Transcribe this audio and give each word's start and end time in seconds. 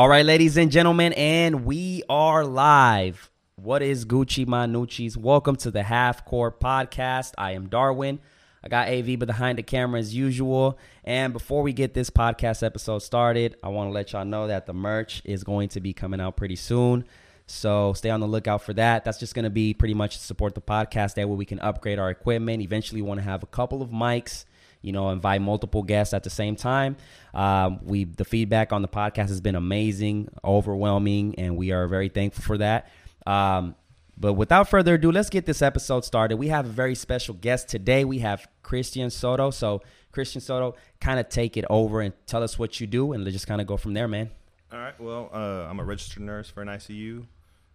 All 0.00 0.08
right, 0.08 0.24
ladies 0.24 0.56
and 0.56 0.72
gentlemen, 0.72 1.12
and 1.12 1.66
we 1.66 2.02
are 2.08 2.42
live. 2.42 3.30
What 3.56 3.82
is 3.82 4.06
Gucci 4.06 4.46
Manucci's? 4.46 5.14
Welcome 5.14 5.56
to 5.56 5.70
the 5.70 5.82
Half 5.82 6.24
Court 6.24 6.58
Podcast. 6.58 7.34
I 7.36 7.52
am 7.52 7.68
Darwin. 7.68 8.18
I 8.64 8.68
got 8.70 8.88
AV 8.88 9.18
behind 9.18 9.58
the 9.58 9.62
camera 9.62 10.00
as 10.00 10.14
usual. 10.14 10.78
And 11.04 11.34
before 11.34 11.60
we 11.60 11.74
get 11.74 11.92
this 11.92 12.08
podcast 12.08 12.62
episode 12.62 13.00
started, 13.00 13.56
I 13.62 13.68
want 13.68 13.90
to 13.90 13.92
let 13.92 14.14
y'all 14.14 14.24
know 14.24 14.46
that 14.46 14.64
the 14.64 14.72
merch 14.72 15.20
is 15.26 15.44
going 15.44 15.68
to 15.68 15.82
be 15.82 15.92
coming 15.92 16.18
out 16.18 16.34
pretty 16.34 16.56
soon. 16.56 17.04
So 17.46 17.92
stay 17.92 18.08
on 18.08 18.20
the 18.20 18.26
lookout 18.26 18.62
for 18.62 18.72
that. 18.72 19.04
That's 19.04 19.18
just 19.18 19.34
going 19.34 19.42
to 19.42 19.50
be 19.50 19.74
pretty 19.74 19.92
much 19.92 20.16
to 20.16 20.24
support 20.24 20.54
the 20.54 20.62
podcast. 20.62 21.16
That 21.16 21.28
way 21.28 21.36
we 21.36 21.44
can 21.44 21.60
upgrade 21.60 21.98
our 21.98 22.08
equipment. 22.08 22.62
Eventually, 22.62 23.02
want 23.02 23.20
to 23.20 23.24
have 23.24 23.42
a 23.42 23.46
couple 23.46 23.82
of 23.82 23.90
mics 23.90 24.46
you 24.82 24.92
know, 24.92 25.10
invite 25.10 25.42
multiple 25.42 25.82
guests 25.82 26.14
at 26.14 26.24
the 26.24 26.30
same 26.30 26.56
time. 26.56 26.96
Um, 27.34 27.80
we 27.82 28.04
the 28.04 28.24
feedback 28.24 28.72
on 28.72 28.82
the 28.82 28.88
podcast 28.88 29.28
has 29.28 29.40
been 29.40 29.54
amazing, 29.54 30.28
overwhelming, 30.44 31.34
and 31.36 31.56
we 31.56 31.72
are 31.72 31.86
very 31.86 32.08
thankful 32.08 32.42
for 32.42 32.58
that. 32.58 32.90
Um, 33.26 33.74
but 34.16 34.34
without 34.34 34.68
further 34.68 34.94
ado, 34.94 35.10
let's 35.10 35.30
get 35.30 35.46
this 35.46 35.62
episode 35.62 36.04
started. 36.04 36.36
We 36.36 36.48
have 36.48 36.66
a 36.66 36.70
very 36.70 36.94
special 36.94 37.34
guest 37.34 37.68
today. 37.68 38.04
We 38.04 38.18
have 38.18 38.46
Christian 38.62 39.08
Soto. 39.08 39.50
So, 39.50 39.82
Christian 40.12 40.42
Soto, 40.42 40.76
kind 41.00 41.18
of 41.18 41.30
take 41.30 41.56
it 41.56 41.64
over 41.70 42.02
and 42.02 42.12
tell 42.26 42.42
us 42.42 42.58
what 42.58 42.80
you 42.80 42.86
do, 42.86 43.12
and 43.12 43.24
let's 43.24 43.34
just 43.34 43.46
kind 43.46 43.62
of 43.62 43.66
go 43.66 43.78
from 43.78 43.94
there, 43.94 44.08
man. 44.08 44.30
All 44.72 44.78
right. 44.78 45.00
Well, 45.00 45.30
uh, 45.32 45.66
I'm 45.68 45.80
a 45.80 45.84
registered 45.84 46.22
nurse 46.22 46.50
for 46.50 46.60
an 46.62 46.68
ICU 46.68 47.26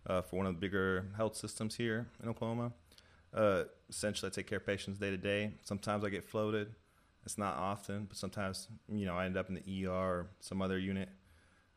uh, 0.07 0.21
for 0.21 0.37
one 0.37 0.45
of 0.45 0.53
the 0.53 0.59
bigger 0.59 1.07
health 1.17 1.35
systems 1.35 1.75
here 1.75 2.07
in 2.21 2.29
Oklahoma. 2.29 2.71
Uh, 3.33 3.63
essentially, 3.89 4.31
I 4.31 4.33
take 4.33 4.47
care 4.47 4.59
of 4.59 4.65
patients 4.65 4.99
day 4.99 5.09
to 5.09 5.17
day. 5.17 5.53
Sometimes 5.63 6.03
I 6.03 6.09
get 6.09 6.23
floated. 6.23 6.73
It's 7.25 7.37
not 7.37 7.57
often, 7.57 8.05
but 8.05 8.17
sometimes 8.17 8.67
you 8.87 9.05
know 9.05 9.15
I 9.15 9.25
end 9.25 9.35
up 9.35 9.49
in 9.49 9.55
the 9.55 9.87
ER 9.87 9.89
or 9.89 10.27
some 10.39 10.61
other 10.61 10.77
unit, 10.77 11.09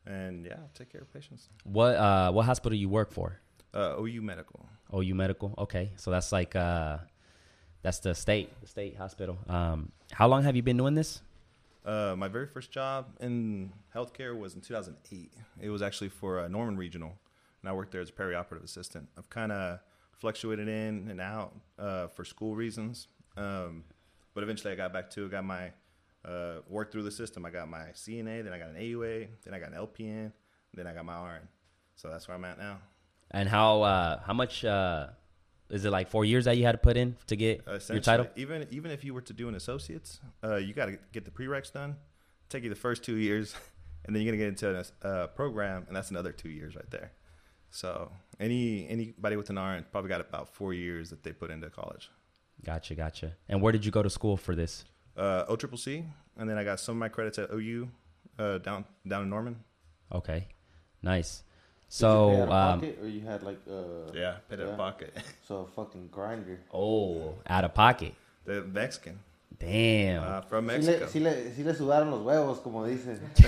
and 0.05 0.45
yeah, 0.45 0.57
take 0.75 0.91
care 0.91 1.01
of 1.01 1.11
patients. 1.11 1.49
What 1.63 1.95
uh, 1.95 2.31
what 2.31 2.45
hospital 2.45 2.75
do 2.75 2.79
you 2.79 2.89
work 2.89 3.11
for? 3.11 3.39
Uh, 3.73 3.95
OU 3.99 4.21
Medical. 4.21 4.65
OU 4.93 5.15
Medical. 5.15 5.53
Okay, 5.57 5.91
so 5.95 6.11
that's 6.11 6.31
like 6.31 6.55
uh, 6.55 6.97
that's 7.81 7.99
the 7.99 8.13
state 8.13 8.49
the 8.61 8.67
state 8.67 8.95
hospital. 8.95 9.39
Um, 9.47 9.91
how 10.11 10.27
long 10.27 10.43
have 10.43 10.55
you 10.55 10.61
been 10.61 10.77
doing 10.77 10.93
this? 10.93 11.21
Uh, 11.83 12.13
my 12.15 12.27
very 12.27 12.45
first 12.45 12.71
job 12.71 13.07
in 13.19 13.71
healthcare 13.95 14.37
was 14.37 14.53
in 14.53 14.61
2008. 14.61 15.33
It 15.59 15.69
was 15.69 15.81
actually 15.81 16.09
for 16.09 16.41
uh, 16.41 16.47
Norman 16.47 16.77
Regional, 16.77 17.17
and 17.61 17.69
I 17.69 17.73
worked 17.73 17.91
there 17.91 18.01
as 18.01 18.09
a 18.09 18.13
perioperative 18.13 18.63
assistant. 18.63 19.09
I've 19.17 19.29
kind 19.29 19.51
of 19.51 19.79
fluctuated 20.11 20.67
in 20.67 21.07
and 21.09 21.21
out 21.21 21.55
uh, 21.79 22.07
for 22.07 22.25
school 22.25 22.55
reasons. 22.55 23.07
Um, 23.37 23.83
but 24.33 24.43
eventually, 24.43 24.73
I 24.73 24.75
got 24.75 24.93
back 24.93 25.09
to 25.11 25.25
it. 25.25 25.31
Got 25.31 25.45
my 25.45 25.71
uh, 26.25 26.55
worked 26.67 26.91
through 26.91 27.03
the 27.03 27.11
system. 27.11 27.45
I 27.45 27.49
got 27.49 27.69
my 27.69 27.85
CNA, 27.93 28.43
then 28.43 28.53
I 28.53 28.59
got 28.59 28.69
an 28.69 28.75
AUA, 28.75 29.27
then 29.43 29.53
I 29.53 29.59
got 29.59 29.71
an 29.71 29.77
LPN, 29.77 30.31
then 30.73 30.87
I 30.87 30.93
got 30.93 31.05
my 31.05 31.33
RN. 31.33 31.47
So 31.95 32.09
that's 32.09 32.27
where 32.27 32.35
I'm 32.35 32.45
at 32.45 32.57
now. 32.57 32.79
And 33.31 33.47
how 33.47 33.81
uh, 33.83 34.21
how 34.25 34.33
much 34.33 34.65
uh, 34.65 35.07
is 35.69 35.85
it 35.85 35.91
like 35.91 36.09
four 36.09 36.25
years 36.25 36.45
that 36.45 36.57
you 36.57 36.65
had 36.65 36.71
to 36.73 36.77
put 36.77 36.97
in 36.97 37.15
to 37.27 37.35
get 37.35 37.63
your 37.89 37.99
title? 37.99 38.27
Even 38.35 38.67
even 38.71 38.91
if 38.91 39.03
you 39.03 39.13
were 39.13 39.21
to 39.21 39.33
do 39.33 39.47
an 39.47 39.55
associates, 39.55 40.19
uh, 40.43 40.55
you 40.55 40.73
got 40.73 40.87
to 40.87 40.97
get 41.11 41.25
the 41.25 41.31
prereqs 41.31 41.71
done. 41.71 41.95
Take 42.49 42.63
you 42.63 42.69
the 42.69 42.75
first 42.75 43.03
two 43.03 43.17
years, 43.17 43.55
and 44.05 44.15
then 44.15 44.23
you're 44.23 44.31
gonna 44.31 44.43
get 44.43 44.49
into 44.49 44.85
a 45.03 45.07
uh, 45.07 45.27
program, 45.27 45.85
and 45.87 45.95
that's 45.95 46.09
another 46.09 46.31
two 46.31 46.49
years 46.49 46.75
right 46.75 46.89
there. 46.89 47.11
So 47.69 48.11
any 48.39 48.87
anybody 48.89 49.35
with 49.35 49.49
an 49.51 49.59
RN 49.59 49.85
probably 49.91 50.09
got 50.09 50.21
about 50.21 50.49
four 50.49 50.73
years 50.73 51.11
that 51.11 51.23
they 51.23 51.31
put 51.31 51.51
into 51.51 51.69
college. 51.69 52.09
Gotcha, 52.65 52.95
gotcha. 52.95 53.33
And 53.47 53.61
where 53.61 53.71
did 53.71 53.85
you 53.85 53.91
go 53.91 54.03
to 54.03 54.09
school 54.09 54.37
for 54.37 54.55
this? 54.55 54.85
Uh, 55.15 55.45
O 55.47 55.55
Triple 55.55 55.77
C, 55.77 56.05
and 56.37 56.49
then 56.49 56.57
I 56.57 56.63
got 56.63 56.79
some 56.79 56.95
of 56.95 56.99
my 56.99 57.09
credits 57.09 57.37
at 57.39 57.51
OU, 57.51 57.89
uh, 58.37 58.57
down 58.59 58.85
down 59.07 59.23
in 59.23 59.29
Norman. 59.29 59.57
Okay, 60.13 60.47
nice. 61.01 61.43
So, 61.87 62.29
Did 62.29 62.37
you 62.37 62.51
um, 62.53 62.83
or 63.01 63.07
you 63.07 63.21
had 63.21 63.43
like 63.43 63.59
uh, 63.69 64.11
yeah, 64.13 64.37
paid 64.49 64.61
out 64.61 64.67
of 64.67 64.77
pocket. 64.77 65.13
So 65.47 65.61
a 65.61 65.67
fucking 65.67 66.09
grinder. 66.11 66.59
Oh, 66.71 67.35
out 67.47 67.65
of 67.65 67.73
pocket. 67.73 68.13
The 68.45 68.61
Mexican. 68.61 69.19
Damn. 69.57 70.23
Uh, 70.23 70.41
from 70.41 70.67
Mexico. 70.67 71.07
Sí 71.07 71.19
le, 71.19 71.33
sí, 71.33 71.43
le, 71.43 71.51
sí 71.51 71.63
le 71.65 71.73
sudaron 71.73 72.11
los 72.11 72.21
huevos, 72.21 72.59
como 72.61 72.85
dicen. 72.85 73.19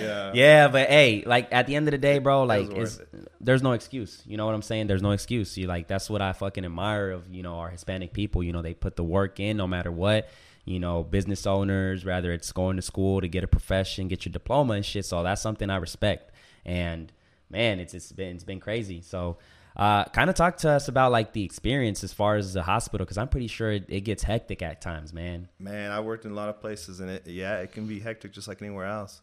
yeah. 0.00 0.32
Yeah, 0.34 0.68
but 0.68 0.88
hey, 0.88 1.22
like 1.24 1.48
at 1.52 1.66
the 1.66 1.76
end 1.76 1.88
of 1.88 1.92
the 1.92 1.98
day, 1.98 2.18
bro, 2.18 2.42
like 2.42 2.70
it's, 2.70 2.98
it. 2.98 3.08
there's 3.40 3.62
no 3.62 3.72
excuse. 3.72 4.22
You 4.26 4.36
know 4.36 4.44
what 4.44 4.54
I'm 4.54 4.62
saying? 4.62 4.88
There's 4.88 5.02
no 5.02 5.12
excuse. 5.12 5.56
You 5.56 5.68
like 5.68 5.88
that's 5.88 6.10
what 6.10 6.20
I 6.20 6.32
fucking 6.32 6.64
admire 6.64 7.12
of 7.12 7.28
you 7.30 7.42
know 7.42 7.54
our 7.60 7.70
Hispanic 7.70 8.12
people. 8.12 8.42
You 8.42 8.52
know 8.52 8.60
they 8.60 8.74
put 8.74 8.96
the 8.96 9.04
work 9.04 9.40
in 9.40 9.56
no 9.56 9.66
matter 9.66 9.90
what. 9.90 10.28
You 10.66 10.80
know, 10.80 11.02
business 11.02 11.46
owners, 11.46 12.06
rather 12.06 12.32
it's 12.32 12.50
going 12.50 12.76
to 12.76 12.82
school 12.82 13.20
to 13.20 13.28
get 13.28 13.44
a 13.44 13.46
profession, 13.46 14.08
get 14.08 14.24
your 14.24 14.32
diploma 14.32 14.74
and 14.74 14.84
shit. 14.84 15.04
So 15.04 15.22
that's 15.22 15.42
something 15.42 15.68
I 15.68 15.76
respect. 15.76 16.32
And 16.64 17.12
man, 17.50 17.80
it's 17.80 17.94
it's 17.94 18.12
been 18.12 18.34
it's 18.34 18.44
been 18.44 18.60
crazy. 18.60 19.00
So 19.00 19.38
uh, 19.76 20.04
kind 20.06 20.30
of 20.30 20.36
talk 20.36 20.58
to 20.58 20.70
us 20.70 20.86
about 20.86 21.10
like 21.10 21.32
the 21.32 21.42
experience 21.42 22.04
as 22.04 22.12
far 22.12 22.36
as 22.36 22.52
the 22.52 22.62
hospital 22.62 23.04
because 23.04 23.18
I'm 23.18 23.28
pretty 23.28 23.48
sure 23.48 23.72
it, 23.72 23.86
it, 23.88 24.02
gets 24.02 24.22
hectic 24.22 24.62
at 24.62 24.80
times, 24.80 25.12
man. 25.12 25.48
Man, 25.58 25.90
I 25.90 26.00
worked 26.00 26.24
in 26.24 26.30
a 26.30 26.34
lot 26.34 26.48
of 26.48 26.60
places 26.60 27.00
and 27.00 27.10
it 27.10 27.26
yeah, 27.26 27.58
it 27.58 27.72
can 27.72 27.86
be 27.86 27.98
hectic 27.98 28.32
just 28.32 28.46
like 28.46 28.62
anywhere 28.62 28.86
else. 28.86 29.20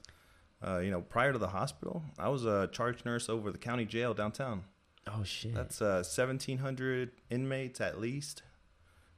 Uh, 0.66 0.79
you 0.79 0.91
know, 0.91 1.01
prior 1.01 1.31
to 1.31 1.40
the 1.40 1.47
hospital, 1.47 2.03
I 2.19 2.29
was 2.29 2.45
a 2.45 2.67
charge 2.72 3.06
nurse 3.06 3.29
over 3.29 3.51
the 3.51 3.57
county 3.57 3.85
jail 3.85 4.13
downtown. 4.13 4.66
Oh 5.07 5.23
shit! 5.23 5.56
That's 5.56 5.81
uh, 5.81 6.03
1,700 6.06 7.11
inmates 7.29 7.81
at 7.81 8.00
least. 8.00 8.44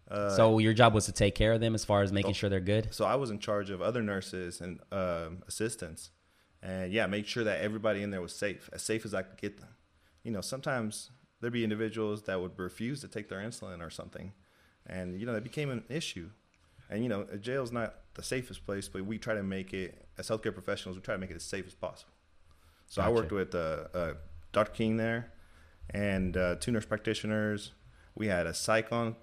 Uh, 0.10 0.30
so 0.30 0.60
your 0.60 0.74
job 0.74 0.94
was 0.94 1.06
to 1.06 1.12
take 1.12 1.36
care 1.36 1.54
of 1.54 1.62
them 1.62 1.76
as 1.76 1.84
far 1.84 2.04
as 2.04 2.14
making 2.14 2.34
sure 2.34 2.50
they're 2.50 2.60
good. 2.60 2.94
So 2.94 3.06
I 3.06 3.16
was 3.16 3.32
in 3.32 3.40
charge 3.40 3.70
of 3.70 3.82
other 3.82 4.02
nurses 4.02 4.62
and 4.62 4.80
uh, 4.92 5.30
assistants, 5.48 6.12
and 6.62 6.94
yeah, 6.94 7.08
make 7.08 7.26
sure 7.26 7.44
that 7.44 7.62
everybody 7.62 8.04
in 8.04 8.12
there 8.12 8.22
was 8.22 8.36
safe, 8.36 8.70
as 8.72 8.84
safe 8.84 9.04
as 9.04 9.14
I 9.14 9.24
could 9.24 9.42
get 9.42 9.60
them. 9.60 9.70
You 10.24 10.32
know, 10.32 10.42
sometimes 10.42 11.10
there'd 11.44 11.52
be 11.52 11.64
individuals 11.64 12.24
that 12.24 12.40
would 12.40 12.58
refuse 12.58 13.02
to 13.02 13.08
take 13.10 13.28
their 13.28 13.40
insulin 13.40 13.86
or 13.86 13.90
something, 13.90 14.32
and 14.88 15.20
you 15.20 15.26
know 15.26 15.34
that 15.34 15.44
became 15.44 15.70
an 15.70 15.84
issue. 15.90 16.30
And 16.90 17.04
you 17.04 17.10
know, 17.10 17.28
a 17.32 17.38
jail's 17.38 17.72
not 17.72 17.96
the 18.14 18.24
safest 18.24 18.66
place, 18.66 18.88
but 18.88 19.06
we 19.06 19.18
try 19.18 19.36
to 19.36 19.44
make 19.44 19.74
it 19.74 20.06
as 20.18 20.30
healthcare 20.30 20.54
professionals. 20.54 20.96
We 20.96 21.02
try 21.02 21.16
to 21.16 21.20
make 21.20 21.32
it 21.32 21.36
as 21.36 21.44
safe 21.44 21.68
as 21.68 21.74
possible. 21.74 22.14
So 22.88 23.02
gotcha. 23.02 23.12
I 23.12 23.14
worked 23.14 23.32
with 23.34 23.56
uh, 23.56 23.88
uh, 23.94 24.14
Dr. 24.54 24.72
King 24.72 24.96
there, 24.96 25.32
and 25.90 26.38
uh, 26.38 26.56
two 26.56 26.72
nurse 26.72 26.86
practitioners. 26.86 27.74
We 28.16 28.28
had 28.28 28.48
a 28.48 28.52
psychon, 28.52 29.16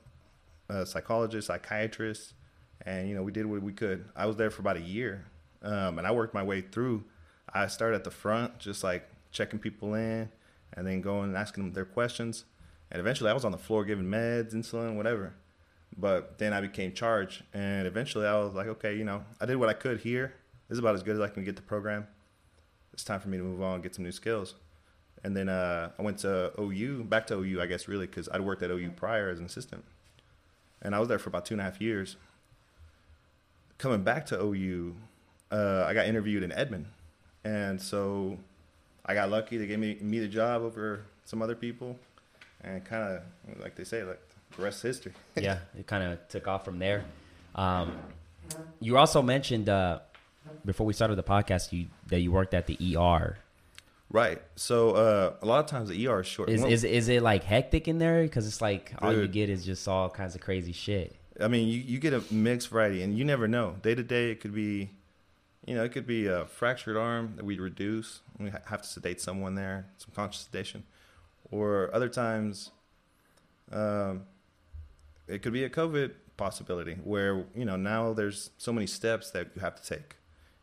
a 0.68 0.84
psychologist, 0.84 1.46
psychiatrist, 1.46 2.34
and 2.84 3.08
you 3.08 3.14
know 3.14 3.22
we 3.22 3.32
did 3.32 3.46
what 3.46 3.62
we 3.62 3.72
could. 3.72 4.04
I 4.14 4.26
was 4.26 4.36
there 4.36 4.50
for 4.50 4.60
about 4.60 4.76
a 4.76 4.82
year, 4.82 5.24
um, 5.62 5.96
and 5.96 6.06
I 6.06 6.10
worked 6.10 6.34
my 6.34 6.42
way 6.42 6.60
through. 6.60 7.04
I 7.52 7.66
started 7.68 7.96
at 7.96 8.04
the 8.04 8.10
front, 8.10 8.58
just 8.58 8.84
like 8.84 9.08
checking 9.32 9.58
people 9.58 9.94
in, 9.94 10.28
and 10.74 10.86
then 10.86 11.00
going 11.00 11.24
and 11.24 11.36
asking 11.36 11.64
them 11.64 11.72
their 11.72 11.84
questions. 11.84 12.44
And 12.90 13.00
eventually 13.00 13.30
I 13.30 13.34
was 13.34 13.44
on 13.44 13.52
the 13.52 13.58
floor 13.58 13.84
giving 13.84 14.06
meds, 14.06 14.54
insulin, 14.54 14.96
whatever. 14.96 15.34
But 15.96 16.38
then 16.38 16.52
I 16.52 16.60
became 16.60 16.92
charged. 16.92 17.42
And 17.52 17.86
eventually 17.86 18.26
I 18.26 18.38
was 18.38 18.54
like, 18.54 18.66
okay, 18.66 18.96
you 18.96 19.04
know, 19.04 19.24
I 19.40 19.46
did 19.46 19.56
what 19.56 19.68
I 19.68 19.74
could 19.74 20.00
here. 20.00 20.34
This 20.68 20.76
is 20.76 20.78
about 20.78 20.94
as 20.94 21.02
good 21.02 21.16
as 21.16 21.20
I 21.20 21.28
can 21.28 21.44
get 21.44 21.56
the 21.56 21.62
program. 21.62 22.06
It's 22.92 23.04
time 23.04 23.20
for 23.20 23.28
me 23.28 23.38
to 23.38 23.42
move 23.42 23.62
on 23.62 23.74
and 23.74 23.82
get 23.82 23.94
some 23.94 24.04
new 24.04 24.12
skills. 24.12 24.54
And 25.22 25.36
then 25.36 25.48
uh, 25.48 25.90
I 25.98 26.02
went 26.02 26.18
to 26.18 26.52
OU, 26.58 27.04
back 27.04 27.26
to 27.28 27.34
OU, 27.34 27.60
I 27.60 27.66
guess, 27.66 27.88
really, 27.88 28.06
because 28.06 28.28
I'd 28.28 28.40
worked 28.40 28.62
at 28.62 28.70
OU 28.70 28.92
prior 28.92 29.28
as 29.28 29.38
an 29.38 29.44
assistant. 29.44 29.84
And 30.82 30.94
I 30.94 30.98
was 30.98 31.08
there 31.08 31.18
for 31.18 31.28
about 31.28 31.44
two 31.44 31.54
and 31.54 31.60
a 31.60 31.64
half 31.64 31.80
years. 31.80 32.16
Coming 33.78 34.02
back 34.02 34.26
to 34.26 34.40
OU, 34.40 34.96
uh, 35.50 35.84
I 35.86 35.94
got 35.94 36.06
interviewed 36.06 36.42
in 36.42 36.52
Edmond. 36.52 36.86
And 37.44 37.80
so 37.80 38.38
I 39.10 39.14
got 39.14 39.28
lucky. 39.28 39.56
They 39.56 39.66
gave 39.66 39.80
me 39.80 39.98
me 40.00 40.20
the 40.20 40.28
job 40.28 40.62
over 40.62 41.02
some 41.24 41.42
other 41.42 41.56
people, 41.56 41.98
and 42.62 42.84
kind 42.84 43.02
of 43.02 43.60
like 43.60 43.74
they 43.74 43.82
say, 43.82 44.04
like 44.04 44.20
the 44.56 44.62
rest 44.62 44.78
is 44.78 44.82
history. 44.82 45.12
yeah, 45.36 45.58
it 45.76 45.88
kind 45.88 46.04
of 46.04 46.28
took 46.28 46.46
off 46.46 46.64
from 46.64 46.78
there. 46.78 47.04
Um, 47.56 47.98
you 48.78 48.98
also 48.98 49.20
mentioned 49.20 49.68
uh, 49.68 49.98
before 50.64 50.86
we 50.86 50.92
started 50.92 51.16
the 51.16 51.24
podcast 51.24 51.72
you 51.72 51.86
that 52.06 52.20
you 52.20 52.30
worked 52.30 52.54
at 52.54 52.68
the 52.68 52.96
ER. 52.96 53.36
Right. 54.12 54.40
So 54.54 54.90
uh, 54.90 55.34
a 55.42 55.46
lot 55.46 55.58
of 55.58 55.66
times 55.66 55.88
the 55.88 56.06
ER 56.06 56.20
is 56.20 56.28
short. 56.28 56.48
Is 56.48 56.62
is, 56.62 56.84
is 56.84 57.08
it 57.08 57.20
like 57.20 57.42
hectic 57.42 57.88
in 57.88 57.98
there? 57.98 58.22
Because 58.22 58.46
it's 58.46 58.62
like 58.62 58.92
all 59.02 59.12
you 59.12 59.26
get 59.26 59.50
is 59.50 59.64
just 59.64 59.88
all 59.88 60.08
kinds 60.08 60.36
of 60.36 60.40
crazy 60.40 60.72
shit. 60.72 61.16
I 61.40 61.48
mean, 61.48 61.66
you, 61.66 61.80
you 61.80 61.98
get 61.98 62.12
a 62.12 62.22
mixed 62.32 62.68
variety, 62.68 63.02
and 63.02 63.18
you 63.18 63.24
never 63.24 63.48
know. 63.48 63.74
Day 63.82 63.96
to 63.96 64.04
day, 64.04 64.30
it 64.30 64.40
could 64.40 64.54
be 64.54 64.90
you 65.66 65.74
know, 65.74 65.84
it 65.84 65.92
could 65.92 66.06
be 66.06 66.26
a 66.26 66.46
fractured 66.46 66.96
arm 66.96 67.34
that 67.36 67.44
we 67.44 67.58
reduce. 67.58 68.20
We 68.38 68.50
have 68.50 68.82
to 68.82 68.88
sedate 68.88 69.20
someone 69.20 69.54
there, 69.54 69.86
some 69.98 70.10
conscious 70.14 70.42
sedation. 70.42 70.84
Or 71.50 71.90
other 71.92 72.08
times, 72.08 72.70
um, 73.70 74.22
it 75.28 75.42
could 75.42 75.52
be 75.52 75.64
a 75.64 75.70
COVID 75.70 76.12
possibility 76.36 76.94
where, 77.04 77.44
you 77.54 77.64
know, 77.64 77.76
now 77.76 78.12
there's 78.12 78.50
so 78.56 78.72
many 78.72 78.86
steps 78.86 79.30
that 79.32 79.48
you 79.54 79.60
have 79.60 79.80
to 79.80 79.86
take. 79.86 80.16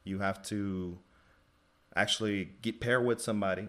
You 0.04 0.20
have 0.20 0.42
to 0.44 0.98
actually 1.96 2.50
get 2.62 2.80
pair 2.80 3.00
with 3.02 3.22
somebody, 3.22 3.68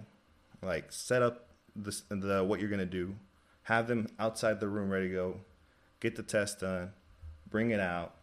like 0.63 0.93
set 0.93 1.23
up 1.23 1.49
the, 1.77 1.95
the 2.09 2.45
what 2.45 2.61
you're 2.61 2.69
going 2.69 2.79
to 2.79 2.87
do, 2.87 3.17
have 3.65 3.87
them 3.87 4.09
outside 4.19 4.61
the 4.61 4.69
room 4.69 4.89
ready 4.89 5.09
to 5.09 5.15
go, 5.15 5.41
get 6.01 6.17
the 6.17 6.23
test 6.23 6.61
done, 6.61 6.93
bring 7.51 7.71
it 7.71 7.81
out. 7.81 8.15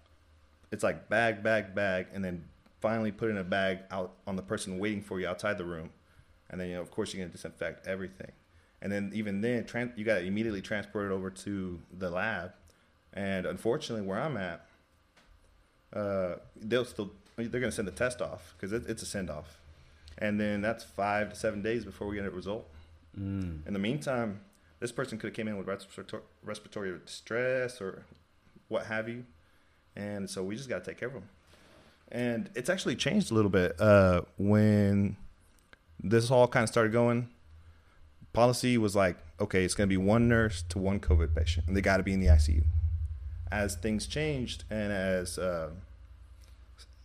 It's 0.72 0.84
like 0.84 1.08
bag, 1.10 1.44
bag, 1.44 1.76
bag, 1.76 2.08
and 2.14 2.26
then 2.26 2.46
finally 2.82 3.12
put 3.12 3.30
in 3.30 3.38
a 3.38 3.44
bag 3.44 3.80
out 3.92 4.14
on 4.28 4.36
the 4.36 4.42
person 4.42 4.80
waiting 4.80 5.02
for 5.02 5.20
you 5.20 5.28
outside 5.28 5.58
the 5.58 5.66
room, 5.66 5.90
and 6.50 6.60
then 6.60 6.70
you 6.70 6.76
know 6.76 6.82
of 6.82 6.92
course 6.92 7.14
you're 7.14 7.24
gonna 7.24 7.32
disinfect 7.32 7.88
everything, 7.88 8.32
and 8.82 8.92
then 8.92 9.12
even 9.14 9.42
then 9.42 9.64
tran- 9.64 9.98
you 9.98 10.06
got 10.06 10.16
to 10.16 10.26
immediately 10.26 10.62
transport 10.62 11.12
it 11.12 11.14
over 11.14 11.30
to 11.30 11.80
the 11.98 12.10
lab, 12.10 12.54
and 13.14 13.46
unfortunately 13.46 14.06
where 14.06 14.20
I'm 14.20 14.38
at, 14.38 14.66
uh, 15.94 16.36
they'll 16.56 16.86
still 16.86 17.12
they're 17.38 17.48
gonna 17.48 17.72
send 17.72 17.88
the 17.88 17.92
test 17.94 18.22
off 18.22 18.54
because 18.56 18.72
it, 18.72 18.90
it's 18.90 19.02
a 19.02 19.06
send 19.06 19.30
off, 19.30 19.60
and 20.18 20.40
then 20.40 20.62
that's 20.62 20.84
five 20.84 21.30
to 21.30 21.36
seven 21.36 21.62
days 21.62 21.86
before 21.86 22.08
we 22.08 22.16
get 22.16 22.26
a 22.26 22.30
result. 22.30 22.70
Mm. 23.20 23.66
In 23.66 23.74
the 23.74 23.80
meantime, 23.80 24.42
this 24.80 24.92
person 24.92 25.18
could 25.18 25.28
have 25.28 25.36
came 25.36 25.48
in 25.48 25.58
with 25.58 25.68
respirator- 25.68 26.22
respiratory 26.44 27.00
distress 27.06 27.82
or 27.82 28.04
what 28.68 28.86
have 28.86 29.08
you, 29.08 29.26
and 29.96 30.30
so 30.30 30.44
we 30.44 30.56
just 30.56 30.70
got 30.70 30.84
to 30.84 30.92
take 30.92 31.00
care 31.00 31.08
of 31.08 31.14
them. 31.14 31.30
And 32.12 32.50
it's 32.56 32.70
actually 32.70 32.96
changed 32.96 33.32
a 33.32 33.34
little 33.34 33.50
bit 33.50 33.80
uh, 33.82 34.22
when 34.38 35.18
this 36.02 36.30
all 36.32 36.48
kind 36.48 36.64
of 36.64 36.70
started 36.70 36.92
going. 36.94 37.30
Policy 38.34 38.78
was 38.78 38.96
like, 38.96 39.18
okay, 39.40 39.64
it's 39.64 39.74
going 39.74 39.88
to 39.88 39.94
be 39.94 39.98
one 39.98 40.28
nurse 40.28 40.62
to 40.70 40.80
one 40.80 41.00
COVID 41.00 41.34
patient, 41.36 41.68
and 41.68 41.76
they 41.76 41.82
got 41.82 41.98
to 41.98 42.04
be 42.04 42.14
in 42.14 42.20
the 42.20 42.28
ICU. 42.28 42.64
As 43.52 43.76
things 43.76 44.08
changed 44.08 44.66
and 44.70 44.92
as 44.92 45.38
uh, 45.38 45.70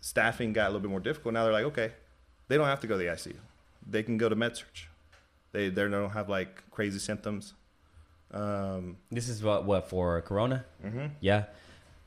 staffing 0.01 0.53
got 0.53 0.65
a 0.65 0.69
little 0.69 0.81
bit 0.81 0.91
more 0.91 1.01
difficult, 1.01 1.35
now 1.35 1.45
they're 1.45 1.53
like, 1.53 1.65
okay, 1.67 1.93
they 2.49 2.57
don't 2.57 2.67
have 2.67 2.81
to 2.81 2.87
go 2.87 2.95
to 2.95 2.99
the 2.99 3.11
ICU. 3.11 3.37
They 3.89 4.03
can 4.03 4.19
go 4.19 4.29
to 4.29 4.35
med 4.37 4.57
surg. 4.57 4.69
They 5.53 5.69
they 5.69 5.89
don't 5.89 6.11
have 6.11 6.29
like 6.29 6.63
crazy 6.71 6.99
symptoms. 6.99 7.55
Um, 8.33 8.97
This 9.11 9.29
is 9.29 9.43
what 9.43 9.65
what 9.65 9.89
for 9.89 10.21
Corona? 10.23 10.65
hmm 10.83 11.07
Yeah. 11.21 11.45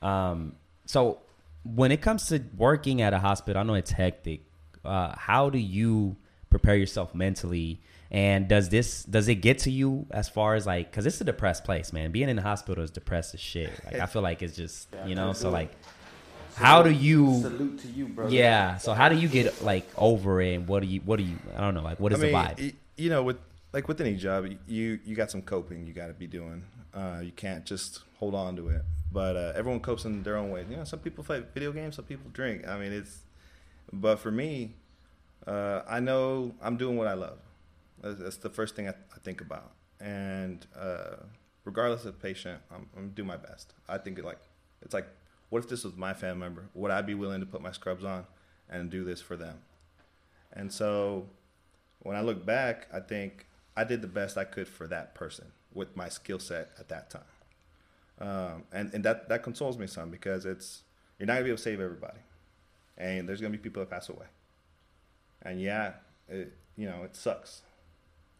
Um, 0.02 0.56
so 0.86 1.18
when 1.64 1.92
it 1.92 2.00
comes 2.02 2.28
to 2.28 2.42
working 2.56 3.02
at 3.02 3.12
a 3.12 3.18
hospital, 3.18 3.60
I 3.60 3.64
know 3.64 3.74
it's 3.74 3.90
hectic. 3.90 4.42
Uh, 4.84 5.14
how 5.16 5.50
do 5.50 5.58
you 5.58 6.16
prepare 6.50 6.76
yourself 6.76 7.14
mentally? 7.14 7.80
And 8.10 8.46
does 8.48 8.68
this 8.68 9.02
does 9.04 9.26
it 9.28 9.36
get 9.36 9.60
to 9.60 9.70
you 9.70 10.06
as 10.10 10.28
far 10.28 10.54
as 10.54 10.66
like 10.66 10.90
because 10.90 11.06
it's 11.06 11.20
a 11.20 11.24
depressed 11.24 11.64
place, 11.64 11.92
man. 11.92 12.12
Being 12.12 12.28
in 12.28 12.36
the 12.36 12.42
hospital 12.42 12.84
is 12.84 12.90
depressed 12.90 13.34
as 13.34 13.40
shit. 13.40 13.72
Like 13.84 13.98
I 13.98 14.06
feel 14.06 14.22
like 14.22 14.42
it's 14.42 14.54
just 14.54 14.88
Yeah, 14.92 15.06
you 15.06 15.14
know. 15.14 15.32
So 15.32 15.48
do. 15.48 15.52
like, 15.52 15.72
how 16.54 16.82
do 16.82 16.90
you? 16.90 17.40
Salute 17.40 17.80
to 17.80 17.88
you, 17.88 18.06
bro. 18.06 18.28
Yeah. 18.28 18.76
So 18.76 18.92
how 18.92 19.08
do 19.08 19.16
you 19.16 19.26
get 19.26 19.64
like 19.64 19.88
over 19.96 20.40
it? 20.40 20.54
And 20.54 20.68
what 20.68 20.82
do 20.82 20.86
you? 20.86 21.00
What 21.00 21.16
do 21.16 21.24
you? 21.24 21.36
I 21.56 21.60
don't 21.62 21.74
know. 21.74 21.82
Like 21.82 21.98
what 21.98 22.12
is 22.12 22.20
I 22.20 22.22
mean, 22.22 22.32
the 22.32 22.38
vibe? 22.38 22.74
you 22.96 23.10
know, 23.10 23.22
with 23.24 23.38
like 23.72 23.88
with 23.88 24.00
any 24.00 24.14
job, 24.14 24.46
you 24.68 25.00
you 25.04 25.16
got 25.16 25.30
some 25.30 25.42
coping 25.42 25.86
you 25.86 25.92
got 25.92 26.06
to 26.06 26.12
be 26.14 26.28
doing. 26.28 26.62
Uh, 26.94 27.20
you 27.20 27.32
can't 27.32 27.64
just 27.64 28.02
hold 28.20 28.36
on 28.36 28.54
to 28.56 28.68
it. 28.68 28.82
But 29.14 29.36
uh, 29.36 29.52
everyone 29.54 29.78
copes 29.78 30.04
in 30.04 30.24
their 30.24 30.36
own 30.36 30.50
way. 30.50 30.66
You 30.68 30.76
know, 30.76 30.84
some 30.84 30.98
people 30.98 31.22
play 31.22 31.40
video 31.54 31.70
games, 31.70 31.94
some 31.94 32.04
people 32.04 32.28
drink. 32.32 32.66
I 32.66 32.76
mean, 32.76 32.92
it's. 32.92 33.20
But 33.92 34.18
for 34.18 34.32
me, 34.32 34.74
uh, 35.46 35.82
I 35.88 36.00
know 36.00 36.52
I'm 36.60 36.76
doing 36.76 36.96
what 36.96 37.06
I 37.06 37.14
love. 37.14 37.38
That's, 38.02 38.18
that's 38.18 38.36
the 38.38 38.50
first 38.50 38.74
thing 38.74 38.88
I, 38.88 38.90
I 39.14 39.18
think 39.22 39.40
about. 39.40 39.70
And 40.00 40.66
uh, 40.76 41.16
regardless 41.64 42.04
of 42.06 42.20
patient, 42.20 42.60
I'm, 42.74 42.88
I'm 42.96 43.10
doing 43.10 43.28
my 43.28 43.36
best. 43.36 43.74
I 43.88 43.98
think 43.98 44.18
it 44.18 44.24
like 44.24 44.40
it's 44.82 44.92
like, 44.92 45.06
what 45.48 45.62
if 45.62 45.68
this 45.68 45.84
was 45.84 45.96
my 45.96 46.12
family 46.12 46.40
member? 46.40 46.64
Would 46.74 46.90
I 46.90 47.00
be 47.00 47.14
willing 47.14 47.38
to 47.38 47.46
put 47.46 47.62
my 47.62 47.70
scrubs 47.70 48.04
on 48.04 48.26
and 48.68 48.90
do 48.90 49.04
this 49.04 49.20
for 49.20 49.36
them? 49.36 49.58
And 50.52 50.72
so 50.72 51.28
when 52.00 52.16
I 52.16 52.20
look 52.20 52.44
back, 52.44 52.88
I 52.92 52.98
think 52.98 53.46
I 53.76 53.84
did 53.84 54.02
the 54.02 54.08
best 54.08 54.36
I 54.36 54.44
could 54.44 54.66
for 54.66 54.88
that 54.88 55.14
person 55.14 55.52
with 55.72 55.96
my 55.96 56.08
skill 56.08 56.40
set 56.40 56.70
at 56.80 56.88
that 56.88 57.10
time. 57.10 57.22
Um, 58.20 58.64
and 58.72 58.94
and 58.94 59.04
that, 59.04 59.28
that 59.28 59.42
consoles 59.42 59.76
me 59.76 59.86
some 59.86 60.10
because 60.10 60.46
it's 60.46 60.82
you're 61.18 61.26
not 61.26 61.34
gonna 61.34 61.44
be 61.44 61.50
able 61.50 61.56
to 61.56 61.62
save 61.62 61.80
everybody, 61.80 62.20
and 62.96 63.28
there's 63.28 63.40
gonna 63.40 63.50
be 63.50 63.58
people 63.58 63.80
that 63.80 63.90
pass 63.90 64.08
away. 64.08 64.26
And 65.42 65.60
yeah, 65.60 65.94
it 66.28 66.52
you 66.76 66.86
know 66.86 67.02
it 67.04 67.16
sucks, 67.16 67.62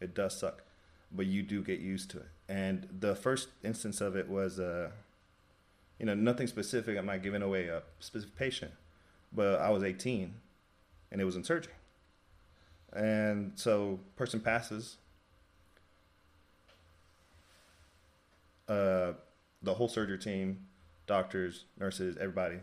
it 0.00 0.14
does 0.14 0.38
suck, 0.38 0.62
but 1.12 1.26
you 1.26 1.42
do 1.42 1.62
get 1.62 1.80
used 1.80 2.10
to 2.10 2.18
it. 2.18 2.28
And 2.48 2.88
the 3.00 3.14
first 3.14 3.48
instance 3.62 4.00
of 4.00 4.16
it 4.16 4.28
was, 4.28 4.60
uh, 4.60 4.90
you 5.98 6.06
know, 6.06 6.14
nothing 6.14 6.46
specific. 6.46 6.98
I'm 6.98 7.06
not 7.06 7.22
giving 7.22 7.42
away 7.42 7.68
a 7.68 7.82
specific 8.00 8.36
patient, 8.36 8.72
but 9.32 9.60
I 9.60 9.70
was 9.70 9.82
18, 9.82 10.34
and 11.10 11.20
it 11.20 11.24
was 11.24 11.36
in 11.36 11.44
surgery. 11.44 11.72
And 12.92 13.52
so, 13.56 13.98
person 14.16 14.40
passes. 14.40 14.98
Uh, 18.68 19.03
the 19.64 19.74
whole 19.74 19.88
surgery 19.88 20.18
team, 20.18 20.66
doctors, 21.06 21.64
nurses, 21.78 22.16
everybody. 22.20 22.58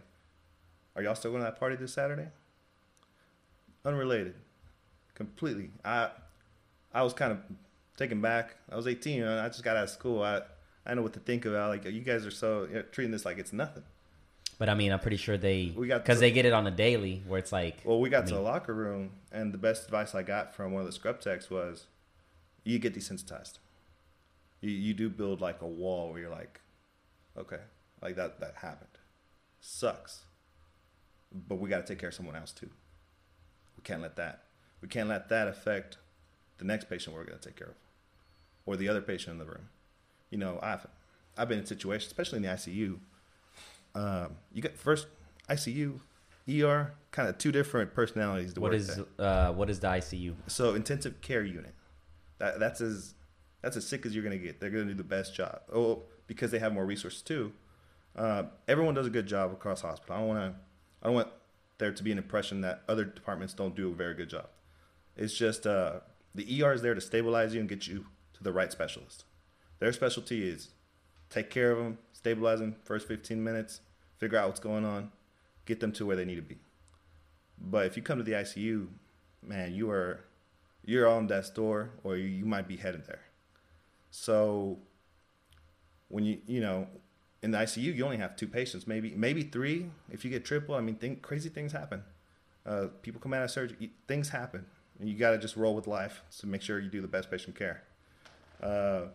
Are 0.96 1.04
y'all 1.04 1.16
still 1.16 1.32
going 1.32 1.44
to 1.44 1.46
that 1.50 1.60
party 1.60 1.76
this 1.76 1.94
Saturday? 1.94 2.28
Unrelated, 3.84 4.36
completely. 5.16 5.72
I, 5.84 6.10
I 6.94 7.04
was 7.04 7.14
kind 7.14 7.32
of 7.32 7.40
taken 7.98 8.22
back. 8.22 8.56
I 8.72 8.76
was 8.76 8.88
18 8.88 9.24
and 9.24 9.40
I 9.40 9.48
just 9.48 9.64
got 9.64 9.78
out 9.78 9.86
of 9.86 9.90
school. 9.90 10.22
I, 10.22 10.42
I 10.86 10.94
know 10.94 11.02
what 11.02 11.14
to 11.14 11.20
think 11.20 11.46
about. 11.46 11.70
Like 11.70 11.86
you 11.86 12.02
guys 12.02 12.26
are 12.26 12.32
so 12.32 12.68
you 12.68 12.76
know, 12.76 12.82
treating 12.92 13.12
this 13.12 13.26
like 13.26 13.38
it's 13.38 13.54
nothing. 13.54 13.84
But 14.58 14.70
I 14.70 14.76
mean, 14.76 14.92
I'm 14.92 15.00
pretty 15.00 15.18
sure 15.18 15.38
they 15.38 15.74
We 15.76 15.88
got 15.88 16.04
because 16.04 16.20
they 16.20 16.30
get 16.30 16.46
it 16.46 16.54
on 16.54 16.68
a 16.68 16.72
daily 16.72 17.24
where 17.28 17.40
it's 17.40 17.52
like 17.52 17.78
Well, 17.84 18.00
we 18.00 18.10
got 18.10 18.26
I 18.26 18.28
to 18.28 18.34
the 18.36 18.42
locker 18.42 18.76
room, 18.76 19.12
and 19.32 19.52
the 19.52 19.58
best 19.58 19.86
advice 19.86 20.14
I 20.14 20.22
got 20.22 20.54
from 20.54 20.72
one 20.72 20.82
of 20.82 20.86
the 20.86 20.94
scrub 20.94 21.20
techs 21.20 21.50
was, 21.50 21.88
"You 22.64 22.78
get 22.78 22.94
desensitized. 22.94 23.58
You 24.60 24.70
you 24.70 24.94
do 24.94 25.10
build 25.10 25.42
like 25.42 25.62
a 25.62 25.68
wall 25.68 26.12
where 26.12 26.22
you're 26.22 26.30
like, 26.30 26.62
okay, 27.38 27.60
like 28.02 28.16
that 28.16 28.40
that 28.40 28.56
happened, 28.58 28.98
sucks, 29.60 30.22
but 31.32 31.60
we 31.60 31.70
got 31.70 31.86
to 31.86 31.94
take 31.94 32.00
care 32.00 32.10
of 32.10 32.16
someone 32.16 32.36
else 32.36 32.52
too. 32.52 32.70
We 33.78 33.84
can't 33.84 34.02
let 34.02 34.16
that 34.18 34.44
we 34.82 34.88
can't 34.88 35.08
let 35.08 35.30
that 35.30 35.48
affect 35.48 35.98
the 36.58 36.66
next 36.66 36.90
patient 36.90 37.16
we're 37.16 37.24
going 37.24 37.40
to 37.40 37.48
take 37.48 37.56
care 37.56 37.70
of, 37.70 37.76
or 38.66 38.76
the 38.76 38.90
other 38.90 39.02
patient 39.02 39.34
in 39.34 39.38
the 39.40 39.46
room. 39.46 39.70
You 40.30 40.40
know, 40.40 40.60
I've 40.62 40.86
I've 41.38 41.48
been 41.48 41.60
in 41.60 41.66
situations, 41.66 42.08
especially 42.08 42.38
in 42.38 42.44
the 42.44 42.50
ICU. 42.50 43.00
Um, 43.94 44.36
you 44.52 44.62
get 44.62 44.78
first 44.78 45.08
ICU, 45.50 46.00
ER, 46.50 46.94
kind 47.12 47.30
of 47.30 47.38
two 47.38 47.52
different 47.52 47.94
personalities 47.94 48.54
to 48.54 48.62
what 48.62 48.74
is 48.74 49.00
uh, 49.20 49.54
what 49.54 49.70
is 49.70 49.80
the 49.80 49.88
ICU? 49.88 50.36
So 50.48 50.74
intensive 50.74 51.22
care 51.22 51.44
unit. 51.44 51.76
That 52.40 52.60
that's 52.60 52.82
as 52.82 53.14
that's 53.62 53.78
as 53.78 53.88
sick 53.88 54.06
as 54.06 54.16
you're 54.16 54.24
gonna 54.24 54.38
get. 54.38 54.60
They're 54.60 54.70
gonna 54.70 54.86
do 54.86 54.94
the 54.94 55.04
best 55.04 55.36
job. 55.36 55.62
Oh, 55.74 56.04
because 56.32 56.50
they 56.50 56.60
have 56.60 56.72
more 56.72 56.86
resources 56.86 57.22
too. 57.22 57.52
Uh, 58.16 58.44
everyone 58.66 58.94
does 58.94 59.06
a 59.06 59.10
good 59.10 59.28
job 59.28 59.52
across 59.52 59.82
hospital. 59.82 60.16
I 60.16 60.20
don't 60.20 60.28
want 60.30 60.40
to. 60.40 60.60
I 61.04 61.08
don't 61.08 61.16
want 61.16 61.28
there 61.78 61.92
to 61.92 62.04
be 62.04 62.12
an 62.14 62.18
impression 62.18 62.62
that 62.62 62.84
other 62.88 63.04
departments 63.04 63.54
don't 63.54 63.76
do 63.76 63.90
a 63.92 63.94
very 63.94 64.14
good 64.14 64.30
job. 64.30 64.48
It's 65.18 65.34
just 65.34 65.68
uh, 65.68 66.00
the 66.34 66.64
ER 66.64 66.72
is 66.72 66.82
there 66.82 66.96
to 66.96 67.02
stabilize 67.02 67.54
you 67.54 67.60
and 67.60 67.68
get 67.68 67.86
you 67.86 68.06
to 68.36 68.44
the 68.44 68.54
right 68.54 68.72
specialist. 68.72 69.26
Their 69.80 69.92
specialty 69.92 70.48
is 70.48 70.70
take 71.30 71.50
care 71.50 71.70
of 71.72 71.80
them, 71.80 71.98
stabilize 72.14 72.60
them 72.60 72.78
first 72.86 73.10
15 73.10 73.44
minutes, 73.44 73.82
figure 74.18 74.38
out 74.38 74.48
what's 74.48 74.62
going 74.62 74.86
on, 74.86 75.12
get 75.66 75.82
them 75.82 75.92
to 75.94 76.06
where 76.06 76.16
they 76.16 76.24
need 76.24 76.36
to 76.36 76.42
be. 76.42 76.60
But 77.60 77.88
if 77.88 77.98
you 77.98 78.04
come 78.04 78.20
to 78.20 78.24
the 78.24 78.34
ICU, 78.34 78.88
man, 79.46 79.74
you 79.74 79.92
are 79.92 80.22
you're 80.86 81.10
on 81.10 81.28
death's 81.28 81.50
door 81.50 81.90
or 82.06 82.16
you, 82.16 82.28
you 82.28 82.46
might 82.46 82.70
be 82.70 82.78
headed 82.78 83.06
there. 83.06 83.24
So 84.12 84.80
when 86.12 86.26
you 86.26 86.40
you 86.46 86.62
know 86.62 86.88
in 87.42 87.52
the 87.52 87.58
ICU 87.58 87.96
you 87.96 88.04
only 88.04 88.18
have 88.18 88.36
two 88.36 88.48
patients, 88.48 88.86
maybe 88.86 89.14
maybe 89.16 89.44
three 89.44 89.90
if 90.12 90.24
you 90.24 90.30
get 90.30 90.46
triple. 90.46 90.76
I 90.76 90.82
mean, 90.82 90.96
think, 90.96 91.22
crazy 91.22 91.50
things 91.50 91.72
happen. 91.72 92.04
Uh, 92.66 92.88
people 93.02 93.20
come 93.20 93.34
out 93.34 93.44
of 93.44 93.50
surgery, 93.50 93.90
things 94.08 94.30
happen, 94.30 94.66
and 95.00 95.10
you 95.10 95.16
got 95.18 95.32
to 95.32 95.38
just 95.38 95.56
roll 95.56 95.74
with 95.74 95.88
life 95.88 96.22
to 96.40 96.48
make 96.48 96.62
sure 96.62 96.80
you 96.80 96.90
do 96.90 97.02
the 97.02 97.08
best 97.08 97.32
patient 97.32 97.56
care. 97.56 97.82
Uh, 98.62 99.06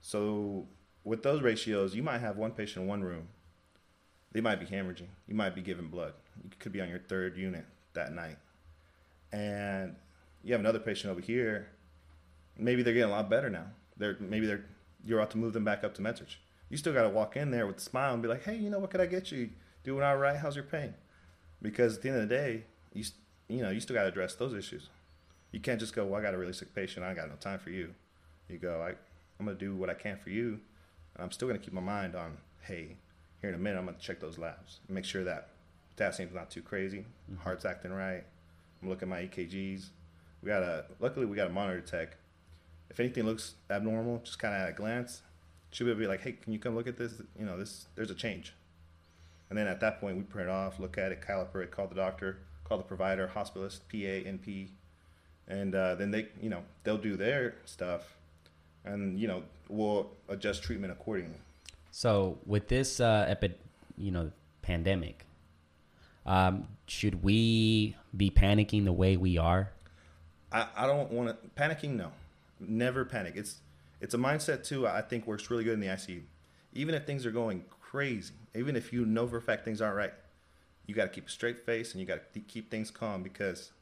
so 0.00 0.66
with 1.04 1.22
those 1.22 1.42
ratios, 1.42 1.94
you 1.94 2.02
might 2.02 2.18
have 2.18 2.38
one 2.38 2.52
patient 2.52 2.84
in 2.84 2.88
one 2.88 3.02
room. 3.02 3.28
They 4.32 4.40
might 4.40 4.60
be 4.60 4.66
hemorrhaging. 4.66 5.08
You 5.26 5.34
might 5.34 5.54
be 5.54 5.60
giving 5.60 5.88
blood. 5.88 6.14
You 6.42 6.50
could 6.58 6.72
be 6.72 6.80
on 6.80 6.88
your 6.88 7.00
third 7.00 7.36
unit 7.36 7.66
that 7.92 8.12
night, 8.12 8.38
and 9.32 9.94
you 10.42 10.52
have 10.52 10.60
another 10.60 10.78
patient 10.78 11.10
over 11.10 11.20
here. 11.20 11.68
Maybe 12.56 12.82
they're 12.82 12.94
getting 12.94 13.10
a 13.10 13.14
lot 13.14 13.28
better 13.28 13.50
now. 13.50 13.66
They're 13.98 14.16
maybe 14.20 14.46
they're 14.46 14.64
you're 15.04 15.18
about 15.18 15.30
to 15.32 15.38
move 15.38 15.52
them 15.52 15.64
back 15.64 15.84
up 15.84 15.94
to 15.94 16.02
med 16.02 16.18
surg. 16.18 16.28
You 16.68 16.76
still 16.76 16.92
got 16.92 17.02
to 17.02 17.08
walk 17.08 17.36
in 17.36 17.50
there 17.50 17.66
with 17.66 17.78
a 17.78 17.80
smile 17.80 18.12
and 18.12 18.22
be 18.22 18.28
like, 18.28 18.44
"Hey, 18.44 18.56
you 18.56 18.70
know 18.70 18.78
what 18.78 18.90
could 18.90 19.00
I 19.00 19.06
get 19.06 19.32
you? 19.32 19.50
Doing 19.84 20.02
all 20.02 20.16
right? 20.16 20.36
How's 20.36 20.56
your 20.56 20.64
pain?" 20.64 20.94
Because 21.62 21.96
at 21.96 22.02
the 22.02 22.08
end 22.10 22.22
of 22.22 22.28
the 22.28 22.34
day, 22.34 22.64
you 22.92 23.04
you 23.48 23.62
know 23.62 23.70
you 23.70 23.80
still 23.80 23.94
got 23.94 24.02
to 24.02 24.08
address 24.08 24.34
those 24.34 24.54
issues. 24.54 24.88
You 25.52 25.60
can't 25.60 25.80
just 25.80 25.94
go, 25.94 26.04
"Well, 26.04 26.20
I 26.20 26.22
got 26.22 26.34
a 26.34 26.38
really 26.38 26.52
sick 26.52 26.74
patient. 26.74 27.04
I 27.04 27.14
got 27.14 27.28
no 27.28 27.36
time 27.36 27.58
for 27.58 27.70
you." 27.70 27.94
You 28.48 28.58
go, 28.58 28.82
I, 28.82 28.90
"I'm 29.38 29.46
gonna 29.46 29.54
do 29.54 29.74
what 29.76 29.90
I 29.90 29.94
can 29.94 30.18
for 30.18 30.30
you. 30.30 30.60
And 31.18 31.24
I'm 31.24 31.32
still 31.32 31.48
gonna 31.48 31.58
keep 31.58 31.72
my 31.72 31.80
mind 31.80 32.14
on, 32.14 32.38
hey, 32.62 32.96
here 33.40 33.50
in 33.50 33.54
a 33.54 33.58
minute, 33.58 33.78
I'm 33.78 33.86
gonna 33.86 33.98
check 33.98 34.20
those 34.20 34.38
labs, 34.38 34.80
make 34.88 35.04
sure 35.04 35.24
that 35.24 35.50
potassium's 35.90 36.34
not 36.34 36.50
too 36.50 36.62
crazy, 36.62 36.98
mm-hmm. 37.30 37.42
heart's 37.42 37.64
acting 37.64 37.92
right. 37.92 38.24
I'm 38.82 38.88
looking 38.88 39.10
at 39.12 39.18
my 39.18 39.22
EKGs. 39.22 39.86
We 40.42 40.48
got 40.48 40.62
a 40.62 40.84
luckily 41.00 41.26
we 41.26 41.36
got 41.36 41.48
a 41.48 41.52
monitor 41.52 41.80
tech. 41.80 42.16
If 42.90 43.00
anything 43.00 43.24
looks 43.24 43.54
abnormal, 43.70 44.22
just 44.24 44.38
kind 44.38 44.54
of 44.54 44.62
at 44.62 44.68
a 44.70 44.72
glance, 44.72 45.22
she'll 45.70 45.86
be 45.86 45.94
be 45.94 46.06
like, 46.06 46.22
"Hey, 46.22 46.32
can 46.32 46.52
you 46.52 46.58
come 46.58 46.74
look 46.74 46.86
at 46.86 46.96
this? 46.96 47.20
You 47.38 47.44
know, 47.44 47.58
this 47.58 47.86
there's 47.94 48.10
a 48.10 48.14
change." 48.14 48.54
And 49.50 49.58
then 49.58 49.66
at 49.66 49.80
that 49.80 50.00
point, 50.00 50.16
we 50.16 50.22
print 50.22 50.48
it 50.48 50.52
off, 50.52 50.78
look 50.78 50.98
at 50.98 51.12
it, 51.12 51.22
caliper 51.26 51.62
it, 51.62 51.70
call 51.70 51.86
the 51.86 51.94
doctor, 51.94 52.38
call 52.64 52.76
the 52.76 52.84
provider, 52.84 53.30
hospitalist, 53.34 53.80
PA, 53.90 54.28
NP, 54.28 54.68
and 55.46 55.74
uh, 55.74 55.94
then 55.94 56.10
they, 56.10 56.28
you 56.42 56.50
know, 56.50 56.62
they'll 56.84 56.98
do 56.98 57.16
their 57.16 57.56
stuff, 57.64 58.16
and 58.84 59.18
you 59.18 59.26
know, 59.26 59.42
we'll 59.68 60.10
adjust 60.28 60.62
treatment 60.62 60.92
accordingly. 60.92 61.38
So 61.90 62.38
with 62.46 62.68
this 62.68 63.00
uh, 63.00 63.26
epi- 63.28 63.54
you 63.96 64.10
know, 64.10 64.30
pandemic, 64.62 65.24
um, 66.26 66.68
should 66.86 67.22
we 67.22 67.96
be 68.16 68.30
panicking 68.30 68.84
the 68.84 68.92
way 68.92 69.16
we 69.16 69.38
are? 69.38 69.70
I, 70.52 70.66
I 70.76 70.86
don't 70.86 71.10
want 71.10 71.30
to 71.30 71.60
panicking. 71.60 71.96
No, 71.96 72.12
never 72.60 73.04
panic. 73.04 73.34
It's 73.36 73.60
it's 74.00 74.14
a 74.14 74.18
mindset 74.18 74.64
too. 74.64 74.86
I 74.86 75.00
think 75.00 75.26
works 75.26 75.50
really 75.50 75.64
good 75.64 75.74
in 75.74 75.80
the 75.80 75.88
ICU. 75.88 76.22
Even 76.72 76.94
if 76.94 77.04
things 77.04 77.26
are 77.26 77.30
going 77.30 77.64
crazy, 77.80 78.34
even 78.54 78.76
if 78.76 78.92
you 78.92 79.04
know 79.04 79.26
for 79.26 79.38
a 79.38 79.42
fact 79.42 79.64
things 79.64 79.80
aren't 79.80 79.96
right, 79.96 80.12
you 80.86 80.94
got 80.94 81.04
to 81.04 81.08
keep 81.10 81.26
a 81.26 81.30
straight 81.30 81.64
face 81.64 81.92
and 81.92 82.00
you 82.00 82.06
got 82.06 82.32
to 82.32 82.40
keep 82.40 82.70
things 82.70 82.90
calm 82.90 83.22
because 83.22 83.72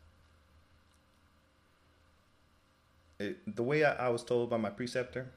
it, 3.19 3.57
the 3.57 3.63
way 3.63 3.85
I, 3.85 4.07
I 4.07 4.09
was 4.09 4.23
told 4.23 4.51
by 4.51 4.57
my 4.57 4.71
preceptor, 4.71 5.33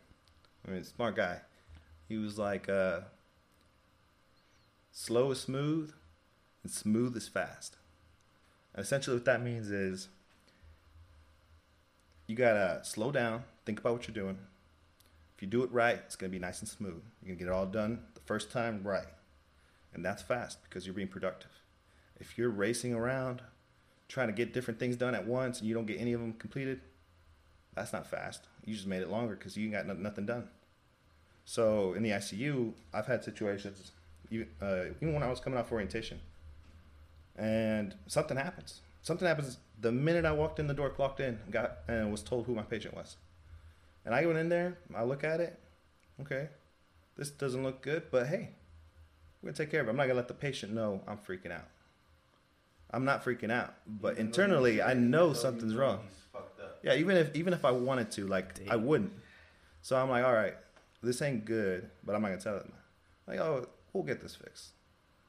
I 0.67 0.71
mean, 0.71 0.83
smart 0.83 1.15
guy, 1.15 1.41
he 2.07 2.17
was 2.17 2.37
like, 2.37 2.69
uh, 2.69 3.01
slow 4.91 5.31
is 5.31 5.39
smooth 5.39 5.93
and 6.63 6.71
smooth 6.71 7.15
is 7.15 7.27
fast. 7.27 7.77
And 8.73 8.83
essentially, 8.83 9.15
what 9.15 9.25
that 9.25 9.41
means 9.41 9.71
is 9.71 10.09
you 12.29 12.35
gotta 12.35 12.79
slow 12.83 13.11
down, 13.11 13.43
think 13.65 13.79
about 13.79 13.93
what 13.93 14.07
you're 14.07 14.13
doing. 14.13 14.37
If 15.35 15.41
you 15.41 15.47
do 15.47 15.63
it 15.63 15.71
right, 15.71 15.99
it's 16.05 16.15
gonna 16.15 16.29
be 16.29 16.39
nice 16.39 16.59
and 16.59 16.69
smooth. 16.69 17.01
You're 17.23 17.35
gonna 17.35 17.39
get 17.39 17.47
it 17.47 17.53
all 17.53 17.65
done 17.65 18.01
the 18.13 18.21
first 18.21 18.51
time 18.51 18.81
right. 18.83 19.07
And 19.93 20.05
that's 20.05 20.21
fast 20.21 20.61
because 20.63 20.85
you're 20.85 20.93
being 20.93 21.07
productive. 21.07 21.49
If 22.19 22.37
you're 22.37 22.49
racing 22.49 22.93
around 22.93 23.41
trying 24.07 24.27
to 24.27 24.33
get 24.33 24.53
different 24.53 24.79
things 24.79 24.95
done 24.95 25.15
at 25.15 25.25
once 25.25 25.59
and 25.59 25.67
you 25.67 25.73
don't 25.73 25.85
get 25.85 25.99
any 25.99 26.13
of 26.13 26.21
them 26.21 26.33
completed, 26.33 26.81
that's 27.73 27.93
not 27.93 28.05
fast. 28.05 28.41
You 28.65 28.75
just 28.75 28.87
made 28.87 29.01
it 29.01 29.09
longer 29.09 29.35
because 29.35 29.57
you 29.57 29.69
got 29.71 29.87
nothing 29.87 30.25
done. 30.25 30.49
So 31.45 31.93
in 31.93 32.03
the 32.03 32.11
ICU, 32.11 32.73
I've 32.93 33.07
had 33.07 33.23
situations, 33.23 33.91
even, 34.29 34.47
uh, 34.61 34.85
even 35.01 35.13
when 35.13 35.23
I 35.23 35.29
was 35.29 35.39
coming 35.39 35.63
for 35.63 35.75
orientation, 35.75 36.19
and 37.35 37.95
something 38.05 38.37
happens. 38.37 38.81
Something 39.01 39.27
happens 39.27 39.57
the 39.79 39.91
minute 39.91 40.25
I 40.25 40.31
walked 40.31 40.59
in 40.59 40.67
the 40.67 40.73
door, 40.73 40.89
clocked 40.89 41.19
in, 41.19 41.39
got 41.49 41.79
and 41.87 42.11
was 42.11 42.21
told 42.21 42.45
who 42.45 42.55
my 42.55 42.63
patient 42.63 42.95
was. 42.95 43.17
And 44.05 44.13
I 44.13 44.25
went 44.25 44.37
in 44.37 44.49
there, 44.49 44.77
I 44.95 45.03
look 45.03 45.23
at 45.23 45.39
it, 45.39 45.59
okay, 46.21 46.49
this 47.17 47.29
doesn't 47.29 47.63
look 47.63 47.81
good, 47.81 48.03
but 48.11 48.27
hey, 48.27 48.49
we're 49.41 49.49
gonna 49.49 49.57
take 49.57 49.71
care 49.71 49.81
of 49.81 49.87
it. 49.87 49.91
I'm 49.91 49.97
not 49.97 50.03
gonna 50.03 50.15
let 50.15 50.27
the 50.27 50.33
patient 50.33 50.73
know 50.73 51.01
I'm 51.07 51.17
freaking 51.17 51.51
out. 51.51 51.67
I'm 52.91 53.05
not 53.05 53.23
freaking 53.23 53.51
out, 53.51 53.75
but 53.87 54.17
internally 54.17 54.81
I 54.81 54.93
know 54.93 55.33
something's 55.33 55.75
wrong. 55.75 55.99
Yeah, 56.81 56.95
even 56.95 57.17
if 57.17 57.35
even 57.35 57.53
if 57.53 57.65
I 57.65 57.71
wanted 57.71 58.11
to, 58.11 58.27
like 58.27 58.59
I 58.69 58.75
wouldn't. 58.75 59.11
So 59.81 59.97
I'm 59.97 60.09
like, 60.09 60.23
all 60.23 60.33
right, 60.33 60.55
this 61.01 61.21
ain't 61.21 61.45
good, 61.45 61.89
but 62.03 62.15
I'm 62.15 62.21
not 62.21 62.29
gonna 62.29 62.41
tell 62.41 62.57
them. 62.57 62.71
Like, 63.27 63.39
oh, 63.39 63.67
we'll 63.93 64.03
get 64.03 64.21
this 64.21 64.35
fixed. 64.35 64.69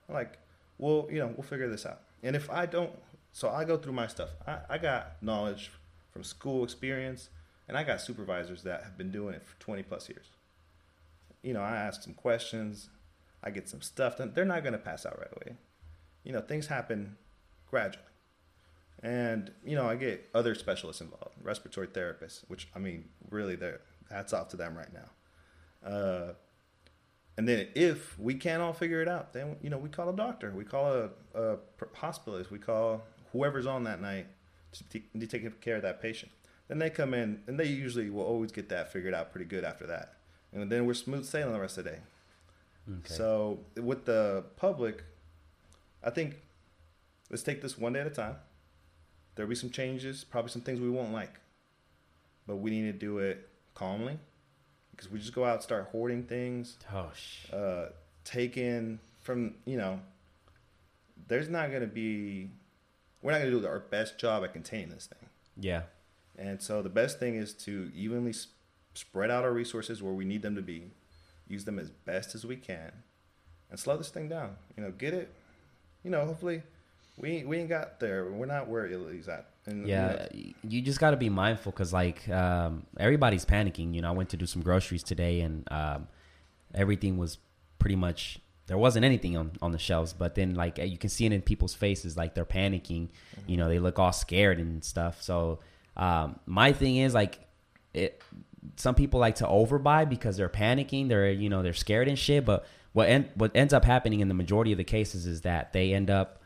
I'm 0.09 0.15
like, 0.15 0.39
well, 0.79 1.07
you 1.11 1.19
know, 1.19 1.33
we'll 1.37 1.47
figure 1.47 1.69
this 1.69 1.87
out. 1.87 2.01
And 2.23 2.35
if 2.35 2.51
I 2.51 2.67
don't, 2.67 2.91
so 3.33 3.49
I 3.49 3.65
go 3.65 3.77
through 3.77 3.93
my 3.93 4.07
stuff. 4.07 4.31
I, 4.47 4.59
I 4.69 4.79
got 4.79 5.23
knowledge 5.23 5.71
from 6.13 6.25
school 6.25 6.65
experience, 6.65 7.29
and 7.69 7.77
I 7.77 7.85
got 7.85 8.01
supervisors 8.01 8.63
that 8.65 8.83
have 8.83 8.99
been 8.99 9.11
doing 9.11 9.35
it 9.35 9.47
for 9.47 9.59
20 9.61 9.83
plus 9.85 10.09
years. 10.09 10.27
You 11.43 11.55
know, 11.55 11.63
I 11.63 11.77
ask 11.77 12.03
some 12.03 12.15
questions, 12.15 12.89
I 13.43 13.51
get 13.51 13.69
some 13.69 13.81
stuff. 13.81 14.17
They're 14.19 14.45
not 14.45 14.65
gonna 14.65 14.79
pass 14.79 15.07
out 15.07 15.19
right 15.19 15.33
away. 15.35 15.57
You 16.25 16.33
know, 16.33 16.41
things 16.41 16.67
happen 16.67 17.17
gradually. 17.71 18.05
And 19.03 19.51
you 19.65 19.77
know, 19.77 19.87
I 19.87 19.97
get 19.97 20.29
other 20.35 20.55
specialists 20.55 21.01
involved, 21.01 21.35
respiratory 21.43 21.87
therapists, 21.87 22.45
which 22.49 22.69
I 22.75 22.79
mean, 22.79 23.09
really, 23.31 23.59
hats 24.11 24.33
off 24.33 24.49
to 24.49 24.57
them 24.57 24.77
right 24.77 24.93
now. 24.93 25.89
Uh, 25.89 26.33
and 27.39 27.49
then 27.49 27.69
if 27.75 28.19
we 28.19 28.35
can't 28.35 28.61
all 28.61 28.75
figure 28.75 29.01
it 29.01 29.09
out, 29.09 29.33
then 29.33 29.57
you 29.63 29.71
know 29.71 29.79
we 29.79 29.89
call 29.89 30.11
a 30.11 30.17
doctor, 30.17 30.53
we 30.55 30.65
call 30.65 30.93
a, 30.93 31.11
a 31.35 31.57
hospitalist, 31.97 32.51
we 32.51 32.59
call 32.59 33.03
whoever's 33.33 33.67
on 33.67 33.85
that 33.85 34.01
night 34.01 34.27
to, 34.91 35.27
take 35.27 35.61
care 35.61 35.77
of 35.77 35.83
that 35.83 36.01
patient. 36.01 36.33
Then 36.69 36.79
they 36.79 36.91
come 36.91 37.15
in, 37.15 37.43
and 37.47 37.59
they 37.59 37.67
usually 37.67 38.11
will 38.11 38.25
always 38.25 38.53
get 38.53 38.69
that 38.69 38.93
figured 38.93 39.15
out 39.15 39.33
pretty 39.33 39.47
good 39.47 39.65
after 39.65 39.87
that. 39.87 40.15
And 40.53 40.71
then 40.71 40.87
we're 40.87 40.95
smooth 40.95 41.25
sailing 41.25 41.53
the 41.53 41.61
rest 41.61 41.79
of 41.79 41.85
the 41.85 41.91
day. 41.91 41.99
Okay. 42.89 43.15
So 43.15 43.61
with 43.77 44.05
the 44.05 44.45
public, 44.57 45.05
I 46.03 46.11
think 46.11 46.37
let's 47.31 47.43
take 47.43 47.63
this 47.63 47.79
one 47.79 47.93
day 47.93 48.01
at 48.01 48.07
a 48.07 48.11
time. 48.11 48.37
There'll 49.35 49.49
be 49.49 49.55
some 49.55 49.71
changes, 49.71 50.25
probably 50.25 50.51
some 50.51 50.63
things 50.63 50.81
we 50.81 50.91
won't 50.91 51.13
like, 51.13 51.41
but 52.47 52.57
we 52.57 52.71
need 52.71 52.93
to 52.93 52.93
do 52.93 53.19
it 53.19 53.49
calmly 53.75 54.19
because 54.91 55.11
we 55.11 55.19
just 55.19 55.35
go 55.35 55.45
out 55.45 55.63
start 55.63 55.89
hoarding 55.93 56.25
things, 56.25 56.77
oh, 56.93 57.11
sh- 57.15 57.53
uh, 57.53 57.87
taking 58.25 58.99
from 59.21 59.55
you 59.65 59.77
know. 59.77 60.01
There's 61.29 61.49
not 61.49 61.71
going 61.71 61.83
to 61.83 61.87
be, 61.87 62.51
we're 63.23 63.33
not 63.33 63.39
going 63.39 63.51
to 63.53 63.61
do 63.61 63.67
our 63.67 63.81
best 63.81 64.19
job 64.19 64.45
at 64.45 64.53
containing 64.53 64.91
this 64.91 65.07
thing. 65.07 65.29
yeah. 65.59 65.83
And 66.39 66.63
so 66.63 66.81
the 66.81 66.89
best 66.89 67.19
thing 67.19 67.35
is 67.35 67.53
to 67.65 67.91
evenly 67.95 68.33
spread 68.95 69.31
out 69.31 69.45
our 69.45 69.53
resources 69.53 70.03
where 70.03 70.15
we 70.15 70.25
need 70.25 70.41
them 70.41 70.55
to 70.55 70.63
be, 70.63 70.85
use 71.47 71.65
them 71.67 71.79
as 71.79 71.91
best 71.91 72.35
as 72.35 72.47
we 72.47 72.57
can, 72.57 72.93
and 73.69 73.79
slow 73.79 73.99
this 73.99 74.09
thing 74.09 74.29
down. 74.29 74.57
You 74.75 74.85
know, 74.85 74.91
get 74.91 75.13
it. 75.13 75.31
You 76.03 76.11
know, 76.11 76.25
hopefully, 76.25 76.63
we 77.19 77.45
we 77.45 77.59
ain't 77.59 77.69
got 77.69 78.01
there. 78.01 78.25
We're 78.31 78.47
not 78.47 78.69
where 78.69 78.87
Italy's 78.87 79.29
at. 79.29 79.51
And, 79.67 79.83
you 79.83 79.89
Yeah, 79.89 80.13
know, 80.33 80.53
you 80.67 80.81
just 80.81 80.99
got 80.99 81.11
to 81.11 81.19
be 81.19 81.29
mindful 81.29 81.73
because 81.73 81.93
like 81.93 82.27
um, 82.31 82.87
everybody's 82.99 83.45
panicking. 83.45 83.95
You 83.95 84.01
know, 84.01 84.09
I 84.09 84.13
went 84.13 84.31
to 84.31 84.39
do 84.39 84.47
some 84.47 84.63
groceries 84.63 85.03
today, 85.03 85.41
and 85.43 85.71
um, 85.71 86.09
everything 86.75 87.19
was 87.19 87.37
pretty 87.79 87.97
much 87.97 88.41
there 88.71 88.79
wasn't 88.79 89.05
anything 89.05 89.37
on, 89.37 89.51
on 89.61 89.73
the 89.73 89.79
shelves. 89.79 90.13
But 90.13 90.37
then 90.37 90.55
like 90.55 90.79
you 90.79 90.97
can 90.97 91.11
see 91.11 91.27
it 91.27 91.33
in 91.33 91.43
people's 91.43 91.75
faces, 91.75 92.17
like 92.17 92.37
they're 92.37 92.45
panicking. 92.45 93.09
You 93.49 93.57
know, 93.57 93.69
they 93.69 93.81
look 93.81 93.99
all 93.99 94.13
scared 94.13 94.61
and 94.61 94.85
stuff. 94.85 95.21
So 95.23 95.59
um, 95.97 96.39
my 96.47 96.73
thing 96.73 96.99
is 96.99 97.13
like 97.13 97.41
it. 97.93 98.23
Some 98.77 98.95
people 98.95 99.19
like 99.19 99.35
to 99.37 99.45
overbuy 99.45 100.09
because 100.09 100.37
they're 100.37 100.49
panicking. 100.49 101.09
They're 101.09 101.33
you 101.33 101.49
know 101.49 101.65
they're 101.65 101.73
scared 101.73 102.07
and 102.07 102.17
shit. 102.17 102.45
But 102.45 102.65
what 102.93 103.09
en- 103.09 103.29
what 103.35 103.51
ends 103.57 103.75
up 103.75 103.85
happening 103.85 104.21
in 104.21 104.29
the 104.29 104.35
majority 104.35 104.71
of 104.71 104.79
the 104.79 104.85
cases 104.85 105.27
is 105.27 105.41
that 105.41 105.73
they 105.73 105.93
end 105.93 106.09
up 106.09 106.41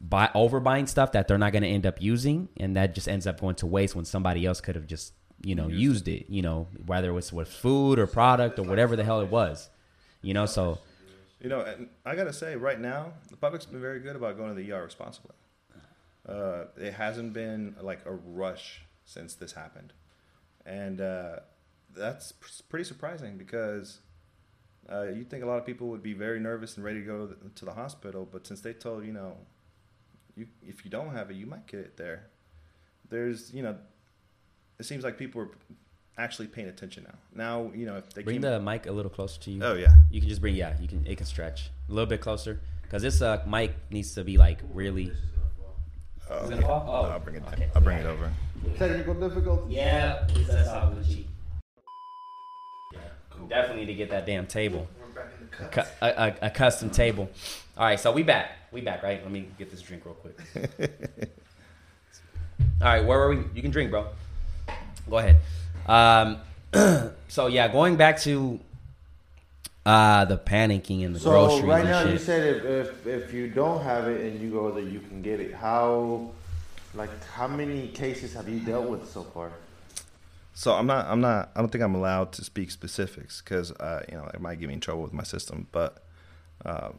buy 0.00 0.30
overbuying 0.34 0.88
stuff 0.88 1.12
that 1.12 1.28
they're 1.28 1.36
not 1.36 1.52
going 1.52 1.62
to 1.62 1.68
end 1.68 1.84
up 1.84 2.00
using, 2.00 2.48
and 2.56 2.74
that 2.76 2.94
just 2.94 3.06
ends 3.06 3.26
up 3.26 3.38
going 3.38 3.56
to 3.56 3.66
waste 3.66 3.94
when 3.94 4.06
somebody 4.06 4.46
else 4.46 4.62
could 4.62 4.76
have 4.76 4.86
just 4.86 5.12
you 5.44 5.54
know 5.54 5.68
used, 5.68 6.08
it. 6.08 6.24
You 6.30 6.40
know 6.40 6.68
whether 6.86 7.10
it 7.10 7.12
was 7.12 7.34
with 7.34 7.48
food 7.48 7.98
or 7.98 8.06
product 8.06 8.58
or 8.58 8.62
whatever 8.62 8.96
the 8.96 9.04
hell 9.04 9.20
it 9.20 9.28
was. 9.28 9.68
You 10.22 10.32
know, 10.32 10.46
so 10.46 10.78
you 11.40 11.48
know, 11.48 11.60
and 11.60 11.88
I 12.04 12.14
gotta 12.14 12.32
say, 12.32 12.56
right 12.56 12.80
now, 12.80 13.12
the 13.30 13.36
public's 13.36 13.66
been 13.66 13.80
very 13.80 14.00
good 14.00 14.16
about 14.16 14.36
going 14.36 14.54
to 14.54 14.54
the 14.54 14.72
ER 14.72 14.84
responsibly. 14.84 15.34
Uh, 16.28 16.64
it 16.76 16.94
hasn't 16.94 17.32
been 17.32 17.76
like 17.80 18.00
a 18.04 18.12
rush 18.12 18.82
since 19.04 19.34
this 19.34 19.52
happened, 19.52 19.92
and 20.64 21.00
uh, 21.00 21.36
that's 21.94 22.32
pr- 22.32 22.48
pretty 22.68 22.84
surprising 22.84 23.36
because 23.36 24.00
uh, 24.90 25.04
you 25.04 25.24
think 25.24 25.44
a 25.44 25.46
lot 25.46 25.58
of 25.58 25.66
people 25.66 25.88
would 25.88 26.02
be 26.02 26.14
very 26.14 26.40
nervous 26.40 26.76
and 26.76 26.84
ready 26.84 27.00
to 27.00 27.06
go 27.06 27.34
to 27.54 27.64
the 27.64 27.72
hospital, 27.72 28.28
but 28.30 28.46
since 28.46 28.60
they 28.60 28.72
told 28.72 29.04
you 29.04 29.12
know, 29.12 29.36
you 30.34 30.46
if 30.62 30.84
you 30.84 30.90
don't 30.90 31.14
have 31.14 31.30
it, 31.30 31.36
you 31.36 31.46
might 31.46 31.66
get 31.66 31.80
it 31.80 31.96
there. 31.96 32.26
There's 33.08 33.52
you 33.52 33.62
know, 33.62 33.76
it 34.78 34.84
seems 34.84 35.04
like 35.04 35.18
people 35.18 35.42
are 35.42 35.50
actually 36.18 36.48
paying 36.48 36.68
attention 36.68 37.04
now. 37.04 37.14
Now 37.34 37.70
you 37.74 37.86
know 37.86 37.96
if 37.96 38.10
they 38.14 38.22
bring 38.22 38.36
came, 38.36 38.42
the 38.42 38.60
mic 38.60 38.86
a 38.86 38.92
little 38.92 39.10
closer 39.10 39.40
to 39.40 39.50
you. 39.50 39.62
oh 39.62 39.74
yeah. 39.74 39.92
You 40.10 40.20
can 40.20 40.28
just 40.28 40.40
bring 40.40 40.54
yeah. 40.54 40.74
You 40.80 40.88
can 40.88 41.06
it 41.06 41.16
can 41.16 41.26
stretch 41.26 41.70
a 41.88 41.92
little 41.92 42.06
bit 42.08 42.20
closer 42.20 42.60
because 42.82 43.02
this 43.02 43.20
uh, 43.22 43.42
mic 43.46 43.72
needs 43.90 44.14
to 44.14 44.24
be 44.24 44.36
like 44.38 44.58
really. 44.72 45.12
Oh, 46.28 46.44
Is 46.44 46.50
it 46.50 46.54
gonna 46.54 46.66
fall? 46.66 46.84
Oh, 46.88 47.10
I'll 47.10 47.20
bring 47.20 47.36
it. 47.36 47.42
okay. 47.52 47.68
I'll 47.74 47.80
bring 47.82 47.98
it 47.98 48.06
over. 48.06 48.32
Technical 48.76 49.14
difficulties. 49.14 49.76
Yeah, 49.76 50.26
that's 50.48 50.68
how 50.68 50.90
Gucci. 50.92 51.24
Yeah, 52.92 53.00
definitely 53.48 53.82
need 53.84 53.92
to 53.92 53.94
get 53.94 54.10
that 54.10 54.26
damn 54.26 54.46
table. 54.46 54.88
A, 55.60 55.86
a, 56.02 56.06
a, 56.08 56.34
a 56.42 56.50
custom 56.50 56.90
table. 56.90 57.30
All 57.78 57.84
right, 57.84 58.00
so 58.00 58.10
we 58.10 58.22
back. 58.24 58.50
We 58.72 58.80
back, 58.80 59.02
right? 59.04 59.22
Let 59.22 59.30
me 59.30 59.46
get 59.56 59.70
this 59.70 59.80
drink 59.82 60.04
real 60.04 60.14
quick. 60.14 60.36
All 62.82 62.88
right, 62.88 63.04
where 63.04 63.18
were 63.18 63.34
we? 63.36 63.44
You 63.54 63.62
can 63.62 63.70
drink, 63.70 63.90
bro. 63.90 64.08
Go 65.08 65.18
ahead. 65.18 65.36
Um, 65.86 66.38
so 67.28 67.46
yeah, 67.46 67.68
going 67.68 67.96
back 67.96 68.18
to 68.20 68.60
uh 69.84 70.24
the 70.24 70.36
panicking 70.36 71.04
and 71.06 71.14
the 71.14 71.20
So 71.20 71.30
groceries 71.30 71.62
right 71.64 71.84
now, 71.84 72.02
shit. 72.02 72.12
you 72.12 72.18
said 72.18 72.56
if, 72.56 72.64
if 72.64 73.06
if 73.06 73.32
you 73.32 73.48
don't 73.48 73.82
have 73.82 74.08
it 74.08 74.20
and 74.20 74.40
you 74.40 74.50
go 74.50 74.70
there, 74.72 74.82
you 74.82 75.00
can 75.00 75.22
get 75.22 75.38
it. 75.40 75.54
How, 75.54 76.30
like, 76.94 77.10
how 77.24 77.46
many 77.46 77.88
cases 77.88 78.34
have 78.34 78.48
you 78.48 78.60
dealt 78.60 78.88
with 78.88 79.08
so 79.08 79.22
far? 79.22 79.52
So 80.54 80.72
I'm 80.72 80.86
not. 80.86 81.06
I'm 81.06 81.20
not. 81.20 81.50
I 81.54 81.60
don't 81.60 81.70
think 81.70 81.84
I'm 81.84 81.94
allowed 81.94 82.32
to 82.32 82.44
speak 82.44 82.70
specifics 82.70 83.42
because 83.42 83.72
uh, 83.72 84.02
you 84.10 84.16
know 84.16 84.24
it 84.34 84.40
might 84.40 84.58
get 84.58 84.68
me 84.68 84.74
in 84.74 84.80
trouble 84.80 85.02
with 85.02 85.12
my 85.12 85.22
system. 85.22 85.66
But 85.70 86.02
uh, 86.64 86.90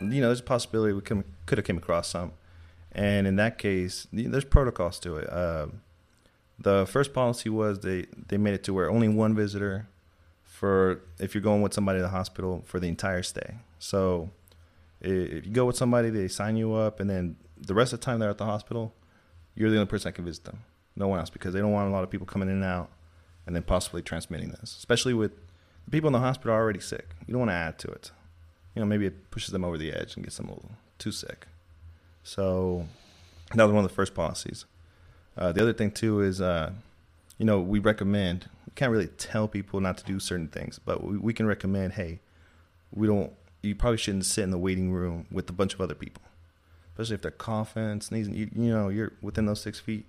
you 0.00 0.20
know, 0.20 0.26
there's 0.26 0.40
a 0.40 0.44
possibility 0.44 0.92
we 0.92 1.00
come, 1.00 1.24
could 1.46 1.56
have 1.58 1.64
came 1.64 1.78
across 1.78 2.08
some, 2.08 2.32
And 2.92 3.26
in 3.26 3.36
that 3.36 3.56
case, 3.58 4.06
there's 4.12 4.44
protocols 4.44 4.98
to 5.00 5.16
it. 5.16 5.30
Uh, 5.30 5.66
the 6.58 6.86
first 6.86 7.12
policy 7.12 7.48
was 7.48 7.80
they 7.80 8.06
they 8.28 8.36
made 8.36 8.54
it 8.54 8.64
to 8.64 8.74
where 8.74 8.90
only 8.90 9.08
one 9.08 9.34
visitor 9.34 9.88
for 10.44 11.00
if 11.18 11.34
you're 11.34 11.42
going 11.42 11.62
with 11.62 11.74
somebody 11.74 11.98
to 11.98 12.02
the 12.02 12.08
hospital 12.08 12.62
for 12.66 12.78
the 12.78 12.88
entire 12.88 13.22
stay. 13.22 13.56
So 13.78 14.30
if 15.00 15.44
you 15.44 15.52
go 15.52 15.64
with 15.66 15.76
somebody, 15.76 16.10
they 16.10 16.28
sign 16.28 16.56
you 16.56 16.74
up, 16.74 17.00
and 17.00 17.10
then 17.10 17.36
the 17.58 17.74
rest 17.74 17.92
of 17.92 18.00
the 18.00 18.04
time 18.04 18.20
they're 18.20 18.30
at 18.30 18.38
the 18.38 18.44
hospital, 18.44 18.94
you're 19.54 19.70
the 19.70 19.76
only 19.76 19.88
person 19.88 20.08
that 20.08 20.14
can 20.14 20.24
visit 20.24 20.44
them. 20.44 20.60
No 20.96 21.08
one 21.08 21.18
else 21.18 21.30
because 21.30 21.52
they 21.52 21.60
don't 21.60 21.72
want 21.72 21.88
a 21.88 21.92
lot 21.92 22.04
of 22.04 22.10
people 22.10 22.26
coming 22.26 22.48
in 22.48 22.56
and 22.56 22.64
out, 22.64 22.90
and 23.46 23.54
then 23.54 23.62
possibly 23.62 24.00
transmitting 24.00 24.50
this. 24.50 24.76
Especially 24.78 25.12
with 25.12 25.32
the 25.84 25.90
people 25.90 26.06
in 26.06 26.12
the 26.12 26.20
hospital 26.20 26.54
are 26.54 26.60
already 26.60 26.80
sick. 26.80 27.10
You 27.26 27.32
don't 27.32 27.40
want 27.40 27.50
to 27.50 27.54
add 27.54 27.78
to 27.80 27.88
it. 27.88 28.12
You 28.74 28.80
know, 28.80 28.86
maybe 28.86 29.06
it 29.06 29.30
pushes 29.30 29.50
them 29.50 29.64
over 29.64 29.76
the 29.76 29.92
edge 29.92 30.14
and 30.16 30.24
gets 30.24 30.36
them 30.36 30.48
a 30.48 30.54
little 30.54 30.72
too 30.98 31.12
sick. 31.12 31.46
So 32.22 32.86
that 33.54 33.64
was 33.64 33.72
one 33.72 33.84
of 33.84 33.90
the 33.90 33.94
first 33.94 34.14
policies. 34.14 34.64
Uh, 35.36 35.52
the 35.52 35.62
other 35.62 35.72
thing 35.72 35.90
too 35.90 36.20
is, 36.20 36.40
uh, 36.40 36.70
you 37.38 37.46
know, 37.46 37.60
we 37.60 37.78
recommend. 37.78 38.48
We 38.66 38.72
can't 38.74 38.92
really 38.92 39.08
tell 39.08 39.48
people 39.48 39.80
not 39.80 39.98
to 39.98 40.04
do 40.04 40.20
certain 40.20 40.48
things, 40.48 40.78
but 40.84 41.02
we, 41.04 41.18
we 41.18 41.32
can 41.32 41.46
recommend. 41.46 41.94
Hey, 41.94 42.20
we 42.92 43.06
don't. 43.06 43.32
You 43.62 43.74
probably 43.74 43.98
shouldn't 43.98 44.26
sit 44.26 44.42
in 44.42 44.50
the 44.50 44.58
waiting 44.58 44.92
room 44.92 45.26
with 45.30 45.48
a 45.48 45.52
bunch 45.52 45.74
of 45.74 45.80
other 45.80 45.94
people, 45.94 46.22
especially 46.92 47.14
if 47.14 47.22
they're 47.22 47.30
coughing, 47.30 48.00
sneezing. 48.00 48.34
You, 48.34 48.50
you 48.54 48.70
know, 48.70 48.88
you're 48.88 49.12
within 49.22 49.46
those 49.46 49.60
six 49.60 49.80
feet. 49.80 50.04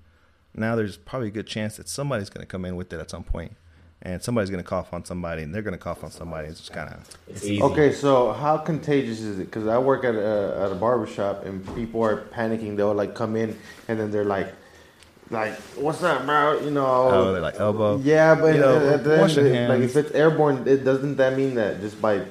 Now 0.54 0.76
there's 0.76 0.98
probably 0.98 1.30
a 1.30 1.32
good 1.32 1.48
chance 1.48 1.78
that 1.78 1.90
somebody's 1.90 2.30
going 2.30 2.42
to 2.46 2.48
come 2.48 2.64
in 2.66 2.76
with 2.76 2.94
it 2.94 3.00
at 3.00 3.10
some 3.10 3.24
point, 3.24 3.54
and 4.02 4.22
somebody's 4.22 4.50
going 4.50 4.64
to 4.64 4.70
cough 4.70 4.94
on 4.94 5.04
somebody, 5.04 5.44
and 5.44 5.54
they're 5.54 5.62
going 5.62 5.74
to 5.74 5.78
cough 5.78 6.04
on 6.04 6.12
somebody. 6.12 6.48
It's 6.48 6.60
just 6.60 6.74
kind 6.74 6.90
of 6.94 7.18
It's 7.28 7.44
easy. 7.44 7.62
Okay, 7.62 7.92
so 7.92 8.34
how 8.34 8.58
contagious 8.58 9.20
is 9.22 9.40
it? 9.40 9.46
Because 9.46 9.68
I 9.68 9.78
work 9.78 10.04
at 10.06 10.16
a 10.16 10.62
at 10.66 10.72
a 10.72 10.76
barber 10.76 11.08
shop 11.08 11.46
and 11.46 11.66
people 11.76 12.04
are 12.04 12.22
panicking. 12.28 12.78
They'll 12.78 12.94
like 12.94 13.16
come 13.16 13.36
in 13.36 13.58
and 13.88 14.00
then 14.00 14.12
they're 14.12 14.26
like, 14.26 14.54
like, 15.30 15.54
what's 15.76 16.04
up, 16.04 16.26
bro? 16.26 16.60
You 16.60 16.72
know. 16.72 16.86
oh, 16.86 17.32
they're 17.34 17.42
like 17.42 17.60
elbow. 17.60 17.98
Yeah, 17.98 18.36
but 18.36 18.56
You 18.56 18.62
know, 18.62 18.90
at 18.94 19.04
the 19.04 19.14
end 19.14 19.22
wash 19.22 19.38
of 19.38 19.46
your 19.46 19.56
it, 19.56 19.70
like 19.70 19.82
if 19.82 19.96
it's 19.96 20.12
airborne, 20.12 20.68
it 20.68 20.84
doesn't 20.84 21.16
that 21.18 21.36
mean 21.36 21.56
that 21.56 21.82
just 21.82 22.02
by 22.02 22.26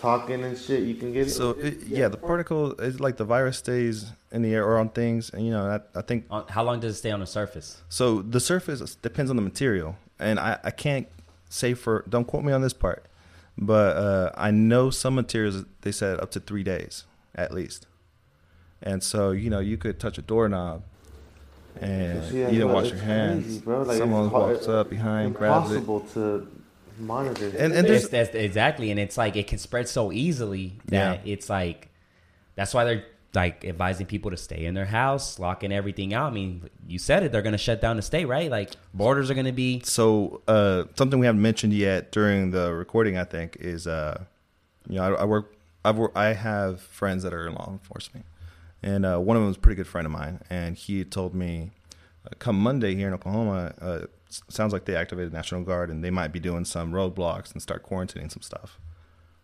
talking 0.00 0.44
and 0.44 0.56
shit 0.58 0.82
you 0.84 0.94
can 0.94 1.12
get 1.12 1.26
it? 1.26 1.30
So 1.30 1.50
it, 1.50 1.78
yeah, 1.86 2.08
the 2.08 2.16
particle 2.16 2.72
is 2.80 3.00
like 3.00 3.16
the 3.16 3.24
virus 3.24 3.58
stays 3.58 4.06
in 4.32 4.42
the 4.42 4.54
air 4.54 4.64
or 4.66 4.78
on 4.78 4.88
things, 4.90 5.30
and 5.30 5.44
you 5.44 5.50
know, 5.52 5.66
I, 5.94 5.98
I 5.98 6.02
think 6.02 6.26
On- 6.30 6.46
How 6.48 6.62
long 6.64 6.80
does 6.80 6.94
it 6.94 6.98
stay 6.98 7.10
on 7.10 7.20
the 7.20 7.26
surface? 7.26 7.82
So 7.88 8.22
the 8.22 8.40
surface 8.40 8.94
depends 8.96 9.30
on 9.30 9.36
the 9.36 9.42
material, 9.42 9.96
and 10.18 10.38
I, 10.38 10.58
I 10.64 10.70
can't 10.70 11.08
say 11.48 11.74
for 11.74 12.04
don't 12.08 12.24
quote 12.26 12.44
me 12.44 12.52
on 12.52 12.62
this 12.62 12.72
part, 12.72 13.06
but 13.58 13.96
uh, 13.96 14.30
I 14.36 14.50
know 14.50 14.90
some 14.90 15.14
materials 15.14 15.64
they 15.82 15.92
said 15.92 16.20
up 16.20 16.30
to 16.32 16.40
three 16.40 16.62
days 16.62 17.04
at 17.34 17.52
least, 17.52 17.86
and 18.82 19.02
so 19.02 19.30
you 19.30 19.50
know 19.50 19.60
you 19.60 19.76
could 19.76 19.98
touch 20.00 20.18
a 20.18 20.22
doorknob, 20.22 20.82
and 21.80 22.24
See, 22.24 22.36
you 22.38 22.42
that's 22.44 22.52
didn't 22.52 22.72
wash 22.72 22.88
your 22.90 22.98
hands. 22.98 23.44
crazy, 23.44 23.58
bro. 23.60 23.82
Like, 23.82 23.98
Someone 23.98 24.24
it's 24.24 24.32
hard- 24.32 24.52
walks 24.54 24.68
up 24.68 24.90
behind, 24.90 25.34
grabs 25.34 25.70
it. 25.70 25.76
impossible 25.76 26.00
to 26.14 26.48
monitor. 26.98 27.46
And- 27.46 27.72
and 27.72 27.86
there's- 27.86 28.02
It's, 28.04 28.08
that's 28.10 28.34
exactly, 28.34 28.90
and 28.90 28.98
it's 29.00 29.16
like 29.18 29.36
it 29.36 29.46
can 29.46 29.58
spread 29.58 29.88
so 29.88 30.12
easily 30.12 30.74
that 30.86 31.24
Yeah. 31.26 31.32
it's 31.32 31.48
like 31.50 31.88
that's 32.54 32.72
why 32.72 32.84
they're 32.84 33.04
like 33.34 33.66
advising 33.66 34.06
people 34.06 34.30
to 34.30 34.36
stay 34.38 34.64
in 34.64 34.72
their 34.72 34.86
house, 34.86 35.38
locking 35.38 35.70
everything 35.70 36.14
out. 36.14 36.30
I 36.32 36.34
mean, 36.34 36.62
you 36.88 36.98
said 36.98 37.22
it; 37.22 37.32
they're 37.32 37.42
going 37.42 37.52
to 37.52 37.58
shut 37.58 37.82
down 37.82 37.96
the 37.96 38.02
state, 38.02 38.24
right? 38.24 38.50
Like 38.50 38.70
borders 38.94 39.30
are 39.30 39.34
going 39.34 39.44
to 39.44 39.52
be. 39.52 39.82
So 39.84 40.40
uh, 40.48 40.84
something 40.94 41.18
we 41.18 41.26
haven't 41.26 41.42
mentioned 41.42 41.74
yet 41.74 42.12
during 42.12 42.50
the 42.52 42.72
recording, 42.72 43.18
I 43.18 43.24
think, 43.24 43.56
is 43.60 43.86
uh, 43.86 44.22
you 44.88 44.96
know 44.96 45.14
I, 45.16 45.20
I 45.22 45.24
work 45.26 45.52
I've 45.84 46.00
I 46.16 46.32
have 46.32 46.80
friends 46.80 47.24
that 47.24 47.34
are 47.34 47.46
in 47.46 47.52
law 47.54 47.68
enforcement, 47.70 48.24
and 48.82 49.04
uh, 49.06 49.18
one 49.18 49.36
of 49.36 49.42
them 49.42 49.50
is 49.50 49.56
a 49.56 49.60
pretty 49.60 49.76
good 49.76 49.86
friend 49.86 50.06
of 50.06 50.12
mine, 50.12 50.40
and 50.50 50.76
he 50.76 51.04
told 51.04 51.34
me 51.34 51.70
uh, 52.26 52.30
come 52.38 52.58
Monday 52.60 52.94
here 52.94 53.08
in 53.08 53.14
Oklahoma, 53.14 53.74
uh, 53.80 54.00
sounds 54.48 54.72
like 54.72 54.84
they 54.84 54.96
activated 54.96 55.32
National 55.32 55.62
Guard 55.62 55.88
and 55.90 56.02
they 56.04 56.10
might 56.10 56.28
be 56.32 56.40
doing 56.40 56.64
some 56.64 56.92
roadblocks 56.92 57.52
and 57.52 57.62
start 57.62 57.84
quarantining 57.88 58.30
some 58.30 58.42
stuff. 58.42 58.78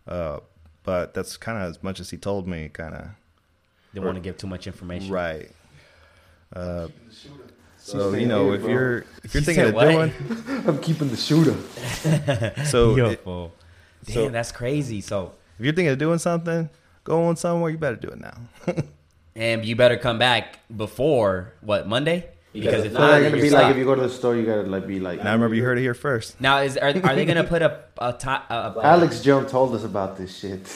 Uh, 0.07 0.39
but 0.83 1.13
that's 1.13 1.37
kind 1.37 1.57
of 1.57 1.69
as 1.69 1.81
much 1.81 1.99
as 2.01 2.09
he 2.09 2.17
told 2.17 2.47
me, 2.47 2.67
kind 2.69 2.93
of 2.93 3.07
They 3.93 4.01
want 4.01 4.15
to 4.15 4.21
give 4.21 4.37
too 4.37 4.47
much 4.47 4.67
information, 4.67 5.11
right. 5.11 5.49
Uh, 6.55 6.87
So 7.79 7.99
so 7.99 8.13
you 8.13 8.25
know 8.27 8.45
here, 8.47 8.55
if 8.55 8.61
bro. 8.61 8.69
you're 8.71 8.97
if 9.23 9.33
you're 9.33 9.41
He 9.41 9.45
thinking 9.45 9.65
of 9.65 9.73
what? 9.73 9.89
doing 9.89 10.13
I'm 10.67 10.79
keeping 10.79 11.09
the 11.09 11.17
shooter. 11.17 11.55
so 12.65 12.95
Yo, 12.95 13.09
it- 13.09 13.23
Damn, 14.05 14.13
so- 14.13 14.29
that's 14.29 14.51
crazy. 14.51 14.99
So, 15.01 15.33
If 15.57 15.65
you're 15.65 15.73
thinking 15.73 15.91
of 15.93 15.97
doing 15.97 16.19
something, 16.19 16.69
going 17.05 17.35
somewhere, 17.37 17.71
you 17.71 17.77
better 17.77 17.95
do 17.95 18.09
it 18.09 18.19
now. 18.19 18.37
and 19.35 19.65
you 19.65 19.75
better 19.75 19.97
come 19.97 20.17
back 20.17 20.59
before 20.75 21.53
what 21.61 21.87
Monday? 21.87 22.27
Because 22.53 22.85
if 22.85 22.93
So 22.93 22.99
not, 22.99 23.21
you're 23.21 23.31
gonna 23.31 23.41
be 23.41 23.49
stuck. 23.49 23.63
like 23.63 23.71
if 23.71 23.77
you 23.77 23.85
go 23.85 23.95
to 23.95 24.01
the 24.01 24.09
store, 24.09 24.35
you 24.35 24.45
gotta 24.45 24.61
like 24.63 24.85
be 24.85 24.99
like. 24.99 25.23
now 25.23 25.33
remember, 25.33 25.55
you 25.55 25.63
heard 25.63 25.79
it 25.79 25.81
here 25.81 25.95
first. 25.95 26.39
now 26.39 26.59
is 26.59 26.77
are, 26.77 26.89
are 26.89 27.15
they 27.15 27.25
gonna 27.25 27.43
put 27.55 27.61
a 27.63 27.79
a 27.97 28.13
time? 28.13 28.43
A, 28.49 28.73
a, 28.77 28.83
Alex 28.83 29.21
Jones 29.21 29.49
told 29.49 29.73
us 29.73 29.83
about 29.83 30.17
this 30.17 30.37
shit. 30.37 30.71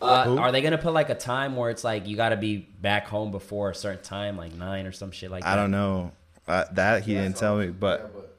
Uh, 0.00 0.36
are 0.38 0.52
they 0.52 0.60
gonna 0.60 0.78
put 0.78 0.92
like 0.92 1.10
a 1.10 1.14
time 1.16 1.56
where 1.56 1.70
it's 1.70 1.82
like 1.82 2.06
you 2.06 2.16
got 2.16 2.28
to 2.28 2.36
be 2.36 2.56
back 2.56 3.08
home 3.08 3.32
before 3.32 3.70
a 3.70 3.74
certain 3.74 4.02
time, 4.02 4.36
like 4.36 4.54
nine 4.54 4.86
or 4.86 4.92
some 4.92 5.10
shit 5.10 5.28
like 5.28 5.42
that? 5.42 5.52
I 5.52 5.56
don't 5.56 5.72
know 5.72 6.12
uh, 6.46 6.66
that 6.74 7.02
he 7.02 7.14
didn't 7.14 7.36
tell 7.36 7.56
me, 7.56 7.66
but 7.66 8.00
it, 8.00 8.02
That's 8.02 8.12
crazy. 8.12 8.37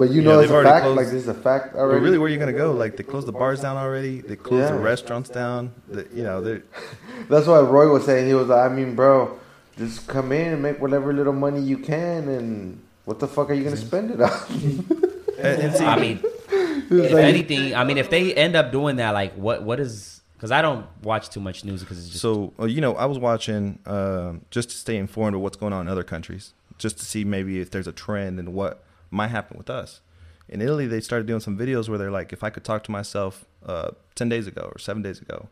But 0.00 0.08
you 0.12 0.22
Yeah, 0.22 0.28
know, 0.28 0.36
they've 0.38 0.44
it's 0.50 0.52
a 0.58 0.62
fact. 0.64 0.82
closed- 0.84 0.96
Like 0.96 1.06
this 1.08 1.22
is 1.24 1.28
a 1.28 1.34
fact 1.34 1.74
well, 1.74 1.82
already. 1.84 2.00
really, 2.00 2.16
where 2.16 2.26
are 2.28 2.30
you 2.32 2.38
gonna 2.38 2.54
go? 2.54 2.72
Like 2.72 2.96
they 2.96 3.02
closed 3.02 3.28
the 3.28 3.32
bars 3.32 3.60
down 3.60 3.76
already. 3.76 4.22
They 4.22 4.34
closed 4.34 4.72
the 4.72 4.78
restaurants 4.78 5.28
down. 5.28 5.74
The, 5.88 6.06
you 6.14 6.22
know, 6.22 6.40
they're 6.40 6.62
That's 7.28 7.46
why 7.46 7.60
Roy 7.60 7.92
was 7.92 8.06
saying 8.06 8.26
he 8.26 8.32
was 8.32 8.48
like, 8.48 8.70
I 8.70 8.74
mean, 8.74 8.94
bro, 8.94 9.38
just 9.76 10.08
come 10.08 10.32
in 10.32 10.54
and 10.54 10.62
make 10.62 10.80
whatever 10.80 11.12
little 11.12 11.34
money 11.34 11.60
you 11.60 11.76
can, 11.76 12.28
and 12.28 12.80
what 13.04 13.18
the 13.18 13.28
fuck 13.28 13.50
are 13.50 13.52
you 13.52 13.62
gonna 13.62 13.76
spend 13.76 14.10
it 14.10 14.22
on? 14.22 14.30
and, 15.38 15.62
and 15.64 15.76
see, 15.76 15.84
I 15.84 16.00
mean, 16.00 16.20
if 16.50 17.12
anything, 17.12 17.74
I 17.74 17.84
mean, 17.84 17.98
if 17.98 18.08
they 18.08 18.32
end 18.34 18.56
up 18.56 18.72
doing 18.72 18.96
that, 18.96 19.10
like, 19.10 19.34
what 19.34 19.64
what 19.64 19.78
is? 19.80 20.22
Because 20.32 20.50
I 20.50 20.62
don't 20.62 20.86
watch 21.02 21.28
too 21.28 21.40
much 21.40 21.62
news 21.62 21.80
because 21.82 21.98
it's 21.98 22.08
just 22.08 22.22
so 22.22 22.54
uh, 22.58 22.64
you 22.64 22.80
know, 22.80 22.94
I 22.94 23.04
was 23.04 23.18
watching 23.18 23.78
um, 23.84 24.46
just 24.50 24.70
to 24.70 24.76
stay 24.76 24.96
informed 24.96 25.34
of 25.36 25.42
what's 25.42 25.58
going 25.58 25.74
on 25.74 25.82
in 25.82 25.88
other 25.92 26.04
countries, 26.04 26.54
just 26.78 26.96
to 27.00 27.04
see 27.04 27.22
maybe 27.22 27.60
if 27.60 27.70
there's 27.70 27.86
a 27.86 27.92
trend 27.92 28.38
and 28.38 28.54
what 28.54 28.82
might 29.10 29.28
happen 29.28 29.56
with 29.58 29.70
us. 29.70 30.00
In 30.48 30.60
Italy, 30.60 30.86
they 30.86 31.00
started 31.00 31.26
doing 31.26 31.40
some 31.40 31.56
videos 31.56 31.88
where 31.88 31.98
they're 31.98 32.10
like, 32.10 32.32
if 32.32 32.42
I 32.42 32.50
could 32.50 32.64
talk 32.64 32.82
to 32.84 32.90
myself 32.90 33.44
uh, 33.64 33.92
ten 34.14 34.28
days 34.28 34.46
ago 34.46 34.70
or 34.72 34.78
seven 34.78 35.02
days 35.02 35.20
ago, 35.20 35.48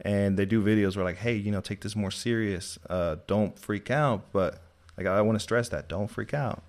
and 0.00 0.38
they 0.38 0.46
do 0.46 0.62
videos 0.62 0.96
where 0.96 1.04
like, 1.04 1.18
hey, 1.18 1.34
you 1.34 1.50
know, 1.50 1.60
take 1.60 1.82
this 1.82 1.94
more 1.94 2.10
serious. 2.10 2.78
Uh, 2.88 3.16
don't 3.26 3.58
freak 3.58 3.90
out, 3.90 4.32
but 4.32 4.62
like 4.96 5.06
I 5.06 5.20
want 5.20 5.36
to 5.36 5.40
stress 5.40 5.68
that, 5.68 5.88
don't 5.88 6.08
freak 6.08 6.32
out, 6.32 6.62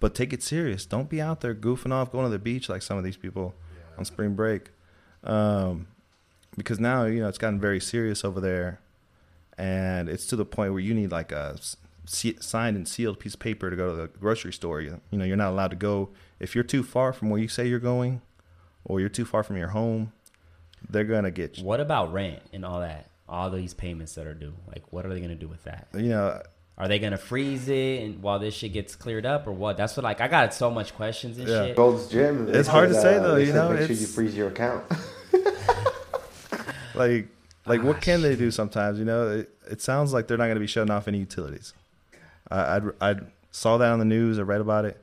but 0.00 0.14
take 0.14 0.32
it 0.32 0.42
serious. 0.42 0.86
Don't 0.86 1.08
be 1.08 1.20
out 1.20 1.40
there 1.40 1.54
goofing 1.54 1.92
off, 1.92 2.10
going 2.10 2.24
to 2.24 2.30
the 2.30 2.38
beach 2.38 2.68
like 2.68 2.82
some 2.82 2.98
of 2.98 3.04
these 3.04 3.16
people 3.16 3.54
on 3.96 4.04
spring 4.04 4.34
break. 4.34 4.70
Um, 5.22 5.86
because 6.56 6.78
now 6.80 7.04
you 7.04 7.20
know 7.20 7.28
it's 7.28 7.38
gotten 7.38 7.60
very 7.60 7.80
serious 7.80 8.24
over 8.24 8.40
there, 8.40 8.80
and 9.56 10.08
it's 10.08 10.26
to 10.26 10.36
the 10.36 10.44
point 10.44 10.72
where 10.72 10.80
you 10.80 10.94
need 10.94 11.12
like 11.12 11.30
a 11.30 11.56
signed 12.06 12.76
and 12.76 12.86
sealed 12.86 13.18
piece 13.18 13.34
of 13.34 13.40
paper 13.40 13.70
to 13.70 13.76
go 13.76 13.90
to 13.90 14.02
the 14.02 14.08
grocery 14.18 14.52
store. 14.52 14.80
You, 14.80 15.00
you 15.10 15.18
know, 15.18 15.24
you're 15.24 15.36
not 15.36 15.50
allowed 15.50 15.70
to 15.70 15.76
go 15.76 16.10
if 16.40 16.54
you're 16.54 16.64
too 16.64 16.82
far 16.82 17.12
from 17.12 17.30
where 17.30 17.40
you 17.40 17.48
say 17.48 17.66
you're 17.66 17.78
going, 17.78 18.20
or 18.84 19.00
you're 19.00 19.08
too 19.08 19.24
far 19.24 19.42
from 19.42 19.56
your 19.56 19.68
home. 19.68 20.12
They're 20.88 21.04
gonna 21.04 21.30
get 21.30 21.58
you. 21.58 21.64
what 21.64 21.80
about 21.80 22.12
rent 22.12 22.42
and 22.52 22.64
all 22.64 22.80
that? 22.80 23.08
All 23.26 23.50
these 23.50 23.72
payments 23.72 24.14
that 24.16 24.26
are 24.26 24.34
due, 24.34 24.52
like, 24.68 24.82
what 24.92 25.06
are 25.06 25.08
they 25.08 25.20
gonna 25.20 25.34
do 25.34 25.48
with 25.48 25.64
that? 25.64 25.88
You 25.94 26.10
know, 26.10 26.42
Are 26.76 26.88
they 26.88 26.98
gonna 26.98 27.16
freeze 27.16 27.68
it 27.68 28.02
and 28.02 28.20
while 28.22 28.38
this 28.38 28.52
shit 28.54 28.72
gets 28.74 28.94
cleared 28.96 29.24
up, 29.24 29.46
or 29.46 29.52
what? 29.52 29.76
That's 29.78 29.96
what 29.96 30.04
like 30.04 30.20
I 30.20 30.28
got 30.28 30.52
so 30.52 30.70
much 30.70 30.94
questions 30.94 31.38
and 31.38 31.48
Yeah. 31.48 31.66
shit. 31.68 31.76
Gold's 31.76 32.08
Gym. 32.08 32.46
they 32.46 32.58
It's 32.58 32.68
hard 32.68 32.90
said, 32.90 32.94
to 32.96 33.00
say, 33.00 33.16
uh, 33.16 33.22
though, 33.22 33.36
you 33.36 33.52
know, 33.54 33.70
Make 33.70 33.86
sure 33.86 33.96
you 33.96 34.06
freeze 34.06 34.36
your 34.36 34.48
account. 34.48 34.84
like 36.94 37.28
like 37.66 37.80
Ah, 37.80 37.84
what 37.84 38.00
can 38.02 38.20
they 38.22 38.36
do 38.36 38.50
sometimes? 38.50 38.98
You 38.98 39.04
know, 39.04 39.28
it, 39.38 39.54
it 39.70 39.80
sounds 39.80 40.12
like 40.12 40.26
they're 40.28 40.36
not 40.36 40.48
gonna 40.48 40.60
be 40.60 40.66
shutting 40.66 40.90
off 40.90 41.08
any 41.08 41.18
utilities. 41.18 41.72
I 42.50 42.76
I'd, 42.76 42.82
I 43.00 43.14
saw 43.50 43.78
that 43.78 43.90
on 43.90 43.98
the 43.98 44.04
news. 44.04 44.38
I 44.38 44.42
read 44.42 44.60
about 44.60 44.84
it. 44.84 45.02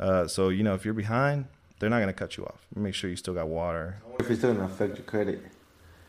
Uh, 0.00 0.26
so 0.26 0.48
you 0.48 0.62
know, 0.62 0.74
if 0.74 0.84
you're 0.84 0.94
behind, 0.94 1.46
they're 1.78 1.90
not 1.90 2.00
gonna 2.00 2.12
cut 2.12 2.36
you 2.36 2.44
off. 2.44 2.64
Make 2.74 2.94
sure 2.94 3.10
you 3.10 3.16
still 3.16 3.34
got 3.34 3.48
water. 3.48 3.96
if 4.20 4.30
it's 4.30 4.40
still 4.40 4.54
gonna 4.54 4.66
affect 4.66 4.96
your 4.96 5.04
credit. 5.06 5.42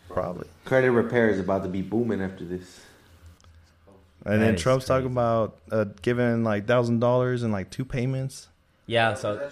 Probably. 0.09 0.47
Credit 0.65 0.91
repair 0.91 1.29
is 1.29 1.39
about 1.39 1.61
to 1.63 1.69
be 1.69 1.81
booming 1.83 2.21
after 2.21 2.43
this. 2.43 2.81
And 4.25 4.41
That 4.41 4.45
then 4.45 4.55
Trump's 4.57 4.85
crazy. 4.85 4.99
talking 5.03 5.11
about 5.11 5.57
uh, 5.71 5.85
giving 6.01 6.43
like 6.43 6.65
thousand 6.67 6.99
dollars 6.99 7.43
in 7.43 7.51
like 7.51 7.69
two 7.69 7.85
payments. 7.85 8.47
Yeah, 8.87 9.13
so 9.13 9.49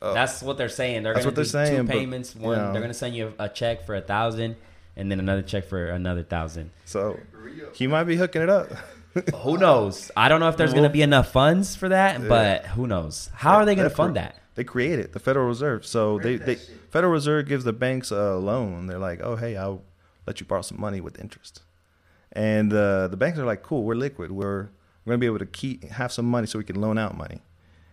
Oh. 0.00 0.14
that's 0.14 0.42
what 0.42 0.56
they're 0.58 0.68
saying. 0.68 1.02
They're 1.02 1.14
That's 1.14 1.24
gonna 1.26 1.30
what 1.36 1.42
do 1.44 1.50
they're 1.50 1.66
saying, 1.66 1.76
two 1.76 1.84
but, 1.84 1.92
payments. 1.92 2.34
you 2.36 2.42
One, 2.42 2.56
know. 2.58 2.72
they're 2.72 2.80
gonna 2.82 2.94
send 2.94 3.16
you 3.16 3.34
a 3.38 3.48
check 3.48 3.84
for 3.84 3.96
a 3.96 4.00
thousand, 4.00 4.54
and 4.96 5.10
then 5.10 5.18
another 5.20 5.42
check 5.42 5.64
for 5.64 5.86
another 5.88 6.22
thousand. 6.22 6.70
So 6.84 7.18
he 7.74 7.86
might 7.88 8.04
be 8.04 8.16
hooking 8.16 8.42
it 8.42 8.50
up. 8.50 8.68
Who 9.42 9.58
knows? 9.58 10.10
I 10.16 10.28
don't 10.28 10.40
know 10.40 10.48
if 10.48 10.56
there's 10.56 10.74
gonna 10.74 10.90
be 10.90 11.02
enough 11.02 11.32
funds 11.32 11.74
for 11.76 11.88
that, 11.88 12.28
but 12.28 12.66
who 12.66 12.86
knows? 12.86 13.30
How 13.34 13.56
are 13.56 13.64
they 13.64 13.74
gonna 13.74 13.90
fund 13.90 14.10
for- 14.10 14.20
that? 14.20 14.36
They 14.54 14.64
create 14.64 14.98
it, 14.98 15.12
the 15.12 15.20
Federal 15.20 15.46
Reserve. 15.46 15.86
So 15.86 16.18
they, 16.18 16.36
they 16.36 16.56
Federal 16.90 17.12
Reserve 17.12 17.46
gives 17.46 17.62
the 17.64 17.72
banks 17.72 18.10
a 18.10 18.34
loan. 18.36 18.86
They're 18.88 18.98
like, 18.98 19.20
oh 19.22 19.36
hey, 19.36 19.56
I'll 19.56 19.82
let 20.26 20.40
you 20.40 20.46
borrow 20.46 20.62
some 20.62 20.80
money 20.80 21.00
with 21.00 21.18
interest. 21.20 21.62
And 22.32 22.72
uh, 22.72 23.08
the 23.08 23.16
banks 23.16 23.38
are 23.38 23.46
like, 23.46 23.62
cool, 23.62 23.84
we're 23.84 23.94
liquid. 23.94 24.30
We're 24.32 24.68
we're 25.04 25.12
gonna 25.12 25.18
be 25.18 25.26
able 25.26 25.38
to 25.38 25.46
keep 25.46 25.84
have 25.84 26.12
some 26.12 26.26
money 26.26 26.46
so 26.46 26.58
we 26.58 26.64
can 26.64 26.80
loan 26.80 26.98
out 26.98 27.16
money. 27.16 27.40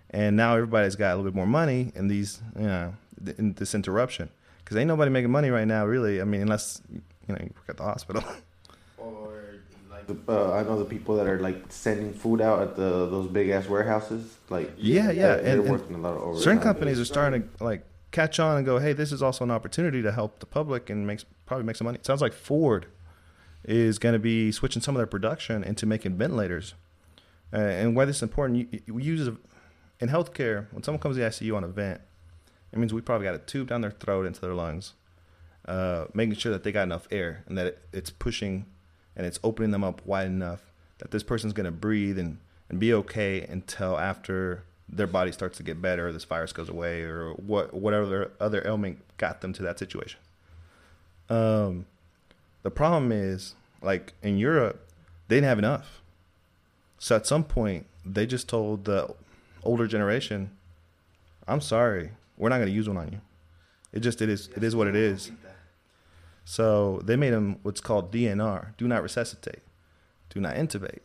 And 0.09 0.35
now 0.35 0.55
everybody's 0.55 0.95
got 0.95 1.13
a 1.13 1.15
little 1.17 1.31
bit 1.31 1.35
more 1.35 1.47
money 1.47 1.91
in 1.95 2.07
these, 2.07 2.41
you 2.57 2.65
know, 2.67 2.93
th- 3.23 3.37
in 3.37 3.53
this 3.53 3.73
interruption 3.75 4.29
because 4.63 4.77
ain't 4.77 4.87
nobody 4.87 5.11
making 5.11 5.31
money 5.31 5.49
right 5.49 5.67
now, 5.67 5.85
really. 5.85 6.19
I 6.19 6.23
mean, 6.23 6.41
unless 6.41 6.81
you 6.91 7.01
know 7.29 7.37
you 7.39 7.51
work 7.55 7.69
at 7.69 7.77
the 7.77 7.83
hospital. 7.83 8.23
Or 10.07 10.13
like 10.13 10.25
the, 10.25 10.31
uh, 10.31 10.53
I 10.53 10.63
know 10.63 10.79
the 10.79 10.85
people 10.85 11.15
that 11.17 11.27
are 11.27 11.39
like 11.39 11.63
sending 11.69 12.13
food 12.13 12.41
out 12.41 12.61
at 12.61 12.75
the 12.75 13.07
those 13.09 13.27
big 13.27 13.49
ass 13.49 13.67
warehouses. 13.67 14.37
Like 14.49 14.71
Yeah, 14.77 15.11
yeah, 15.11 15.11
they're, 15.11 15.41
they're 15.41 15.51
and- 15.53 15.61
and 15.61 15.69
working 15.71 15.95
a 15.95 15.99
lot 15.99 16.15
of 16.15 16.21
overtime. 16.21 16.43
Certain 16.43 16.59
companies 16.61 16.99
are 16.99 17.05
starting 17.05 17.49
to 17.57 17.63
like 17.63 17.85
catch 18.11 18.39
on 18.39 18.57
and 18.57 18.65
go, 18.65 18.79
hey, 18.79 18.93
this 18.93 19.11
is 19.11 19.21
also 19.21 19.43
an 19.43 19.51
opportunity 19.51 20.01
to 20.01 20.11
help 20.11 20.39
the 20.39 20.45
public 20.45 20.89
and 20.89 21.05
makes 21.05 21.25
probably 21.45 21.65
make 21.65 21.75
some 21.75 21.85
money. 21.85 21.97
It 21.97 22.05
sounds 22.05 22.21
like 22.21 22.33
Ford 22.33 22.87
is 23.65 23.99
going 23.99 24.13
to 24.13 24.19
be 24.19 24.51
switching 24.51 24.81
some 24.81 24.95
of 24.95 24.99
their 24.99 25.07
production 25.07 25.63
into 25.63 25.85
making 25.85 26.15
ventilators. 26.17 26.75
Uh, 27.53 27.57
and 27.57 27.95
why 27.95 28.05
this 28.05 28.17
is 28.17 28.23
important, 28.23 28.71
you, 28.71 28.79
you 28.85 28.99
use 28.99 29.27
a, 29.27 29.35
in 29.99 30.09
healthcare 30.09 30.67
when 30.71 30.83
someone 30.83 30.99
comes 31.01 31.15
to 31.15 31.21
the 31.21 31.27
ICU 31.27 31.55
on 31.55 31.63
a 31.63 31.67
vent, 31.67 32.01
it 32.71 32.77
means 32.79 32.93
we 32.93 33.01
probably 33.01 33.25
got 33.25 33.35
a 33.35 33.39
tube 33.39 33.67
down 33.69 33.81
their 33.81 33.91
throat 33.91 34.25
into 34.25 34.41
their 34.41 34.53
lungs, 34.53 34.93
uh, 35.67 36.05
making 36.13 36.35
sure 36.35 36.51
that 36.51 36.63
they 36.63 36.71
got 36.71 36.83
enough 36.83 37.07
air 37.11 37.43
and 37.47 37.57
that 37.57 37.67
it, 37.67 37.79
it's 37.93 38.09
pushing 38.09 38.65
and 39.15 39.25
it's 39.25 39.39
opening 39.43 39.71
them 39.71 39.83
up 39.83 40.05
wide 40.05 40.27
enough 40.27 40.71
that 40.99 41.11
this 41.11 41.23
person's 41.23 41.53
going 41.53 41.65
to 41.65 41.71
breathe 41.71 42.17
and, 42.17 42.37
and 42.69 42.79
be 42.79 42.93
okay 42.93 43.41
until 43.41 43.97
after 43.97 44.63
their 44.87 45.07
body 45.07 45.31
starts 45.31 45.57
to 45.57 45.63
get 45.63 45.81
better, 45.81 46.11
this 46.11 46.23
virus 46.23 46.53
goes 46.53 46.69
away, 46.69 47.01
or 47.01 47.33
what 47.33 47.73
whatever 47.73 48.31
other 48.39 48.65
ailment 48.65 48.99
got 49.17 49.41
them 49.41 49.51
to 49.53 49.63
that 49.63 49.79
situation. 49.79 50.19
Um, 51.29 51.85
the 52.63 52.71
problem 52.71 53.11
is, 53.11 53.55
like 53.81 54.13
in 54.21 54.37
Europe, 54.37 54.87
they 55.27 55.37
didn't 55.37 55.47
have 55.47 55.59
enough. 55.59 56.01
So 56.99 57.15
at 57.15 57.25
some 57.25 57.43
point, 57.43 57.87
they 58.05 58.25
just 58.25 58.47
told 58.47 58.85
the 58.85 59.13
older 59.63 59.87
generation, 59.87 60.51
"I'm 61.47 61.61
sorry, 61.61 62.11
we're 62.37 62.49
not 62.49 62.57
going 62.57 62.69
to 62.69 62.73
use 62.73 62.87
one 62.87 62.97
on 62.97 63.11
you. 63.11 63.21
It 63.91 64.01
just 64.01 64.21
it 64.21 64.29
is 64.29 64.49
it 64.55 64.63
is 64.63 64.75
what 64.75 64.87
it 64.87 64.95
is." 64.95 65.31
So 66.45 67.01
they 67.03 67.15
made 67.15 67.31
them 67.31 67.57
what's 67.63 67.81
called 67.81 68.11
DNR: 68.11 68.77
do 68.77 68.87
not 68.87 69.01
resuscitate, 69.03 69.63
do 70.29 70.39
not 70.39 70.55
intubate. 70.55 70.99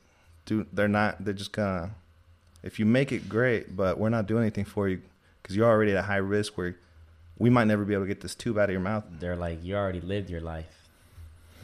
Do 0.46 0.66
they're 0.72 0.88
not 0.88 1.24
they're 1.24 1.34
just 1.34 1.52
gonna 1.52 1.92
if 2.62 2.78
you 2.78 2.84
make 2.86 3.10
it 3.10 3.28
great, 3.28 3.74
but 3.74 3.98
we're 3.98 4.10
not 4.10 4.26
doing 4.26 4.42
anything 4.42 4.66
for 4.66 4.88
you 4.88 5.00
because 5.42 5.56
you're 5.56 5.68
already 5.68 5.92
at 5.92 5.98
a 5.98 6.02
high 6.02 6.16
risk 6.16 6.58
where 6.58 6.76
we 7.38 7.48
might 7.48 7.64
never 7.64 7.84
be 7.86 7.94
able 7.94 8.04
to 8.04 8.08
get 8.08 8.20
this 8.20 8.34
tube 8.34 8.58
out 8.58 8.64
of 8.68 8.72
your 8.72 8.80
mouth. 8.82 9.04
They're 9.18 9.34
like, 9.36 9.64
you 9.64 9.74
already 9.76 10.02
lived 10.02 10.28
your 10.28 10.42
life. 10.42 10.66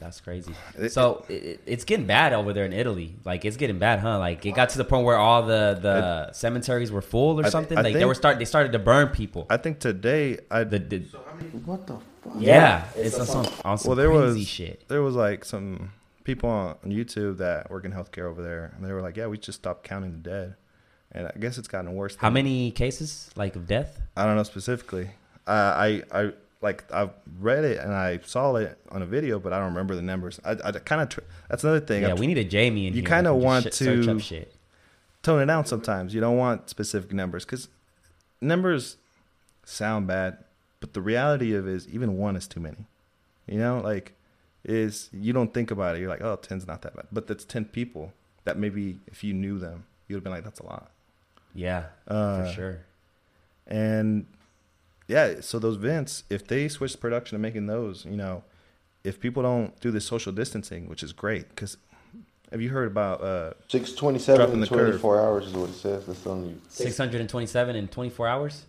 That's 0.00 0.20
crazy. 0.20 0.54
It- 0.78 0.92
So 0.92 1.24
it, 1.28 1.60
it's 1.66 1.84
getting 1.84 2.06
bad 2.06 2.32
over 2.32 2.54
there 2.54 2.64
in 2.64 2.72
Italy. 2.72 3.14
Like 3.26 3.44
it's 3.44 3.58
getting 3.58 3.78
bad, 3.78 3.98
huh? 4.00 4.18
Like 4.18 4.44
it 4.46 4.54
got 4.54 4.70
to 4.70 4.78
the 4.78 4.84
point 4.86 5.04
where 5.04 5.16
all 5.18 5.42
the 5.42 5.78
the 5.80 6.32
cemeteries 6.32 6.90
were 6.90 7.02
full 7.02 7.40
or 7.40 7.44
I- 7.46 7.50
something. 7.50 7.76
I 7.76 7.82
like 7.82 7.92
they 7.94 8.06
were 8.06 8.14
start 8.14 8.38
they 8.38 8.46
started 8.46 8.72
to 8.72 8.78
burn 8.78 9.08
people. 9.08 9.46
I 9.50 9.58
think 9.58 9.80
today 9.80 10.38
I 10.50 10.64
The, 10.64 10.78
the, 10.78 10.98
What 11.66 11.86
the 11.86 11.94
fuck? 11.94 12.02
Yeah, 12.38 12.84
it's 12.96 13.18
on 13.18 13.26
some, 13.26 13.46
on 13.64 13.78
some 13.78 13.88
well 13.88 13.96
there 13.96 14.08
crazy 14.10 14.38
was 14.40 14.48
shit. 14.48 14.88
there 14.88 15.02
was 15.02 15.14
like 15.14 15.44
some 15.44 15.92
people 16.24 16.50
on 16.50 16.76
YouTube 16.84 17.38
that 17.38 17.70
work 17.70 17.84
in 17.84 17.92
healthcare 17.92 18.24
over 18.24 18.42
there, 18.42 18.72
and 18.76 18.84
they 18.84 18.92
were 18.92 19.02
like, 19.02 19.16
"Yeah, 19.16 19.26
we 19.26 19.38
just 19.38 19.58
stopped 19.58 19.84
counting 19.84 20.12
the 20.12 20.18
dead," 20.18 20.54
and 21.12 21.26
I 21.28 21.32
guess 21.38 21.58
it's 21.58 21.68
gotten 21.68 21.94
worse. 21.94 22.16
How 22.16 22.28
than- 22.28 22.34
many 22.34 22.70
cases 22.70 23.30
like 23.36 23.56
of 23.56 23.66
death? 23.66 24.00
I 24.16 24.24
don't 24.24 24.36
know 24.36 24.42
specifically. 24.42 25.10
Uh, 25.46 25.50
I 25.50 26.02
I 26.12 26.32
like 26.62 26.90
I 26.92 27.10
read 27.38 27.64
it 27.64 27.78
and 27.78 27.92
I 27.92 28.18
saw 28.24 28.56
it 28.56 28.76
on 28.90 29.02
a 29.02 29.06
video, 29.06 29.38
but 29.38 29.52
I 29.52 29.58
don't 29.58 29.68
remember 29.68 29.94
the 29.94 30.02
numbers. 30.02 30.40
I, 30.44 30.52
I 30.52 30.72
kind 30.72 31.02
of 31.02 31.08
tr- 31.10 31.20
that's 31.48 31.62
another 31.62 31.80
thing. 31.80 32.02
Yeah, 32.02 32.10
I'm 32.12 32.16
we 32.16 32.26
need 32.26 32.38
a 32.38 32.44
Jamie 32.44 32.86
in 32.88 32.94
You 32.94 33.02
kinda 33.02 33.32
want 33.34 33.66
just 33.66 33.78
to- 33.78 34.10
up 34.10 34.20
shit. 34.20 34.52
tone 35.22 35.42
it 35.42 35.46
down 35.46 35.66
sometimes. 35.66 36.14
You 36.14 36.20
don't 36.20 36.36
want 36.38 36.68
specific 36.70 37.12
numbers 37.12 37.44
because 37.44 37.68
numbers 38.40 38.96
sound 39.64 40.06
bad, 40.06 40.38
but 40.80 40.92
the 40.94 41.00
reality 41.00 41.54
of 41.54 41.66
it 41.66 41.72
is 41.74 41.88
even 41.88 42.16
one 42.16 42.36
is 42.36 42.46
too 42.46 42.60
many. 42.60 42.86
You 43.46 43.58
know, 43.58 43.80
like 43.80 44.12
is 44.64 45.08
you 45.12 45.32
don't 45.32 45.54
think 45.54 45.70
about 45.70 45.96
it. 45.96 46.00
You're 46.00 46.08
like, 46.08 46.22
oh, 46.22 46.36
10's 46.36 46.66
not 46.66 46.82
that 46.82 46.96
bad, 46.96 47.06
but 47.12 47.26
that's 47.26 47.44
ten 47.44 47.64
people 47.64 48.12
that 48.44 48.58
maybe 48.58 48.98
if 49.06 49.22
you 49.24 49.32
knew 49.32 49.58
them, 49.58 49.84
you'd 50.08 50.16
have 50.16 50.24
been 50.24 50.32
like, 50.32 50.44
that's 50.44 50.60
a 50.60 50.66
lot. 50.66 50.90
Yeah, 51.54 51.84
Uh, 52.06 52.44
for 52.44 52.52
sure. 52.52 52.78
And 53.66 54.26
yeah, 55.08 55.40
so 55.40 55.58
those 55.58 55.76
vents, 55.76 56.24
if 56.30 56.46
they 56.46 56.68
switch 56.68 56.98
production 57.00 57.36
to 57.36 57.40
making 57.42 57.66
those, 57.66 58.04
you 58.04 58.16
know, 58.16 58.44
if 59.04 59.20
people 59.20 59.42
don't 59.42 59.78
do 59.80 59.90
the 59.90 60.00
social 60.00 60.32
distancing, 60.32 60.88
which 60.88 61.02
is 61.02 61.12
great, 61.12 61.48
because 61.48 61.76
have 62.52 62.60
you 62.60 62.68
heard 62.70 62.86
about 62.88 63.20
uh, 63.22 63.52
Six 63.68 63.92
twenty-seven 63.92 64.38
Dropping 64.38 64.54
in 64.54 64.60
the 64.60 64.66
curve. 64.66 64.78
twenty-four 64.88 65.20
hours 65.20 65.46
is 65.46 65.52
what 65.54 65.70
it 65.70 65.74
says. 65.74 66.06
That's 66.06 66.26
on 66.26 66.46
you. 66.48 66.60
Six 66.68 66.96
hundred 66.98 67.20
and 67.20 67.30
twenty-seven 67.30 67.74
in 67.76 67.88
twenty-four 67.88 68.26
hours. 68.28 68.64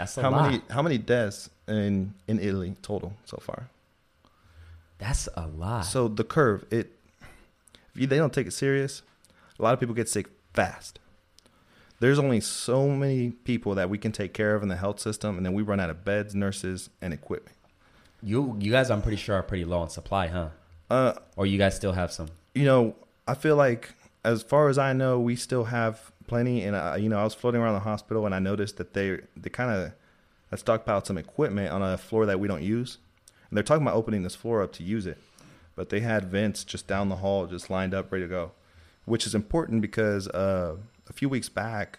That's 0.00 0.16
a 0.18 0.22
how 0.22 0.30
lot. 0.30 0.42
many 0.50 0.62
how 0.70 0.82
many 0.82 0.98
deaths 0.98 1.50
in 1.68 2.14
in 2.26 2.38
Italy 2.40 2.74
total 2.82 3.12
so 3.26 3.36
far? 3.36 3.68
That's 4.98 5.28
a 5.34 5.46
lot. 5.46 5.82
So 5.82 6.08
the 6.08 6.24
curve, 6.24 6.64
it 6.70 6.92
if 7.94 8.00
you, 8.00 8.06
they 8.06 8.16
don't 8.18 8.32
take 8.32 8.46
it 8.46 8.52
serious, 8.52 9.02
a 9.58 9.62
lot 9.62 9.74
of 9.74 9.80
people 9.80 9.94
get 9.94 10.08
sick 10.08 10.28
fast. 10.54 10.98
There's 12.00 12.18
only 12.18 12.40
so 12.40 12.88
many 12.88 13.30
people 13.30 13.74
that 13.74 13.90
we 13.90 13.98
can 13.98 14.12
take 14.12 14.32
care 14.32 14.54
of 14.54 14.62
in 14.62 14.68
the 14.70 14.76
health 14.76 15.00
system, 15.00 15.36
and 15.36 15.44
then 15.44 15.52
we 15.52 15.62
run 15.62 15.80
out 15.80 15.90
of 15.90 16.02
beds, 16.04 16.34
nurses, 16.34 16.88
and 17.02 17.12
equipment. 17.12 17.56
you 18.22 18.56
you 18.58 18.70
guys, 18.72 18.90
I'm 18.90 19.02
pretty 19.02 19.16
sure, 19.18 19.36
are 19.36 19.42
pretty 19.42 19.64
low 19.64 19.80
on 19.80 19.90
supply, 19.90 20.28
huh? 20.28 20.48
Uh, 20.90 21.12
Or 21.36 21.44
you 21.46 21.58
guys 21.58 21.74
still 21.76 21.92
have 21.92 22.10
some? 22.12 22.28
you 22.54 22.64
know, 22.64 22.94
I 23.28 23.34
feel 23.34 23.56
like 23.56 23.94
as 24.24 24.42
far 24.42 24.68
as 24.68 24.76
I 24.78 24.92
know, 24.92 25.20
we 25.20 25.36
still 25.36 25.64
have 25.64 26.10
plenty. 26.30 26.62
And 26.62 26.74
I, 26.76 26.96
you 26.96 27.08
know, 27.08 27.18
I 27.18 27.24
was 27.24 27.34
floating 27.34 27.60
around 27.60 27.74
the 27.74 27.80
hospital 27.80 28.24
and 28.24 28.34
I 28.34 28.38
noticed 28.38 28.78
that 28.78 28.94
they 28.94 29.18
they 29.36 29.50
kind 29.50 29.70
of 29.70 30.58
stockpiled 30.58 31.04
some 31.06 31.18
equipment 31.18 31.70
on 31.70 31.82
a 31.82 31.98
floor 31.98 32.24
that 32.24 32.40
we 32.40 32.48
don't 32.48 32.62
use, 32.62 32.98
and 33.50 33.56
they're 33.56 33.64
talking 33.64 33.86
about 33.86 33.96
opening 33.96 34.22
this 34.22 34.34
floor 34.34 34.62
up 34.62 34.72
to 34.74 34.82
use 34.82 35.06
it. 35.06 35.18
But 35.76 35.90
they 35.90 36.00
had 36.00 36.24
vents 36.24 36.64
just 36.64 36.86
down 36.86 37.08
the 37.08 37.16
hall, 37.16 37.46
just 37.46 37.68
lined 37.68 37.94
up, 37.94 38.10
ready 38.10 38.24
to 38.24 38.28
go, 38.28 38.52
which 39.04 39.26
is 39.26 39.34
important 39.34 39.82
because 39.82 40.28
uh, 40.28 40.76
a 41.08 41.12
few 41.12 41.28
weeks 41.28 41.48
back 41.48 41.98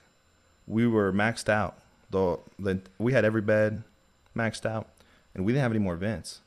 we 0.66 0.88
were 0.88 1.12
maxed 1.12 1.50
out. 1.50 1.78
The, 2.10 2.40
the 2.58 2.82
we 2.98 3.14
had 3.14 3.26
every 3.26 3.42
bed 3.42 3.84
maxed 4.36 4.66
out, 4.66 4.88
and 5.36 5.46
we 5.46 5.52
didn't 5.52 5.64
have 5.64 5.72
any 5.72 5.80
more 5.80 5.96
vents. 5.96 6.42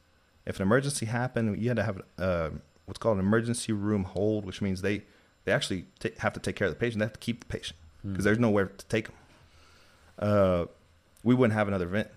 If 0.47 0.57
an 0.57 0.63
emergency 0.63 1.07
happened, 1.07 1.63
you 1.63 1.69
had 1.69 1.77
to 1.77 1.85
have 1.85 2.03
uh, 2.19 2.51
what's 2.87 2.99
called 2.99 3.19
an 3.19 3.25
emergency 3.25 3.73
room 3.73 4.05
hold, 4.05 4.45
which 4.45 4.61
means 4.61 4.83
they 4.83 5.03
they 5.45 5.53
actually 5.53 5.87
ta 6.01 6.09
have 6.19 6.33
to 6.35 6.41
take 6.41 6.57
care 6.57 6.67
of 6.69 6.73
the 6.75 6.79
patient. 6.81 6.99
They 7.01 7.05
have 7.07 7.13
to 7.13 7.19
keep 7.21 7.41
the 7.41 7.47
patient 7.47 7.79
because 8.07 8.25
there's 8.25 8.39
nowhere 8.39 8.67
to 8.67 8.87
take 8.87 9.07
them. 9.07 9.17
Uh, 10.19 10.67
we 11.23 11.35
wouldn't 11.35 11.55
have 11.55 11.69
another 11.69 11.87
vent, 11.87 12.09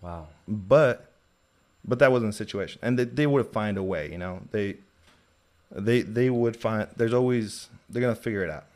Wow. 0.00 0.28
but 0.46 1.12
but 1.84 1.98
that 2.00 2.10
wasn't 2.12 2.32
the 2.32 2.36
situation, 2.36 2.80
and 2.82 2.98
they, 2.98 3.04
they 3.04 3.26
would 3.26 3.46
find 3.52 3.76
a 3.78 3.82
way. 3.82 4.10
You 4.10 4.18
know, 4.18 4.40
they 4.50 4.76
they 5.70 6.02
they 6.02 6.30
would 6.30 6.56
find. 6.56 6.88
There's 6.96 7.12
always 7.14 7.68
they're 7.88 8.02
gonna 8.02 8.14
figure 8.14 8.42
it 8.44 8.50
out, 8.50 8.66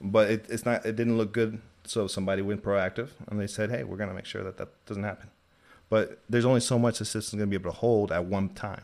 but 0.00 0.30
it, 0.30 0.46
it's 0.48 0.64
not. 0.64 0.84
It 0.86 0.96
didn't 0.96 1.16
look 1.18 1.32
good, 1.32 1.60
so 1.84 2.06
somebody 2.06 2.42
went 2.42 2.62
proactive 2.62 3.10
and 3.28 3.40
they 3.40 3.46
said, 3.46 3.70
"Hey, 3.70 3.84
we're 3.84 3.96
gonna 3.96 4.14
make 4.14 4.24
sure 4.26 4.42
that 4.44 4.56
that 4.58 4.68
doesn't 4.86 5.04
happen." 5.04 5.28
But 5.88 6.18
there's 6.28 6.44
only 6.44 6.60
so 6.60 6.78
much 6.78 6.98
the 6.98 7.04
system's 7.04 7.40
gonna 7.40 7.50
be 7.50 7.56
able 7.56 7.70
to 7.70 7.76
hold 7.78 8.10
at 8.12 8.24
one 8.24 8.48
time. 8.50 8.82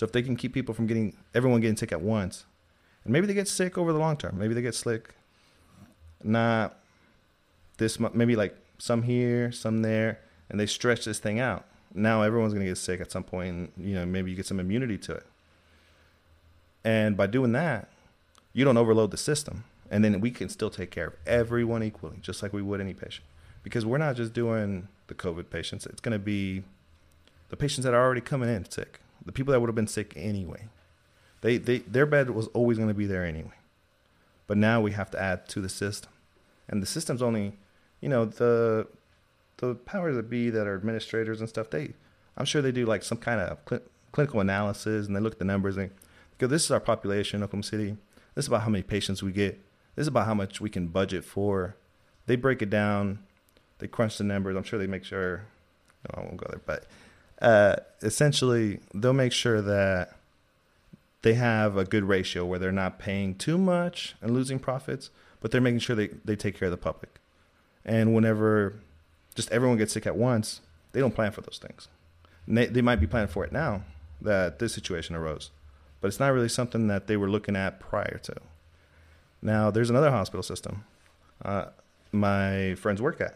So 0.00 0.06
if 0.06 0.12
they 0.12 0.22
can 0.22 0.34
keep 0.34 0.54
people 0.54 0.74
from 0.74 0.86
getting 0.86 1.14
everyone 1.34 1.60
getting 1.60 1.76
sick 1.76 1.92
at 1.92 2.00
once, 2.00 2.46
and 3.04 3.12
maybe 3.12 3.26
they 3.26 3.34
get 3.34 3.46
sick 3.46 3.76
over 3.76 3.92
the 3.92 3.98
long 3.98 4.16
term, 4.16 4.38
maybe 4.38 4.54
they 4.54 4.62
get 4.62 4.74
sick. 4.74 5.14
Not 6.24 6.78
this 7.76 8.00
maybe 8.00 8.34
like 8.34 8.56
some 8.78 9.02
here, 9.02 9.52
some 9.52 9.82
there, 9.82 10.20
and 10.48 10.58
they 10.58 10.64
stretch 10.64 11.04
this 11.04 11.18
thing 11.18 11.38
out. 11.38 11.66
Now 11.92 12.22
everyone's 12.22 12.54
gonna 12.54 12.64
get 12.64 12.78
sick 12.78 13.02
at 13.02 13.12
some 13.12 13.24
point, 13.24 13.48
and 13.50 13.72
you 13.76 13.94
know 13.94 14.06
maybe 14.06 14.30
you 14.30 14.36
get 14.38 14.46
some 14.46 14.58
immunity 14.58 14.96
to 14.96 15.16
it. 15.16 15.26
And 16.82 17.14
by 17.14 17.26
doing 17.26 17.52
that, 17.52 17.90
you 18.54 18.64
don't 18.64 18.78
overload 18.78 19.10
the 19.10 19.18
system, 19.18 19.64
and 19.90 20.02
then 20.02 20.18
we 20.22 20.30
can 20.30 20.48
still 20.48 20.70
take 20.70 20.90
care 20.90 21.08
of 21.08 21.14
everyone 21.26 21.82
equally, 21.82 22.16
just 22.22 22.42
like 22.42 22.54
we 22.54 22.62
would 22.62 22.80
any 22.80 22.94
patient. 22.94 23.26
Because 23.62 23.84
we're 23.84 23.98
not 23.98 24.16
just 24.16 24.32
doing 24.32 24.88
the 25.08 25.14
COVID 25.14 25.50
patients; 25.50 25.84
it's 25.84 26.00
gonna 26.00 26.18
be 26.18 26.62
the 27.50 27.56
patients 27.58 27.84
that 27.84 27.92
are 27.92 28.02
already 28.02 28.22
coming 28.22 28.48
in 28.48 28.64
sick, 28.70 29.00
the 29.24 29.32
people 29.32 29.52
that 29.52 29.60
would 29.60 29.68
have 29.68 29.74
been 29.74 29.86
sick 29.86 30.12
anyway. 30.16 30.68
They, 31.40 31.56
they 31.56 31.78
their 31.78 32.06
bed 32.06 32.30
was 32.30 32.48
always 32.48 32.76
going 32.76 32.88
to 32.88 32.94
be 32.94 33.06
there 33.06 33.24
anyway. 33.24 33.54
But 34.46 34.58
now 34.58 34.80
we 34.80 34.92
have 34.92 35.10
to 35.12 35.20
add 35.20 35.48
to 35.50 35.60
the 35.60 35.68
system. 35.68 36.10
And 36.68 36.82
the 36.82 36.86
system's 36.86 37.22
only, 37.22 37.58
you 38.00 38.08
know, 38.08 38.24
the 38.24 38.86
the 39.58 39.74
powers 39.74 40.16
that 40.16 40.30
be 40.30 40.50
that 40.50 40.66
are 40.66 40.74
administrators 40.74 41.40
and 41.40 41.48
stuff, 41.48 41.70
they 41.70 41.94
I'm 42.36 42.46
sure 42.46 42.62
they 42.62 42.72
do 42.72 42.86
like 42.86 43.02
some 43.02 43.18
kind 43.18 43.40
of 43.40 43.58
cl- 43.68 43.82
clinical 44.12 44.40
analysis 44.40 45.06
and 45.06 45.14
they 45.14 45.20
look 45.20 45.34
at 45.34 45.38
the 45.38 45.44
numbers 45.44 45.76
and 45.76 45.90
go, 46.38 46.46
this 46.46 46.64
is 46.64 46.70
our 46.70 46.80
population 46.80 47.42
Oklahoma 47.42 47.64
City. 47.64 47.96
This 48.34 48.44
is 48.44 48.48
about 48.48 48.62
how 48.62 48.70
many 48.70 48.82
patients 48.82 49.22
we 49.22 49.32
get. 49.32 49.60
This 49.96 50.04
is 50.04 50.08
about 50.08 50.26
how 50.26 50.34
much 50.34 50.60
we 50.60 50.70
can 50.70 50.88
budget 50.88 51.24
for. 51.24 51.76
They 52.26 52.36
break 52.36 52.62
it 52.62 52.70
down. 52.70 53.20
They 53.78 53.88
crunch 53.88 54.18
the 54.18 54.24
numbers. 54.24 54.56
I'm 54.56 54.62
sure 54.62 54.78
they 54.78 54.86
make 54.86 55.04
sure. 55.04 55.44
No, 56.04 56.22
I 56.22 56.24
won't 56.24 56.36
go 56.36 56.46
there, 56.48 56.60
but 56.64 56.86
uh, 57.40 57.76
essentially 58.02 58.80
they'll 58.94 59.12
make 59.12 59.32
sure 59.32 59.60
that 59.60 60.16
they 61.22 61.34
have 61.34 61.76
a 61.76 61.84
good 61.84 62.04
ratio 62.04 62.44
where 62.44 62.58
they're 62.58 62.72
not 62.72 62.98
paying 62.98 63.34
too 63.34 63.58
much 63.58 64.14
and 64.22 64.32
losing 64.32 64.58
profits, 64.58 65.10
but 65.40 65.50
they're 65.50 65.60
making 65.60 65.80
sure 65.80 65.94
they, 65.96 66.08
they 66.24 66.36
take 66.36 66.58
care 66.58 66.66
of 66.66 66.72
the 66.72 66.78
public. 66.78 67.20
And 67.84 68.14
whenever 68.14 68.74
just 69.34 69.50
everyone 69.52 69.78
gets 69.78 69.92
sick 69.92 70.06
at 70.06 70.16
once, 70.16 70.60
they 70.92 71.00
don't 71.00 71.14
plan 71.14 71.32
for 71.32 71.40
those 71.40 71.60
things. 71.60 71.88
They, 72.48 72.66
they 72.66 72.82
might 72.82 73.00
be 73.00 73.06
planning 73.06 73.28
for 73.28 73.44
it 73.44 73.52
now 73.52 73.84
that 74.20 74.58
this 74.58 74.74
situation 74.74 75.14
arose, 75.14 75.50
but 76.00 76.08
it's 76.08 76.20
not 76.20 76.32
really 76.32 76.48
something 76.48 76.88
that 76.88 77.06
they 77.06 77.16
were 77.16 77.30
looking 77.30 77.56
at 77.56 77.80
prior 77.80 78.18
to. 78.24 78.36
Now, 79.42 79.70
there's 79.70 79.90
another 79.90 80.10
hospital 80.10 80.42
system 80.42 80.84
uh, 81.44 81.66
my 82.12 82.74
friends 82.74 83.00
work 83.00 83.20
at. 83.20 83.34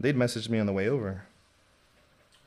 They'd 0.00 0.16
messaged 0.16 0.48
me 0.48 0.58
on 0.58 0.66
the 0.66 0.72
way 0.72 0.88
over. 0.88 1.26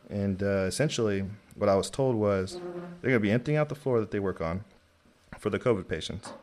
And 0.09 0.41
uh, 0.43 0.65
essentially, 0.67 1.25
what 1.55 1.69
I 1.69 1.75
was 1.75 1.89
told 1.89 2.15
was 2.15 2.53
they're 3.01 3.11
going 3.11 3.13
to 3.13 3.19
be 3.19 3.31
emptying 3.31 3.57
out 3.57 3.69
the 3.69 3.75
floor 3.75 3.99
that 3.99 4.11
they 4.11 4.19
work 4.19 4.41
on 4.41 4.63
for 5.39 5.49
the 5.49 5.59
COVID 5.59 5.87
patients, 5.87 6.33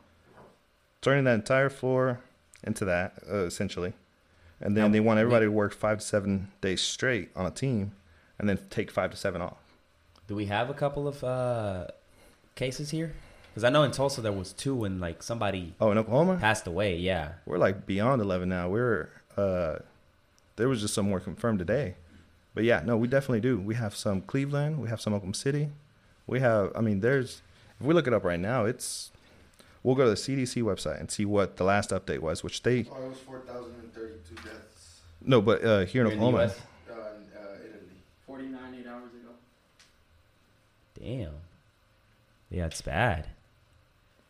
turning 1.02 1.24
that 1.24 1.34
entire 1.34 1.68
floor 1.70 2.20
into 2.64 2.84
that, 2.86 3.14
uh, 3.30 3.44
essentially. 3.44 3.92
And 4.60 4.76
then 4.76 4.84
Now, 4.86 4.92
they 4.92 5.00
want 5.00 5.20
everybody 5.20 5.46
we- 5.46 5.52
to 5.52 5.56
work 5.56 5.72
five 5.74 5.98
to 6.00 6.04
seven 6.04 6.50
days 6.60 6.80
straight 6.80 7.30
on 7.36 7.46
a 7.46 7.50
team 7.50 7.92
and 8.38 8.48
then 8.48 8.58
take 8.70 8.90
five 8.90 9.10
to 9.12 9.16
seven 9.16 9.40
off. 9.42 9.58
Do 10.26 10.34
we 10.34 10.46
have 10.46 10.68
a 10.70 10.74
couple 10.74 11.06
of 11.08 11.22
uh, 11.24 11.86
cases 12.54 12.90
here? 12.90 13.12
Because 13.50 13.64
I 13.64 13.70
know 13.70 13.82
in 13.82 13.90
Tulsa 13.92 14.20
there 14.20 14.32
was 14.32 14.52
two, 14.52 14.84
and 14.84 15.00
like 15.00 15.22
somebody 15.22 15.74
Oh, 15.80 15.90
in 15.90 15.98
Oklahoma? 15.98 16.36
passed 16.38 16.66
away. 16.66 16.96
Yeah. 16.96 17.32
We're 17.46 17.58
like 17.58 17.86
beyond 17.86 18.20
11 18.22 18.48
now. 18.48 18.68
We're, 18.68 19.10
uh, 19.36 19.76
there 20.56 20.68
was 20.68 20.80
just 20.80 20.94
some 20.94 21.08
more 21.08 21.20
confirmed 21.20 21.58
today. 21.60 21.94
But 22.54 22.64
yeah, 22.64 22.82
no, 22.84 22.96
we 22.96 23.08
definitely 23.08 23.40
do. 23.40 23.58
We 23.58 23.74
have 23.76 23.94
some 23.94 24.20
Cleveland, 24.22 24.80
we 24.80 24.88
have 24.88 25.00
some 25.00 25.12
Oklahoma 25.14 25.34
City. 25.34 25.68
We 26.26 26.40
have, 26.40 26.72
I 26.74 26.80
mean, 26.80 27.00
there's, 27.00 27.42
if 27.80 27.86
we 27.86 27.94
look 27.94 28.06
it 28.06 28.12
up 28.12 28.24
right 28.24 28.40
now, 28.40 28.64
it's, 28.64 29.10
we'll 29.82 29.94
go 29.94 30.04
to 30.04 30.10
the 30.10 30.16
CDC 30.16 30.62
website 30.62 31.00
and 31.00 31.10
see 31.10 31.24
what 31.24 31.56
the 31.56 31.64
last 31.64 31.90
update 31.90 32.18
was, 32.18 32.42
which 32.42 32.62
they, 32.62 32.86
Oh, 32.90 33.04
it 33.06 33.08
was 33.10 33.18
4,032 33.20 34.34
deaths 34.34 34.68
no, 35.20 35.42
but 35.42 35.64
uh, 35.64 35.80
here 35.80 35.80
in 35.80 35.88
Here 35.88 36.02
in 36.04 36.08
the 36.08 36.14
Oklahoma, 36.26 36.44
US? 36.44 36.60
uh, 36.90 36.92
in 36.94 36.98
uh, 37.36 37.54
Italy. 37.64 37.80
49 38.26 38.74
eight 38.78 38.86
hours 38.86 39.02
ago. 39.12 39.32
Damn. 40.98 41.32
Yeah, 42.50 42.66
it's 42.66 42.80
bad. 42.80 43.26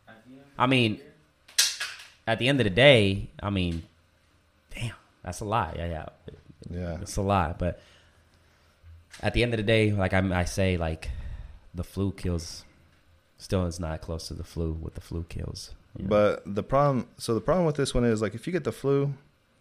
At 0.08 0.24
the 0.26 0.32
end 0.32 0.42
I 0.58 0.66
mean, 0.66 1.00
at 2.26 2.38
the 2.38 2.48
end 2.48 2.60
of 2.60 2.64
the 2.64 2.70
day, 2.70 3.28
I 3.40 3.50
mean, 3.50 3.82
damn, 4.74 4.92
that's 5.22 5.40
a 5.40 5.44
lot. 5.44 5.76
Yeah, 5.76 5.86
yeah, 5.86 6.06
yeah. 6.70 6.98
it's 7.00 7.16
a 7.16 7.22
lot. 7.22 7.58
But 7.58 7.80
at 9.22 9.34
the 9.34 9.42
end 9.42 9.52
of 9.54 9.58
the 9.58 9.64
day, 9.64 9.92
like 9.92 10.12
I, 10.14 10.40
I 10.40 10.44
say, 10.44 10.76
like 10.76 11.10
the 11.74 11.84
flu 11.84 12.12
kills. 12.12 12.64
Still, 13.40 13.66
is 13.66 13.78
not 13.78 14.00
close 14.00 14.26
to 14.28 14.34
the 14.34 14.42
flu. 14.42 14.72
What 14.72 14.94
the 14.94 15.00
flu 15.00 15.24
kills. 15.28 15.74
you 15.96 16.02
know? 16.04 16.08
But 16.08 16.42
the 16.44 16.64
problem, 16.64 17.06
so 17.18 17.34
the 17.34 17.40
problem 17.40 17.66
with 17.66 17.76
this 17.76 17.94
one 17.94 18.04
is 18.04 18.20
like 18.20 18.34
if 18.34 18.46
you 18.48 18.52
get 18.52 18.64
the 18.64 18.72
flu, 18.72 19.14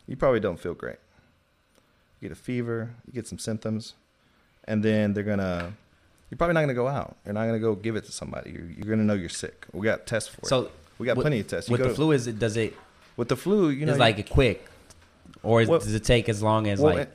you 0.07 0.15
probably 0.15 0.39
don't 0.39 0.59
feel 0.59 0.73
great. 0.73 0.97
You 2.19 2.29
get 2.29 2.35
a 2.35 2.41
fever, 2.41 2.95
you 3.05 3.13
get 3.13 3.27
some 3.27 3.37
symptoms, 3.37 3.93
and 4.63 4.83
then 4.83 5.13
they're 5.13 5.23
gonna, 5.23 5.73
you're 6.31 6.37
probably 6.39 6.55
not 6.55 6.61
gonna 6.61 6.73
go 6.73 6.87
out. 6.87 7.17
You're 7.23 7.35
not 7.35 7.45
gonna 7.45 7.59
go 7.59 7.75
give 7.75 7.95
it 7.95 8.05
to 8.05 8.11
somebody. 8.11 8.49
You're, 8.49 8.65
you're 8.65 8.89
gonna 8.89 9.03
know 9.03 9.13
you're 9.13 9.29
sick. 9.29 9.67
We 9.73 9.85
got 9.85 10.07
tests 10.07 10.29
for 10.29 10.39
it. 10.41 10.47
so 10.47 10.71
We 10.97 11.05
got 11.05 11.17
with- 11.17 11.25
plenty 11.25 11.39
of 11.41 11.47
tests. 11.47 11.69
You 11.69 11.73
with 11.73 11.81
the 11.81 11.89
to- 11.89 11.93
flu, 11.93 12.11
is 12.13 12.25
it 12.25 12.39
does 12.39 12.57
it 12.57 12.75
with 13.15 13.27
the 13.27 13.35
flu, 13.37 13.69
you 13.69 13.85
know, 13.85 13.91
is 13.93 13.99
like 13.99 14.17
a 14.17 14.23
quick, 14.23 14.65
or 15.43 15.61
is, 15.61 15.69
does 15.69 15.93
it 15.93 16.03
take 16.03 16.29
as 16.29 16.41
long 16.41 16.67
as 16.67 16.79
well, 16.79 16.95
like? 16.95 17.11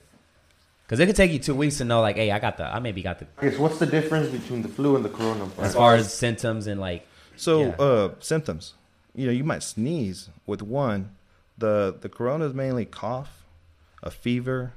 Because 0.93 1.01
it 1.01 1.07
could 1.07 1.17
take 1.17 1.33
you 1.33 1.39
two 1.39 1.55
weeks 1.55 1.79
to 1.79 1.87
know, 1.87 2.03
like, 2.03 2.17
hey, 2.17 2.31
I 2.31 2.39
got 2.39 2.59
the, 2.59 2.67
I 2.67 2.79
maybe 2.79 3.01
got 3.01 3.19
the, 3.19 3.27
I 3.39 3.49
guess 3.49 3.59
what's 3.59 3.79
the 3.79 3.87
difference 3.87 4.29
between 4.29 4.61
the 4.61 4.69
flu 4.69 4.95
and 4.95 5.03
the 5.03 5.09
coronavirus? 5.09 5.63
as 5.63 5.75
far 5.75 5.95
as 5.95 6.13
symptoms 6.13 6.67
and 6.67 6.79
like, 6.79 7.07
So 7.35 7.61
Yeah. 7.63 7.77
uh, 7.79 8.15
symptoms, 8.21 8.75
you 9.15 9.25
know, 9.25 9.33
you 9.33 9.43
might 9.43 9.63
sneeze 9.63 10.29
with 10.45 10.61
one. 10.61 11.17
The 11.57 11.97
the 11.99 12.11
corona 12.11 12.45
is 12.45 12.53
mainly 12.53 12.85
cough, 12.85 13.47
a 14.03 14.11
fever, 14.11 14.75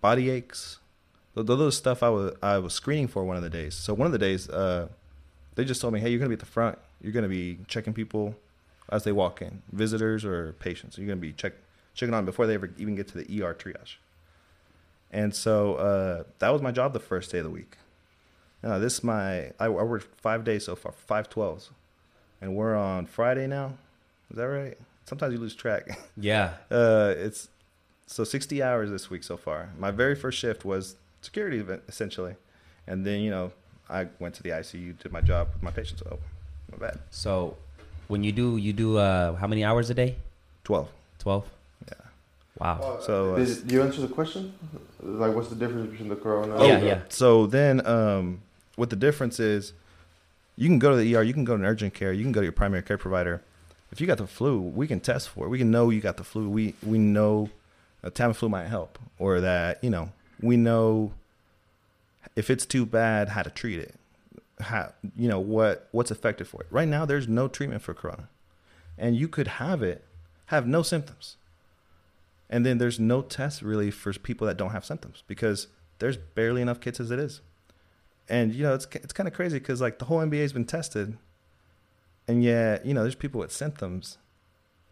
body 0.00 0.30
aches. 0.30 0.78
The, 1.34 1.42
Those 1.42 1.60
are 1.60 1.64
the 1.64 1.72
stuff 1.72 2.02
I 2.02 2.08
was 2.08 2.34
I 2.42 2.56
was 2.56 2.72
screening 2.72 3.08
for 3.08 3.22
one 3.22 3.36
of 3.36 3.42
the 3.42 3.50
days. 3.50 3.74
So 3.74 3.92
one 3.92 4.06
of 4.06 4.12
the 4.12 4.18
days, 4.18 4.48
uh, 4.48 4.88
they 5.56 5.64
just 5.66 5.82
told 5.82 5.92
me, 5.92 6.00
hey, 6.00 6.08
you're 6.08 6.18
gonna 6.20 6.30
be 6.30 6.40
at 6.40 6.40
the 6.40 6.46
front. 6.46 6.78
You're 7.02 7.12
gonna 7.12 7.28
be 7.28 7.58
checking 7.68 7.92
people 7.92 8.34
as 8.88 9.04
they 9.04 9.12
walk 9.12 9.42
in, 9.42 9.60
visitors 9.72 10.24
or 10.24 10.54
patients. 10.54 10.96
You're 10.96 11.06
gonna 11.06 11.20
be 11.20 11.34
check 11.34 11.52
checking 11.92 12.14
on 12.14 12.24
before 12.24 12.46
they 12.46 12.54
ever 12.54 12.70
even 12.78 12.94
get 12.94 13.08
to 13.08 13.18
the 13.18 13.42
ER 13.42 13.52
triage. 13.52 13.96
And 15.10 15.34
so 15.34 15.74
uh, 15.74 16.24
that 16.38 16.50
was 16.50 16.60
my 16.62 16.70
job 16.70 16.92
the 16.92 17.00
first 17.00 17.30
day 17.32 17.38
of 17.38 17.44
the 17.44 17.50
week. 17.50 17.76
Now, 18.62 18.78
this 18.78 18.94
is 18.98 19.04
my, 19.04 19.46
I, 19.58 19.66
I 19.66 19.68
worked 19.68 20.08
five 20.20 20.44
days 20.44 20.64
so 20.64 20.74
far, 20.76 20.92
five 20.92 21.30
12s. 21.30 21.70
And 22.40 22.54
we're 22.54 22.76
on 22.76 23.06
Friday 23.06 23.46
now. 23.46 23.74
Is 24.30 24.36
that 24.36 24.44
right? 24.44 24.76
Sometimes 25.06 25.32
you 25.32 25.38
lose 25.40 25.54
track. 25.54 25.98
Yeah. 26.16 26.54
uh, 26.70 27.14
it's 27.16 27.48
so 28.06 28.24
60 28.24 28.62
hours 28.62 28.90
this 28.90 29.08
week 29.10 29.22
so 29.24 29.36
far. 29.36 29.70
My 29.78 29.90
very 29.90 30.14
first 30.14 30.38
shift 30.38 30.64
was 30.64 30.96
security 31.22 31.58
event, 31.58 31.82
essentially. 31.88 32.34
And 32.86 33.04
then, 33.06 33.20
you 33.20 33.30
know, 33.30 33.52
I 33.88 34.08
went 34.18 34.34
to 34.36 34.42
the 34.42 34.50
ICU, 34.50 34.98
did 34.98 35.12
my 35.12 35.20
job 35.20 35.48
with 35.54 35.62
my 35.62 35.70
patients. 35.70 36.02
Oh, 36.10 36.18
my 36.72 36.78
bad. 36.78 36.98
So 37.10 37.56
when 38.08 38.24
you 38.24 38.32
do, 38.32 38.56
you 38.56 38.72
do 38.72 38.98
uh, 38.98 39.36
how 39.36 39.46
many 39.46 39.64
hours 39.64 39.88
a 39.90 39.94
day? 39.94 40.16
12. 40.64 40.88
12? 41.20 41.44
Wow. 42.58 42.98
So, 43.00 43.34
uh, 43.34 43.38
Did, 43.38 43.62
did 43.62 43.72
you 43.72 43.82
answer 43.82 44.00
the 44.00 44.08
question? 44.08 44.52
Like, 45.00 45.34
what's 45.34 45.48
the 45.48 45.54
difference 45.54 45.90
between 45.90 46.08
the 46.08 46.16
corona? 46.16 46.56
Oh, 46.56 46.66
yeah, 46.66 46.80
yeah. 46.82 47.00
So 47.08 47.46
then, 47.46 47.86
um, 47.86 48.40
what 48.76 48.90
the 48.90 48.96
difference 48.96 49.38
is, 49.38 49.72
you 50.56 50.68
can 50.68 50.78
go 50.78 50.90
to 50.90 50.96
the 50.96 51.14
ER, 51.14 51.22
you 51.22 51.32
can 51.32 51.44
go 51.44 51.56
to 51.56 51.62
an 51.62 51.68
urgent 51.68 51.94
care, 51.94 52.12
you 52.12 52.24
can 52.24 52.32
go 52.32 52.40
to 52.40 52.44
your 52.44 52.52
primary 52.52 52.82
care 52.82 52.98
provider. 52.98 53.42
If 53.92 54.00
you 54.00 54.06
got 54.06 54.18
the 54.18 54.26
flu, 54.26 54.60
we 54.60 54.86
can 54.86 55.00
test 55.00 55.28
for 55.28 55.46
it. 55.46 55.48
We 55.48 55.58
can 55.58 55.70
know 55.70 55.88
you 55.90 56.00
got 56.00 56.16
the 56.18 56.24
flu. 56.24 56.48
We 56.48 56.74
we 56.82 56.98
know 56.98 57.48
a 58.02 58.10
Tamiflu 58.10 58.50
might 58.50 58.66
help, 58.66 58.98
or 59.18 59.40
that 59.40 59.82
you 59.82 59.88
know 59.88 60.10
we 60.42 60.56
know 60.58 61.12
if 62.36 62.50
it's 62.50 62.66
too 62.66 62.84
bad, 62.84 63.30
how 63.30 63.42
to 63.42 63.50
treat 63.50 63.78
it. 63.78 63.94
How 64.60 64.92
you 65.16 65.28
know 65.28 65.40
what 65.40 65.88
what's 65.92 66.10
effective 66.10 66.48
for 66.48 66.60
it. 66.60 66.66
Right 66.70 66.88
now, 66.88 67.06
there's 67.06 67.28
no 67.28 67.48
treatment 67.48 67.80
for 67.80 67.94
corona, 67.94 68.28
and 68.98 69.16
you 69.16 69.26
could 69.26 69.46
have 69.46 69.82
it, 69.82 70.04
have 70.46 70.66
no 70.66 70.82
symptoms, 70.82 71.36
and 72.50 72.64
then 72.64 72.78
there's 72.78 72.98
no 72.98 73.22
test 73.22 73.62
really 73.62 73.90
for 73.90 74.12
people 74.12 74.46
that 74.46 74.56
don't 74.56 74.70
have 74.70 74.84
symptoms 74.84 75.22
because 75.26 75.68
there's 75.98 76.16
barely 76.16 76.62
enough 76.62 76.80
kits 76.80 77.00
as 77.00 77.10
it 77.10 77.18
is. 77.18 77.40
And 78.28 78.54
you 78.54 78.62
know, 78.62 78.74
it's 78.74 78.86
it's 78.92 79.12
kind 79.12 79.26
of 79.26 79.34
crazy 79.34 79.58
because 79.58 79.80
like 79.80 79.98
the 79.98 80.04
whole 80.06 80.18
NBA's 80.18 80.52
been 80.52 80.64
tested, 80.66 81.16
and 82.26 82.42
yet 82.44 82.84
you 82.84 82.92
know, 82.94 83.02
there's 83.02 83.14
people 83.14 83.40
with 83.40 83.52
symptoms. 83.52 84.18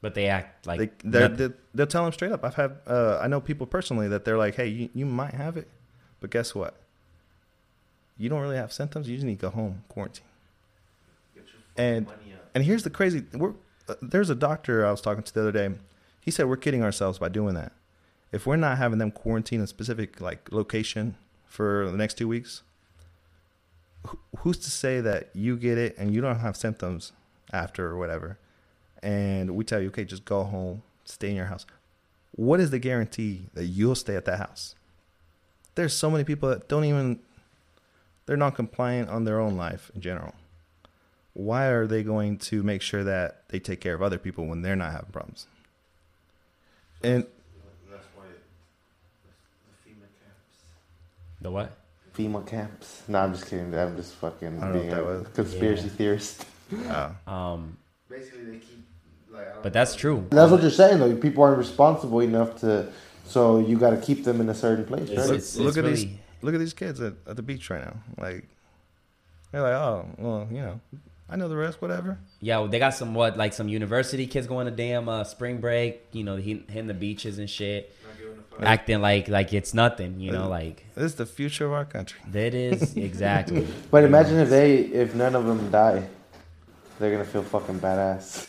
But 0.02 0.14
they 0.14 0.26
act 0.28 0.66
like 0.66 0.78
They 0.78 1.10
they're, 1.10 1.28
noth- 1.28 1.38
they 1.38 1.48
they'll 1.74 1.86
tell 1.86 2.04
them 2.04 2.12
straight 2.12 2.32
up. 2.32 2.44
I've 2.44 2.54
had 2.54 2.76
uh, 2.86 3.18
I 3.20 3.28
know 3.28 3.40
people 3.40 3.66
personally 3.66 4.08
that 4.08 4.24
they're 4.24 4.38
like, 4.38 4.54
hey, 4.54 4.68
you, 4.68 4.88
you 4.94 5.06
might 5.06 5.34
have 5.34 5.56
it, 5.56 5.68
but 6.20 6.30
guess 6.30 6.54
what? 6.54 6.76
You 8.18 8.30
don't 8.30 8.40
really 8.40 8.56
have 8.56 8.72
symptoms. 8.72 9.08
You 9.08 9.16
just 9.16 9.26
need 9.26 9.38
to 9.40 9.42
go 9.42 9.50
home, 9.50 9.84
quarantine. 9.88 10.24
And 11.76 12.06
and 12.54 12.64
here's 12.64 12.82
the 12.84 12.90
crazy. 12.90 13.24
We're, 13.34 13.52
uh, 13.88 13.94
there's 14.00 14.30
a 14.30 14.34
doctor 14.34 14.86
I 14.86 14.90
was 14.90 15.02
talking 15.02 15.22
to 15.22 15.34
the 15.34 15.40
other 15.40 15.52
day. 15.52 15.74
He 16.26 16.32
said 16.32 16.48
we're 16.48 16.56
kidding 16.56 16.82
ourselves 16.82 17.20
by 17.20 17.28
doing 17.28 17.54
that. 17.54 17.72
If 18.32 18.46
we're 18.46 18.56
not 18.56 18.78
having 18.78 18.98
them 18.98 19.12
quarantine 19.12 19.60
a 19.60 19.66
specific 19.68 20.20
like 20.20 20.50
location 20.50 21.16
for 21.46 21.88
the 21.88 21.96
next 21.96 22.18
two 22.18 22.26
weeks, 22.26 22.62
who's 24.38 24.58
to 24.58 24.70
say 24.70 25.00
that 25.00 25.30
you 25.34 25.56
get 25.56 25.78
it 25.78 25.94
and 25.96 26.12
you 26.12 26.20
don't 26.20 26.40
have 26.40 26.56
symptoms 26.56 27.12
after 27.52 27.86
or 27.86 27.96
whatever, 27.96 28.38
and 29.04 29.54
we 29.54 29.62
tell 29.62 29.80
you, 29.80 29.86
okay, 29.88 30.04
just 30.04 30.24
go 30.24 30.42
home, 30.42 30.82
stay 31.04 31.30
in 31.30 31.36
your 31.36 31.46
house. 31.46 31.64
What 32.32 32.58
is 32.58 32.70
the 32.70 32.80
guarantee 32.80 33.46
that 33.54 33.66
you'll 33.66 33.94
stay 33.94 34.16
at 34.16 34.24
that 34.24 34.38
house? 34.38 34.74
There's 35.76 35.94
so 35.94 36.10
many 36.10 36.24
people 36.24 36.48
that 36.48 36.68
don't 36.68 36.84
even 36.84 37.20
they're 38.26 38.36
non 38.36 38.50
compliant 38.50 39.10
on 39.10 39.22
their 39.22 39.38
own 39.38 39.56
life 39.56 39.92
in 39.94 40.00
general. 40.00 40.34
Why 41.34 41.66
are 41.66 41.86
they 41.86 42.02
going 42.02 42.38
to 42.38 42.64
make 42.64 42.82
sure 42.82 43.04
that 43.04 43.48
they 43.48 43.60
take 43.60 43.80
care 43.80 43.94
of 43.94 44.02
other 44.02 44.18
people 44.18 44.46
when 44.46 44.62
they're 44.62 44.74
not 44.74 44.90
having 44.90 45.12
problems? 45.12 45.46
And 47.06 47.24
That's 47.88 48.04
why 48.16 48.24
the 49.84 49.90
FEMA 49.90 50.08
camps. 50.20 50.58
the 51.40 51.50
what? 51.52 51.72
FEMA 52.16 52.44
camps. 52.46 53.02
No, 53.06 53.20
I'm 53.20 53.32
just 53.32 53.46
kidding. 53.46 53.72
I'm 53.74 53.94
just 53.96 54.14
fucking 54.14 54.60
I 54.60 54.66
don't 54.66 54.72
know 54.74 54.80
being 54.80 54.92
a 54.92 55.02
was. 55.04 55.26
conspiracy 55.34 55.84
Yeah. 55.84 55.88
theorist. 55.90 56.46
uh, 56.88 57.10
Um, 57.30 57.76
Basically, 58.10 58.44
they 58.44 58.56
keep 58.58 58.84
like. 59.30 59.62
But 59.62 59.72
that's 59.72 59.94
true. 59.94 60.26
That's 60.30 60.50
what 60.50 60.62
you're 60.62 60.70
saying, 60.72 60.98
though. 60.98 61.14
People 61.16 61.44
aren't 61.44 61.58
responsible 61.58 62.18
enough 62.20 62.58
to, 62.60 62.90
so 63.24 63.60
you 63.60 63.78
got 63.78 63.90
to 63.90 63.98
keep 63.98 64.24
them 64.24 64.40
in 64.40 64.48
a 64.48 64.54
certain 64.54 64.84
place, 64.84 65.08
It's, 65.10 65.16
right? 65.18 65.26
Look- 65.28 65.36
it's, 65.36 65.56
look 65.56 65.68
it's 65.68 65.76
at 65.76 65.84
really, 65.84 65.94
these- 65.96 66.18
look 66.42 66.54
at 66.54 66.58
these 66.60 66.74
kids 66.74 67.00
at, 67.00 67.14
at 67.26 67.36
the 67.36 67.42
beach 67.42 67.70
right 67.70 67.84
now. 67.84 67.96
Like 68.18 68.48
they're 69.52 69.62
like, 69.62 69.72
oh, 69.74 70.06
well, 70.18 70.48
you 70.50 70.58
know, 70.62 70.80
I 71.28 71.36
know 71.36 71.48
the 71.48 71.56
rest, 71.56 71.82
whatever. 71.82 72.18
Yeah, 72.40 72.58
well, 72.58 72.68
they 72.68 72.78
got 72.78 72.94
some 72.94 73.14
what 73.14 73.36
like 73.36 73.52
some 73.52 73.68
university 73.68 74.26
kids 74.26 74.46
going 74.46 74.66
to 74.66 74.70
damn 74.70 75.08
uh, 75.08 75.24
spring 75.24 75.58
break. 75.60 76.02
You 76.12 76.22
know, 76.24 76.36
hit- 76.36 76.70
hitting 76.70 76.86
the 76.86 76.94
beaches 76.94 77.38
and 77.40 77.50
shit, 77.50 77.92
acting 78.60 79.00
like 79.00 79.26
like 79.28 79.52
it's 79.52 79.74
nothing. 79.74 80.20
You 80.20 80.30
know, 80.32 80.48
like 80.48 80.84
This 80.94 81.04
is 81.04 81.14
the 81.16 81.26
future 81.26 81.66
of 81.66 81.72
our 81.72 81.84
country. 81.84 82.20
that 82.30 82.54
is 82.54 82.96
exactly. 82.96 83.66
But 83.90 84.04
imagine 84.04 84.38
if 84.38 84.50
they, 84.50 84.76
if 84.78 85.14
none 85.16 85.34
of 85.34 85.46
them 85.46 85.70
die. 85.70 86.06
they're 87.00 87.10
gonna 87.10 87.24
feel 87.24 87.42
fucking 87.42 87.80
badass. 87.80 88.48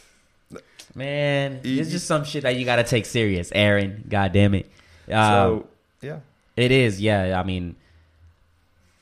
Man, 0.96 1.62
it's 1.64 1.92
just 1.92 2.08
some 2.08 2.24
shit 2.24 2.44
that 2.44 2.56
you 2.56 2.66
gotta 2.66 2.84
take 2.84 3.06
serious, 3.06 3.52
Aaron. 3.54 4.04
God 4.10 4.32
damn 4.34 4.54
it. 4.56 4.66
Um, 5.08 5.14
so 5.14 5.68
yeah, 6.02 6.20
It 6.56 6.72
is, 6.72 7.00
yeah. 7.02 7.40
I 7.40 7.44
mean, 7.44 7.76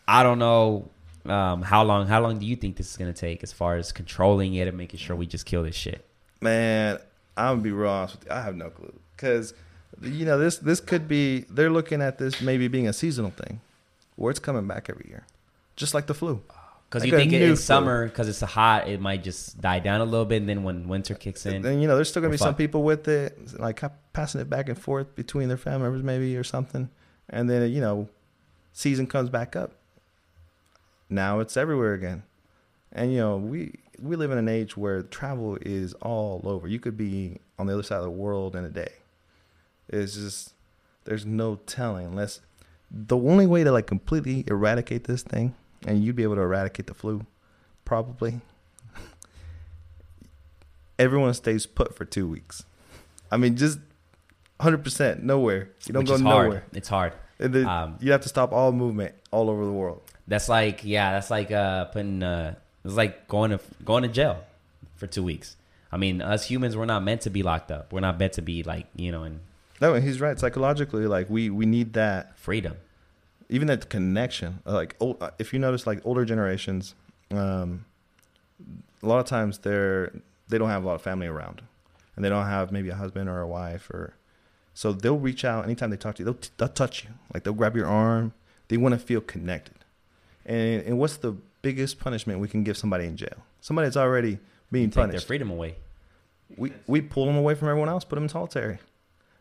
I 0.07 0.23
don't 0.23 0.39
know 0.39 0.89
um, 1.25 1.61
how 1.61 1.83
long. 1.83 2.07
How 2.07 2.21
long 2.21 2.39
do 2.39 2.45
you 2.45 2.55
think 2.55 2.77
this 2.77 2.89
is 2.89 2.97
gonna 2.97 3.13
take 3.13 3.43
as 3.43 3.51
far 3.51 3.75
as 3.77 3.91
controlling 3.91 4.55
it 4.55 4.67
and 4.67 4.77
making 4.77 4.99
sure 4.99 5.15
we 5.15 5.27
just 5.27 5.45
kill 5.45 5.63
this 5.63 5.75
shit? 5.75 6.05
man, 6.41 6.99
I'm 7.37 7.55
gonna 7.55 7.61
be 7.61 7.71
real 7.71 7.89
honest 7.89 8.19
with 8.19 8.25
you. 8.25 8.31
I 8.31 8.41
have 8.41 8.55
no 8.55 8.69
clue 8.69 8.93
because 9.15 9.53
you 10.01 10.25
know 10.25 10.37
this 10.37 10.57
this 10.57 10.79
could 10.79 11.07
be 11.07 11.45
they're 11.49 11.69
looking 11.69 12.01
at 12.01 12.17
this 12.17 12.41
maybe 12.41 12.67
being 12.67 12.87
a 12.87 12.93
seasonal 12.93 13.31
thing, 13.31 13.61
where 14.15 14.31
it's 14.31 14.39
coming 14.39 14.67
back 14.67 14.89
every 14.89 15.07
year, 15.09 15.25
just 15.75 15.93
like 15.93 16.07
the 16.07 16.13
flu. 16.13 16.41
Because 16.87 17.01
Like 17.01 17.11
you 17.11 17.17
think 17.17 17.33
it, 17.33 17.39
new 17.39 17.51
in 17.51 17.55
summer, 17.57 18.05
because 18.05 18.29
it's 18.29 18.41
hot, 18.41 18.87
it 18.87 19.01
might 19.01 19.23
just 19.23 19.59
die 19.59 19.79
down 19.79 20.01
a 20.01 20.05
little 20.05 20.25
bit, 20.25 20.37
and 20.37 20.47
then 20.47 20.63
when 20.63 20.87
winter 20.87 21.15
kicks 21.15 21.45
in, 21.45 21.63
Then 21.63 21.79
you 21.81 21.87
know 21.87 21.95
there's 21.95 22.09
still 22.09 22.21
gonna 22.21 22.31
be 22.31 22.37
some 22.37 22.55
people 22.55 22.83
with 22.83 23.07
it, 23.07 23.59
like 23.59 23.81
passing 24.13 24.39
it 24.39 24.49
back 24.49 24.69
and 24.69 24.77
forth 24.77 25.15
between 25.15 25.47
their 25.47 25.57
family 25.57 25.83
members, 25.83 26.03
maybe 26.03 26.37
or 26.37 26.43
something, 26.43 26.89
and 27.29 27.49
then 27.49 27.69
you 27.71 27.81
know, 27.81 28.07
season 28.71 29.07
comes 29.07 29.29
back 29.29 29.55
up. 29.55 29.71
Now 31.09 31.39
it's 31.39 31.55
everywhere 31.57 31.93
again, 31.93 32.23
and 32.91 33.11
you 33.11 33.19
know 33.19 33.37
we 33.37 33.75
we 34.01 34.15
live 34.15 34.31
in 34.31 34.37
an 34.37 34.49
age 34.49 34.75
where 34.75 35.01
travel 35.03 35.57
is 35.61 35.93
all 35.95 36.41
over. 36.45 36.67
You 36.67 36.79
could 36.79 36.97
be 36.97 37.37
on 37.59 37.67
the 37.67 37.73
other 37.73 37.83
side 37.83 37.97
of 37.97 38.03
the 38.03 38.09
world 38.09 38.55
in 38.55 38.65
a 38.65 38.69
day. 38.69 38.91
It's 39.87 40.15
just 40.15 40.53
there's 41.05 41.25
no 41.25 41.57
telling 41.67 42.07
unless 42.07 42.41
the 42.91 43.17
only 43.17 43.47
way 43.47 43.63
to 43.63 43.71
like 43.71 43.87
completely 43.87 44.43
eradicate 44.47 45.05
this 45.05 45.21
thing, 45.23 45.53
and 45.85 46.03
you'd 46.03 46.15
be 46.15 46.23
able 46.23 46.35
to 46.35 46.41
eradicate 46.41 46.87
the 46.87 46.93
flu, 46.93 47.25
probably 47.85 48.41
everyone 50.99 51.33
stays 51.33 51.65
put 51.65 51.95
for 51.95 52.05
two 52.05 52.27
weeks. 52.27 52.63
I 53.31 53.37
mean, 53.37 53.55
just 53.55 53.79
100% 54.59 55.23
nowhere. 55.23 55.69
You 55.85 55.93
don't 55.93 56.01
which 56.01 56.07
go 56.09 56.15
is 56.15 56.21
hard. 56.21 56.45
nowhere. 56.47 56.63
It's 56.73 56.89
hard. 56.89 57.13
And 57.39 57.53
then 57.53 57.65
Um, 57.67 57.97
you 57.99 58.11
have 58.11 58.21
to 58.21 58.29
stop 58.29 58.53
all 58.53 58.71
movement 58.71 59.15
all 59.31 59.49
over 59.49 59.65
the 59.65 59.71
world. 59.71 60.01
That's 60.27 60.49
like, 60.49 60.83
yeah, 60.83 61.11
that's 61.13 61.29
like 61.29 61.51
uh, 61.51 61.85
putting. 61.85 62.23
Uh, 62.23 62.55
it's 62.83 62.95
like 62.95 63.27
going 63.27 63.51
to 63.51 63.59
going 63.83 64.03
to 64.03 64.09
jail 64.09 64.43
for 64.95 65.07
two 65.07 65.23
weeks. 65.23 65.55
I 65.91 65.97
mean, 65.97 66.21
us 66.21 66.45
humans, 66.45 66.75
we're 66.75 66.85
not 66.85 67.03
meant 67.03 67.21
to 67.21 67.29
be 67.29 67.43
locked 67.43 67.71
up. 67.71 67.93
We're 67.93 67.99
not 67.99 68.19
meant 68.19 68.33
to 68.33 68.41
be 68.41 68.63
like 68.63 68.87
you 68.95 69.11
know 69.11 69.23
in 69.23 69.39
No, 69.81 69.93
he's 69.95 70.19
right. 70.21 70.37
Psychologically, 70.39 71.07
like 71.07 71.29
we 71.29 71.49
we 71.49 71.65
need 71.65 71.93
that, 71.93 72.37
freedom. 72.37 72.77
even 73.49 73.67
that 73.67 73.89
connection. 73.89 74.59
Like 74.65 74.95
old, 74.99 75.21
uh, 75.21 75.31
if 75.39 75.53
you 75.53 75.59
notice, 75.59 75.85
like 75.87 76.01
older 76.05 76.25
generations, 76.25 76.95
um, 77.31 77.85
a 79.01 79.07
lot 79.07 79.19
of 79.19 79.25
times 79.25 79.59
they're 79.59 80.11
they 80.49 80.57
don't 80.57 80.69
have 80.69 80.83
a 80.83 80.87
lot 80.87 80.95
of 80.95 81.01
family 81.01 81.27
around, 81.27 81.61
and 82.15 82.25
they 82.25 82.29
don't 82.29 82.45
have 82.45 82.71
maybe 82.71 82.89
a 82.89 82.95
husband 82.95 83.29
or 83.29 83.41
a 83.41 83.47
wife, 83.47 83.89
or 83.89 84.13
so 84.73 84.91
they'll 84.91 85.17
reach 85.17 85.45
out 85.45 85.65
anytime 85.65 85.89
they 85.89 85.97
talk 85.97 86.15
to 86.15 86.23
you. 86.23 86.25
They'll, 86.25 86.39
they'll 86.57 86.67
touch 86.69 87.03
you, 87.03 87.11
like 87.33 87.43
they'll 87.43 87.53
grab 87.53 87.75
your 87.75 87.87
arm. 87.87 88.33
They 88.67 88.77
want 88.77 88.93
to 88.93 88.99
feel 88.99 89.21
connected. 89.21 89.84
And 90.45 90.83
and 90.83 90.97
what's 90.99 91.17
the 91.17 91.35
biggest 91.61 91.99
punishment 91.99 92.39
we 92.39 92.47
can 92.47 92.63
give 92.63 92.77
somebody 92.77 93.05
in 93.05 93.17
jail? 93.17 93.37
Somebody 93.61 93.87
that's 93.87 93.97
already 93.97 94.39
being 94.71 94.89
Take 94.89 95.11
their 95.11 95.19
freedom 95.19 95.49
away. 95.49 95.75
we 96.57 96.71
we 96.87 97.01
pull 97.01 97.25
them 97.25 97.35
away 97.37 97.55
from 97.55 97.67
everyone 97.69 97.89
else, 97.89 98.03
put 98.03 98.15
them 98.15 98.25
in 98.25 98.29
solitary. 98.29 98.77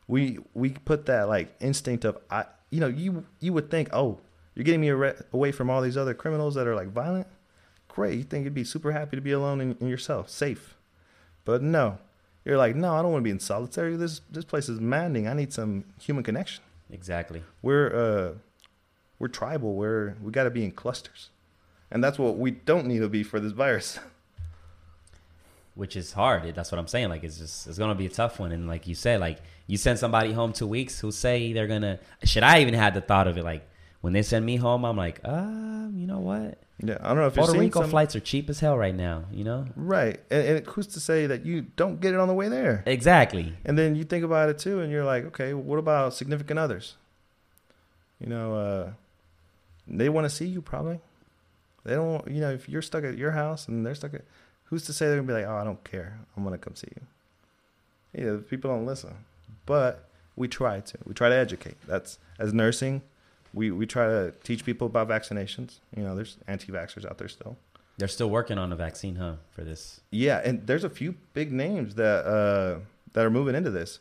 We 0.09 0.39
we 0.55 0.71
put 0.71 1.07
that 1.07 1.29
like 1.29 1.55
instinct 1.61 2.05
of 2.05 2.19
I 2.31 2.45
you 2.71 2.81
know 2.81 2.89
you 2.89 3.25
you 3.41 3.53
would 3.53 3.71
think 3.71 3.89
oh 3.93 4.19
you're 4.55 4.65
getting 4.65 4.81
me 4.81 4.89
arre- 4.91 5.25
away 5.33 5.51
from 5.53 5.69
all 5.71 5.81
these 5.83 5.97
other 5.97 6.15
criminals 6.15 6.55
that 6.55 6.67
are 6.67 6.75
like 6.75 6.89
violent. 6.93 7.27
Great, 7.89 8.19
you 8.19 8.25
think 8.25 8.45
you'd 8.45 8.55
be 8.55 8.65
super 8.65 8.93
happy 8.93 9.17
to 9.17 9.23
be 9.23 9.33
alone 9.33 9.61
in, 9.61 9.77
in 9.81 9.87
yourself, 9.89 10.29
safe, 10.29 10.77
but 11.45 11.63
no, 11.63 11.99
you're 12.45 12.57
like 12.59 12.75
no, 12.75 12.95
I 12.95 13.03
don't 13.03 13.13
want 13.13 13.23
to 13.23 13.25
be 13.25 13.31
in 13.31 13.41
solitary. 13.41 13.97
This 13.97 14.21
this 14.31 14.45
place 14.45 14.69
is 14.69 14.81
maddening. 14.81 15.29
I 15.29 15.35
need 15.35 15.53
some 15.53 15.85
human 16.01 16.25
connection. 16.25 16.63
Exactly. 16.91 17.43
We're 17.63 17.95
uh 17.95 18.39
we're 19.19 19.29
tribal. 19.29 19.75
We're 19.75 20.17
we 20.23 20.33
got 20.33 20.45
to 20.45 20.51
be 20.51 20.65
in 20.65 20.73
clusters, 20.73 21.31
and 21.91 22.03
that's 22.03 22.19
what 22.19 22.37
we 22.39 22.51
don't 22.51 22.87
need 22.87 23.01
to 23.01 23.09
be 23.09 23.23
for 23.23 23.41
this 23.41 23.53
virus. 23.53 23.99
which 25.75 25.97
is 25.97 26.13
hard. 26.13 26.55
That's 26.55 26.71
what 26.71 26.79
I'm 26.79 26.87
saying. 26.87 27.09
Like 27.09 27.25
it's 27.25 27.39
just 27.39 27.67
it's 27.67 27.79
gonna 27.79 27.95
be 27.95 28.07
a 28.07 28.11
tough 28.11 28.39
one. 28.39 28.53
And 28.53 28.67
like 28.69 28.87
you 28.87 28.95
said, 28.95 29.21
like 29.21 29.39
you 29.67 29.77
send 29.77 29.99
somebody 29.99 30.33
home 30.33 30.53
two 30.53 30.67
weeks 30.67 31.01
who 31.01 31.11
say 31.11 31.53
they're 31.53 31.67
gonna. 31.67 31.99
Should 32.23 32.43
I 32.43 32.61
even 32.61 32.75
had 32.75 32.95
the 32.95 33.01
thought 33.01 33.27
of 33.27 33.37
it? 33.37 33.45
Like 33.45 33.69
when 34.01 34.13
they 34.13 34.23
send 34.23 34.45
me 34.47 34.57
home, 34.57 34.85
I'm 34.85 34.97
like, 34.97 35.21
um, 35.25 35.95
you 35.97 36.07
know 36.07 36.21
what? 36.21 36.59
Yeah, 36.83 36.99
I 37.01 37.09
don't 37.09 37.19
know 37.19 37.27
if 37.29 37.35
Puerto 37.35 37.57
Rico 37.59 37.83
some- 37.83 37.91
flights 37.91 38.17
are 38.17 38.21
cheap 38.21 38.51
as 38.51 38.61
hell 38.61 38.77
right 38.77 38.95
now. 38.95 39.25
You 39.33 39.45
know 39.45 39.67
Right. 39.77 40.21
And, 40.31 40.47
and 40.47 40.67
who's 40.67 40.89
to 40.89 41.01
say 41.01 41.27
that 41.27 41.47
you 41.47 41.63
don't 41.77 42.01
get 42.01 42.15
it 42.15 42.21
on 42.21 42.27
the 42.29 42.35
way 42.35 42.49
there? 42.49 42.83
exactly. 42.85 43.55
And 43.65 43.79
then 43.79 43.95
you 43.95 44.03
think 44.05 44.25
about 44.25 44.49
it 44.49 44.59
too, 44.59 44.81
and 44.81 44.91
you're 44.91 45.05
like, 45.05 45.25
okay, 45.27 45.55
what 45.55 45.79
about 45.79 46.15
significant 46.15 46.59
others? 46.59 46.97
You 48.21 48.27
know, 48.27 48.55
uh, 48.57 48.93
they 49.87 50.09
want 50.09 50.25
to 50.25 50.31
see 50.31 50.47
you 50.47 50.63
probably. 50.63 51.01
They 51.85 51.95
don't, 51.95 52.27
you 52.29 52.41
know, 52.41 52.51
if 52.51 52.69
you're 52.69 52.83
stuck 52.83 53.05
at 53.05 53.19
your 53.19 53.33
house 53.33 53.69
and 53.69 53.85
they're 53.85 53.95
stuck 53.95 54.15
at, 54.15 54.23
who's 54.65 54.85
to 54.87 54.93
say 54.93 55.07
they're 55.07 55.17
gonna 55.17 55.29
be 55.29 55.35
like, 55.35 55.47
oh, 55.47 55.57
I 55.57 55.65
don't 55.65 55.83
care, 55.85 56.19
I'm 56.37 56.45
gonna 56.45 56.59
come 56.59 56.75
see 56.75 56.89
you. 56.95 58.21
You 58.21 58.27
know, 58.27 58.39
people 58.39 58.71
don't 58.71 58.87
listen, 58.87 59.15
but 59.67 60.09
we 60.37 60.49
try 60.49 60.81
to. 60.81 60.99
We 61.05 61.15
try 61.15 61.29
to 61.29 61.35
educate. 61.35 61.77
That's 61.87 62.19
as 62.39 62.53
nursing, 62.53 63.03
we 63.53 63.71
we 63.71 63.87
try 63.87 64.07
to 64.07 64.33
teach 64.43 64.65
people 64.65 64.87
about 64.87 65.09
vaccinations. 65.09 65.79
You 65.97 66.03
know, 66.03 66.15
there's 66.15 66.37
anti-vaxxers 66.47 67.05
out 67.05 67.19
there 67.19 67.29
still. 67.29 67.57
They're 67.99 68.09
still 68.09 68.31
working 68.31 68.59
on 68.59 68.73
a 68.73 68.77
vaccine, 68.77 69.17
huh? 69.17 69.35
For 69.53 69.63
this. 69.63 70.01
Yeah, 70.11 70.41
and 70.45 70.67
there's 70.67 70.85
a 70.85 70.91
few 70.91 71.15
big 71.33 71.53
names 71.53 71.95
that 71.95 72.25
uh, 72.25 72.81
that 73.13 73.25
are 73.25 73.31
moving 73.31 73.55
into 73.55 73.71
this, 73.71 74.01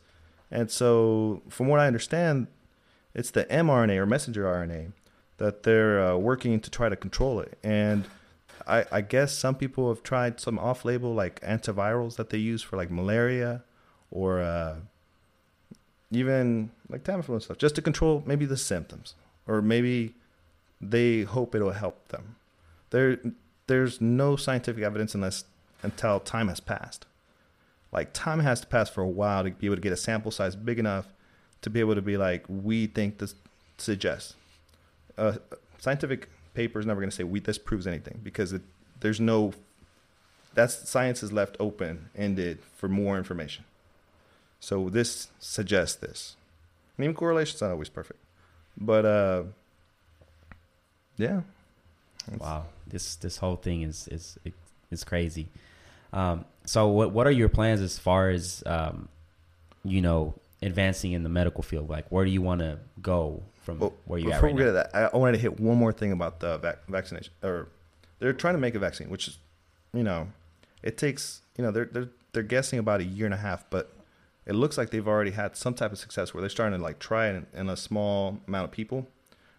and 0.50 0.72
so 0.72 1.42
from 1.50 1.68
what 1.68 1.80
I 1.80 1.88
understand, 1.88 2.48
it's 3.14 3.32
the 3.32 3.46
mRNA 3.46 3.98
or 3.98 4.06
messenger 4.06 4.46
RNA 4.46 4.92
that 5.38 5.64
they're 5.64 6.04
uh, 6.06 6.16
working 6.18 6.60
to 6.60 6.70
try 6.70 6.90
to 6.90 6.96
control 6.96 7.40
it. 7.40 7.58
And 7.64 8.06
I, 8.68 8.86
I 8.92 9.02
guess 9.02 9.38
some 9.38 9.56
people 9.56 9.90
have 9.90 10.04
tried 10.04 10.40
some 10.40 10.60
off-label 10.60 11.14
like 11.14 11.42
antivirals 11.42 12.16
that 12.16 12.30
they 12.30 12.38
use 12.38 12.62
for 12.62 12.78
like 12.78 12.92
malaria 12.92 13.64
or 14.12 14.42
uh, 14.42 14.76
even 16.12 16.72
like 16.90 17.04
Tamiflu 17.04 17.30
and 17.30 17.44
stuff, 17.44 17.58
just 17.58 17.76
to 17.76 17.82
control 17.82 18.24
maybe 18.26 18.46
the 18.46 18.58
symptoms, 18.58 19.16
or 19.48 19.62
maybe 19.62 20.14
they 20.80 21.24
hope 21.24 21.56
it'll 21.56 21.72
help 21.72 22.10
them. 22.10 22.36
There, 22.92 23.20
there's 23.68 24.00
no 24.00 24.36
scientific 24.36 24.84
evidence 24.84 25.16
unless 25.16 25.46
until 25.82 26.20
time 26.20 26.48
has 26.48 26.60
passed. 26.60 27.06
Like 27.92 28.14
time 28.14 28.40
has 28.40 28.62
to 28.62 28.68
pass 28.68 28.90
for 28.90 29.02
a 29.02 29.08
while 29.08 29.44
to 29.44 29.52
be 29.52 29.68
able 29.68 29.76
to 29.76 29.82
get 29.82 29.94
a 29.94 29.98
sample 29.98 30.32
size 30.32 30.56
big 30.56 30.80
enough 30.80 31.08
to 31.62 31.70
be 31.70 31.80
able 31.80 31.96
to 31.96 32.02
be 32.02 32.18
like, 32.18 32.46
we 32.48 32.88
think 32.88 33.18
this 33.18 33.36
suggests. 33.78 34.36
Uh, 35.18 35.34
scientific 35.78 36.30
paper 36.54 36.80
is 36.80 36.86
never 36.86 37.00
going 37.00 37.10
to 37.10 37.16
say 37.16 37.24
we 37.24 37.40
this 37.40 37.58
proves 37.58 37.88
anything 37.88 38.20
because 38.24 38.54
it, 38.54 38.62
there's 39.00 39.20
no. 39.20 39.54
That's 40.54 40.88
science 40.88 41.24
is 41.24 41.32
left 41.32 41.58
open 41.60 42.10
ended 42.16 42.60
for 42.76 42.88
more 42.88 43.18
information. 43.18 43.66
So 44.60 44.90
this 44.90 45.30
suggests 45.40 45.96
this. 45.96 46.36
And 46.98 47.06
even 47.06 47.16
correlation's 47.16 47.62
not 47.62 47.72
always 47.72 47.90
perfect, 47.90 48.20
but 48.78 49.06
uh, 49.06 49.44
yeah. 51.18 51.42
Wow, 52.38 52.68
this 52.88 53.16
this 53.16 53.38
whole 53.38 53.56
thing 53.56 53.82
is 53.82 54.08
is 54.08 54.38
is 54.92 55.04
crazy. 55.04 55.50
Um, 56.14 56.46
so 56.66 56.88
what 56.88 57.12
what 57.12 57.28
are 57.28 57.32
your 57.32 57.50
plans 57.50 57.82
as 57.82 58.00
far 58.00 58.30
as 58.30 58.64
um, 58.66 59.10
you 59.84 60.02
know 60.02 60.36
advancing 60.66 61.12
in 61.12 61.24
the 61.24 61.30
medical 61.30 61.64
field? 61.64 61.90
Like, 61.90 62.08
where 62.12 62.26
do 62.26 62.32
you 62.32 62.42
want 62.42 62.60
to 62.62 62.80
go 63.02 63.44
from 63.64 63.80
Well, 63.80 63.94
where 64.06 64.20
you 64.20 64.32
at 64.32 64.36
before 64.36 64.48
right 64.50 64.56
we 64.56 64.60
get 64.64 64.74
now? 64.74 64.84
to 64.84 64.90
that, 64.92 64.96
I, 64.96 65.16
I 65.16 65.18
wanted 65.18 65.34
to 65.34 65.40
hit 65.40 65.60
one 65.60 65.78
more 65.78 65.94
thing 65.94 66.12
about 66.12 66.40
the 66.40 66.58
vac- 66.58 66.86
vaccination. 66.88 67.34
Or 67.44 67.68
they're 68.20 68.34
trying 68.34 68.56
to 68.56 68.60
make 68.60 68.76
a 68.76 68.80
vaccine, 68.80 69.10
which 69.10 69.28
is, 69.28 69.38
you 69.94 70.04
know, 70.04 70.28
it 70.82 70.98
takes, 70.98 71.42
you 71.58 71.64
know, 71.64 71.72
they're 71.72 71.86
they're 71.86 72.10
they're 72.34 72.44
guessing 72.44 72.80
about 72.80 73.00
a 73.00 73.04
year 73.04 73.26
and 73.26 73.34
a 73.34 73.38
half, 73.38 73.66
but 73.70 73.94
it 74.46 74.54
looks 74.54 74.78
like 74.78 74.90
they've 74.90 75.08
already 75.08 75.32
had 75.32 75.56
some 75.56 75.74
type 75.74 75.92
of 75.92 75.98
success 76.00 76.34
where 76.34 76.42
they're 76.42 76.50
starting 76.50 76.78
to 76.78 76.84
like 76.84 77.00
try 77.00 77.28
it 77.28 77.36
in, 77.36 77.46
in 77.54 77.70
a 77.70 77.78
small 77.78 78.40
amount 78.48 78.66
of 78.66 78.72
people, 78.72 79.08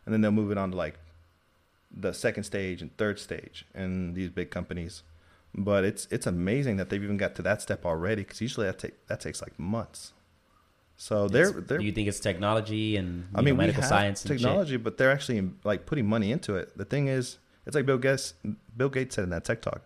and 0.04 0.12
then 0.12 0.20
they'll 0.20 0.30
move 0.32 0.50
it 0.50 0.58
on 0.58 0.72
to 0.72 0.76
like 0.76 0.98
the 1.96 2.12
second 2.12 2.42
stage 2.44 2.82
and 2.82 2.94
third 2.96 3.18
stage 3.20 3.64
in 3.74 4.14
these 4.14 4.28
big 4.28 4.50
companies. 4.50 5.02
But 5.54 5.84
it's 5.84 6.08
it's 6.10 6.26
amazing 6.26 6.76
that 6.78 6.90
they've 6.90 7.02
even 7.02 7.16
got 7.16 7.36
to 7.36 7.42
that 7.42 7.62
step 7.62 7.86
already 7.86 8.22
because 8.22 8.40
usually 8.40 8.66
that 8.66 8.78
take 8.80 9.06
that 9.06 9.20
takes 9.20 9.40
like 9.40 9.56
months. 9.58 10.12
So 10.96 11.28
they're 11.28 11.50
they're 11.50 11.78
do 11.78 11.84
you 11.84 11.92
think 11.92 12.08
it's 12.08 12.20
technology 12.20 12.96
and 12.96 13.26
I 13.34 13.40
mean, 13.40 13.54
know, 13.54 13.62
medical 13.62 13.80
we 13.80 13.82
have 13.82 13.88
science 13.88 14.22
technology, 14.22 14.76
but 14.76 14.96
they're 14.96 15.10
actually 15.10 15.50
like 15.64 15.86
putting 15.86 16.06
money 16.06 16.30
into 16.30 16.56
it. 16.56 16.76
The 16.76 16.84
thing 16.84 17.08
is, 17.08 17.38
it's 17.66 17.74
like 17.74 17.86
Bill 17.86 17.98
Gates. 17.98 18.34
Bill 18.76 18.88
Gates 18.88 19.16
said 19.16 19.24
in 19.24 19.30
that 19.30 19.44
TED 19.44 19.62
talk. 19.62 19.82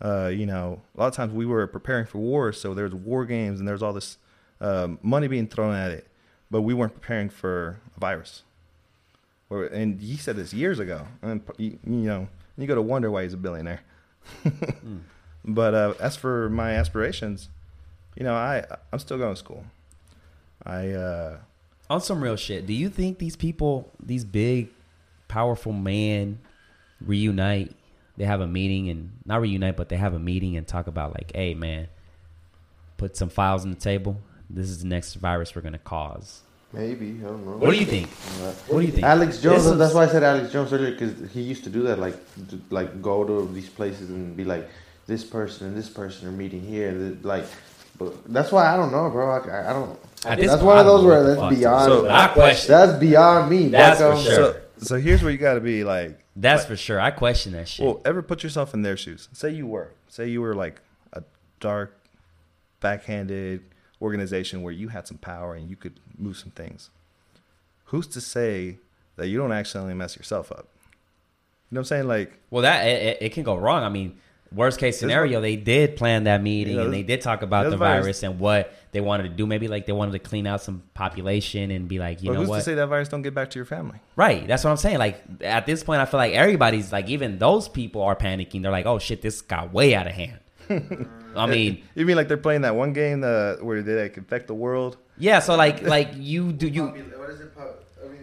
Uh, 0.00 0.28
you 0.32 0.46
know, 0.46 0.80
a 0.96 1.00
lot 1.00 1.08
of 1.08 1.14
times 1.14 1.32
we 1.32 1.44
were 1.44 1.66
preparing 1.66 2.06
for 2.06 2.18
wars, 2.18 2.60
so 2.60 2.72
there's 2.72 2.94
war 2.94 3.24
games 3.24 3.58
and 3.58 3.68
there's 3.68 3.82
all 3.82 3.92
this 3.92 4.16
um, 4.60 4.98
money 5.02 5.26
being 5.26 5.48
thrown 5.48 5.74
at 5.74 5.90
it, 5.90 6.06
but 6.50 6.62
we 6.62 6.72
weren't 6.72 6.94
preparing 6.94 7.28
for 7.28 7.80
a 7.96 8.00
virus. 8.00 8.44
And 9.50 10.00
he 10.00 10.16
said 10.16 10.36
this 10.36 10.54
years 10.54 10.78
ago, 10.78 11.06
and 11.20 11.42
you, 11.56 11.78
you 11.84 11.96
know, 11.96 12.28
you 12.56 12.66
got 12.66 12.76
to 12.76 12.82
wonder 12.82 13.10
why 13.10 13.24
he's 13.24 13.32
a 13.32 13.38
billionaire. 13.38 13.80
But 15.44 15.74
uh, 15.74 15.94
as 15.98 16.16
for 16.16 16.50
my 16.50 16.72
aspirations, 16.72 17.48
you 18.16 18.24
know, 18.24 18.34
I 18.34 18.64
I'm 18.92 18.98
still 18.98 19.18
going 19.18 19.34
to 19.34 19.38
school. 19.38 19.64
I 20.64 20.90
uh, 20.90 21.38
On 21.90 22.00
some 22.00 22.22
real 22.22 22.36
shit, 22.36 22.66
do 22.66 22.72
you 22.72 22.88
think 22.88 23.18
these 23.18 23.36
people, 23.36 23.90
these 24.02 24.24
big, 24.24 24.68
powerful 25.28 25.72
men, 25.72 26.38
reunite? 27.00 27.74
They 28.16 28.24
have 28.24 28.40
a 28.40 28.46
meeting 28.48 28.88
and 28.88 29.12
not 29.24 29.40
reunite, 29.40 29.76
but 29.76 29.88
they 29.88 29.96
have 29.96 30.14
a 30.14 30.18
meeting 30.18 30.56
and 30.56 30.66
talk 30.66 30.86
about 30.88 31.14
like, 31.14 31.30
hey 31.34 31.54
man, 31.54 31.88
put 32.96 33.16
some 33.16 33.28
files 33.28 33.64
on 33.64 33.70
the 33.70 33.76
table. 33.76 34.20
This 34.50 34.68
is 34.68 34.80
the 34.82 34.88
next 34.88 35.14
virus 35.14 35.54
we're 35.54 35.62
gonna 35.62 35.78
cause. 35.78 36.42
Maybe 36.72 37.20
I 37.22 37.28
don't 37.28 37.46
know. 37.46 37.52
What 37.56 37.70
do 37.70 37.78
you 37.78 37.86
think? 37.86 38.08
What 38.68 38.80
do 38.80 38.86
you 38.86 38.92
think? 38.92 39.04
Alex 39.04 39.40
Jones. 39.40 39.62
This 39.64 39.72
is- 39.72 39.78
that's 39.78 39.94
why 39.94 40.04
I 40.04 40.08
said 40.08 40.22
Alex 40.22 40.52
Jones 40.52 40.72
earlier 40.72 40.90
because 40.90 41.30
he 41.30 41.40
used 41.42 41.64
to 41.64 41.70
do 41.70 41.82
that. 41.84 41.98
Like, 41.98 42.16
to, 42.48 42.60
like 42.70 43.00
go 43.00 43.24
to 43.24 43.46
these 43.54 43.68
places 43.68 44.10
and 44.10 44.36
be 44.36 44.44
like, 44.44 44.68
this 45.06 45.24
person 45.24 45.68
and 45.68 45.76
this 45.76 45.88
person 45.88 46.28
are 46.28 46.32
meeting 46.32 46.60
here. 46.60 46.88
And 46.90 47.24
like, 47.24 47.46
but 47.98 48.32
that's 48.32 48.52
why 48.52 48.72
I 48.72 48.76
don't 48.76 48.92
know, 48.92 49.10
bro. 49.10 49.30
I, 49.30 49.70
I 49.70 49.72
don't. 49.72 49.98
At 50.26 50.38
That's 50.40 50.54
point, 50.54 50.64
one 50.64 50.78
of 50.78 50.86
those 50.86 51.04
where 51.04 51.22
that's 51.34 51.56
beyond. 51.56 51.84
So, 51.84 52.08
I 52.10 52.26
question. 52.28 52.72
That's 52.72 52.98
beyond 52.98 53.50
me. 53.50 53.68
That's 53.68 54.00
for 54.00 54.10
bucko. 54.10 54.22
sure. 54.22 54.34
so 54.34 54.60
so 54.78 54.96
here's 54.96 55.22
where 55.22 55.30
you 55.30 55.38
got 55.38 55.54
to 55.54 55.60
be 55.60 55.84
like, 55.84 56.18
That's 56.34 56.62
like- 56.62 56.68
for 56.70 56.76
sure. 56.76 57.00
I 57.00 57.10
question 57.12 57.52
that 57.52 57.68
shit. 57.68 57.84
Well, 57.86 58.00
ever 58.04 58.20
put 58.22 58.42
yourself 58.42 58.74
in 58.74 58.82
their 58.82 58.96
shoes? 58.96 59.28
Say 59.32 59.50
you 59.50 59.66
were, 59.66 59.92
say 60.08 60.28
you 60.28 60.40
were 60.40 60.54
like 60.54 60.80
a 61.12 61.22
dark, 61.60 62.00
backhanded 62.80 63.62
organization 64.00 64.62
where 64.62 64.72
you 64.72 64.88
had 64.88 65.06
some 65.06 65.18
power 65.18 65.54
and 65.54 65.68
you 65.68 65.76
could 65.76 65.98
move 66.16 66.36
some 66.36 66.50
things. 66.50 66.90
Who's 67.86 68.06
to 68.08 68.20
say 68.20 68.78
that 69.16 69.28
you 69.28 69.38
don't 69.38 69.52
accidentally 69.52 69.94
mess 69.94 70.16
yourself 70.16 70.52
up? 70.52 70.68
You 71.70 71.74
know 71.74 71.78
what 71.78 71.80
I'm 71.80 71.84
saying? 71.86 72.08
Like, 72.08 72.38
Well, 72.50 72.62
that 72.62 72.86
it, 72.86 73.02
it- 73.02 73.18
it 73.22 73.32
can 73.32 73.42
go 73.42 73.56
wrong. 73.56 73.82
I 73.82 73.88
mean, 73.88 74.18
worst 74.52 74.78
case 74.80 74.98
scenario, 74.98 75.40
they 75.40 75.56
did 75.56 75.96
plan 75.96 76.24
that 76.24 76.42
meeting 76.42 76.74
You 76.74 76.78
know, 76.80 76.84
and 76.86 76.94
they 76.94 77.02
did 77.02 77.20
talk 77.20 77.42
about 77.42 77.70
the 77.70 77.76
virus- 77.76 78.04
virus 78.04 78.22
and 78.22 78.38
what 78.40 78.74
they 78.92 79.00
wanted 79.00 79.24
to 79.24 79.28
do. 79.30 79.46
Maybe 79.46 79.68
like 79.68 79.86
they 79.86 79.92
wanted 79.92 80.12
to 80.12 80.18
clean 80.18 80.46
out 80.46 80.62
some 80.62 80.82
population 80.94 81.70
and 81.70 81.88
be 81.88 81.98
like, 81.98 82.22
you 82.22 82.28
but 82.28 82.34
know 82.34 82.40
who's 82.40 82.48
what? 82.48 82.56
to 82.58 82.62
say 82.62 82.74
that 82.74 82.86
virus 82.86 83.08
don't 83.08 83.22
get 83.22 83.34
back 83.34 83.50
to 83.50 83.58
your 83.58 83.66
family? 83.66 83.98
Right. 84.16 84.46
That's 84.46 84.64
what 84.64 84.70
I'm 84.70 84.76
saying. 84.76 84.98
Like 84.98 85.22
at 85.42 85.66
this 85.66 85.84
point, 85.84 86.00
I 86.00 86.04
feel 86.06 86.18
like 86.18 86.32
everybody's 86.32 86.92
like, 86.92 87.08
even 87.08 87.38
those 87.38 87.68
people 87.68 88.02
are 88.02 88.16
panicking. 88.16 88.62
They're 88.62 88.72
like, 88.72 88.86
oh 88.86 88.98
shit, 88.98 89.20
this 89.22 89.40
got 89.40 89.72
way 89.72 89.94
out 89.94 90.06
of 90.06 90.12
hand. 90.14 90.38
I 91.36 91.46
mean, 91.46 91.82
You 91.94 92.04
mean 92.04 92.16
like 92.16 92.28
they're 92.28 92.36
playing 92.36 92.62
that 92.62 92.74
one 92.74 92.92
game 92.92 93.22
uh, 93.24 93.54
where 93.56 93.82
they 93.82 94.02
like 94.02 94.16
infect 94.16 94.46
the 94.48 94.54
world? 94.54 94.96
yeah. 95.18 95.38
So 95.40 95.56
like, 95.56 95.82
like 95.82 96.10
you 96.16 96.52
do 96.52 96.68
you. 96.68 96.86
What 96.88 97.30
is 97.30 97.40
it? 97.40 97.52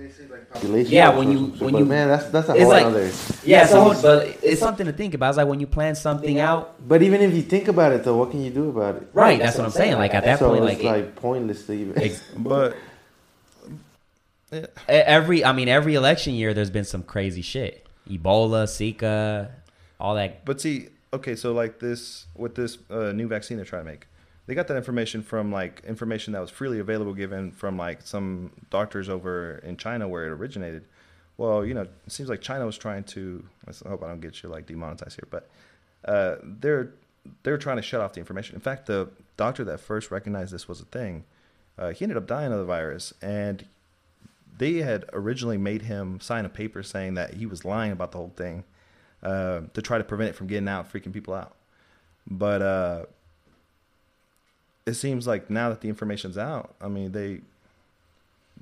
I 0.05 0.07
mean, 0.07 0.17
they 0.17 0.23
say 0.23 0.31
like 0.31 0.51
population. 0.53 0.91
Yeah, 0.93 1.09
when 1.17 1.31
you- 1.31 1.45
when 1.59 1.71
but 1.73 1.79
you- 1.79 1.85
man, 1.85 2.07
that's 2.07 2.25
that's 2.29 2.49
a 2.49 2.53
it's 2.53 2.61
whole 2.61 2.69
like- 2.71 2.85
other. 2.85 3.11
Yeah. 3.43 3.65
So, 3.65 3.99
but 4.01 4.37
it's 4.43 4.59
something 4.61 4.85
to 4.85 4.93
think 4.93 5.13
about. 5.13 5.29
It's 5.29 5.37
like 5.37 5.47
when 5.47 5.59
you 5.59 5.67
plan 5.67 5.95
something 5.95 6.39
out. 6.39 6.75
But 6.87 7.01
even 7.01 7.21
if 7.21 7.33
you 7.33 7.41
think 7.41 7.67
about 7.67 7.91
it, 7.91 8.03
though, 8.03 8.17
what 8.17 8.31
can 8.31 8.43
you 8.43 8.51
do 8.51 8.69
about 8.69 8.97
it? 8.97 9.07
Right. 9.13 9.39
That's 9.39 9.57
what 9.57 9.65
I'm 9.65 9.71
saying. 9.71 9.93
Like 9.93 10.13
at 10.13 10.23
that 10.25 10.39
so 10.39 10.49
point, 10.49 10.63
it's 10.69 10.83
like, 10.83 10.91
like, 11.05 11.15
pointless 11.15 11.65
to 11.67 11.73
even. 11.73 12.01
ex- 12.01 12.21
But 12.37 12.75
E- 14.53 14.61
every 14.87 15.43
I 15.43 15.51
mean 15.53 15.67
every 15.67 15.95
election 15.95 16.33
year 16.33 16.53
there's 16.53 16.69
been 16.69 16.85
some 16.85 17.03
crazy 17.03 17.41
shit. 17.41 17.85
Ebola, 18.09 18.65
Zika, 18.65 19.49
all 19.99 20.15
that. 20.15 20.45
But 20.45 20.61
see, 20.61 20.89
okay, 21.11 21.35
so 21.35 21.51
like 21.53 21.79
this 21.79 22.27
with 22.35 22.53
this 22.55 22.77
uh, 22.91 23.11
new 23.11 23.27
vaccine 23.27 23.57
they're 23.57 23.65
trying 23.65 23.83
to 23.83 23.91
make, 23.91 24.05
they 24.47 24.55
got 24.55 24.67
that 24.67 24.77
information 24.77 25.23
from 25.23 25.51
like 25.51 25.83
information 25.87 26.33
that 26.33 26.39
was 26.39 26.51
freely 26.51 26.79
available 26.79 27.13
given 27.13 27.51
from 27.51 27.77
like 27.77 28.01
some 28.03 28.51
doctors 28.69 29.09
over 29.09 29.57
in 29.63 29.77
China 29.77 30.07
where 30.07 30.25
it 30.25 30.29
originated. 30.29 30.85
Well, 31.37 31.65
you 31.65 31.73
know, 31.73 31.81
it 31.81 31.91
seems 32.07 32.29
like 32.29 32.41
China 32.41 32.65
was 32.65 32.77
trying 32.77 33.03
to. 33.05 33.43
I 33.67 33.89
hope 33.89 34.03
I 34.03 34.07
don't 34.07 34.21
get 34.21 34.41
you 34.43 34.49
like 34.49 34.67
demonetized 34.67 35.15
here, 35.17 35.27
but 35.29 35.49
uh, 36.05 36.35
they're 36.43 36.91
they're 37.43 37.57
trying 37.57 37.77
to 37.77 37.81
shut 37.81 38.01
off 38.01 38.13
the 38.13 38.19
information. 38.19 38.55
In 38.55 38.61
fact, 38.61 38.85
the 38.85 39.09
doctor 39.35 39.63
that 39.65 39.79
first 39.79 40.11
recognized 40.11 40.53
this 40.53 40.67
was 40.67 40.79
a 40.79 40.85
thing, 40.85 41.25
uh, 41.77 41.89
he 41.89 42.05
ended 42.05 42.17
up 42.17 42.27
dying 42.27 42.51
of 42.51 42.59
the 42.59 42.65
virus, 42.65 43.13
and 43.21 43.65
they 44.57 44.75
had 44.75 45.05
originally 45.11 45.57
made 45.57 45.81
him 45.83 46.19
sign 46.19 46.45
a 46.45 46.49
paper 46.49 46.83
saying 46.83 47.15
that 47.15 47.33
he 47.33 47.45
was 47.45 47.65
lying 47.65 47.91
about 47.91 48.11
the 48.11 48.17
whole 48.17 48.33
thing 48.35 48.63
uh, 49.23 49.61
to 49.73 49.81
try 49.81 49.97
to 49.97 50.03
prevent 50.03 50.29
it 50.29 50.33
from 50.33 50.47
getting 50.47 50.67
out, 50.67 50.91
freaking 50.91 51.11
people 51.11 51.33
out. 51.33 51.55
But 52.27 52.61
uh, 52.61 53.05
it 54.85 54.93
seems 54.93 55.25
like 55.25 55.49
now 55.49 55.69
that 55.69 55.81
the 55.81 55.89
information's 55.89 56.37
out, 56.37 56.75
I 56.79 56.87
mean 56.87 57.11
they 57.11 57.41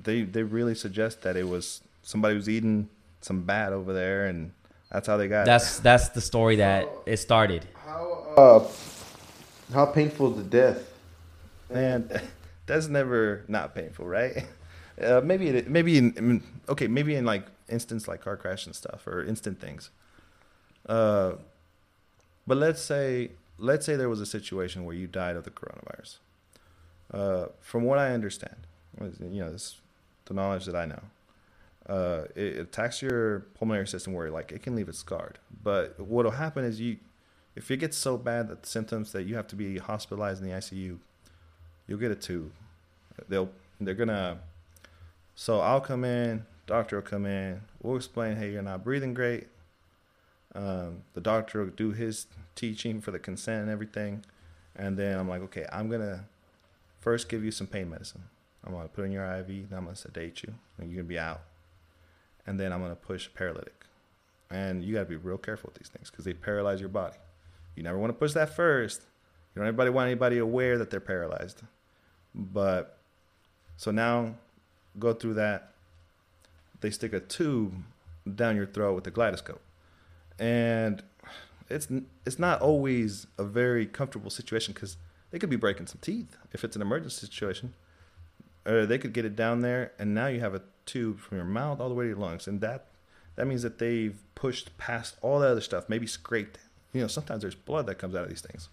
they 0.02 0.22
they 0.22 0.42
really 0.42 0.74
suggest 0.74 1.22
that 1.22 1.36
it 1.36 1.48
was 1.48 1.82
somebody 2.02 2.34
was 2.34 2.48
eating 2.48 2.88
some 3.20 3.42
bat 3.42 3.72
over 3.72 3.92
there, 3.92 4.26
and 4.26 4.52
that's 4.90 5.06
how 5.06 5.16
they 5.16 5.28
got. 5.28 5.46
That's 5.46 5.78
that's 5.80 6.10
the 6.10 6.20
story 6.20 6.56
that 6.56 6.88
it 7.06 7.18
started. 7.18 7.66
How 7.84 8.26
uh, 8.36 8.68
how 9.72 9.86
painful 9.86 10.30
is 10.30 10.36
the 10.36 10.50
death? 10.50 10.90
it. 11.70 11.76
and 11.76 12.22
that's 12.66 12.88
never 12.88 13.44
not 13.48 13.74
painful, 13.74 14.06
right? 14.06 14.44
Uh, 15.02 15.20
maybe 15.24 15.48
it, 15.48 15.68
maybe 15.68 15.98
in, 15.98 16.12
in 16.16 16.40
okay, 16.68 16.86
maybe 16.86 17.16
in 17.16 17.24
like 17.24 17.44
instance 17.68 18.06
like 18.06 18.20
car 18.20 18.36
crash 18.36 18.64
and 18.64 18.76
stuff 18.76 19.08
or 19.08 19.24
instant 19.24 19.60
things. 19.60 19.90
Uh, 20.86 21.32
but 22.46 22.58
let's 22.58 22.80
say 22.80 23.30
let's 23.58 23.86
say 23.86 23.96
there 23.96 24.08
was 24.08 24.20
a 24.20 24.26
situation 24.26 24.84
where 24.84 24.94
you 24.94 25.06
died 25.06 25.36
of 25.36 25.44
the 25.44 25.50
coronavirus. 25.50 26.18
Uh, 27.12 27.46
from 27.60 27.84
what 27.84 27.98
I 27.98 28.12
understand, 28.12 28.56
you 29.00 29.40
know, 29.40 29.52
this 29.52 29.80
the 30.26 30.34
knowledge 30.34 30.64
that 30.64 30.74
I 30.74 30.86
know, 30.86 31.02
uh, 31.88 32.22
it 32.34 32.58
attacks 32.58 33.02
your 33.02 33.40
pulmonary 33.54 33.86
system 33.86 34.14
where 34.14 34.30
like 34.30 34.52
it 34.52 34.62
can 34.62 34.74
leave 34.74 34.88
it 34.88 34.96
scarred. 34.96 35.38
But 35.62 35.98
what'll 36.00 36.32
happen 36.32 36.64
is 36.64 36.80
you, 36.80 36.96
if 37.54 37.70
it 37.70 37.76
gets 37.76 37.96
so 37.96 38.16
bad 38.16 38.48
that 38.48 38.62
the 38.62 38.68
symptoms 38.68 39.12
that 39.12 39.24
you 39.24 39.36
have 39.36 39.46
to 39.48 39.56
be 39.56 39.78
hospitalized 39.78 40.42
in 40.42 40.48
the 40.48 40.54
ICU, 40.54 40.98
you'll 41.86 41.98
get 41.98 42.10
a 42.10 42.16
tube. 42.16 42.52
They'll 43.28 43.50
they're 43.80 43.94
gonna. 43.94 44.38
So 45.34 45.60
I'll 45.60 45.80
come 45.80 46.04
in, 46.04 46.46
doctor 46.66 46.96
will 46.96 47.02
come 47.02 47.26
in. 47.26 47.60
We'll 47.82 47.96
explain, 47.96 48.36
hey, 48.36 48.52
you're 48.52 48.62
not 48.62 48.84
breathing 48.84 49.14
great. 49.14 49.48
Um, 50.54 51.02
the 51.14 51.20
doctor 51.20 51.64
will 51.64 51.70
do 51.70 51.92
his 51.92 52.26
teaching 52.54 53.00
for 53.00 53.10
the 53.10 53.18
consent 53.18 53.62
and 53.62 53.70
everything, 53.70 54.24
and 54.76 54.96
then 54.96 55.18
I'm 55.18 55.28
like, 55.28 55.42
okay, 55.42 55.66
I'm 55.72 55.88
gonna 55.88 56.26
first 57.00 57.28
give 57.28 57.44
you 57.44 57.50
some 57.50 57.66
pain 57.66 57.90
medicine. 57.90 58.24
I'm 58.64 58.72
gonna 58.72 58.88
put 58.88 59.04
in 59.04 59.12
your 59.12 59.24
IV, 59.24 59.70
then 59.70 59.78
I'm 59.78 59.84
gonna 59.84 59.96
sedate 59.96 60.42
you, 60.42 60.54
and 60.78 60.88
you're 60.90 61.02
gonna 61.02 61.08
be 61.08 61.18
out. 61.18 61.42
And 62.46 62.58
then 62.58 62.72
I'm 62.72 62.80
gonna 62.80 62.94
push 62.94 63.28
paralytic, 63.34 63.84
and 64.50 64.84
you 64.84 64.94
gotta 64.94 65.06
be 65.06 65.16
real 65.16 65.38
careful 65.38 65.70
with 65.72 65.78
these 65.78 65.88
things 65.88 66.10
because 66.10 66.24
they 66.24 66.34
paralyze 66.34 66.80
your 66.80 66.88
body. 66.88 67.16
You 67.74 67.82
never 67.82 67.98
want 67.98 68.10
to 68.10 68.18
push 68.18 68.32
that 68.34 68.54
first. 68.54 69.02
You 69.54 69.60
don't 69.60 69.68
anybody 69.68 69.90
want 69.90 70.06
anybody 70.06 70.38
aware 70.38 70.78
that 70.78 70.90
they're 70.90 71.00
paralyzed. 71.00 71.62
But 72.34 72.98
so 73.76 73.90
now 73.90 74.34
go 74.98 75.12
through 75.12 75.34
that. 75.34 75.72
They 76.80 76.90
stick 76.90 77.12
a 77.12 77.20
tube 77.20 77.74
down 78.34 78.56
your 78.56 78.66
throat 78.66 78.94
with 78.94 79.06
a 79.06 79.10
laryngoscope, 79.10 79.58
and 80.38 81.02
it's 81.68 81.88
it's 82.26 82.38
not 82.38 82.60
always 82.60 83.26
a 83.38 83.44
very 83.44 83.86
comfortable 83.86 84.30
situation 84.30 84.72
because 84.74 84.96
they 85.30 85.38
could 85.38 85.50
be 85.50 85.56
breaking 85.56 85.86
some 85.86 85.98
teeth 86.00 86.36
if 86.52 86.64
it's 86.64 86.76
an 86.76 86.82
emergency 86.82 87.26
situation, 87.26 87.74
or 88.66 88.86
they 88.86 88.98
could 88.98 89.12
get 89.12 89.24
it 89.24 89.36
down 89.36 89.60
there, 89.60 89.92
and 89.98 90.14
now 90.14 90.26
you 90.26 90.40
have 90.40 90.54
a 90.54 90.62
tube 90.86 91.18
from 91.18 91.38
your 91.38 91.46
mouth 91.46 91.80
all 91.80 91.88
the 91.88 91.94
way 91.94 92.04
to 92.04 92.10
your 92.10 92.18
lungs, 92.18 92.46
and 92.46 92.60
that 92.60 92.86
that 93.36 93.46
means 93.46 93.62
that 93.62 93.78
they've 93.78 94.16
pushed 94.34 94.76
past 94.78 95.16
all 95.22 95.40
that 95.40 95.50
other 95.50 95.60
stuff, 95.60 95.88
maybe 95.88 96.06
scraped. 96.06 96.58
You 96.92 97.00
know, 97.00 97.08
sometimes 97.08 97.42
there's 97.42 97.56
blood 97.56 97.86
that 97.86 97.96
comes 97.96 98.14
out 98.14 98.22
of 98.22 98.28
these 98.28 98.42
things, 98.42 98.68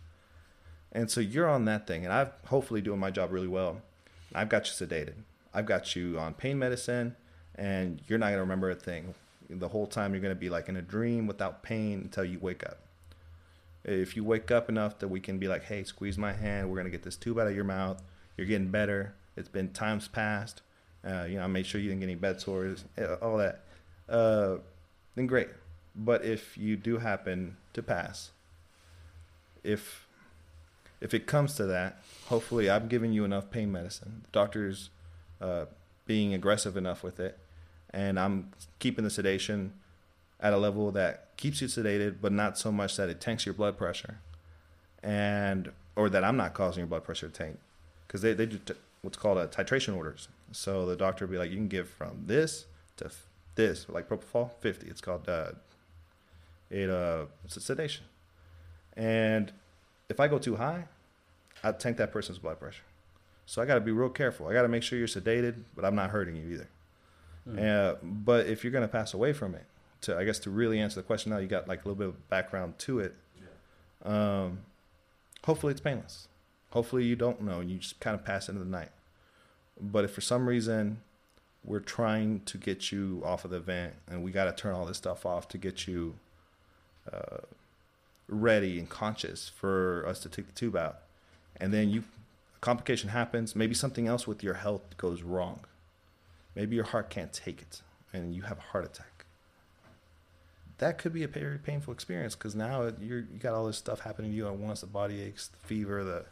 and 0.91 1.09
so 1.09 1.21
you're 1.21 1.49
on 1.49 1.65
that 1.65 1.87
thing, 1.87 2.05
and 2.05 2.13
I'm 2.13 2.29
hopefully 2.47 2.81
doing 2.81 2.99
my 2.99 3.11
job 3.11 3.31
really 3.31 3.47
well. 3.47 3.81
I've 4.33 4.49
got 4.49 4.67
you 4.67 4.87
sedated. 4.87 5.15
I've 5.53 5.65
got 5.65 5.95
you 5.95 6.17
on 6.19 6.33
pain 6.33 6.59
medicine, 6.59 7.15
and 7.55 8.01
you're 8.07 8.19
not 8.19 8.29
gonna 8.29 8.41
remember 8.41 8.69
a 8.69 8.75
thing. 8.75 9.15
The 9.59 9.67
whole 9.67 9.87
time 9.87 10.13
you're 10.13 10.21
gonna 10.21 10.35
be 10.35 10.49
like 10.49 10.69
in 10.69 10.77
a 10.77 10.81
dream 10.81 11.27
without 11.27 11.63
pain 11.63 12.01
until 12.01 12.23
you 12.23 12.39
wake 12.39 12.63
up. 12.65 12.79
If 13.83 14.15
you 14.15 14.23
wake 14.23 14.51
up 14.51 14.69
enough 14.69 14.99
that 14.99 15.07
we 15.07 15.19
can 15.19 15.39
be 15.39 15.47
like, 15.47 15.63
hey, 15.63 15.83
squeeze 15.83 16.17
my 16.17 16.33
hand. 16.33 16.69
We're 16.69 16.77
gonna 16.77 16.89
get 16.89 17.03
this 17.03 17.15
tube 17.15 17.39
out 17.39 17.47
of 17.47 17.55
your 17.55 17.63
mouth. 17.63 18.01
You're 18.37 18.47
getting 18.47 18.69
better. 18.69 19.13
It's 19.35 19.49
been 19.49 19.71
times 19.73 20.07
past. 20.07 20.61
Uh, 21.03 21.25
you 21.27 21.37
know, 21.37 21.43
I 21.43 21.47
made 21.47 21.65
sure 21.65 21.81
you 21.81 21.89
didn't 21.89 22.01
get 22.01 22.07
any 22.07 22.15
bed 22.15 22.39
sores, 22.39 22.83
uh, 22.97 23.15
all 23.15 23.37
that. 23.37 23.63
Uh, 24.07 24.57
then 25.15 25.27
great. 25.27 25.49
But 25.95 26.23
if 26.23 26.57
you 26.57 26.77
do 26.77 26.97
happen 26.99 27.57
to 27.73 27.83
pass, 27.83 28.31
if 29.63 30.07
if 30.99 31.13
it 31.13 31.25
comes 31.25 31.55
to 31.55 31.65
that, 31.65 32.01
hopefully 32.27 32.69
I'm 32.69 32.87
giving 32.87 33.11
you 33.11 33.25
enough 33.25 33.49
pain 33.49 33.71
medicine. 33.71 34.21
The 34.23 34.31
doctor's 34.31 34.89
uh, 35.41 35.65
being 36.05 36.33
aggressive 36.33 36.77
enough 36.77 37.03
with 37.03 37.19
it, 37.19 37.39
and 37.93 38.19
I'm 38.19 38.51
keeping 38.79 39.03
the 39.03 39.09
sedation 39.09 39.73
at 40.39 40.53
a 40.53 40.57
level 40.57 40.91
that 40.91 41.35
keeps 41.37 41.61
you 41.61 41.67
sedated, 41.67 42.15
but 42.21 42.31
not 42.31 42.57
so 42.57 42.71
much 42.71 42.97
that 42.97 43.09
it 43.09 43.21
tanks 43.21 43.45
your 43.45 43.53
blood 43.53 43.77
pressure, 43.77 44.17
and 45.03 45.71
or 45.95 46.09
that 46.09 46.23
I'm 46.23 46.37
not 46.37 46.53
causing 46.53 46.81
your 46.81 46.87
blood 46.87 47.03
pressure 47.03 47.27
to 47.27 47.33
tank, 47.33 47.59
because 48.07 48.21
they 48.21 48.33
they 48.33 48.45
do 48.45 48.57
t- 48.57 48.73
what's 49.01 49.17
called 49.17 49.37
a 49.37 49.47
titration 49.47 49.95
orders. 49.95 50.27
So 50.51 50.85
the 50.85 50.95
doctor 50.95 51.25
will 51.25 51.31
be 51.31 51.37
like, 51.37 51.49
you 51.49 51.57
can 51.57 51.67
give 51.67 51.89
from 51.89 52.23
this 52.25 52.65
to 52.97 53.05
f- 53.05 53.25
this, 53.55 53.87
like 53.89 54.09
propofol, 54.09 54.51
50. 54.59 54.87
It's 54.87 55.01
called 55.01 55.27
uh, 55.29 55.51
it 56.69 56.89
uh, 56.89 57.25
it's 57.45 57.57
a 57.57 57.61
sedation, 57.61 58.05
and 58.95 59.51
if 60.09 60.19
I 60.19 60.27
go 60.27 60.37
too 60.37 60.55
high, 60.55 60.85
I 61.63 61.71
tank 61.71 61.97
that 61.97 62.11
person's 62.11 62.39
blood 62.39 62.59
pressure. 62.59 62.83
So 63.45 63.61
I 63.61 63.65
got 63.65 63.75
to 63.75 63.81
be 63.81 63.91
real 63.91 64.09
careful. 64.09 64.47
I 64.47 64.53
got 64.53 64.61
to 64.61 64.67
make 64.69 64.83
sure 64.83 64.97
you're 64.97 65.07
sedated, 65.07 65.55
but 65.75 65.83
I'm 65.83 65.95
not 65.95 66.09
hurting 66.11 66.35
you 66.35 66.47
either. 66.53 66.69
Uh, 67.57 67.95
but 68.01 68.47
if 68.47 68.63
you're 68.63 68.71
gonna 68.71 68.87
pass 68.87 69.13
away 69.13 69.33
from 69.33 69.55
it, 69.55 69.65
to 70.01 70.17
I 70.17 70.23
guess 70.23 70.39
to 70.39 70.49
really 70.49 70.79
answer 70.79 70.95
the 70.95 71.03
question 71.03 71.31
now, 71.31 71.37
you 71.37 71.47
got 71.47 71.67
like 71.67 71.85
a 71.85 71.87
little 71.87 71.95
bit 71.95 72.07
of 72.07 72.29
background 72.29 72.77
to 72.79 72.99
it. 72.99 73.15
Um, 74.03 74.59
hopefully 75.43 75.71
it's 75.71 75.81
painless. 75.81 76.27
Hopefully 76.71 77.03
you 77.03 77.15
don't 77.15 77.41
know 77.41 77.59
and 77.59 77.69
you 77.69 77.77
just 77.77 77.99
kind 77.99 78.15
of 78.15 78.25
pass 78.25 78.49
into 78.49 78.59
the 78.59 78.69
night. 78.69 78.91
But 79.79 80.05
if 80.05 80.11
for 80.11 80.21
some 80.21 80.47
reason 80.47 81.01
we're 81.63 81.79
trying 81.79 82.41
to 82.41 82.57
get 82.57 82.91
you 82.91 83.21
off 83.23 83.45
of 83.45 83.51
the 83.51 83.59
vent 83.59 83.93
and 84.07 84.23
we 84.23 84.31
got 84.31 84.45
to 84.45 84.53
turn 84.53 84.73
all 84.73 84.85
this 84.85 84.97
stuff 84.97 85.25
off 85.25 85.47
to 85.49 85.57
get 85.57 85.87
you 85.87 86.15
uh, 87.11 87.37
ready 88.27 88.79
and 88.79 88.89
conscious 88.89 89.49
for 89.49 90.05
us 90.07 90.19
to 90.21 90.29
take 90.29 90.47
the 90.47 90.53
tube 90.53 90.75
out, 90.75 90.99
and 91.57 91.73
then 91.73 91.89
you 91.89 92.03
a 92.55 92.59
complication 92.59 93.09
happens, 93.09 93.55
maybe 93.55 93.73
something 93.73 94.07
else 94.07 94.25
with 94.25 94.43
your 94.43 94.55
health 94.55 94.97
goes 94.97 95.21
wrong. 95.21 95.61
Maybe 96.55 96.75
your 96.75 96.85
heart 96.85 97.09
can't 97.09 97.31
take 97.31 97.61
it 97.61 97.81
and 98.13 98.35
you 98.35 98.41
have 98.43 98.57
a 98.57 98.61
heart 98.61 98.85
attack. 98.85 99.25
That 100.79 100.97
could 100.97 101.13
be 101.13 101.23
a 101.23 101.27
very 101.27 101.57
painful 101.59 101.93
experience 101.93 102.35
because 102.35 102.55
now 102.55 102.91
you're, 102.99 103.19
you 103.19 103.39
got 103.39 103.53
all 103.53 103.67
this 103.67 103.77
stuff 103.77 103.99
happening 104.01 104.31
to 104.31 104.37
you 104.37 104.47
at 104.47 104.55
once 104.55 104.81
the 104.81 104.87
body 104.87 105.21
aches, 105.21 105.47
the 105.47 105.57
fever, 105.67 106.03
the, 106.03 106.25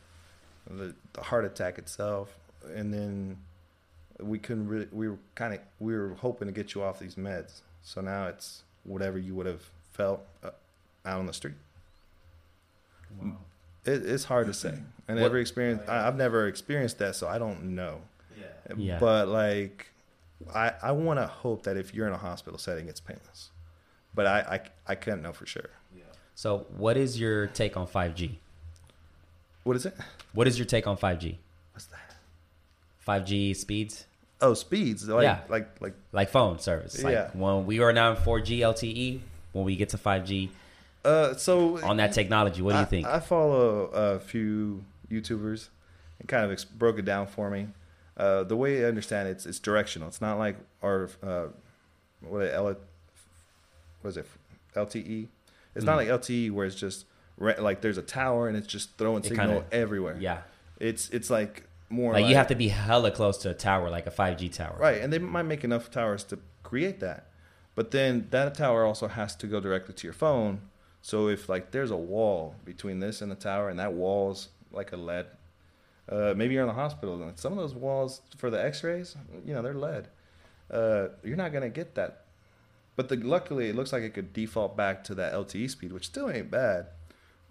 the, 0.73 0.95
the 1.13 1.21
heart 1.21 1.45
attack 1.45 1.77
itself. 1.77 2.35
And 2.75 2.91
then 2.93 3.37
we 4.19 4.39
couldn't 4.39 4.67
really, 4.67 4.87
we 4.91 5.07
were 5.07 5.17
kind 5.35 5.53
of, 5.53 5.59
we 5.79 5.95
were 5.95 6.15
hoping 6.19 6.47
to 6.47 6.51
get 6.51 6.73
you 6.73 6.81
off 6.83 6.99
these 6.99 7.15
meds. 7.15 7.61
So 7.83 8.01
now 8.01 8.27
it's 8.27 8.63
whatever 8.83 9.17
you 9.19 9.35
would 9.35 9.45
have 9.45 9.61
felt 9.93 10.25
uh, 10.43 10.49
out 11.05 11.19
on 11.19 11.27
the 11.27 11.33
street. 11.33 11.55
It, 13.85 14.05
it's 14.05 14.25
hard 14.25 14.47
to 14.47 14.53
say. 14.53 14.77
And 15.07 15.19
What- 15.19 15.25
every 15.27 15.41
experience, 15.41 15.87
I, 15.87 16.07
I've 16.07 16.15
never 16.17 16.47
experienced 16.47 16.97
that, 16.99 17.15
so 17.15 17.27
I 17.27 17.37
don't 17.37 17.75
know. 17.75 18.01
Yeah. 18.77 18.97
But 18.99 19.27
like, 19.27 19.87
I 20.53 20.73
I 20.81 20.91
want 20.91 21.19
to 21.19 21.27
hope 21.27 21.63
that 21.63 21.77
if 21.77 21.93
you're 21.93 22.07
in 22.07 22.13
a 22.13 22.17
hospital 22.17 22.57
setting, 22.59 22.87
it's 22.87 22.99
painless. 22.99 23.49
But 24.15 24.25
I 24.27 24.39
I, 24.87 24.91
I 24.91 24.95
can't 24.95 25.21
know 25.21 25.33
for 25.33 25.45
sure. 25.45 25.69
So, 26.35 26.65
what 26.77 26.95
is 26.95 27.19
your 27.19 27.47
take 27.47 27.75
on 27.75 27.85
5G? 27.85 28.35
What 29.65 29.75
is 29.75 29.85
it? 29.85 29.93
What 30.31 30.47
is 30.47 30.57
your 30.57 30.65
take 30.65 30.87
on 30.87 30.95
5G? 30.95 31.35
What's 31.73 31.87
that? 31.87 32.15
5G 33.05 33.53
speeds, 33.55 34.05
Oh, 34.41 34.53
speeds. 34.53 35.05
Like 35.07 35.23
Yeah. 35.23 35.39
like 35.49 35.81
like 35.81 35.95
like 36.13 36.29
phone 36.29 36.59
service. 36.59 37.03
Like 37.03 37.11
Yeah. 37.13 37.29
when 37.33 37.65
we 37.65 37.81
are 37.81 37.91
now 37.91 38.11
in 38.11 38.17
4G 38.17 38.59
LTE, 38.59 39.19
when 39.51 39.65
we 39.65 39.75
get 39.75 39.89
to 39.89 39.97
5G 39.97 40.49
uh. 41.03 41.33
So 41.35 41.81
on 41.83 41.97
that 41.97 42.13
technology, 42.13 42.61
what 42.61 42.71
do 42.71 42.77
you 42.77 42.83
I- 42.83 42.85
think? 42.85 43.07
I, 43.07 43.19
follow 43.19 43.87
a 43.87 44.19
few 44.19 44.85
YouTubers 45.11 45.67
and 46.19 46.29
kind 46.29 46.45
of 46.45 46.51
ex- 46.51 46.63
broke 46.63 46.99
it 46.99 47.05
down 47.05 47.27
for 47.27 47.49
me. 47.49 47.67
Uh, 48.19 48.43
the 48.43 48.55
way 48.57 48.83
I 48.83 48.87
understand 48.87 49.27
it, 49.29 49.31
it's 49.31 49.45
it's 49.45 49.59
directional. 49.59 50.07
It's 50.09 50.21
not 50.21 50.37
like 50.37 50.57
our 50.83 51.09
uh, 51.23 51.45
what 52.21 52.41
L, 52.53 52.75
what 54.01 54.09
is 54.09 54.17
it 54.17 54.27
LTE. 54.75 55.27
It's 55.75 55.85
not 55.85 55.93
Mm. 55.93 55.97
like 55.97 56.07
LTE 56.09 56.51
where 56.51 56.65
it's 56.65 56.75
just 56.75 57.05
re- 57.37 57.57
like 57.57 57.81
there's 57.81 57.97
a 57.97 58.01
tower 58.01 58.47
and 58.49 58.57
it's 58.57 58.67
just 58.67 58.97
throwing 58.97 59.23
It 59.23 59.27
signal 59.29 59.61
kinda- 59.61 59.65
everywhere. 59.71 60.17
yeah. 60.19 60.41
It's 60.79 61.09
it's 61.11 61.29
like 61.29 61.63
more 61.89 62.13
Like, 62.13 62.27
you 62.27 62.35
have 62.35 62.47
to 62.47 62.55
be 62.55 62.67
hella 62.67 63.09
close 63.11 63.37
to 63.39 63.49
a 63.49 63.53
tower, 63.53 63.89
like 63.89 64.05
a 64.05 64.11
5G 64.11 64.49
tower. 64.53 64.75
right, 64.79 65.01
and 65.01 65.11
they 65.11 65.17
might 65.19 65.43
make 65.53 65.63
enough 65.63 65.89
towers 65.89 66.23
to 66.25 66.37
create 66.61 66.99
that, 66.99 67.25
but 67.75 67.91
then 67.91 68.27
that 68.31 68.53
tower 68.55 68.83
also 68.85 69.07
has 69.07 69.35
to 69.37 69.47
go 69.47 69.59
directly 69.59 69.93
to 69.95 70.05
your 70.07 70.13
phone. 70.13 70.61
So 71.01 71.29
if 71.29 71.49
like 71.49 71.71
there's 71.71 71.89
a 71.91 71.97
wall 71.97 72.55
between 72.65 72.99
this 72.99 73.21
and 73.21 73.31
the 73.31 73.35
tower, 73.35 73.69
and 73.69 73.79
that 73.79 73.93
wall's 73.93 74.49
like 74.71 74.91
a 74.91 74.97
lead, 74.97 75.27
uh, 76.11 76.33
maybe 76.35 76.53
you're 76.53 76.63
in 76.63 76.67
the 76.67 76.73
hospital, 76.73 77.21
and 77.21 77.37
some 77.37 77.53
of 77.53 77.59
those 77.59 77.75
walls 77.75 78.21
for 78.37 78.49
the 78.49 78.63
X-rays, 78.63 79.15
you 79.45 79.53
know, 79.53 79.61
they're 79.61 79.73
lead. 79.73 80.07
Uh, 80.71 81.09
you're 81.23 81.37
not 81.37 81.53
gonna 81.53 81.69
get 81.69 81.95
that. 81.95 82.25
But 82.95 83.09
the, 83.09 83.15
luckily, 83.15 83.69
it 83.69 83.75
looks 83.75 83.93
like 83.93 84.03
it 84.03 84.13
could 84.13 84.33
default 84.33 84.75
back 84.75 85.03
to 85.05 85.15
that 85.15 85.33
LTE 85.33 85.69
speed, 85.69 85.93
which 85.93 86.05
still 86.05 86.29
ain't 86.29 86.51
bad. 86.51 86.87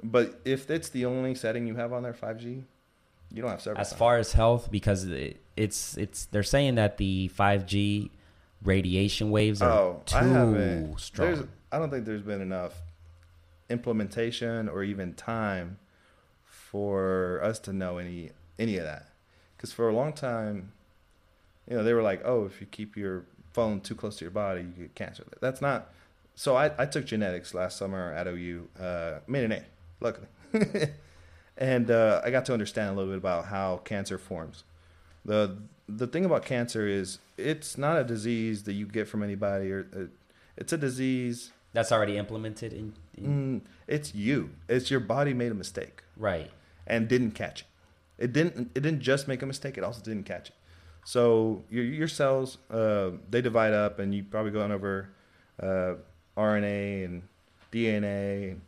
But 0.02 0.40
if 0.44 0.70
it's 0.70 0.90
the 0.90 1.06
only 1.06 1.34
setting 1.34 1.66
you 1.66 1.74
have 1.76 1.92
on 1.92 2.02
there, 2.02 2.12
5G, 2.12 2.64
you 3.32 3.42
don't 3.42 3.50
have 3.50 3.62
service. 3.62 3.92
As 3.92 3.96
far 3.96 4.18
as 4.18 4.32
health, 4.32 4.70
because 4.70 5.04
it, 5.04 5.40
it's 5.56 5.96
it's 5.96 6.26
they're 6.26 6.42
saying 6.42 6.76
that 6.76 6.98
the 6.98 7.30
5G 7.36 8.10
radiation 8.62 9.30
waves 9.30 9.62
are 9.62 9.70
Oh, 9.70 10.02
I 10.14 10.20
too. 10.20 10.54
There's, 10.54 11.02
strong. 11.02 11.48
I 11.70 11.78
don't 11.78 11.90
think 11.90 12.04
there's 12.04 12.22
been 12.22 12.40
enough 12.40 12.74
implementation 13.68 14.68
or 14.68 14.82
even 14.82 15.14
time 15.14 15.78
for 16.46 17.40
us 17.42 17.58
to 17.60 17.72
know 17.72 17.98
any 17.98 18.30
any 18.58 18.76
of 18.78 18.84
that. 18.84 19.08
Because 19.56 19.72
for 19.72 19.88
a 19.88 19.94
long 19.94 20.12
time, 20.12 20.72
you 21.68 21.76
know, 21.76 21.82
they 21.84 21.92
were 21.92 22.02
like, 22.02 22.22
"Oh, 22.24 22.44
if 22.46 22.60
you 22.60 22.66
keep 22.66 22.96
your 22.96 23.24
phone 23.52 23.80
too 23.80 23.94
close 23.94 24.16
to 24.18 24.24
your 24.24 24.30
body, 24.30 24.62
you 24.62 24.84
get 24.84 24.94
cancer." 24.94 25.24
That's 25.40 25.60
not. 25.60 25.92
So 26.34 26.56
I, 26.56 26.70
I 26.78 26.86
took 26.86 27.04
genetics 27.04 27.52
last 27.54 27.76
summer 27.76 28.12
at 28.12 28.28
OU, 28.28 28.68
uh, 28.80 29.18
made 29.26 29.44
an 29.44 29.52
A, 29.52 29.62
luckily, 30.00 30.28
and 31.56 31.90
uh, 31.90 32.20
I 32.24 32.30
got 32.30 32.44
to 32.46 32.52
understand 32.52 32.90
a 32.90 32.92
little 32.92 33.10
bit 33.10 33.18
about 33.18 33.46
how 33.46 33.78
cancer 33.78 34.18
forms. 34.18 34.62
the 35.24 35.56
The 35.88 36.06
thing 36.06 36.24
about 36.24 36.44
cancer 36.44 36.86
is 36.86 37.18
it's 37.36 37.76
not 37.76 37.98
a 37.98 38.04
disease 38.04 38.62
that 38.64 38.74
you 38.74 38.86
get 38.86 39.08
from 39.08 39.22
anybody, 39.22 39.72
or 39.72 39.86
uh, 39.94 40.04
it's 40.56 40.72
a 40.72 40.78
disease. 40.78 41.50
That's 41.72 41.92
already 41.92 42.16
implemented 42.16 42.72
in, 42.72 42.94
in 43.16 43.24
Mm, 43.26 43.60
it's 43.86 44.14
you. 44.14 44.50
It's 44.68 44.90
your 44.90 45.00
body 45.00 45.34
made 45.34 45.52
a 45.52 45.54
mistake 45.54 46.02
right. 46.16 46.50
and 46.86 47.08
didn't 47.08 47.32
catch 47.32 47.60
it. 47.62 47.66
It 48.18 48.32
didn't. 48.32 48.70
It 48.74 48.80
didn't 48.82 49.00
just 49.00 49.28
make 49.28 49.42
a 49.42 49.46
mistake. 49.46 49.78
It 49.78 49.84
also 49.84 50.02
didn't 50.02 50.24
catch 50.24 50.48
it. 50.48 50.54
So 51.04 51.64
your 51.70 51.84
your 51.84 52.08
cells 52.08 52.58
uh, 52.70 53.10
they 53.30 53.40
divide 53.40 53.72
up, 53.72 53.98
and 53.98 54.14
you 54.14 54.24
probably 54.24 54.50
going 54.52 54.72
over 54.72 55.10
uh, 55.62 55.94
RNA 56.36 57.04
and 57.04 57.22
DNA. 57.72 58.52
And 58.52 58.60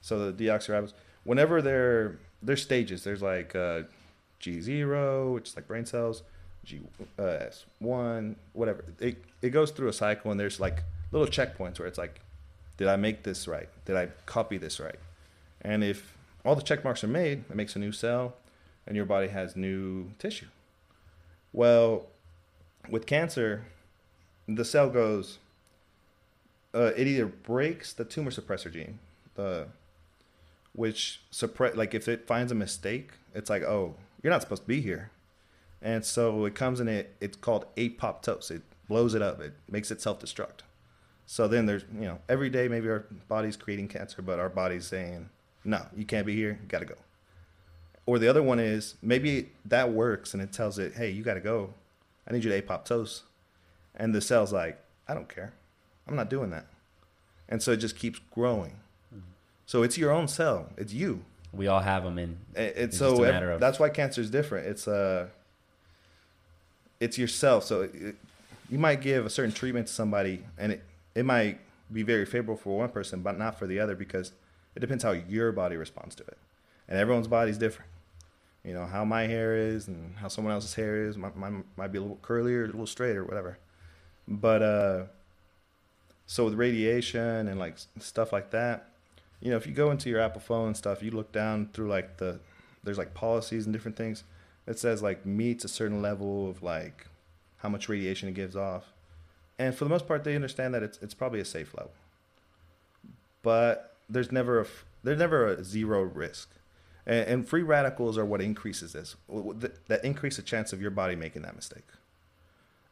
so 0.00 0.30
the 0.30 0.44
deoxyribose, 0.44 0.92
Whenever 1.24 1.62
they're 1.62 2.18
they're 2.42 2.56
stages, 2.56 3.02
there's 3.04 3.22
like 3.22 3.56
uh, 3.56 3.82
G 4.38 4.60
zero, 4.60 5.32
which 5.32 5.50
is 5.50 5.56
like 5.56 5.66
brain 5.66 5.86
cells, 5.86 6.22
G 6.64 6.80
uh, 7.18 7.22
S 7.22 7.64
one, 7.78 8.36
whatever. 8.52 8.84
It 9.00 9.22
it 9.40 9.50
goes 9.50 9.70
through 9.70 9.88
a 9.88 9.92
cycle, 9.92 10.30
and 10.30 10.38
there's 10.38 10.60
like 10.60 10.82
little 11.12 11.26
checkpoints 11.26 11.78
where 11.78 11.88
it's 11.88 11.98
like, 11.98 12.20
did 12.76 12.88
I 12.88 12.96
make 12.96 13.22
this 13.22 13.48
right? 13.48 13.68
Did 13.86 13.96
I 13.96 14.08
copy 14.26 14.58
this 14.58 14.78
right? 14.78 14.98
And 15.62 15.82
if 15.82 16.16
all 16.44 16.54
the 16.54 16.62
check 16.62 16.84
marks 16.84 17.02
are 17.02 17.08
made, 17.08 17.44
it 17.48 17.56
makes 17.56 17.74
a 17.74 17.78
new 17.78 17.92
cell, 17.92 18.34
and 18.86 18.96
your 18.96 19.04
body 19.04 19.28
has 19.28 19.56
new 19.56 20.10
tissue. 20.18 20.46
Well, 21.52 22.06
with 22.88 23.06
cancer, 23.06 23.64
the 24.48 24.64
cell 24.64 24.90
goes. 24.90 25.38
Uh, 26.74 26.92
it 26.96 27.06
either 27.06 27.26
breaks 27.26 27.92
the 27.92 28.04
tumor 28.04 28.30
suppressor 28.30 28.72
gene, 28.72 28.98
the 29.34 29.68
which 30.74 31.20
suppress 31.30 31.76
like 31.76 31.94
if 31.94 32.08
it 32.08 32.26
finds 32.26 32.50
a 32.50 32.54
mistake, 32.54 33.12
it's 33.32 33.48
like 33.48 33.62
oh 33.62 33.94
you're 34.22 34.32
not 34.32 34.42
supposed 34.42 34.62
to 34.62 34.68
be 34.68 34.80
here, 34.80 35.10
and 35.80 36.04
so 36.04 36.44
it 36.44 36.54
comes 36.54 36.80
in 36.80 36.88
it. 36.88 37.14
It's 37.20 37.36
called 37.36 37.66
apoptosis. 37.76 38.50
It 38.50 38.62
blows 38.88 39.14
it 39.14 39.22
up. 39.22 39.40
It 39.40 39.54
makes 39.68 39.90
it 39.90 40.02
self 40.02 40.20
destruct. 40.20 40.62
So 41.26 41.46
then 41.46 41.66
there's 41.66 41.84
you 41.94 42.06
know 42.06 42.18
every 42.28 42.50
day 42.50 42.66
maybe 42.66 42.88
our 42.88 43.06
body's 43.28 43.56
creating 43.56 43.88
cancer, 43.88 44.20
but 44.20 44.40
our 44.40 44.48
body's 44.48 44.86
saying 44.86 45.30
no, 45.64 45.86
you 45.96 46.04
can't 46.04 46.26
be 46.26 46.36
here. 46.36 46.58
You 46.60 46.68
got 46.68 46.80
to 46.80 46.84
go. 46.84 46.96
Or 48.06 48.18
the 48.18 48.28
other 48.28 48.42
one 48.42 48.58
is 48.60 48.94
maybe 49.02 49.50
that 49.64 49.90
works 49.92 50.34
and 50.34 50.42
it 50.42 50.52
tells 50.52 50.78
it, 50.78 50.94
hey, 50.94 51.10
you 51.10 51.22
got 51.22 51.34
to 51.34 51.40
go. 51.40 51.72
I 52.28 52.32
need 52.32 52.44
you 52.44 52.50
to 52.50 52.60
apoptose. 52.62 53.22
And 53.96 54.14
the 54.14 54.20
cell's 54.20 54.52
like, 54.52 54.78
I 55.08 55.14
don't 55.14 55.28
care. 55.28 55.52
I'm 56.06 56.16
not 56.16 56.28
doing 56.28 56.50
that. 56.50 56.66
And 57.48 57.62
so 57.62 57.72
it 57.72 57.78
just 57.78 57.96
keeps 57.96 58.18
growing. 58.30 58.76
So 59.66 59.82
it's 59.82 59.96
your 59.96 60.10
own 60.10 60.28
cell. 60.28 60.68
It's 60.76 60.92
you. 60.92 61.24
We 61.52 61.66
all 61.68 61.80
have 61.80 62.04
them 62.04 62.18
in. 62.18 62.36
It- 62.54 62.60
It's, 62.60 62.76
It's 62.76 62.98
so 62.98 63.10
just 63.10 63.22
a 63.22 63.24
ev- 63.26 63.34
matter 63.34 63.50
of- 63.52 63.60
that's 63.60 63.78
why 63.78 63.88
cancer 63.88 64.20
is 64.20 64.28
different. 64.30 64.66
It's 64.66 64.86
uh, 64.88 65.28
it's 67.00 67.18
yourself. 67.18 67.64
So 67.64 67.82
it, 67.82 68.16
you 68.70 68.78
might 68.78 69.00
give 69.00 69.24
a 69.26 69.30
certain 69.30 69.52
treatment 69.52 69.86
to 69.86 69.92
somebody, 69.92 70.44
and 70.58 70.72
it 70.72 70.82
it 71.14 71.24
might 71.24 71.60
be 71.92 72.02
very 72.02 72.26
favorable 72.26 72.56
for 72.56 72.78
one 72.78 72.88
person, 72.88 73.20
but 73.22 73.38
not 73.38 73.58
for 73.58 73.66
the 73.66 73.78
other 73.78 73.94
because 73.94 74.32
it 74.74 74.80
depends 74.80 75.04
how 75.04 75.12
your 75.12 75.52
body 75.52 75.76
responds 75.76 76.14
to 76.16 76.24
it, 76.24 76.36
and 76.88 76.98
everyone's 76.98 77.28
body's 77.28 77.58
different. 77.58 77.90
You 78.64 78.72
know 78.72 78.86
how 78.86 79.04
my 79.04 79.26
hair 79.26 79.56
is 79.56 79.88
and 79.88 80.16
how 80.16 80.28
someone 80.28 80.52
else's 80.54 80.74
hair 80.74 81.04
is. 81.04 81.16
My, 81.16 81.30
mine 81.34 81.64
might 81.76 81.92
be 81.92 81.98
a 81.98 82.00
little 82.00 82.18
curlier, 82.22 82.64
a 82.64 82.66
little 82.66 82.86
straight, 82.86 83.16
or 83.16 83.24
whatever. 83.24 83.58
But 84.26 84.62
uh, 84.62 85.02
so 86.26 86.46
with 86.46 86.54
radiation 86.54 87.48
and 87.48 87.58
like 87.58 87.76
stuff 87.98 88.32
like 88.32 88.50
that, 88.52 88.88
you 89.40 89.50
know, 89.50 89.56
if 89.56 89.66
you 89.66 89.74
go 89.74 89.90
into 89.90 90.08
your 90.08 90.20
Apple 90.20 90.40
phone 90.40 90.68
and 90.68 90.76
stuff, 90.76 91.02
you 91.02 91.10
look 91.10 91.30
down 91.30 91.68
through 91.72 91.88
like 91.88 92.16
the 92.16 92.40
there's 92.82 92.98
like 92.98 93.14
policies 93.14 93.66
and 93.66 93.72
different 93.72 93.96
things. 93.96 94.24
It 94.66 94.78
says 94.78 95.02
like 95.02 95.26
meets 95.26 95.64
a 95.64 95.68
certain 95.68 96.00
level 96.00 96.48
of 96.48 96.62
like 96.62 97.06
how 97.58 97.68
much 97.68 97.88
radiation 97.88 98.28
it 98.28 98.34
gives 98.34 98.56
off, 98.56 98.92
and 99.58 99.74
for 99.74 99.84
the 99.84 99.90
most 99.90 100.08
part, 100.08 100.24
they 100.24 100.34
understand 100.34 100.72
that 100.74 100.82
it's 100.82 100.98
it's 101.02 101.14
probably 101.14 101.40
a 101.40 101.44
safe 101.44 101.74
level. 101.74 101.92
But 103.42 103.96
there's 104.08 104.32
never 104.32 104.60
a 104.60 104.66
there's 105.02 105.18
never 105.18 105.46
a 105.48 105.62
zero 105.62 106.02
risk, 106.02 106.48
And, 107.06 107.28
and 107.28 107.48
free 107.48 107.62
radicals 107.62 108.16
are 108.18 108.24
what 108.24 108.40
increases 108.40 108.92
this. 108.92 109.16
That 109.88 110.04
increase 110.04 110.36
the 110.36 110.42
chance 110.42 110.72
of 110.72 110.80
your 110.80 110.90
body 110.90 111.16
making 111.16 111.42
that 111.42 111.56
mistake. 111.56 111.86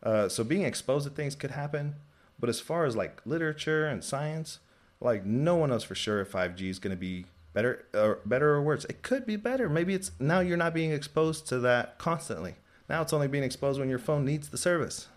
Uh, 0.02 0.28
so 0.28 0.42
being 0.42 0.62
exposed 0.62 1.06
to 1.06 1.14
things 1.14 1.34
could 1.34 1.52
happen, 1.52 1.94
but 2.38 2.48
as 2.48 2.60
far 2.60 2.84
as 2.84 2.96
like 2.96 3.20
literature 3.24 3.86
and 3.86 4.02
science, 4.02 4.58
like 5.00 5.24
no 5.24 5.56
one 5.56 5.70
knows 5.70 5.84
for 5.84 5.94
sure 5.94 6.20
if 6.20 6.32
5G 6.32 6.68
is 6.68 6.78
going 6.78 6.94
to 6.94 7.00
be 7.00 7.26
better 7.52 7.84
or 7.94 8.20
better 8.24 8.54
or 8.54 8.62
worse. 8.62 8.84
It 8.86 9.02
could 9.02 9.26
be 9.26 9.36
better. 9.36 9.68
Maybe 9.68 9.94
it's 9.94 10.10
now 10.18 10.40
you're 10.40 10.56
not 10.56 10.74
being 10.74 10.92
exposed 10.92 11.46
to 11.48 11.58
that 11.60 11.98
constantly. 11.98 12.56
Now 12.88 13.02
it's 13.02 13.12
only 13.12 13.28
being 13.28 13.44
exposed 13.44 13.78
when 13.78 13.88
your 13.88 13.98
phone 13.98 14.24
needs 14.24 14.48
the 14.48 14.58
service. 14.58 15.08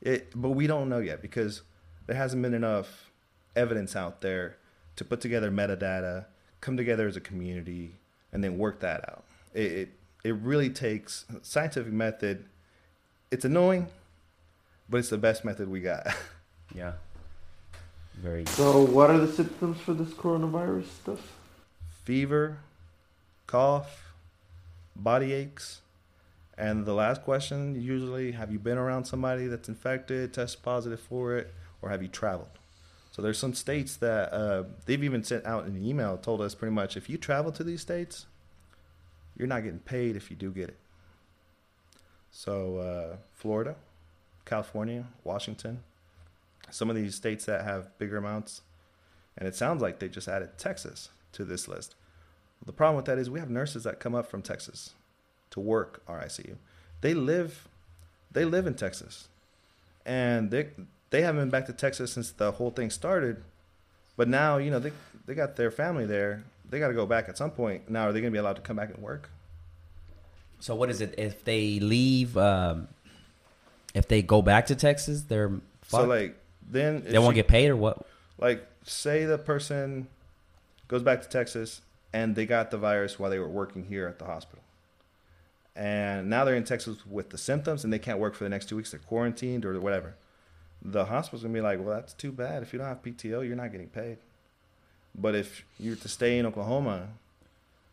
It, 0.00 0.32
but 0.34 0.50
we 0.50 0.66
don't 0.66 0.88
know 0.88 0.98
yet 0.98 1.22
because 1.22 1.62
there 2.06 2.16
hasn't 2.16 2.42
been 2.42 2.54
enough 2.54 3.10
evidence 3.56 3.96
out 3.96 4.20
there 4.20 4.58
to 4.96 5.04
put 5.04 5.20
together 5.20 5.50
metadata, 5.50 6.26
come 6.60 6.76
together 6.76 7.08
as 7.08 7.16
a 7.16 7.20
community, 7.20 7.96
and 8.34 8.44
then 8.44 8.58
work 8.58 8.80
that 8.80 9.08
out. 9.08 9.24
It 9.54 9.72
it, 9.72 9.88
it 10.24 10.34
really 10.34 10.68
takes 10.68 11.24
scientific 11.40 11.92
method. 11.92 12.44
It's 13.30 13.44
annoying, 13.46 13.86
but 14.90 14.98
it's 14.98 15.08
the 15.08 15.18
best 15.18 15.44
method 15.44 15.68
we 15.70 15.80
got. 15.80 16.06
Yeah. 16.74 16.94
Very. 18.14 18.46
So, 18.46 18.84
what 18.84 19.10
are 19.10 19.18
the 19.18 19.30
symptoms 19.32 19.78
for 19.78 19.92
this 19.92 20.08
coronavirus 20.08 20.86
stuff? 20.86 21.32
Fever, 22.04 22.58
cough, 23.46 24.14
body 24.96 25.32
aches, 25.34 25.82
and 26.56 26.86
the 26.86 26.94
last 26.94 27.22
question 27.22 27.80
usually 27.80 28.32
have 28.32 28.50
you 28.50 28.58
been 28.58 28.78
around 28.78 29.04
somebody 29.04 29.46
that's 29.46 29.68
infected, 29.68 30.32
test 30.32 30.62
positive 30.62 31.00
for 31.00 31.36
it, 31.36 31.52
or 31.82 31.90
have 31.90 32.02
you 32.02 32.08
traveled? 32.08 32.48
So 33.14 33.22
there's 33.22 33.38
some 33.38 33.54
states 33.54 33.94
that 33.98 34.32
uh, 34.32 34.64
they've 34.86 35.04
even 35.04 35.22
sent 35.22 35.46
out 35.46 35.66
an 35.66 35.80
email 35.80 36.16
told 36.18 36.40
us 36.40 36.52
pretty 36.56 36.74
much 36.74 36.96
if 36.96 37.08
you 37.08 37.16
travel 37.16 37.52
to 37.52 37.62
these 37.62 37.80
states, 37.80 38.26
you're 39.36 39.46
not 39.46 39.62
getting 39.62 39.78
paid 39.78 40.16
if 40.16 40.32
you 40.32 40.36
do 40.36 40.50
get 40.50 40.70
it. 40.70 40.78
So 42.32 42.78
uh, 42.78 43.16
Florida, 43.32 43.76
California, 44.44 45.06
Washington, 45.22 45.84
some 46.72 46.90
of 46.90 46.96
these 46.96 47.14
states 47.14 47.44
that 47.44 47.62
have 47.62 47.96
bigger 47.98 48.16
amounts, 48.16 48.62
and 49.38 49.46
it 49.46 49.54
sounds 49.54 49.80
like 49.80 50.00
they 50.00 50.08
just 50.08 50.26
added 50.26 50.58
Texas 50.58 51.10
to 51.34 51.44
this 51.44 51.68
list. 51.68 51.94
The 52.66 52.72
problem 52.72 52.96
with 52.96 53.04
that 53.04 53.18
is 53.18 53.30
we 53.30 53.38
have 53.38 53.48
nurses 53.48 53.84
that 53.84 54.00
come 54.00 54.16
up 54.16 54.26
from 54.26 54.42
Texas 54.42 54.94
to 55.50 55.60
work 55.60 56.02
our 56.08 56.20
ICU. 56.20 56.56
They 57.00 57.14
live, 57.14 57.68
they 58.32 58.44
live 58.44 58.66
in 58.66 58.74
Texas, 58.74 59.28
and 60.04 60.50
they 60.50 60.70
they 61.14 61.22
haven't 61.22 61.42
been 61.42 61.50
back 61.50 61.66
to 61.66 61.72
Texas 61.72 62.12
since 62.12 62.32
the 62.32 62.50
whole 62.50 62.72
thing 62.72 62.90
started. 62.90 63.44
But 64.16 64.26
now 64.26 64.56
you 64.56 64.68
know 64.70 64.80
they 64.80 64.90
they 65.26 65.34
got 65.34 65.54
their 65.54 65.70
family 65.70 66.06
there. 66.06 66.42
They 66.68 66.80
got 66.80 66.88
to 66.88 66.94
go 66.94 67.06
back 67.06 67.28
at 67.28 67.38
some 67.38 67.52
point. 67.52 67.88
Now 67.88 68.08
are 68.08 68.12
they 68.12 68.20
going 68.20 68.32
to 68.32 68.36
be 68.36 68.40
allowed 68.40 68.56
to 68.56 68.62
come 68.62 68.76
back 68.76 68.88
and 68.92 68.98
work? 68.98 69.30
So 70.58 70.74
what 70.74 70.90
is 70.90 71.00
it 71.00 71.14
if 71.16 71.44
they 71.44 71.78
leave? 71.78 72.36
Um, 72.36 72.88
if 73.94 74.08
they 74.08 74.22
go 74.22 74.42
back 74.42 74.66
to 74.66 74.74
Texas, 74.74 75.22
they're 75.22 75.52
So 75.86 76.04
like 76.04 76.36
then 76.68 77.04
they 77.06 77.18
won't 77.20 77.36
get 77.36 77.46
paid 77.46 77.70
or 77.70 77.76
what? 77.76 78.04
like 78.38 78.66
say 78.82 79.24
the 79.24 79.38
person 79.38 80.08
goes 80.88 81.02
back 81.02 81.22
to 81.22 81.28
Texas 81.28 81.80
and 82.12 82.34
they 82.34 82.44
got 82.44 82.72
the 82.72 82.78
virus 82.78 83.20
while 83.20 83.30
they 83.30 83.38
were 83.38 83.48
working 83.48 83.84
here 83.84 84.08
at 84.08 84.18
the 84.18 84.24
hospital. 84.24 84.64
And 85.76 86.28
now 86.28 86.44
they're 86.44 86.56
in 86.56 86.64
Texas 86.64 87.06
with 87.06 87.30
the 87.30 87.38
symptoms 87.38 87.84
and 87.84 87.92
they 87.92 88.00
can't 88.00 88.18
work 88.18 88.34
for 88.34 88.42
the 88.42 88.50
next 88.50 88.68
two 88.68 88.76
weeks. 88.76 88.90
They're 88.90 89.00
quarantined 89.00 89.64
or 89.64 89.78
whatever. 89.80 90.14
The 90.84 91.06
hospital's 91.06 91.42
gonna 91.42 91.54
be 91.54 91.60
like, 91.60 91.78
well, 91.78 91.94
that's 91.94 92.12
too 92.12 92.32
bad. 92.32 92.62
If 92.62 92.72
you 92.72 92.78
don't 92.78 92.88
have 92.88 93.02
PTO, 93.02 93.46
you're 93.46 93.56
not 93.56 93.72
getting 93.72 93.88
paid. 93.88 94.18
But 95.14 95.34
if 95.34 95.64
you're 95.78 95.96
to 95.96 96.08
stay 96.08 96.38
in 96.38 96.46
Oklahoma 96.46 97.08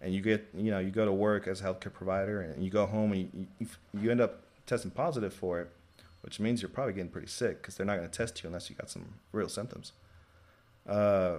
and 0.02 0.14
you 0.14 0.22
get, 0.22 0.48
you 0.56 0.72
know, 0.72 0.80
you 0.80 0.90
go 0.90 1.06
to 1.06 1.12
work 1.12 1.48
as 1.48 1.62
a 1.62 1.64
healthcare 1.64 1.94
provider 1.94 2.42
and 2.42 2.64
you 2.64 2.70
go 2.70 2.86
home 2.86 3.12
and 3.14 3.30
you, 3.34 3.48
you, 3.60 3.68
you 4.02 4.12
end 4.12 4.22
up 4.22 4.42
testing 4.66 4.92
positive 4.92 5.34
for 5.34 5.62
it, 5.62 5.70
which 6.22 6.40
means 6.40 6.62
you're 6.62 6.70
probably 6.70 6.94
getting 6.94 7.12
pretty 7.12 7.28
sick 7.28 7.62
because 7.62 7.76
they're 7.76 7.86
not 7.86 7.98
to 7.98 8.08
test 8.08 8.42
you 8.42 8.48
unless 8.48 8.70
you 8.70 8.76
got 8.76 8.90
some 8.90 9.06
real 9.32 9.50
symptoms. 9.50 9.92
Uh, 10.88 11.38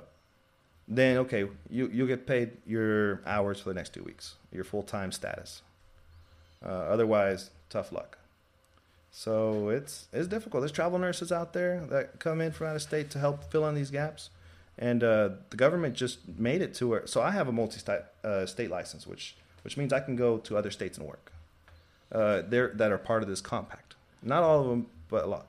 then 0.89 1.17
okay, 1.19 1.49
you 1.71 1.89
you'll 1.93 2.07
get 2.07 2.27
paid 2.27 2.57
your 2.67 3.23
hours 3.27 3.61
for 3.61 3.71
the 3.71 3.75
next 3.75 3.95
two 3.95 4.03
weeks, 4.03 4.35
your 4.53 4.65
full 4.65 4.83
time 4.83 5.13
status. 5.13 5.63
Uh, 6.65 6.69
otherwise, 6.69 7.51
tough 7.71 7.93
luck. 7.93 8.19
So 9.13 9.69
it's 9.69 10.09
it's 10.13 10.27
difficult. 10.27 10.63
There's 10.63 10.73
travel 10.73 10.99
nurses 10.99 11.31
out 11.31 11.53
there 11.53 11.85
that 11.91 12.19
come 12.19 12.41
in 12.41 12.51
from 12.51 12.69
out 12.69 12.77
of 12.77 12.83
state 12.83 13.11
to 13.11 13.19
help 13.19 13.45
fill 13.53 13.69
in 13.69 13.75
these 13.75 13.91
gaps, 13.91 14.31
and 14.79 15.05
uh, 15.05 15.31
the 15.51 15.57
government 15.57 15.95
just 15.95 16.27
made 16.39 16.63
it 16.63 16.75
to 16.77 16.89
where. 16.89 17.07
So 17.07 17.21
I 17.21 17.31
have 17.31 17.47
a 17.47 17.53
multi-state 17.53 18.01
uh, 18.25 18.47
state 18.47 18.71
license, 18.71 19.07
which 19.07 19.37
which 19.63 19.77
means 19.77 19.93
I 19.93 20.01
can 20.01 20.17
go 20.17 20.39
to 20.39 20.57
other 20.57 20.71
states 20.71 20.97
and 20.97 21.07
work. 21.07 21.31
Uh, 22.11 22.43
there 22.49 22.73
that 22.75 22.91
are 22.91 22.99
part 22.99 23.23
of 23.23 23.29
this 23.29 23.43
compact. 23.43 23.97
Not 24.23 24.43
all 24.43 24.61
of 24.61 24.67
them, 24.69 24.87
but 25.09 25.25
a 25.25 25.27
lot. 25.27 25.47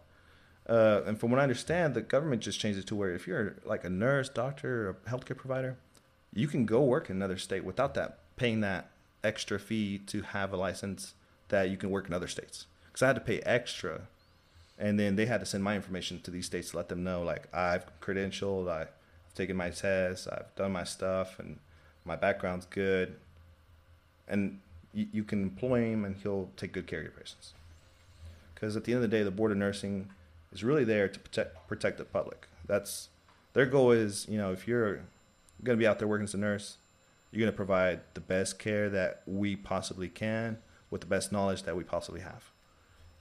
Uh, 0.68 1.02
and 1.06 1.18
from 1.20 1.32
what 1.32 1.40
I 1.40 1.44
understand, 1.44 1.94
the 1.94 2.02
government 2.02 2.42
just 2.42 2.60
changed 2.60 2.80
it 2.80 2.88
to 2.88 2.96
where 2.96 3.14
if 3.14 3.28
you're 3.28 3.56
like 3.66 3.86
a 3.86 3.90
nurse, 3.90 4.28
doctor, 4.28 4.88
or 4.88 4.90
a 4.90 5.10
healthcare 5.10 5.38
provider, 5.38 5.78
you 6.34 6.48
can 6.48 6.66
go 6.66 6.82
work 6.82 7.10
in 7.10 7.16
another 7.16 7.38
state 7.38 7.64
without 7.64 7.94
that 7.94 8.20
paying 8.36 8.60
that 8.62 8.90
extra 9.24 9.58
fee 9.58 10.00
to 10.08 10.22
have 10.22 10.52
a 10.52 10.58
license 10.58 11.14
that 11.48 11.70
you 11.70 11.78
can 11.78 11.90
work 11.90 12.08
in 12.08 12.14
other 12.14 12.28
states. 12.28 12.66
Because 12.94 13.02
I 13.02 13.08
had 13.08 13.16
to 13.16 13.22
pay 13.22 13.40
extra, 13.40 14.02
and 14.78 15.00
then 15.00 15.16
they 15.16 15.26
had 15.26 15.40
to 15.40 15.48
send 15.48 15.64
my 15.64 15.76
information 15.76 16.22
to 16.22 16.30
these 16.30 16.46
states 16.46 16.70
to 16.72 16.78
let 16.78 16.90
them 16.90 17.04
know 17.04 17.24
like 17.24 17.48
I've 17.52 17.86
credentialed, 18.00 18.70
I've 18.70 18.92
taken 19.34 19.58
my 19.58 19.72
tests, 19.72 20.28
I've 20.28 20.54
done 20.56 20.74
my 20.74 20.84
stuff, 20.84 21.40
and 21.40 21.58
my 22.06 22.16
background's 22.16 22.68
good. 22.68 23.16
And 24.28 24.60
you, 24.94 25.08
you 25.12 25.24
can 25.24 25.42
employ 25.42 25.82
him, 25.82 26.06
and 26.06 26.16
he'll 26.18 26.52
take 26.56 26.72
good 26.72 26.86
care 26.86 27.00
of 27.00 27.06
your 27.06 27.14
patients. 27.14 27.54
Because 28.54 28.78
at 28.78 28.84
the 28.84 28.94
end 28.94 29.04
of 29.04 29.10
the 29.10 29.18
day, 29.18 29.24
the 29.24 29.32
board 29.32 29.52
of 29.52 29.58
nursing 29.58 30.10
is 30.52 30.64
really 30.64 30.84
there 30.84 31.08
to 31.08 31.20
protect 31.20 31.68
protect 31.68 31.98
the 31.98 32.06
public. 32.06 32.48
That's 32.68 33.10
their 33.54 33.66
goal 33.66 33.92
is 33.92 34.28
you 34.30 34.38
know 34.38 34.52
if 34.52 34.68
you're 34.68 35.02
going 35.64 35.78
to 35.78 35.82
be 35.82 35.88
out 35.88 35.98
there 35.98 36.08
working 36.08 36.26
as 36.26 36.36
a 36.36 36.38
nurse, 36.38 36.78
you're 37.32 37.40
going 37.40 37.52
to 37.52 37.56
provide 37.56 38.02
the 38.14 38.22
best 38.22 38.60
care 38.60 38.88
that 38.90 39.24
we 39.26 39.56
possibly 39.56 40.10
can 40.10 40.60
with 40.92 41.02
the 41.02 41.08
best 41.08 41.32
knowledge 41.32 41.64
that 41.64 41.76
we 41.76 41.84
possibly 41.84 42.22
have. 42.22 42.53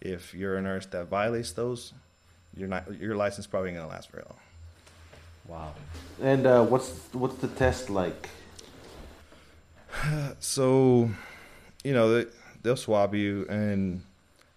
If 0.04 0.34
you're 0.34 0.56
a 0.56 0.62
nurse 0.62 0.86
that 0.86 1.06
violates 1.06 1.52
those, 1.52 1.92
you're 2.56 2.68
not 2.68 3.00
your 3.00 3.14
license 3.14 3.46
probably 3.46 3.70
ain't 3.70 3.78
going 3.78 3.88
to 3.88 3.94
last 3.94 4.10
very 4.10 4.24
long. 4.28 4.38
Wow. 5.48 5.74
And 6.20 6.46
uh, 6.46 6.64
what's 6.64 6.90
what's 7.12 7.36
the 7.36 7.48
test 7.48 7.88
like? 7.90 8.28
So, 10.40 11.08
you 11.84 11.92
know, 11.92 12.14
they, 12.14 12.30
they'll 12.62 12.76
swab 12.76 13.14
you 13.14 13.46
and 13.48 14.02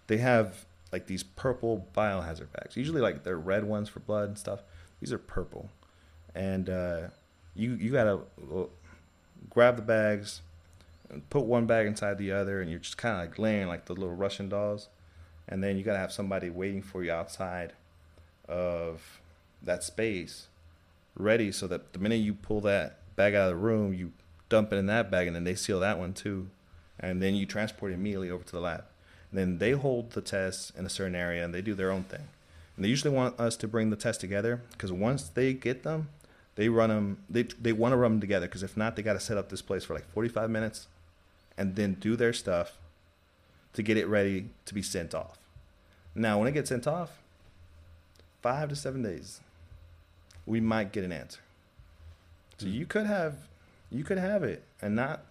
they 0.08 0.16
have 0.16 0.66
like 0.92 1.06
these 1.06 1.22
purple 1.22 1.86
biohazard 1.94 2.52
bags. 2.52 2.76
Usually, 2.76 3.00
like 3.00 3.22
they're 3.22 3.38
red 3.38 3.64
ones 3.64 3.88
for 3.88 4.00
blood 4.00 4.28
and 4.28 4.38
stuff. 4.38 4.60
These 5.00 5.12
are 5.12 5.18
purple, 5.18 5.70
and 6.34 6.68
uh, 6.70 7.00
you 7.54 7.74
you 7.74 7.92
gotta 7.92 8.20
uh, 8.54 8.64
grab 9.50 9.76
the 9.76 9.82
bags 9.82 10.40
and 11.10 11.28
put 11.30 11.44
one 11.44 11.66
bag 11.66 11.86
inside 11.86 12.18
the 12.18 12.32
other, 12.32 12.60
and 12.60 12.70
you're 12.70 12.80
just 12.80 12.96
kind 12.96 13.14
of 13.14 13.20
like 13.20 13.38
laying 13.38 13.68
like 13.68 13.84
the 13.86 13.92
little 13.92 14.14
Russian 14.14 14.48
dolls, 14.48 14.88
and 15.48 15.62
then 15.62 15.76
you 15.76 15.82
gotta 15.82 15.98
have 15.98 16.12
somebody 16.12 16.50
waiting 16.50 16.82
for 16.82 17.02
you 17.02 17.12
outside 17.12 17.72
of 18.48 19.20
that 19.62 19.82
space, 19.82 20.46
ready 21.16 21.50
so 21.52 21.66
that 21.66 21.92
the 21.92 21.98
minute 21.98 22.16
you 22.16 22.34
pull 22.34 22.60
that 22.62 22.98
bag 23.16 23.34
out 23.34 23.50
of 23.50 23.50
the 23.50 23.56
room, 23.56 23.94
you 23.94 24.12
dump 24.48 24.72
it 24.72 24.76
in 24.76 24.86
that 24.86 25.10
bag, 25.10 25.26
and 25.26 25.34
then 25.34 25.44
they 25.44 25.54
seal 25.54 25.80
that 25.80 25.98
one 25.98 26.12
too, 26.12 26.48
and 27.00 27.22
then 27.22 27.34
you 27.34 27.46
transport 27.46 27.92
it 27.92 27.94
immediately 27.94 28.30
over 28.30 28.44
to 28.44 28.52
the 28.52 28.60
lab. 28.60 28.84
And 29.30 29.40
then 29.40 29.58
they 29.58 29.72
hold 29.72 30.12
the 30.12 30.20
tests 30.20 30.72
in 30.76 30.86
a 30.86 30.90
certain 30.90 31.14
area, 31.14 31.44
and 31.44 31.52
they 31.54 31.62
do 31.62 31.74
their 31.74 31.90
own 31.90 32.04
thing. 32.04 32.28
And 32.76 32.84
they 32.84 32.88
usually 32.88 33.14
want 33.14 33.40
us 33.40 33.56
to 33.56 33.68
bring 33.68 33.90
the 33.90 33.96
test 33.96 34.20
together 34.20 34.60
because 34.72 34.92
once 34.92 35.28
they 35.28 35.54
get 35.54 35.82
them, 35.82 36.08
they 36.56 36.68
run 36.68 36.90
them. 36.90 37.18
They 37.28 37.42
they 37.42 37.72
want 37.72 37.92
to 37.92 37.96
run 37.96 38.12
them 38.12 38.20
together 38.20 38.46
because 38.46 38.62
if 38.62 38.76
not, 38.76 38.96
they 38.96 39.02
got 39.02 39.14
to 39.14 39.20
set 39.20 39.36
up 39.36 39.48
this 39.48 39.62
place 39.62 39.84
for 39.84 39.94
like 39.94 40.08
45 40.12 40.50
minutes, 40.50 40.86
and 41.56 41.76
then 41.76 41.94
do 41.94 42.16
their 42.16 42.32
stuff 42.32 42.78
to 43.76 43.82
get 43.82 43.98
it 43.98 44.08
ready 44.08 44.48
to 44.64 44.74
be 44.74 44.80
sent 44.80 45.14
off. 45.14 45.38
Now, 46.14 46.38
when 46.38 46.48
it 46.48 46.52
gets 46.52 46.70
sent 46.70 46.86
off, 46.86 47.20
five 48.40 48.70
to 48.70 48.76
seven 48.76 49.02
days, 49.02 49.40
we 50.46 50.60
might 50.60 50.92
get 50.92 51.04
an 51.04 51.12
answer. 51.12 51.40
So 52.56 52.66
you 52.66 52.86
could 52.86 53.06
have, 53.06 53.34
you 53.90 54.02
could 54.02 54.16
have 54.16 54.42
it 54.42 54.64
and 54.80 54.96
not, 54.96 55.26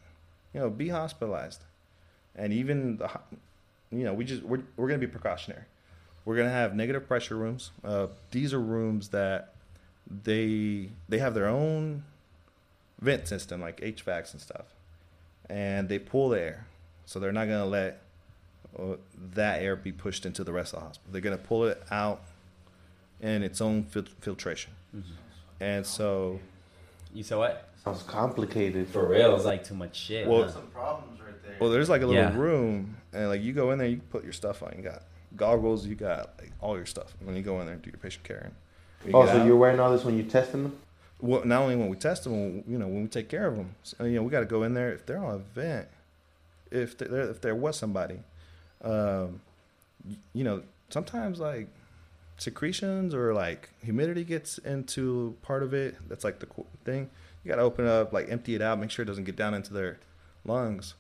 you 0.54 0.60
know, 0.60 0.70
be 0.70 0.90
hospitalized, 0.90 1.64
and 2.36 2.54
even 2.54 2.98
the, 2.98 3.10
you 3.92 4.04
know, 4.04 4.14
we 4.14 4.26
just 4.26 4.44
we're 4.44 4.62
we're 4.78 4.88
gonna 4.88 5.00
be 5.00 5.08
precautionary. 5.08 5.64
We're 6.24 6.38
gonna 6.38 6.52
have 6.52 6.76
negative 6.76 7.08
pressure 7.08 7.36
rooms. 7.36 7.72
Uh, 7.84 8.08
these 8.30 8.54
are 8.54 8.62
rooms 8.62 9.10
that 9.10 9.56
they 10.24 10.92
they 11.10 11.18
have 11.18 11.34
their 11.34 11.48
own 11.48 12.04
vent 13.02 13.28
system 13.28 13.60
like 13.60 13.82
HVACs 13.82 14.34
and 14.34 14.42
stuff, 14.42 14.76
and 15.50 15.90
they 15.90 15.98
pull 15.98 16.30
the 16.30 16.40
air, 16.40 16.68
so 17.08 17.20
they're 17.20 17.32
not 17.32 17.46
gonna 17.46 17.66
let 17.66 18.05
that 19.34 19.62
air 19.62 19.76
be 19.76 19.92
pushed 19.92 20.26
into 20.26 20.44
the 20.44 20.52
rest 20.54 20.74
of 20.74 20.80
the 20.80 20.86
hospital. 20.86 21.12
They're 21.12 21.22
gonna 21.22 21.38
pull 21.38 21.66
it 21.66 21.82
out 21.92 22.22
in 23.22 23.44
its 23.44 23.62
own 23.62 23.84
fil- 23.84 24.04
filtration, 24.22 24.74
mm-hmm. 24.96 25.12
and 25.60 25.86
so 25.86 26.40
You 27.14 27.24
saw 27.24 27.40
what? 27.40 27.70
Sounds 27.84 28.04
complicated. 28.04 28.88
For 28.90 29.08
real, 29.08 29.36
it's 29.36 29.46
like 29.46 29.64
too 29.64 29.76
much 29.76 29.96
shit. 29.96 30.28
Well- 30.28 30.44
huh? 30.44 30.52
some 30.52 30.68
problems 30.68 31.20
right 31.22 31.42
there. 31.44 31.56
Well, 31.60 31.70
there's 31.70 31.90
like 31.90 32.02
a 32.02 32.06
little 32.08 32.22
Yeah. 32.22 32.38
room, 32.38 32.98
and 33.14 33.30
like 33.30 33.42
you 33.42 33.54
go 33.54 33.72
in 33.72 33.78
there, 33.78 33.88
you 33.88 34.02
put 34.10 34.24
your 34.24 34.34
stuff 34.34 34.62
on. 34.64 34.74
You 34.76 34.84
got 34.84 35.04
goggles, 35.36 35.86
you 35.86 35.96
got 35.96 36.34
like 36.40 36.52
all 36.60 36.76
your 36.76 36.86
stuff. 36.86 37.14
When 37.24 37.36
you 37.36 37.42
go 37.44 37.60
in 37.62 37.68
there 37.68 37.76
and 37.76 37.82
do 37.84 37.90
your 37.90 38.00
patient 38.00 38.24
care, 38.26 38.52
and 38.52 38.54
You 39.14 39.18
oh, 39.18 39.26
so 39.26 39.40
out. 39.40 39.46
you're 39.46 39.56
wearing 39.56 39.80
all 39.80 39.92
this 39.92 40.04
when 40.04 40.18
you're 40.18 40.28
testing 40.28 40.64
them? 40.64 40.80
well, 41.22 41.46
not 41.46 41.62
only 41.62 41.76
when 41.78 41.88
we 41.88 41.96
test 41.96 42.26
them, 42.26 42.64
you 42.68 42.78
know, 42.78 42.88
when 42.88 43.04
we 43.04 43.08
take 43.08 43.30
care 43.30 43.48
of 43.48 43.56
them. 43.56 43.74
So, 43.84 44.04
you 44.04 44.16
know, 44.16 44.24
we 44.24 44.30
got 44.30 44.42
to 44.42 44.46
go 44.46 44.64
in 44.64 44.74
there 44.74 44.92
if 44.92 45.06
they're 45.06 45.24
on 45.24 45.36
a 45.36 45.38
vent, 45.38 45.88
if 46.72 46.98
there 46.98 47.30
if 47.30 47.40
there 47.40 47.56
was 47.56 47.78
somebody, 47.78 48.20
um, 48.86 49.42
you 50.34 50.44
know, 50.44 50.62
sometimes 50.90 51.40
like 51.40 51.68
secretions 52.38 53.14
or 53.14 53.34
like 53.34 53.70
humidity 53.84 54.24
gets 54.24 54.58
into 54.60 55.36
part 55.42 55.64
of 55.64 55.74
it. 55.74 55.96
That's 56.08 56.24
like 56.24 56.40
the 56.40 56.48
thing. 56.86 57.10
You 57.44 57.50
got 57.50 57.58
to 57.58 57.64
open 57.64 57.86
it 57.86 57.92
up, 57.92 58.14
like 58.14 58.30
empty 58.30 58.56
it 58.56 58.62
out, 58.62 58.80
make 58.80 58.92
sure 58.92 59.04
it 59.04 59.08
doesn't 59.08 59.26
get 59.26 59.36
down 59.36 59.54
into 59.54 59.74
their 59.74 60.00
lungs, 60.46 60.96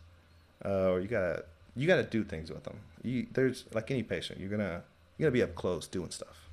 uh, 0.63 0.89
or 0.91 0.99
you 0.99 1.07
gotta 1.07 1.45
you 1.75 1.87
gotta 1.87 2.03
do 2.03 2.23
things 2.23 2.49
with 2.51 2.63
them. 2.63 2.77
You, 3.03 3.27
there's 3.33 3.65
like 3.73 3.91
any 3.91 4.03
patient, 4.03 4.39
you're 4.39 4.49
gonna 4.49 4.81
you 5.17 5.23
gotta 5.23 5.31
be 5.31 5.43
up 5.43 5.55
close 5.55 5.87
doing 5.87 6.11
stuff. 6.11 6.49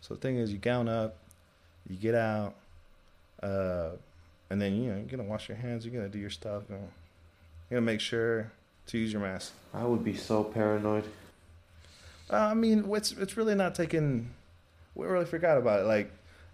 So 0.00 0.14
the 0.14 0.20
thing 0.20 0.36
is, 0.36 0.52
you 0.52 0.58
gown 0.58 0.88
up, 0.88 1.16
you 1.88 1.96
get 1.96 2.14
out, 2.14 2.54
uh, 3.42 3.90
and 4.50 4.60
then 4.60 4.74
you 4.74 4.90
know 4.90 4.96
you're 4.96 5.06
gonna 5.06 5.24
wash 5.24 5.48
your 5.48 5.56
hands. 5.56 5.84
You're 5.84 5.94
gonna 5.94 6.08
do 6.08 6.18
your 6.18 6.30
stuff. 6.30 6.64
You're 6.68 6.78
gonna 7.70 7.80
make 7.80 8.00
sure 8.00 8.52
to 8.86 8.98
use 8.98 9.12
your 9.12 9.22
mask. 9.22 9.52
I 9.72 9.84
would 9.84 10.04
be 10.04 10.14
so 10.16 10.44
paranoid. 10.44 11.04
Uh, 12.30 12.36
I 12.36 12.54
mean, 12.54 12.84
it's 12.94 13.12
it's 13.12 13.36
really 13.36 13.54
not 13.54 13.74
taking. 13.74 14.30
We 14.94 15.06
really 15.06 15.24
forgot 15.26 15.58
about 15.58 15.80
it. 15.80 15.84
Like, 15.84 16.10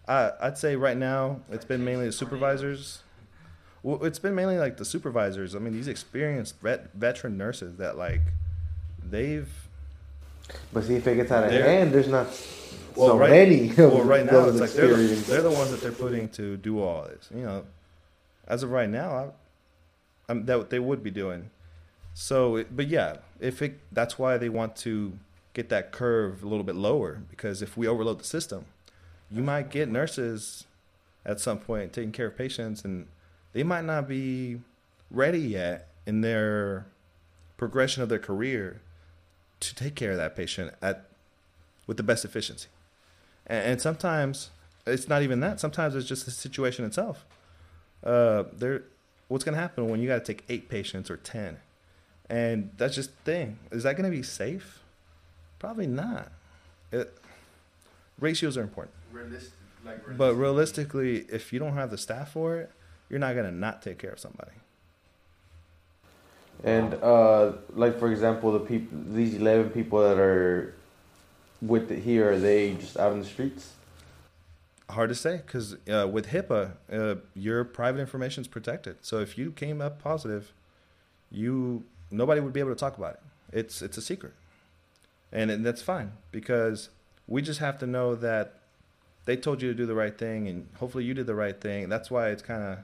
I 0.09 0.33
I'd 0.41 0.59
say 0.59 0.77
right 0.77 0.97
now 0.97 1.41
it's 1.51 1.65
been 1.65 1.85
mainly 1.85 2.07
the 2.07 2.13
supervisors. 2.13 3.03
Well, 3.83 4.05
it's 4.05 4.19
been 4.19 4.35
mainly 4.35 4.59
like 4.59 4.77
the 4.77 4.85
supervisors. 4.85 5.55
I 5.55 5.59
mean, 5.59 5.73
these 5.73 5.89
experienced 5.89 6.61
vet, 6.61 6.93
veteran 6.95 7.39
nurses 7.39 7.77
that 7.77 7.97
like 7.97 8.21
they've 9.03 9.49
But 10.73 10.85
see, 10.85 10.97
if 10.97 11.07
it 11.07 11.17
gets 11.17 11.31
out 11.31 11.45
of 11.45 11.53
hand, 11.53 11.93
there's 11.93 12.09
not 12.09 12.27
well 12.97 13.09
so 13.09 13.19
right, 13.19 13.31
many. 13.31 13.73
well 13.77 14.03
right 14.03 14.27
now 14.27 14.49
it's 14.49 14.61
like 14.61 14.73
they're 14.73 14.89
the, 14.97 15.15
they're 15.27 15.43
the 15.43 15.51
ones 15.51 15.71
that 15.71 15.81
they're 15.81 15.93
putting 15.93 16.29
to 16.31 16.57
do 16.57 16.81
all 16.83 17.05
this. 17.05 17.29
You 17.35 17.43
know, 17.43 17.65
as 18.47 18.63
of 18.63 18.71
right 18.71 18.89
now, 18.91 19.11
I, 19.17 19.29
I'm 20.31 20.45
that 20.47 20.71
they 20.71 20.79
would 20.79 21.03
be 21.03 21.11
doing. 21.11 21.51
So, 22.21 22.57
it, 22.57 22.77
but 22.77 22.89
yeah, 22.89 23.17
if 23.41 23.63
it 23.63 23.81
that's 23.91 24.19
why 24.19 24.37
they 24.37 24.51
want 24.51 24.77
to 24.77 25.15
get 25.55 25.71
that 25.71 25.91
curve 25.91 26.43
a 26.43 26.47
little 26.47 26.65
bit 26.65 26.75
lower 26.75 27.23
because 27.31 27.63
if 27.63 27.79
we 27.79 27.89
overload 27.89 28.21
the 28.21 28.25
system, 28.25 28.67
you 29.31 29.43
might 29.43 29.71
get 29.71 29.89
nurses 29.89 30.67
at 31.25 31.41
some 31.41 31.59
point 31.59 31.95
taking 31.95 32.13
care 32.13 32.27
of 32.27 32.37
patients 32.37 32.85
and 32.85 33.07
they 33.55 33.63
might 33.63 33.87
not 33.87 34.07
be 34.07 34.61
ready 35.11 35.39
yet 35.39 35.89
in 36.05 36.21
their 36.21 36.85
progression 37.57 38.03
of 38.03 38.11
their 38.11 38.19
career 38.19 38.83
to 39.61 39.75
take 39.75 39.95
care 39.95 40.11
of 40.11 40.19
that 40.19 40.37
patient 40.37 40.75
at 40.83 41.07
with 41.87 41.97
the 41.97 42.03
best 42.03 42.27
efficiency. 42.27 42.69
And, 43.47 43.65
and 43.65 43.81
sometimes 43.81 44.51
it's 44.87 45.09
not 45.09 45.23
even 45.23 45.41
that. 45.41 45.59
Sometimes 45.59 45.95
it's 45.95 46.07
just 46.07 46.27
the 46.27 46.33
situation 46.33 46.85
itself. 46.85 47.25
Uh, 48.05 48.45
there, 48.53 48.83
what's 49.29 49.43
going 49.43 49.55
to 49.55 49.61
happen 49.61 49.89
when 49.89 50.03
you 50.03 50.09
got 50.09 50.23
to 50.23 50.35
take 50.35 50.45
eight 50.51 50.69
patients 50.69 51.11
or 51.11 51.17
ten, 51.17 51.57
and 52.31 52.71
that's 52.79 52.95
just 52.95 53.11
the 53.11 53.33
thing. 53.33 53.59
Is 53.73 53.83
that 53.83 53.97
going 53.97 54.11
to 54.11 54.17
be 54.17 54.23
safe? 54.23 54.79
Probably 55.59 55.89
not. 55.89 56.31
It, 56.93 57.13
ratios 58.19 58.57
are 58.57 58.63
important, 58.63 58.95
Realistic, 59.13 59.53
like 59.85 60.17
but 60.17 60.35
realistically, 60.35 61.27
if 61.29 61.53
you 61.53 61.59
don't 61.59 61.75
have 61.75 61.91
the 61.91 61.99
staff 61.99 62.33
for 62.33 62.57
it, 62.57 62.71
you're 63.09 63.19
not 63.19 63.35
going 63.35 63.47
to 63.47 63.55
not 63.55 63.83
take 63.83 63.99
care 63.99 64.11
of 64.11 64.19
somebody. 64.19 64.53
And 66.63 66.95
uh, 66.95 67.53
like 67.75 67.99
for 67.99 68.11
example, 68.11 68.53
the 68.53 68.61
people, 68.61 68.99
these 69.09 69.35
eleven 69.35 69.71
people 69.71 70.01
that 70.01 70.19
are 70.19 70.75
with 71.63 71.91
it 71.91 72.01
here, 72.01 72.33
are 72.33 72.39
they 72.39 72.75
just 72.75 72.97
out 72.97 73.13
in 73.13 73.21
the 73.21 73.25
streets? 73.25 73.73
Hard 74.91 75.09
to 75.09 75.15
say 75.15 75.41
because 75.45 75.75
uh, 75.89 76.09
with 76.09 76.29
HIPAA, 76.29 76.73
uh, 76.93 77.15
your 77.35 77.65
private 77.65 78.01
information 78.01 78.43
is 78.43 78.49
protected. 78.49 78.97
So 79.03 79.21
if 79.21 79.39
you 79.39 79.53
came 79.53 79.81
up 79.81 80.03
positive, 80.03 80.53
you 81.31 81.85
nobody 82.11 82.41
would 82.41 82.53
be 82.53 82.61
able 82.61 82.71
to 82.71 82.77
talk 82.77 82.99
about 82.99 83.15
it. 83.15 83.21
It's 83.53 83.83
it's 83.83 83.97
a 83.97 84.03
secret, 84.03 84.33
and, 85.33 85.51
and 85.51 85.65
that's 85.65 85.83
fine 85.83 86.13
because 86.31 86.91
we 87.27 87.43
just 87.43 87.61
have 87.61 87.79
to 87.79 87.87
know 87.87 88.15
that 88.17 88.61
they 89.25 89.37
told 89.37 89.63
you 89.63 89.69
to 89.69 89.75
do 89.75 89.87
the 89.87 89.95
right 89.95 90.17
thing, 90.17 90.49
and 90.49 90.69
hopefully 90.77 91.05
you 91.05 91.15
did 91.15 91.27
the 91.27 91.35
right 91.35 91.61
thing. 91.61 91.89
That's 91.89 92.11
why 92.11 92.29
it's 92.31 92.43
kind 92.43 92.63
of 92.63 92.79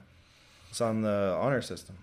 it's 0.69 0.81
on 0.81 1.01
the 1.01 1.37
honor 1.39 1.61
system. 1.61 1.97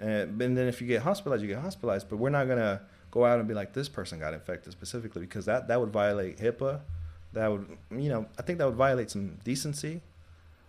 And, 0.00 0.40
and 0.40 0.56
then 0.56 0.66
if 0.66 0.80
you 0.80 0.86
get 0.86 1.02
hospitalized, 1.02 1.42
you 1.42 1.48
get 1.48 1.60
hospitalized. 1.60 2.08
But 2.08 2.16
we're 2.16 2.30
not 2.30 2.48
gonna 2.48 2.82
go 3.10 3.24
out 3.24 3.38
and 3.38 3.46
be 3.46 3.54
like 3.54 3.72
this 3.72 3.88
person 3.88 4.18
got 4.18 4.34
infected 4.34 4.72
specifically 4.72 5.22
because 5.22 5.44
that 5.46 5.68
that 5.68 5.80
would 5.80 5.90
violate 5.90 6.38
HIPAA. 6.38 6.80
That 7.32 7.50
would 7.50 7.66
you 7.90 8.08
know 8.08 8.26
I 8.38 8.42
think 8.42 8.58
that 8.58 8.66
would 8.66 8.76
violate 8.76 9.10
some 9.10 9.38
decency. 9.44 10.02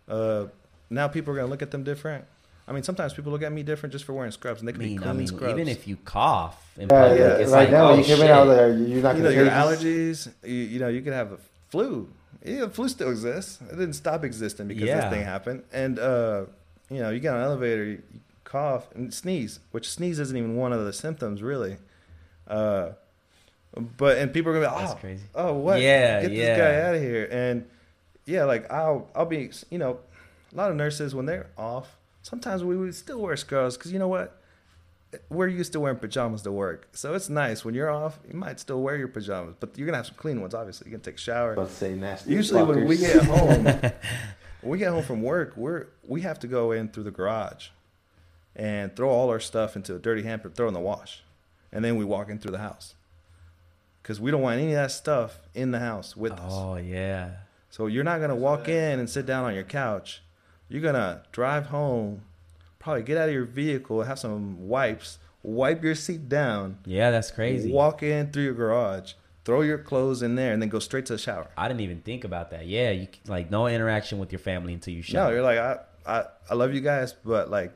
Uh, 0.07 0.47
now 0.89 1.07
people 1.07 1.33
are 1.33 1.37
gonna 1.37 1.49
look 1.49 1.61
at 1.61 1.71
them 1.71 1.83
different. 1.83 2.25
I 2.67 2.71
mean, 2.73 2.83
sometimes 2.83 3.13
people 3.13 3.31
look 3.31 3.43
at 3.43 3.51
me 3.51 3.61
different 3.63 3.93
just 3.93 4.05
for 4.05 4.13
wearing 4.13 4.31
scrubs, 4.31 4.59
and 4.61 4.67
they 4.67 4.71
I 4.71 4.73
could 4.73 4.79
be 4.79 4.89
mean, 4.89 4.99
I 4.99 5.03
clean 5.03 5.17
mean, 5.17 5.27
scrubs. 5.27 5.53
even 5.53 5.67
if 5.67 5.87
you 5.87 5.97
cough 5.97 6.71
in 6.77 6.89
Yeah, 6.89 7.01
public, 7.01 7.19
yeah, 7.19 7.25
it's 7.37 7.51
right 7.51 7.59
like, 7.63 7.71
now, 7.71 7.89
oh, 7.89 7.95
you 7.95 7.95
come 7.97 8.05
shit. 8.05 8.19
in 8.21 8.27
out 8.31 8.45
there, 8.45 8.69
you're 8.75 9.01
not 9.03 9.15
you 9.17 9.23
know 9.23 9.29
gonna 9.29 9.35
your 9.35 9.45
take 9.45 9.53
allergies. 9.53 10.33
You, 10.43 10.53
you 10.53 10.79
know 10.79 10.87
you 10.87 11.01
could 11.01 11.13
have 11.13 11.31
a 11.33 11.37
flu. 11.69 12.09
Yeah, 12.43 12.61
the 12.61 12.69
flu 12.69 12.89
still 12.89 13.09
exists. 13.11 13.59
It 13.61 13.71
didn't 13.77 13.93
stop 13.93 14.23
existing 14.23 14.67
because 14.67 14.83
Yeah. 14.83 15.01
this 15.01 15.09
thing 15.11 15.23
happened. 15.23 15.63
And 15.73 15.99
uh, 15.99 16.45
you 16.89 16.99
know, 16.99 17.09
you 17.11 17.19
get 17.19 17.33
on 17.33 17.39
an 17.39 17.45
elevator, 17.45 17.83
you 17.85 18.03
cough 18.43 18.87
and 18.95 19.13
sneeze, 19.13 19.59
which 19.71 19.89
sneeze 19.89 20.19
isn't 20.19 20.35
even 20.37 20.55
one 20.55 20.71
of 20.73 20.85
the 20.85 20.93
symptoms 20.93 21.41
really. 21.43 21.77
Uh, 22.47 22.89
but 23.97 24.17
and 24.17 24.31
people 24.33 24.51
are 24.51 24.61
gonna 24.61 24.73
be, 24.75 24.81
That's 24.81 24.93
oh, 24.93 24.97
crazy. 24.97 25.23
oh, 25.35 25.53
what? 25.53 25.81
Yeah, 25.81 26.21
get 26.21 26.31
yeah. 26.31 26.45
this 26.45 26.57
guy 26.57 26.81
out 26.89 26.95
of 26.95 27.01
here. 27.01 27.27
And 27.31 27.67
yeah, 28.25 28.45
like 28.45 28.71
I'll 28.71 29.09
I'll 29.15 29.25
be, 29.25 29.49
you 29.69 29.77
know, 29.77 29.99
a 30.53 30.55
lot 30.55 30.69
of 30.71 30.77
nurses 30.77 31.13
when 31.13 31.25
they're 31.25 31.47
off, 31.57 31.97
sometimes 32.25 32.63
we 32.63 32.75
would 32.75 32.95
still 32.95 33.21
wear 33.21 33.37
scrubs 33.37 33.77
because 33.77 33.93
you 33.93 33.99
know 33.99 34.07
what? 34.07 34.41
We're 35.29 35.47
used 35.47 35.71
to 35.73 35.79
wearing 35.79 35.99
pajamas 35.99 36.41
to 36.41 36.51
work, 36.51 36.89
so 36.93 37.13
it's 37.13 37.29
nice 37.29 37.63
when 37.63 37.73
you're 37.75 37.89
off. 37.89 38.19
You 38.27 38.35
might 38.35 38.59
still 38.59 38.81
wear 38.81 38.97
your 38.97 39.07
pajamas, 39.07 39.55
but 39.59 39.77
you're 39.77 39.85
gonna 39.85 39.97
have 39.97 40.07
some 40.07 40.15
clean 40.15 40.41
ones. 40.41 40.53
Obviously, 40.53 40.89
you're 40.89 40.97
gonna 40.97 41.05
take 41.05 41.15
a 41.15 41.21
shower. 41.21 41.53
About 41.53 41.69
to 41.69 41.73
say 41.73 41.93
nasty. 41.93 42.33
Usually, 42.33 42.63
when 42.63 42.85
we 42.85 42.97
get 42.97 43.23
home, 43.23 43.63
when 44.61 44.71
we 44.71 44.77
get 44.77 44.89
home 44.89 45.03
from 45.03 45.21
work, 45.21 45.53
we're 45.55 45.85
we 46.05 46.21
have 46.21 46.39
to 46.39 46.47
go 46.47 46.71
in 46.71 46.89
through 46.89 47.03
the 47.03 47.11
garage 47.11 47.69
and 48.55 48.93
throw 48.95 49.09
all 49.09 49.29
our 49.29 49.39
stuff 49.39 49.75
into 49.75 49.95
a 49.95 49.99
dirty 49.99 50.23
hamper, 50.23 50.49
throw 50.49 50.67
in 50.67 50.73
the 50.73 50.79
wash, 50.81 51.23
and 51.71 51.85
then 51.85 51.95
we 51.95 52.03
walk 52.03 52.29
in 52.29 52.39
through 52.39 52.51
the 52.51 52.57
house 52.57 52.95
because 54.01 54.19
we 54.19 54.31
don't 54.31 54.41
want 54.41 54.59
any 54.59 54.71
of 54.73 54.77
that 54.77 54.91
stuff 54.91 55.39
in 55.53 55.71
the 55.71 55.79
house 55.79 56.17
with 56.17 56.33
us. 56.33 56.51
Oh 56.53 56.75
yeah. 56.75 57.29
So 57.69 57.87
you're 57.87 58.03
not 58.03 58.19
gonna 58.19 58.35
walk 58.35 58.67
in 58.67 58.99
and 58.99 59.09
sit 59.09 59.25
down 59.25 59.45
on 59.45 59.53
your 59.53 59.63
couch. 59.63 60.21
You're 60.69 60.81
gonna 60.81 61.21
drive 61.31 61.67
home, 61.67 62.21
probably 62.79 63.03
get 63.03 63.17
out 63.17 63.27
of 63.29 63.33
your 63.33 63.45
vehicle, 63.45 64.01
have 64.03 64.19
some 64.19 64.67
wipes, 64.67 65.19
wipe 65.43 65.83
your 65.83 65.95
seat 65.95 66.27
down, 66.27 66.79
Yeah, 66.85 67.11
that's 67.11 67.31
crazy. 67.31 67.71
walk 67.71 68.01
in 68.03 68.31
through 68.31 68.43
your 68.43 68.53
garage, 68.53 69.13
throw 69.43 69.61
your 69.61 69.77
clothes 69.77 70.21
in 70.23 70.35
there, 70.35 70.53
and 70.53 70.61
then 70.61 70.69
go 70.69 70.79
straight 70.79 71.05
to 71.07 71.13
the 71.13 71.19
shower. 71.19 71.47
I 71.57 71.67
didn't 71.67 71.81
even 71.81 72.01
think 72.01 72.23
about 72.23 72.49
that. 72.51 72.65
Yeah, 72.67 72.91
you 72.91 73.07
like 73.27 73.51
no 73.51 73.67
interaction 73.67 74.17
with 74.19 74.31
your 74.31 74.39
family 74.39 74.73
until 74.73 74.93
you 74.93 75.01
shower. 75.03 75.29
No, 75.29 75.33
you're 75.35 75.43
like 75.43 75.59
I, 75.59 75.79
I, 76.05 76.23
I 76.49 76.53
love 76.55 76.73
you 76.73 76.81
guys, 76.81 77.13
but 77.13 77.49
like, 77.51 77.71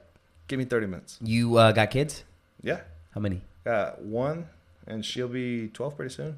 give 0.47 0.57
me 0.59 0.65
30 0.65 0.87
minutes. 0.87 1.17
you 1.21 1.57
uh, 1.57 1.71
got 1.71 1.91
kids? 1.91 2.23
Yeah, 2.61 2.81
How 3.11 3.21
many? 3.21 3.41
got 3.65 4.01
one, 4.01 4.47
and 4.87 5.05
she'll 5.05 5.27
be 5.27 5.67
12 5.69 5.95
pretty 5.95 6.13
soon. 6.13 6.37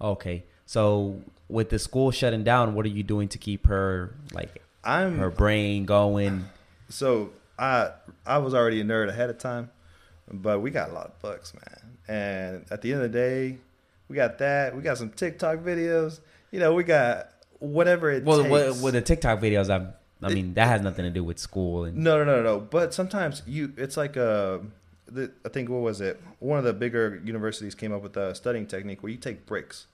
Okay. 0.00 0.44
So 0.64 1.22
with 1.48 1.70
the 1.70 1.78
school 1.78 2.10
shutting 2.12 2.44
down, 2.44 2.74
what 2.74 2.84
are 2.86 2.90
you 2.90 3.02
doing 3.02 3.26
to 3.28 3.38
keep 3.38 3.66
her 3.66 4.14
like 4.32 4.62
I'm 4.88 5.18
her 5.18 5.30
brain 5.30 5.84
going? 5.84 6.46
so 6.88 7.30
I 7.58 7.90
I 8.26 8.38
was 8.38 8.54
already 8.54 8.80
a 8.80 8.84
nerd 8.84 9.08
ahead 9.08 9.28
of 9.28 9.38
time, 9.38 9.70
but 10.32 10.60
we 10.60 10.70
got 10.70 10.90
a 10.90 10.92
lot 10.94 11.06
of 11.06 11.18
books, 11.20 11.52
man. 11.54 11.98
And 12.08 12.64
at 12.70 12.80
the 12.80 12.92
end 12.92 13.02
of 13.02 13.12
the 13.12 13.18
day, 13.18 13.58
we 14.08 14.16
got 14.16 14.38
that. 14.38 14.74
We 14.74 14.82
got 14.82 14.96
some 14.96 15.10
TikTok 15.10 15.58
videos. 15.58 16.20
You 16.50 16.60
know, 16.60 16.72
we 16.72 16.84
got 16.84 17.28
whatever 17.58 18.10
it 18.10 18.24
Well, 18.24 18.38
takes. 18.38 18.50
with, 18.50 18.82
with 18.82 18.94
the 18.94 19.02
TikTok 19.02 19.40
videos, 19.40 19.68
I 19.68 19.92
I 20.26 20.32
mean 20.32 20.54
that 20.54 20.68
has 20.68 20.80
nothing 20.80 21.04
to 21.04 21.10
do 21.10 21.22
with 21.22 21.38
school 21.38 21.84
and 21.84 21.98
no, 21.98 22.24
no, 22.24 22.24
no, 22.24 22.42
no. 22.42 22.58
But 22.60 22.94
sometimes 22.94 23.42
you, 23.46 23.72
it's 23.76 23.96
like 23.96 24.16
a. 24.16 24.62
The, 25.10 25.32
I 25.44 25.48
think 25.48 25.70
what 25.70 25.80
was 25.80 26.00
it? 26.02 26.20
One 26.38 26.58
of 26.58 26.64
the 26.64 26.74
bigger 26.74 27.20
universities 27.24 27.74
came 27.74 27.92
up 27.92 28.02
with 28.02 28.16
a 28.16 28.34
studying 28.34 28.66
technique 28.66 29.02
where 29.02 29.10
you 29.10 29.16
take 29.18 29.46
breaks. 29.46 29.86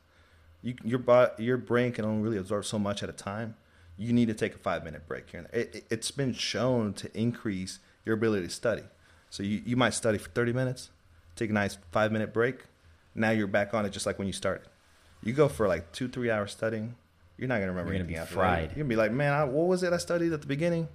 You, 0.63 0.75
your 0.85 1.01
your 1.39 1.57
brain 1.57 1.93
can 1.93 2.05
only 2.05 2.23
really 2.23 2.39
absorb 2.39 2.65
so 2.65 2.79
much 2.79 3.03
at 3.03 3.09
a 3.09 3.13
time. 3.13 3.57
You 3.97 4.13
need 4.13 4.27
to 4.27 4.35
take 4.35 4.55
a 4.55 4.59
five 4.59 4.85
minute 4.85 5.07
break 5.07 5.31
here. 5.31 5.41
and 5.41 5.49
there. 5.51 5.61
It, 5.61 5.87
it's 5.91 6.11
been 6.11 6.33
shown 6.33 6.95
to 6.95 7.19
increase 7.19 7.79
your 8.05 8.17
ability 8.17 8.47
to 8.47 8.53
study. 8.53 8.83
So 9.31 9.43
you, 9.43 9.63
you 9.65 9.77
might 9.77 9.95
study 9.95 10.19
for 10.19 10.31
30 10.31 10.53
minutes, 10.53 10.91
take 11.37 11.51
a 11.51 11.53
nice 11.53 11.79
five 11.91 12.13
minute 12.13 12.33
break. 12.33 12.65
Now 13.15 13.31
you're 13.31 13.47
back 13.47 13.75
on 13.75 13.87
it 13.87 13.91
just 13.91 14.07
like 14.07 14.19
when 14.19 14.27
you 14.27 14.33
started. 14.33 14.67
You 15.23 15.33
go 15.33 15.49
for 15.49 15.69
like 15.69 15.93
two, 15.93 16.09
three 16.09 16.31
hours 16.31 16.53
studying, 16.53 16.97
you're 17.39 17.49
not 17.49 17.57
going 17.57 17.67
to 17.67 17.73
remember 17.73 17.93
You're 17.93 18.03
gonna 18.03 18.11
anything 18.11 18.15
be 18.15 18.21
after 18.21 18.35
fried. 18.35 18.61
You're 18.61 18.69
going 18.69 18.79
to 18.79 18.85
be 18.85 18.97
like, 18.97 19.13
man, 19.13 19.33
I, 19.33 19.45
what 19.45 19.67
was 19.67 19.83
it 19.83 19.93
I 19.93 19.97
studied 19.97 20.33
at 20.33 20.41
the 20.41 20.47
beginning? 20.47 20.89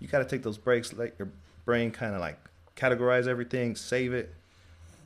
you 0.00 0.08
got 0.08 0.18
to 0.18 0.24
take 0.24 0.42
those 0.42 0.58
breaks, 0.58 0.92
let 0.92 1.14
your 1.18 1.28
brain 1.64 1.90
kind 1.90 2.14
of 2.14 2.20
like 2.20 2.38
categorize 2.76 3.26
everything, 3.26 3.74
save 3.74 4.12
it, 4.12 4.34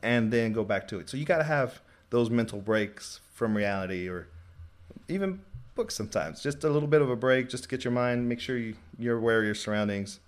and 0.01 0.31
then 0.31 0.53
go 0.53 0.63
back 0.63 0.87
to 0.89 0.99
it. 0.99 1.09
So 1.09 1.17
you 1.17 1.25
got 1.25 1.37
to 1.37 1.43
have 1.43 1.81
those 2.09 2.29
mental 2.29 2.59
breaks 2.59 3.19
from 3.33 3.55
reality 3.55 4.07
or 4.07 4.27
even 5.07 5.41
books 5.75 5.95
sometimes. 5.95 6.41
Just 6.41 6.63
a 6.63 6.69
little 6.69 6.87
bit 6.87 7.01
of 7.01 7.09
a 7.09 7.15
break 7.15 7.49
just 7.49 7.63
to 7.63 7.69
get 7.69 7.83
your 7.83 7.93
mind, 7.93 8.27
make 8.27 8.39
sure 8.39 8.57
you, 8.57 8.75
you're 8.97 9.17
aware 9.17 9.39
of 9.39 9.45
your 9.45 9.55
surroundings. 9.55 10.19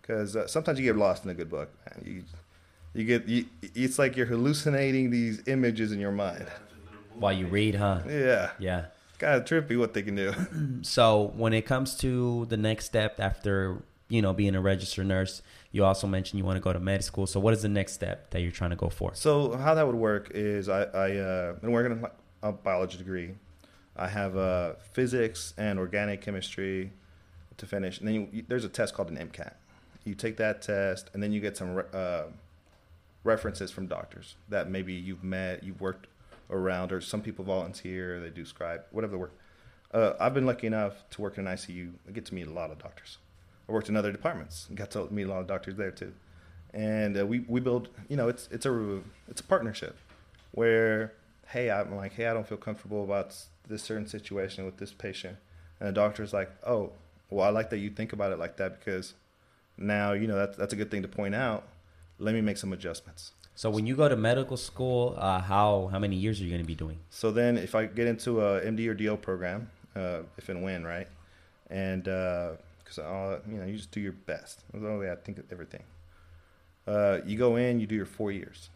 Because 0.00 0.36
uh, 0.36 0.46
sometimes 0.46 0.78
you 0.78 0.84
get 0.84 0.96
lost 0.96 1.24
in 1.24 1.30
a 1.30 1.34
good 1.34 1.50
book. 1.50 1.70
Man. 1.86 2.04
You, 2.04 2.24
you 2.94 3.04
get, 3.04 3.28
you, 3.28 3.46
it's 3.74 3.98
like 3.98 4.16
you're 4.16 4.26
hallucinating 4.26 5.10
these 5.10 5.42
images 5.46 5.92
in 5.92 6.00
your 6.00 6.12
mind. 6.12 6.46
While 7.14 7.32
you 7.32 7.46
read, 7.46 7.74
huh? 7.76 8.00
Yeah. 8.08 8.50
Yeah. 8.58 8.86
Kind 9.18 9.34
of 9.34 9.44
trippy 9.44 9.78
what 9.78 9.94
they 9.94 10.02
can 10.02 10.16
do. 10.16 10.32
So 10.82 11.32
when 11.36 11.52
it 11.52 11.66
comes 11.66 11.94
to 11.98 12.46
the 12.46 12.56
next 12.56 12.86
step 12.86 13.20
after 13.20 13.82
you 14.08 14.22
know 14.22 14.32
being 14.32 14.54
a 14.54 14.60
registered 14.60 15.06
nurse, 15.06 15.42
you 15.72 15.84
also 15.84 16.06
mentioned 16.06 16.38
you 16.38 16.44
want 16.44 16.56
to 16.56 16.60
go 16.60 16.72
to 16.72 16.80
med 16.80 17.04
school. 17.04 17.26
So 17.26 17.38
what 17.38 17.52
is 17.52 17.60
the 17.60 17.68
next 17.68 17.92
step 17.92 18.30
that 18.30 18.40
you're 18.40 18.50
trying 18.50 18.70
to 18.70 18.76
go 18.76 18.88
for? 18.88 19.14
So 19.14 19.56
how 19.56 19.74
that 19.74 19.86
would 19.86 19.94
work 19.94 20.30
is 20.34 20.70
I 20.70 20.84
I 20.84 21.16
uh, 21.16 21.52
been 21.52 21.70
working 21.70 21.92
on 22.02 22.10
a 22.42 22.52
biology 22.52 22.96
degree. 22.96 23.34
I 24.00 24.08
have 24.08 24.36
uh, 24.36 24.74
physics 24.92 25.52
and 25.58 25.78
organic 25.78 26.22
chemistry 26.22 26.92
to 27.58 27.66
finish, 27.66 27.98
and 27.98 28.08
then 28.08 28.14
you, 28.14 28.28
you- 28.32 28.44
there's 28.48 28.64
a 28.64 28.68
test 28.68 28.94
called 28.94 29.10
an 29.10 29.16
MCAT. 29.18 29.52
You 30.04 30.14
take 30.14 30.38
that 30.38 30.62
test, 30.62 31.10
and 31.12 31.22
then 31.22 31.30
you 31.32 31.40
get 31.40 31.56
some 31.58 31.74
re- 31.74 31.84
uh, 31.92 32.22
references 33.24 33.70
from 33.70 33.86
doctors 33.86 34.36
that 34.48 34.70
maybe 34.70 34.94
you've 34.94 35.22
met, 35.22 35.62
you've 35.62 35.80
worked 35.80 36.06
around, 36.50 36.92
or 36.92 37.00
some 37.00 37.20
people 37.20 37.44
volunteer, 37.44 38.18
they 38.20 38.30
do 38.30 38.44
scribe, 38.44 38.80
whatever 38.90 39.12
the 39.12 39.18
work. 39.18 39.34
Uh, 39.92 40.14
I've 40.18 40.32
been 40.34 40.46
lucky 40.46 40.66
enough 40.66 40.94
to 41.10 41.20
work 41.20 41.36
in 41.36 41.46
an 41.46 41.54
ICU. 41.54 41.92
I 42.08 42.12
get 42.12 42.24
to 42.26 42.34
meet 42.34 42.46
a 42.46 42.50
lot 42.52 42.70
of 42.70 42.78
doctors. 42.78 43.18
I 43.68 43.72
worked 43.72 43.88
in 43.88 43.96
other 43.96 44.10
departments, 44.12 44.66
and 44.68 44.76
got 44.78 44.90
to 44.92 45.06
meet 45.12 45.24
a 45.24 45.28
lot 45.28 45.40
of 45.40 45.46
doctors 45.46 45.76
there 45.76 45.90
too. 45.90 46.12
And 46.72 47.18
uh, 47.18 47.26
we, 47.26 47.40
we 47.48 47.60
build, 47.60 47.88
you 48.08 48.16
know, 48.16 48.28
it's 48.28 48.48
it's 48.52 48.64
a 48.64 49.00
it's 49.28 49.40
a 49.40 49.44
partnership 49.44 49.96
where 50.52 51.12
hey, 51.48 51.68
I'm 51.70 51.94
like, 51.96 52.12
hey, 52.14 52.26
I 52.28 52.32
don't 52.32 52.46
feel 52.46 52.58
comfortable 52.58 53.02
about 53.02 53.36
this 53.70 53.82
certain 53.82 54.06
situation 54.06 54.66
with 54.66 54.76
this 54.76 54.92
patient, 54.92 55.36
and 55.78 55.88
the 55.88 55.92
doctor's 55.92 56.32
like, 56.32 56.50
oh, 56.66 56.92
well, 57.30 57.46
I 57.46 57.50
like 57.50 57.70
that 57.70 57.78
you 57.78 57.90
think 57.90 58.12
about 58.12 58.32
it 58.32 58.38
like 58.38 58.56
that 58.58 58.78
because 58.78 59.14
now 59.78 60.12
you 60.12 60.26
know 60.26 60.36
that's 60.36 60.56
that's 60.56 60.72
a 60.72 60.76
good 60.76 60.90
thing 60.90 61.02
to 61.02 61.08
point 61.08 61.34
out. 61.34 61.66
Let 62.18 62.34
me 62.34 62.42
make 62.42 62.58
some 62.58 62.72
adjustments. 62.72 63.32
So 63.54 63.70
when 63.70 63.86
you 63.86 63.96
go 63.96 64.08
to 64.08 64.16
medical 64.16 64.56
school, 64.56 65.14
uh, 65.18 65.40
how 65.40 65.88
how 65.92 65.98
many 65.98 66.16
years 66.16 66.40
are 66.40 66.44
you 66.44 66.50
going 66.50 66.62
to 66.62 66.66
be 66.66 66.74
doing? 66.74 66.98
So 67.10 67.30
then, 67.30 67.56
if 67.56 67.74
I 67.74 67.86
get 67.86 68.06
into 68.06 68.40
a 68.40 68.60
MD 68.60 68.88
or 68.88 68.94
DO 68.94 69.16
program, 69.18 69.70
uh, 69.96 70.20
if 70.36 70.48
and 70.48 70.62
when, 70.62 70.84
right, 70.84 71.08
and 71.70 72.04
because 72.04 72.98
uh, 72.98 73.40
you 73.48 73.56
know, 73.56 73.66
you 73.66 73.76
just 73.76 73.90
do 73.90 74.00
your 74.00 74.12
best. 74.12 74.62
That's 74.72 74.82
the 74.82 74.90
only 74.90 75.06
way 75.06 75.12
I 75.12 75.16
think 75.16 75.38
of 75.38 75.44
everything. 75.50 75.82
Uh, 76.86 77.18
you 77.24 77.38
go 77.38 77.56
in, 77.56 77.80
you 77.80 77.86
do 77.86 77.94
your 77.94 78.06
four 78.06 78.32
years. 78.32 78.70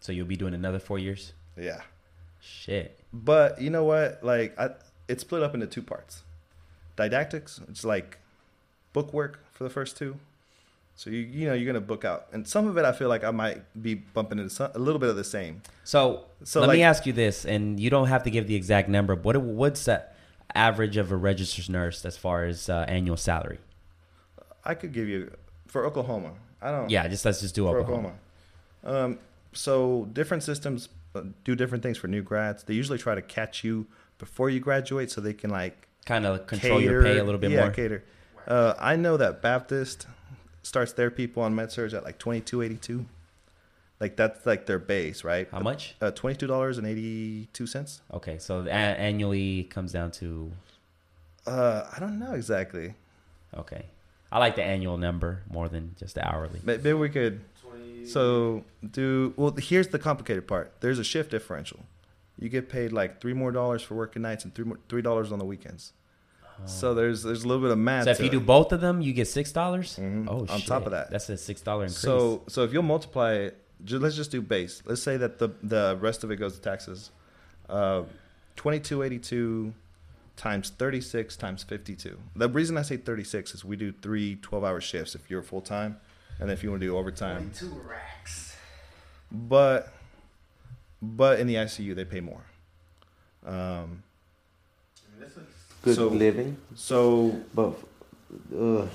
So 0.00 0.12
you'll 0.12 0.26
be 0.26 0.36
doing 0.36 0.54
another 0.54 0.78
four 0.78 0.98
years. 0.98 1.34
Yeah, 1.56 1.82
Shit. 2.40 2.99
But 3.12 3.60
you 3.60 3.70
know 3.70 3.84
what? 3.84 4.20
Like, 4.22 4.58
I, 4.58 4.70
it's 5.08 5.22
split 5.22 5.42
up 5.42 5.54
into 5.54 5.66
two 5.66 5.82
parts. 5.82 6.22
Didactics, 6.96 7.60
it's 7.68 7.84
like 7.84 8.18
book 8.92 9.12
work 9.12 9.44
for 9.52 9.64
the 9.64 9.70
first 9.70 9.96
two. 9.96 10.16
So 10.96 11.08
you 11.08 11.20
you 11.20 11.46
know 11.46 11.54
you're 11.54 11.66
gonna 11.66 11.80
book 11.80 12.04
out, 12.04 12.26
and 12.32 12.46
some 12.46 12.66
of 12.66 12.76
it 12.76 12.84
I 12.84 12.92
feel 12.92 13.08
like 13.08 13.24
I 13.24 13.30
might 13.30 13.62
be 13.80 13.94
bumping 13.94 14.38
into 14.38 14.50
some, 14.50 14.70
a 14.74 14.78
little 14.78 14.98
bit 14.98 15.08
of 15.08 15.16
the 15.16 15.24
same. 15.24 15.62
So, 15.84 16.26
So, 16.44 16.60
let 16.60 16.68
like- 16.68 16.76
me 16.76 16.82
ask 16.82 17.06
you 17.06 17.14
this, 17.14 17.46
and 17.46 17.80
you 17.80 17.88
don't 17.88 18.08
have 18.08 18.22
to 18.24 18.30
give 18.30 18.46
the 18.46 18.54
exact 18.54 18.88
number. 18.90 19.14
What 19.14 19.36
what's 19.38 19.86
the 19.86 20.04
average 20.54 20.98
of 20.98 21.10
a 21.10 21.16
registered 21.16 21.70
nurse 21.70 22.04
as 22.04 22.18
far 22.18 22.44
as 22.44 22.68
uh, 22.68 22.84
annual 22.86 23.16
salary? 23.16 23.60
I 24.62 24.74
could 24.74 24.92
give 24.92 25.08
you 25.08 25.30
for 25.68 25.86
Oklahoma. 25.86 26.32
I 26.60 26.70
don't. 26.70 26.90
Yeah, 26.90 27.08
just 27.08 27.24
let's 27.24 27.40
just 27.40 27.54
do 27.54 27.66
Oklahoma. 27.68 28.12
Oklahoma. 28.84 29.04
Um, 29.06 29.18
so 29.54 30.06
different 30.12 30.42
systems 30.42 30.90
do 31.44 31.54
different 31.54 31.82
things 31.82 31.98
for 31.98 32.08
new 32.08 32.22
grads. 32.22 32.62
They 32.64 32.74
usually 32.74 32.98
try 32.98 33.14
to 33.14 33.22
catch 33.22 33.64
you 33.64 33.86
before 34.18 34.50
you 34.50 34.60
graduate, 34.60 35.10
so 35.10 35.20
they 35.20 35.34
can 35.34 35.50
like 35.50 35.88
Kind 36.06 36.24
of 36.26 36.46
control 36.46 36.80
your 36.80 37.02
pay 37.02 37.18
a 37.18 37.24
little 37.24 37.40
bit 37.40 37.50
yeah, 37.50 37.60
more. 37.60 37.70
cater. 37.70 38.04
Uh, 38.46 38.74
I 38.78 38.96
know 38.96 39.16
that 39.16 39.42
Baptist 39.42 40.06
starts 40.62 40.92
their 40.92 41.10
people 41.10 41.42
on 41.42 41.54
med 41.54 41.70
surg 41.72 41.92
at 41.92 42.04
like 42.04 42.18
twenty 42.18 42.40
two 42.40 42.62
eighty 42.62 42.76
two. 42.76 43.06
Like 44.00 44.16
that's 44.16 44.46
like 44.46 44.64
their 44.66 44.78
base, 44.78 45.24
right? 45.24 45.46
How 45.52 45.60
much? 45.60 45.94
Uh, 46.00 46.10
twenty 46.10 46.36
two 46.36 46.46
dollars 46.46 46.78
and 46.78 46.86
eighty 46.86 47.48
two 47.52 47.66
cents. 47.66 48.00
Okay, 48.14 48.38
so 48.38 48.62
a- 48.66 48.70
annually 48.70 49.64
comes 49.64 49.92
down 49.92 50.10
to 50.12 50.52
Uh, 51.46 51.84
I 51.94 52.00
don't 52.00 52.18
know 52.18 52.32
exactly. 52.32 52.94
okay. 53.56 53.86
I 54.32 54.38
like 54.38 54.54
the 54.54 54.62
annual 54.62 54.96
number 54.96 55.42
more 55.50 55.68
than 55.68 55.96
just 55.98 56.14
the 56.14 56.24
hourly. 56.26 56.60
Maybe 56.62 56.92
we 56.92 57.08
could. 57.08 57.40
So 58.06 58.64
do 58.88 59.32
well. 59.36 59.54
Here's 59.58 59.88
the 59.88 59.98
complicated 59.98 60.46
part. 60.48 60.72
There's 60.80 60.98
a 60.98 61.04
shift 61.04 61.30
differential. 61.30 61.80
You 62.38 62.48
get 62.48 62.68
paid 62.68 62.92
like 62.92 63.20
three 63.20 63.34
more 63.34 63.52
dollars 63.52 63.82
for 63.82 63.94
working 63.94 64.22
nights 64.22 64.44
and 64.44 64.54
three 64.54 64.64
more, 64.64 64.78
three 64.88 65.02
dollars 65.02 65.30
on 65.32 65.38
the 65.38 65.44
weekends. 65.44 65.92
So 66.66 66.92
there's 66.94 67.22
there's 67.22 67.44
a 67.44 67.48
little 67.48 67.62
bit 67.62 67.70
of 67.70 67.78
math. 67.78 68.04
So 68.04 68.10
if 68.10 68.20
you 68.20 68.28
do 68.28 68.40
both 68.40 68.72
of 68.72 68.80
them, 68.82 69.00
you 69.00 69.12
get 69.14 69.28
six 69.28 69.50
dollars. 69.52 69.96
Mhm. 69.98 70.26
Oh, 70.28 70.40
On 70.40 70.58
shit. 70.58 70.66
top 70.66 70.84
of 70.84 70.92
that. 70.92 71.10
that's 71.10 71.28
a 71.30 71.36
six 71.38 71.60
dollar 71.62 71.84
increase. 71.84 71.98
So 71.98 72.42
so 72.48 72.64
if 72.64 72.72
you'll 72.72 72.82
multiply 72.82 73.32
it, 73.34 73.62
ju- 73.84 73.98
let's 73.98 74.14
just 74.16 74.30
do 74.30 74.42
base. 74.42 74.82
Let's 74.84 75.02
say 75.02 75.16
that 75.16 75.38
the 75.38 75.48
the 75.62 75.96
rest 76.00 76.22
of 76.24 76.30
it 76.30 76.36
goes 76.36 76.54
to 76.56 76.60
taxes. 76.60 77.10
Uh, 77.68 78.02
twenty 78.56 78.78
two 78.80 79.02
eighty 79.02 79.18
two 79.18 79.72
times 80.36 80.68
thirty 80.70 81.00
six 81.00 81.34
times 81.36 81.62
fifty 81.62 81.94
two. 81.94 82.18
The 82.36 82.48
reason 82.48 82.76
I 82.76 82.82
say 82.82 82.98
thirty 82.98 83.24
six 83.24 83.54
is 83.54 83.64
we 83.64 83.76
do 83.76 83.90
three 83.92 84.36
12 84.36 84.62
hour 84.64 84.80
shifts 84.82 85.14
if 85.14 85.30
you're 85.30 85.42
full 85.42 85.62
time, 85.62 85.96
and 86.40 86.50
if 86.50 86.62
you 86.62 86.70
want 86.70 86.80
to 86.80 86.86
do 86.86 86.96
overtime. 86.96 87.50
Two 87.54 87.68
racks. 87.88 88.56
But 89.30 89.92
but 91.02 91.40
in 91.40 91.46
the 91.46 91.54
ICU 91.56 91.94
they 91.94 92.04
pay 92.04 92.20
more. 92.20 92.42
Um, 93.46 94.02
Good 95.82 95.94
So- 95.94 96.08
living, 96.08 96.58
so 96.74 97.40
but 97.54 97.72
uh, 98.54 98.86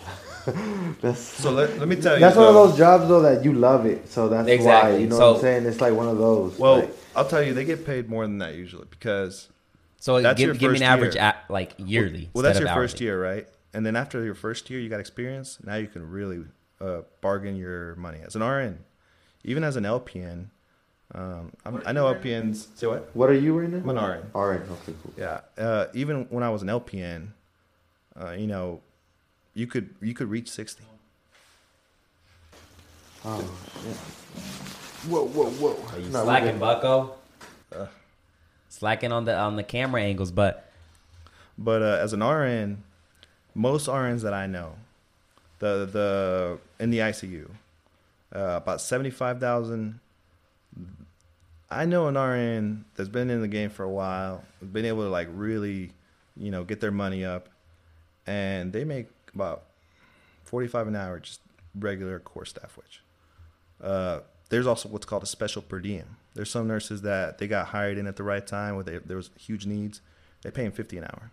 that's 1.01 1.19
so 1.19 1.49
let, 1.49 1.79
let 1.79 1.87
me 1.87 1.95
tell 1.95 2.13
you. 2.13 2.19
that's 2.19 2.35
one 2.37 2.45
of 2.47 2.53
those 2.53 2.77
jobs 2.77 3.07
though 3.07 3.23
that 3.23 3.43
you 3.43 3.53
love 3.53 3.87
it. 3.87 4.07
So 4.07 4.29
that's 4.29 4.63
why 4.63 4.95
you 4.97 5.07
know 5.07 5.17
So- 5.17 5.27
what 5.31 5.35
I'm 5.37 5.41
saying. 5.41 5.65
It's 5.65 5.81
like 5.81 5.93
one 5.93 6.07
of 6.07 6.19
those. 6.19 6.59
Well, 6.59 6.81
like, 6.81 6.95
I'll 7.15 7.27
tell 7.27 7.41
you, 7.41 7.55
they 7.55 7.65
get 7.65 7.85
paid 7.87 8.07
more 8.07 8.23
than 8.27 8.37
that 8.37 8.53
usually 8.53 8.85
because 8.91 9.49
so 9.99 10.21
that's 10.21 10.37
give, 10.37 10.45
your 10.47 10.55
give 10.55 10.71
me 10.73 10.77
an 10.77 10.83
average 10.83 11.15
year. 11.15 11.23
at, 11.23 11.45
like 11.49 11.73
yearly. 11.77 12.29
Well, 12.33 12.43
that's 12.43 12.59
your 12.59 12.69
first 12.69 12.97
hourly. 12.97 13.05
year, 13.05 13.19
right? 13.23 13.47
And 13.73 13.83
then 13.83 13.95
after 13.95 14.23
your 14.23 14.35
first 14.35 14.69
year, 14.69 14.79
you 14.79 14.87
got 14.87 14.99
experience. 14.99 15.57
Now 15.63 15.75
you 15.77 15.87
can 15.87 16.07
really 16.07 16.43
uh, 16.81 17.01
bargain 17.21 17.55
your 17.55 17.95
money 17.95 18.19
as 18.25 18.35
an 18.35 18.43
RN, 18.43 18.79
even 19.43 19.63
as 19.63 19.75
an 19.75 19.83
LPN. 19.83 20.47
Um, 21.13 21.51
I'm, 21.65 21.81
I 21.85 21.91
know 21.91 22.11
LPNs. 22.13 22.67
Say 22.75 22.87
what? 22.87 23.15
what 23.15 23.29
are 23.29 23.33
you 23.33 23.57
right 23.59 23.69
now? 23.69 23.77
I'm 23.77 23.89
an 23.89 23.95
RN. 24.03 24.31
All 24.33 24.47
right. 24.47 24.59
Okay. 24.59 24.93
Cool. 25.03 25.13
Yeah. 25.17 25.41
Uh, 25.57 25.85
even 25.93 26.25
when 26.29 26.43
I 26.43 26.49
was 26.49 26.61
an 26.63 26.67
LPN, 26.67 27.27
uh, 28.19 28.31
you 28.31 28.47
know, 28.47 28.81
you 29.53 29.67
could 29.67 29.93
you 30.01 30.13
could 30.13 30.29
reach 30.29 30.49
sixty. 30.49 30.83
Oh 33.23 33.39
shit. 33.83 33.95
Whoa, 35.09 35.25
whoa, 35.27 35.45
whoa. 35.51 35.77
Are 35.93 35.99
you 35.99 36.09
No, 36.09 36.23
slacking, 36.23 36.51
good. 36.53 36.59
Bucko? 36.59 37.15
Uh. 37.75 37.85
slacking 38.69 39.11
on 39.11 39.25
the 39.25 39.35
on 39.37 39.55
the 39.55 39.63
camera 39.63 40.01
angles, 40.01 40.31
but 40.31 40.71
But 41.57 41.81
uh, 41.81 41.99
as 42.01 42.13
an 42.13 42.23
RN, 42.23 42.83
most 43.53 43.87
RNs 43.87 44.21
that 44.21 44.33
I 44.33 44.47
know, 44.47 44.75
the 45.59 45.85
the 45.91 46.59
in 46.79 46.89
the 46.89 46.99
ICU, 46.99 47.49
uh, 48.35 48.39
about 48.57 48.81
seventy 48.81 49.09
five 49.09 49.39
thousand. 49.39 49.99
I 51.69 51.85
know 51.85 52.07
an 52.07 52.17
RN 52.17 52.85
that's 52.95 53.09
been 53.09 53.29
in 53.29 53.41
the 53.41 53.47
game 53.47 53.69
for 53.69 53.83
a 53.83 53.89
while, 53.89 54.43
been 54.61 54.85
able 54.85 55.03
to 55.03 55.09
like 55.09 55.27
really, 55.31 55.91
you 56.37 56.51
know, 56.51 56.63
get 56.63 56.79
their 56.79 56.91
money 56.91 57.25
up, 57.25 57.49
and 58.27 58.71
they 58.71 58.83
make 58.83 59.07
about 59.33 59.63
forty 60.43 60.67
five 60.67 60.87
an 60.87 60.95
hour, 60.95 61.19
just 61.19 61.41
regular 61.77 62.19
core 62.19 62.45
staff 62.45 62.77
wage. 62.77 63.01
Uh, 63.81 64.19
there's 64.49 64.67
also 64.67 64.89
what's 64.89 65.05
called 65.05 65.23
a 65.23 65.27
special 65.27 65.61
per 65.61 65.79
diem. 65.79 66.17
There's 66.33 66.51
some 66.51 66.67
nurses 66.67 67.01
that 67.01 67.37
they 67.37 67.47
got 67.47 67.67
hired 67.67 67.97
in 67.97 68.07
at 68.07 68.15
the 68.15 68.23
right 68.23 68.45
time 68.45 68.75
where 68.75 68.83
they, 68.83 68.97
there 68.97 69.17
was 69.17 69.29
huge 69.37 69.65
needs. 69.65 70.01
They 70.43 70.51
pay 70.51 70.63
them 70.63 70.71
fifty 70.71 70.97
an 70.97 71.05
hour. 71.05 71.31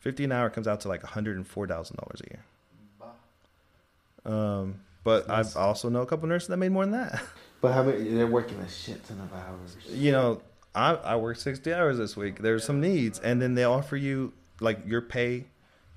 Fifty 0.00 0.24
an 0.24 0.32
hour 0.32 0.50
comes 0.50 0.66
out 0.66 0.80
to 0.80 0.88
like 0.88 1.02
hundred 1.02 1.36
and 1.36 1.46
four 1.46 1.66
thousand 1.66 1.96
dollars 1.96 2.20
a 2.22 2.30
year. 2.30 2.44
Um, 4.24 4.80
but 5.02 5.28
Nice. 5.28 5.54
I 5.56 5.62
also 5.62 5.88
know 5.90 6.02
a 6.02 6.06
couple 6.06 6.28
nurses 6.28 6.48
that 6.48 6.56
made 6.56 6.72
more 6.72 6.84
than 6.84 6.92
that. 6.92 7.22
But 7.60 7.72
how 7.72 7.82
many? 7.82 8.10
They're 8.10 8.26
working 8.26 8.58
a 8.58 8.68
shit 8.68 9.02
ton 9.08 9.18
of 9.20 9.32
hours. 9.32 9.74
you 9.88 10.12
know, 10.12 10.42
I 10.74 10.96
I 10.96 11.16
worked 11.16 11.40
sixty 11.40 11.72
hours 11.72 11.96
this 11.96 12.14
week. 12.14 12.40
There's 12.42 12.62
some 12.62 12.78
needs, 12.78 13.18
and 13.20 13.40
then 13.40 13.54
they 13.54 13.64
offer 13.64 13.96
you 13.96 14.34
like 14.60 14.80
your 14.86 15.00
pay. 15.00 15.46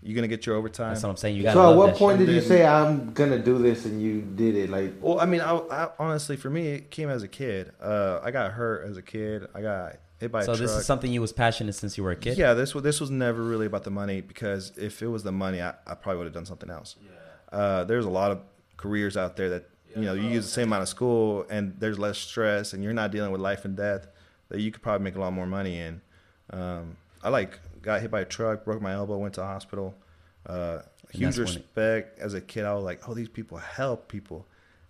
You're 0.01 0.15
gonna 0.15 0.29
get 0.29 0.45
your 0.45 0.55
overtime. 0.55 0.91
that's 0.93 1.03
what 1.03 1.09
I'm 1.09 1.17
saying. 1.17 1.35
You 1.35 1.43
got. 1.43 1.55
So 1.55 1.69
at 1.71 1.75
what 1.75 1.95
point 1.95 2.19
shit. 2.19 2.27
did 2.27 2.35
you 2.35 2.39
say 2.41 2.65
I'm 2.65 3.11
gonna 3.11 3.39
do 3.39 3.57
this 3.57 3.83
and 3.83 4.01
you 4.01 4.21
did 4.21 4.55
it? 4.55 4.69
Like, 4.69 4.93
Well, 5.01 5.19
I 5.19 5.25
mean, 5.25 5.41
I, 5.41 5.57
I 5.57 5.89
honestly, 5.99 6.37
for 6.37 6.49
me, 6.49 6.67
it 6.69 6.89
came 6.89 7.09
as 7.09 7.21
a 7.23 7.27
kid. 7.27 7.73
Uh, 7.81 8.21
I 8.23 8.31
got 8.31 8.51
hurt 8.53 8.87
as 8.89 8.95
a 8.95 9.01
kid. 9.01 9.47
I 9.53 9.61
got 9.61 9.97
hit 10.19 10.31
by 10.31 10.43
So 10.45 10.53
a 10.53 10.55
truck. 10.55 10.59
this 10.69 10.71
is 10.77 10.85
something 10.85 11.11
you 11.11 11.19
was 11.19 11.33
passionate 11.33 11.73
since 11.73 11.97
you 11.97 12.03
were 12.05 12.11
a 12.11 12.15
kid. 12.15 12.37
Yeah, 12.37 12.53
this 12.53 12.73
was 12.73 12.81
this 12.85 13.01
was 13.01 13.11
never 13.11 13.43
really 13.43 13.65
about 13.65 13.83
the 13.83 13.91
money 13.91 14.21
because 14.21 14.71
if 14.77 15.01
it 15.01 15.07
was 15.07 15.23
the 15.23 15.33
money, 15.33 15.61
I, 15.61 15.73
I 15.85 15.95
probably 15.95 16.19
would 16.19 16.27
have 16.27 16.33
done 16.33 16.45
something 16.45 16.69
else. 16.69 16.95
Uh, 17.51 17.83
there's 17.85 18.05
a 18.05 18.09
lot 18.09 18.31
of 18.31 18.39
careers 18.77 19.17
out 19.17 19.35
there 19.37 19.49
that 19.49 19.69
you 19.95 20.03
know 20.03 20.13
you 20.13 20.27
use 20.29 20.45
the 20.45 20.51
same 20.51 20.67
amount 20.67 20.83
of 20.83 20.89
school 20.89 21.45
and 21.49 21.73
there's 21.79 21.97
less 21.97 22.17
stress 22.17 22.73
and 22.73 22.83
you're 22.83 22.93
not 22.93 23.11
dealing 23.11 23.31
with 23.31 23.41
life 23.41 23.65
and 23.65 23.75
death 23.75 24.07
that 24.49 24.59
you 24.59 24.71
could 24.71 24.81
probably 24.81 25.03
make 25.03 25.15
a 25.15 25.19
lot 25.19 25.33
more 25.33 25.47
money 25.47 25.79
in. 25.79 26.01
Um, 26.51 26.97
I 27.23 27.29
like 27.29 27.59
got 27.81 28.01
hit 28.01 28.11
by 28.11 28.21
a 28.21 28.25
truck, 28.25 28.63
broke 28.63 28.81
my 28.81 28.93
elbow, 28.93 29.17
went 29.17 29.33
to 29.35 29.41
the 29.41 29.47
hospital. 29.47 29.95
Uh, 30.45 30.79
huge 31.11 31.35
that's 31.35 31.37
when 31.37 31.47
it- 31.47 31.49
respect 31.51 32.19
as 32.19 32.33
a 32.33 32.41
kid. 32.41 32.65
I 32.65 32.73
was 32.73 32.83
like, 32.83 33.07
oh, 33.09 33.13
these 33.13 33.29
people 33.29 33.57
help 33.57 34.07
people, 34.07 34.45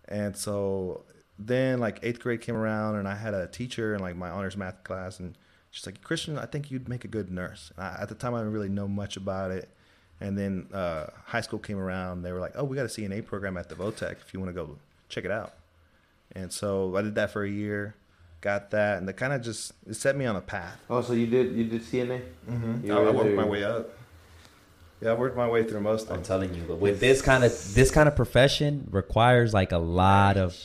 and 0.08 0.36
so 0.36 1.04
then 1.40 1.80
like 1.80 2.00
eighth 2.04 2.20
grade 2.20 2.42
came 2.42 2.56
around 2.56 2.96
and 2.96 3.08
I 3.08 3.16
had 3.16 3.34
a 3.34 3.48
teacher 3.48 3.94
in 3.94 4.02
like 4.02 4.16
my 4.16 4.30
honors 4.30 4.58
math 4.58 4.84
class 4.84 5.20
and 5.20 5.38
she's 5.70 5.86
like, 5.86 6.02
Christian, 6.02 6.38
I 6.38 6.48
think 6.48 6.72
you'd 6.72 6.90
make 6.90 7.06
a 7.06 7.08
good 7.08 7.30
nurse. 7.32 7.72
And 7.78 7.86
I, 7.86 7.98
at 8.02 8.10
the 8.10 8.16
time, 8.16 8.34
I 8.34 8.40
didn't 8.40 8.54
really 8.54 8.70
know 8.70 8.88
much 8.88 9.18
about 9.18 9.52
it. 9.52 9.70
And 10.20 10.38
then 10.38 10.68
uh, 10.74 11.08
high 11.26 11.42
school 11.42 11.60
came 11.60 11.78
around. 11.78 12.24
They 12.24 12.32
were 12.32 12.40
like, 12.40 12.54
oh, 12.56 12.64
we 12.64 12.76
got 12.76 12.86
a 12.86 12.90
CNA 12.90 13.26
program 13.26 13.56
at 13.58 13.70
the 13.70 13.76
Votech 13.76 14.18
if 14.26 14.34
you 14.34 14.40
want 14.40 14.50
to 14.50 14.54
go 14.54 14.78
check 15.10 15.26
it 15.26 15.32
out. 15.32 15.54
And 16.36 16.52
so 16.52 16.96
I 16.96 17.02
did 17.02 17.16
that 17.16 17.32
for 17.32 17.44
a 17.44 17.50
year, 17.50 17.96
got 18.42 18.72
that, 18.72 18.98
and 18.98 19.10
it 19.10 19.18
kind 19.18 19.34
of 19.34 19.42
just 19.42 19.74
it 19.88 19.96
set 19.96 20.16
me 20.16 20.26
on 20.26 20.36
a 20.36 20.42
path. 20.42 20.80
Oh, 20.90 21.02
so 21.02 21.14
you 21.14 21.28
did 21.28 21.54
you 21.54 21.64
did 21.66 21.82
CNA? 21.82 22.22
Mm-hmm. 22.50 22.88
You 22.88 22.98
I, 22.98 23.04
I 23.04 23.10
worked 23.12 23.36
my 23.36 23.46
way 23.46 23.64
up. 23.64 23.90
Yeah, 25.02 25.12
I 25.12 25.14
worked 25.14 25.38
my 25.38 25.48
way 25.48 25.64
through 25.64 25.82
most 25.82 26.12
I'm 26.12 26.24
telling 26.24 26.54
you, 26.54 26.64
but 26.68 26.80
with 26.80 27.00
this 27.00 27.22
kind 27.22 27.44
of 27.44 27.74
this 27.74 27.92
kind 27.92 28.08
of 28.08 28.16
profession 28.16 28.88
requires 28.92 29.54
like 29.54 29.72
a 29.72 29.78
lot 29.78 30.38
of 30.38 30.58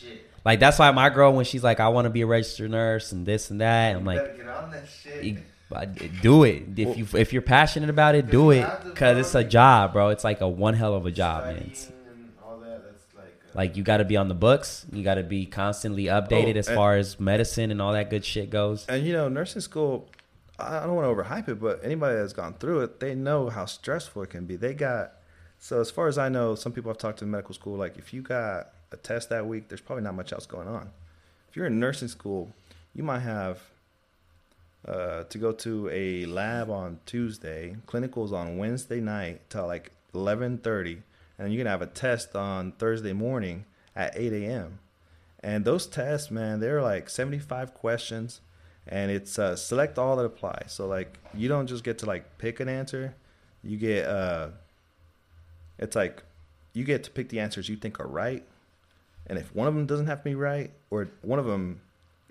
like 0.45 0.59
that's 0.59 0.79
why 0.79 0.91
my 0.91 1.11
girl 1.11 1.33
when 1.33 1.45
she's 1.45 1.63
like 1.63 1.81
I 1.81 1.89
want 1.89 2.07
to 2.07 2.11
be 2.11 2.23
a 2.23 2.27
registered 2.27 2.71
nurse 2.71 3.13
and 3.13 3.27
this 3.27 3.51
and 3.51 3.61
that 3.61 3.95
I'm 3.95 4.05
like 4.05 4.37
get 4.37 4.49
on 4.49 4.71
that 4.73 4.89
shit. 4.89 5.39
But 5.73 5.97
do 6.21 6.45
it 6.45 6.65
if 6.77 6.99
you 6.99 7.07
if 7.19 7.33
you're 7.33 7.43
passionate 7.43 7.89
about 7.89 8.15
it 8.15 8.31
do 8.31 8.51
it 8.51 8.69
because 8.85 9.17
it's 9.17 9.35
a 9.35 9.43
job 9.45 9.93
bro 9.93 10.09
it's 10.09 10.25
like 10.25 10.41
a 10.41 10.49
one 10.49 10.75
hell 10.75 10.95
of 10.95 11.07
a 11.07 11.11
job 11.11 11.45
man 11.47 11.57
it's, 11.71 11.91
all 12.45 12.59
that. 12.59 12.83
That's 12.85 13.05
like, 13.55 13.71
uh, 13.71 13.75
you 13.75 13.83
got 13.83 13.99
to 13.99 14.05
be 14.05 14.17
on 14.17 14.29
the 14.29 14.35
books 14.35 14.85
you 14.93 15.03
got 15.03 15.15
to 15.15 15.23
be 15.23 15.47
constantly 15.47 16.05
updated 16.05 16.57
Oh, 16.57 16.59
as 16.59 16.69
far 16.69 16.97
as 16.97 17.19
medicine 17.19 17.71
and 17.71 17.81
all 17.81 17.93
that 17.93 18.11
good 18.11 18.25
shit 18.25 18.51
goes 18.51 18.87
And 18.87 19.07
you 19.07 19.13
know, 19.13 19.29
nursing 19.29 19.63
school, 19.63 20.09
I 20.59 20.85
don't 20.85 20.95
want 20.95 21.07
to 21.09 21.23
overhype 21.23 21.49
it, 21.49 21.61
but 21.61 21.81
anybody 21.83 22.17
that's 22.17 22.33
gone 22.33 22.55
through 22.55 22.81
it, 22.83 23.01
they 23.01 23.15
know 23.15 23.49
how 23.49 23.65
stressful 23.65 24.23
it 24.23 24.31
can 24.31 24.45
be. 24.47 24.57
They 24.57 24.75
got, 24.75 25.15
so 25.59 25.81
as 25.81 25.91
far 25.91 26.07
as 26.09 26.19
I 26.19 26.29
know, 26.29 26.55
some 26.55 26.73
people 26.73 26.91
I've 26.91 26.99
talked 26.99 27.19
to 27.21 27.25
in 27.25 27.31
medical 27.31 27.55
school, 27.55 27.77
like 27.77 27.97
if 27.97 28.13
you 28.13 28.23
got 28.23 28.69
a 28.93 28.97
test 28.97 29.31
that 29.31 29.47
week, 29.47 29.69
there's 29.69 29.81
probably 29.81 30.05
not 30.05 30.15
much 30.15 30.33
else 30.33 30.47
going 30.47 30.69
on. 30.69 30.91
If 31.49 31.57
you're 31.57 31.67
in 31.67 31.81
nursing 31.81 32.09
school, 32.09 32.55
you 32.95 33.03
might 33.03 33.21
have 33.21 33.61
uh, 34.87 35.25
to 35.25 35.39
go 35.39 35.53
to 35.53 35.89
a 35.91 36.27
lab 36.27 36.71
on 36.71 36.99
Tuesday, 37.07 37.77
clinicals 37.87 38.33
on 38.33 38.57
Wednesday 38.59 39.01
night 39.01 39.49
till 39.49 39.67
like 39.67 39.93
11:30, 40.15 41.03
and 41.39 41.53
you're 41.53 41.63
gonna 41.63 41.71
have 41.71 41.83
a 41.83 41.87
test 41.87 42.35
on 42.35 42.73
Thursday 42.73 43.13
morning 43.13 43.65
at 43.95 44.17
8 44.17 44.33
a.m. 44.33 44.79
And 45.41 45.65
those 45.65 45.87
tests, 45.87 46.31
man, 46.31 46.61
they're 46.61 46.83
like 46.83 47.09
75 47.09 47.75
questions, 47.75 48.41
and 48.87 49.11
it's 49.11 49.39
uh, 49.39 49.57
select 49.57 49.99
all 49.99 50.17
that 50.17 50.25
apply. 50.25 50.65
So 50.67 50.87
like 50.87 51.19
you 51.35 51.49
don't 51.49 51.67
just 51.67 51.85
get 51.85 51.99
to 51.99 52.07
like 52.07 52.39
pick 52.39 52.61
an 52.61 52.69
answer, 52.69 53.15
you 53.63 53.77
get 53.77 54.07
uh, 54.07 54.49
it's 55.79 55.97
like 55.97 56.23
you 56.73 56.85
get 56.85 57.05
to 57.05 57.11
pick 57.11 57.29
the 57.29 57.41
answers 57.41 57.69
you 57.69 57.77
think 57.77 58.01
are 58.01 58.07
right, 58.07 58.45
and 59.27 59.39
if 59.39 59.55
one 59.55 59.69
of 59.69 59.75
them 59.75 59.87
doesn't 59.87 60.07
have 60.07 60.19
to 60.19 60.25
be 60.25 60.35
right, 60.35 60.73
or 60.91 61.09
one 61.23 61.39
of 61.39 61.47
them 61.47 61.81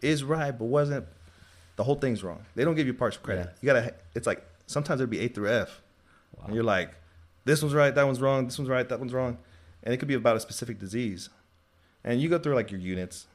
is 0.02 0.24
right 0.24 0.58
but 0.58 0.66
wasn't, 0.66 1.06
the 1.82 1.86
whole 1.86 1.96
thing's 1.96 2.24
wrong. 2.24 2.46
They 2.54 2.64
don't 2.64 2.76
give 2.76 2.86
you 2.86 2.94
partial 2.94 3.24
credit. 3.24 3.48
Yeah. 3.48 3.54
You 3.62 3.66
gotta. 3.82 3.94
It's 4.14 4.28
like 4.28 4.44
sometimes 4.68 5.02
it'd 5.02 5.10
be 5.10 5.22
A 5.22 5.28
through 5.30 5.50
F, 5.50 5.82
Wow. 6.38 6.44
and 6.46 6.54
you're 6.56 6.64
like, 6.64 6.94
this 7.44 7.64
one's 7.64 7.74
right, 7.74 7.94
that 7.96 8.06
one's 8.06 8.22
wrong, 8.22 8.46
this 8.46 8.60
one's 8.60 8.70
right, 8.70 8.88
that 8.88 9.00
one's 9.00 9.14
wrong, 9.14 9.40
and 9.84 9.92
it 9.92 9.98
could 9.98 10.08
be 10.08 10.14
about 10.14 10.36
a 10.38 10.40
specific 10.40 10.78
disease, 10.80 11.30
and 12.04 12.22
you 12.22 12.30
go 12.30 12.38
through 12.38 12.54
like 12.54 12.70
your 12.70 12.80
units. 12.80 13.26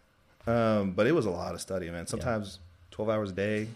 Um, 0.47 0.93
but 0.93 1.09
it 1.09 1.13
was 1.13 1.27
a 1.27 1.31
lot 1.31 1.55
of 1.55 1.61
study, 1.61 1.91
man. 1.91 2.07
Sometimes 2.07 2.61
twelve 2.93 3.11
hours 3.11 3.31
a 3.31 3.35
day, 3.35 3.67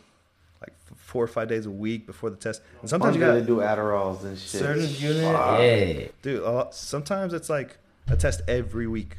like 0.60 0.72
four 0.96 1.24
or 1.24 1.26
five 1.26 1.48
days 1.48 1.66
a 1.66 1.70
week 1.70 2.06
before 2.06 2.30
the 2.30 2.36
test, 2.36 2.62
and 2.80 2.88
sometimes 2.88 3.16
you 3.16 3.22
Sometimes 3.22 3.46
gotta 3.48 3.54
do 3.54 3.60
Adderalls 3.82 4.22
and 4.24 4.38
shit. 4.38 4.60
certain 4.60 4.88
unit. 4.88 5.22
yeah 5.24 6.06
Dude, 6.22 6.42
a 6.44 6.50
lot, 6.50 6.74
sometimes 6.76 7.32
it's 7.34 7.50
like 7.50 7.76
a 8.08 8.16
test 8.16 8.42
every 8.46 8.86
week, 8.86 9.16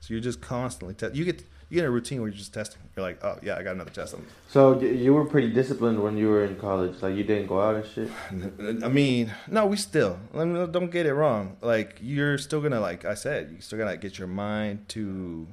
so 0.00 0.14
you're 0.14 0.22
just 0.22 0.40
constantly 0.40 0.94
test. 0.94 1.14
You 1.14 1.26
get 1.26 1.44
you 1.74 1.80
get 1.80 1.86
a 1.86 1.90
routine 1.90 2.20
where 2.20 2.28
you're 2.28 2.38
just 2.38 2.54
testing. 2.54 2.80
You're 2.96 3.04
like, 3.04 3.24
oh 3.24 3.36
yeah, 3.42 3.56
I 3.56 3.62
got 3.64 3.72
another 3.74 3.90
test. 3.90 4.14
So 4.48 4.80
you 4.80 5.12
were 5.12 5.24
pretty 5.24 5.52
disciplined 5.52 6.00
when 6.00 6.16
you 6.16 6.28
were 6.28 6.44
in 6.44 6.54
college. 6.56 7.02
Like 7.02 7.16
you 7.16 7.24
didn't 7.24 7.48
go 7.48 7.60
out 7.60 7.74
and 7.74 7.86
shit. 7.86 8.10
I 8.84 8.88
mean, 8.88 9.32
no, 9.48 9.66
we 9.66 9.76
still. 9.76 10.18
I 10.32 10.44
mean, 10.44 10.70
don't 10.70 10.90
get 10.90 11.06
it 11.06 11.14
wrong. 11.14 11.56
Like 11.60 11.98
you're 12.00 12.38
still 12.38 12.60
gonna, 12.60 12.80
like 12.80 13.04
I 13.04 13.14
said, 13.14 13.50
you 13.54 13.60
still 13.60 13.78
gotta 13.78 13.96
get 13.96 14.18
your 14.18 14.28
mind 14.28 14.88
to 14.90 15.48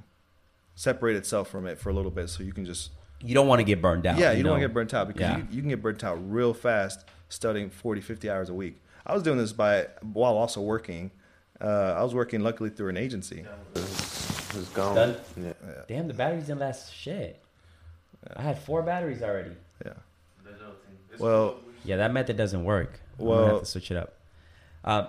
separate 0.75 1.15
itself 1.15 1.49
from 1.49 1.65
it 1.65 1.79
for 1.79 1.89
a 1.89 1.93
little 1.93 2.11
bit, 2.11 2.29
so 2.29 2.43
you 2.43 2.53
can 2.53 2.65
just 2.65 2.91
you 3.23 3.33
don't 3.33 3.47
want 3.47 3.59
to 3.59 3.63
get 3.63 3.81
burned 3.81 4.05
out 4.05 4.17
yeah, 4.17 4.31
you, 4.31 4.43
don't 4.43 4.51
want 4.53 4.61
to 4.61 4.67
get 4.67 4.73
burnt 4.73 4.93
out 4.93 5.07
because 5.07 5.21
Yeah. 5.21 5.37
you, 5.37 5.47
you 5.51 5.61
can 5.61 5.69
get 5.69 5.81
burnt 5.81 6.03
out 6.03 6.17
real 6.31 6.53
fast 6.53 7.05
studying 7.29 7.69
40, 7.69 8.01
50 8.01 8.29
hours 8.29 8.49
a 8.49 8.53
week. 8.53 8.81
I 9.05 9.13
was 9.13 9.23
doing 9.23 9.37
this 9.37 9.53
by 9.53 9.87
while 10.01 10.37
also 10.37 10.61
working. 10.61 11.11
Uh, 11.59 11.95
I 11.97 12.03
was 12.03 12.13
working 12.15 12.41
luckily 12.41 12.69
through 12.71 12.89
an 12.89 12.97
agency. 12.97 13.45
It's, 14.51 14.59
it's 14.59 14.69
gone. 14.69 14.95
Done? 14.95 15.15
Yeah. 15.37 15.53
damn 15.87 16.07
the 16.07 16.13
batteries 16.13 16.47
didn't 16.47 16.59
last 16.61 16.93
shit 16.93 17.41
I 18.37 18.41
had 18.41 18.59
four 18.59 18.81
batteries 18.83 19.21
already 19.23 19.51
Yeah. 19.85 19.93
The 20.43 20.51
little 20.51 20.67
thing. 20.85 20.95
This 21.09 21.19
Well, 21.19 21.55
Yeah, 21.83 21.97
that 21.97 22.11
method 22.13 22.37
doesn't 22.37 22.63
work. 22.63 22.99
I'm 23.19 23.25
gonna 23.25 23.29
Well- 23.41 23.47
have 23.55 23.59
to 23.61 23.65
switch 23.65 23.91
it 23.91 23.97
up. 23.97 24.13
Um, 24.83 25.07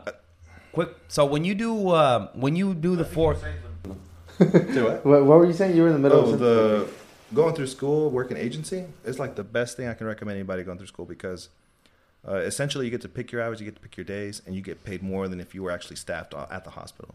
quick. 0.73 0.91
So 1.09 1.25
when 1.27 1.45
you 1.45 1.55
do 1.55 1.91
um, 1.95 2.29
when 2.35 2.57
you 2.57 2.75
do 2.75 2.95
the 2.97 3.05
four, 3.05 3.35
what? 4.39 5.05
What, 5.05 5.05
what 5.05 5.39
were 5.39 5.47
you 5.47 5.53
saying? 5.53 5.77
You 5.77 5.83
were 5.83 5.89
in 5.89 5.95
the 5.95 5.99
middle 5.99 6.19
Oh, 6.21 6.33
of 6.33 6.39
the 6.39 6.89
going 7.35 7.55
through 7.55 7.69
school, 7.69 8.11
working 8.11 8.37
agency 8.37 8.85
is 9.05 9.19
like 9.19 9.35
the 9.37 9.45
best 9.45 9.77
thing 9.77 9.89
I 9.89 9.95
can 9.95 10.07
recommend 10.07 10.37
anybody 10.37 10.63
going 10.63 10.77
through 10.79 10.89
school 10.89 11.07
because 11.07 11.49
uh, 12.29 12.37
essentially 12.37 12.85
you 12.85 12.91
get 12.91 13.01
to 13.03 13.09
pick 13.09 13.33
your 13.33 13.43
hours, 13.43 13.61
you 13.61 13.65
get 13.65 13.75
to 13.77 13.81
pick 13.81 13.97
your 13.97 14.05
days, 14.05 14.43
and 14.47 14.55
you 14.55 14.61
get 14.63 14.85
paid 14.85 15.03
more 15.03 15.27
than 15.29 15.41
if 15.41 15.55
you 15.55 15.63
were 15.63 15.71
actually 15.71 15.97
staffed 15.97 16.35
at 16.35 16.65
the 16.65 16.71
hospital. 16.71 17.15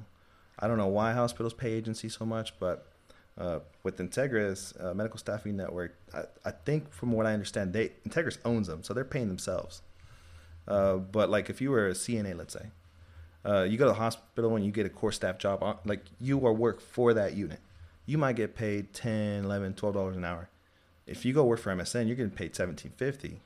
I 0.59 0.67
don't 0.67 0.77
know 0.77 0.87
why 0.87 1.13
hospitals 1.13 1.53
pay 1.53 1.73
agency 1.73 2.09
so 2.09 2.25
much, 2.25 2.59
but 2.59 2.87
uh, 3.37 3.59
with 3.83 3.97
Integris 3.97 4.73
uh, 4.83 4.93
Medical 4.93 5.19
Staffing 5.19 5.55
Network, 5.55 5.95
I, 6.13 6.23
I 6.45 6.51
think 6.51 6.91
from 6.91 7.11
what 7.11 7.25
I 7.25 7.33
understand, 7.33 7.73
they 7.73 7.91
Integris 8.07 8.37
owns 8.43 8.67
them, 8.67 8.83
so 8.83 8.93
they're 8.93 9.05
paying 9.05 9.27
themselves. 9.27 9.81
Uh, 10.67 10.95
but 10.95 11.29
like 11.29 11.49
if 11.49 11.61
you 11.61 11.71
were 11.71 11.87
a 11.87 11.93
CNA, 11.93 12.37
let's 12.37 12.53
say, 12.53 12.67
uh, 13.45 13.63
you 13.63 13.77
go 13.77 13.85
to 13.85 13.91
the 13.91 13.97
hospital 13.97 14.55
and 14.55 14.65
you 14.65 14.71
get 14.71 14.85
a 14.85 14.89
core 14.89 15.11
staff 15.11 15.37
job, 15.37 15.63
on, 15.63 15.77
like 15.85 16.01
you 16.19 16.45
are 16.45 16.53
work 16.53 16.81
for 16.81 17.13
that 17.13 17.35
unit. 17.35 17.59
You 18.05 18.17
might 18.17 18.35
get 18.35 18.55
paid 18.55 18.93
10 18.93 19.45
11 19.45 19.73
12 19.75 19.93
dollars 19.93 20.17
an 20.17 20.25
hour. 20.25 20.49
If 21.05 21.23
you 21.23 21.33
go 21.33 21.43
work 21.45 21.59
for 21.59 21.73
MSN, 21.73 22.07
you're 22.07 22.15
getting 22.15 22.31
paid 22.31 22.49
1750 22.57 23.39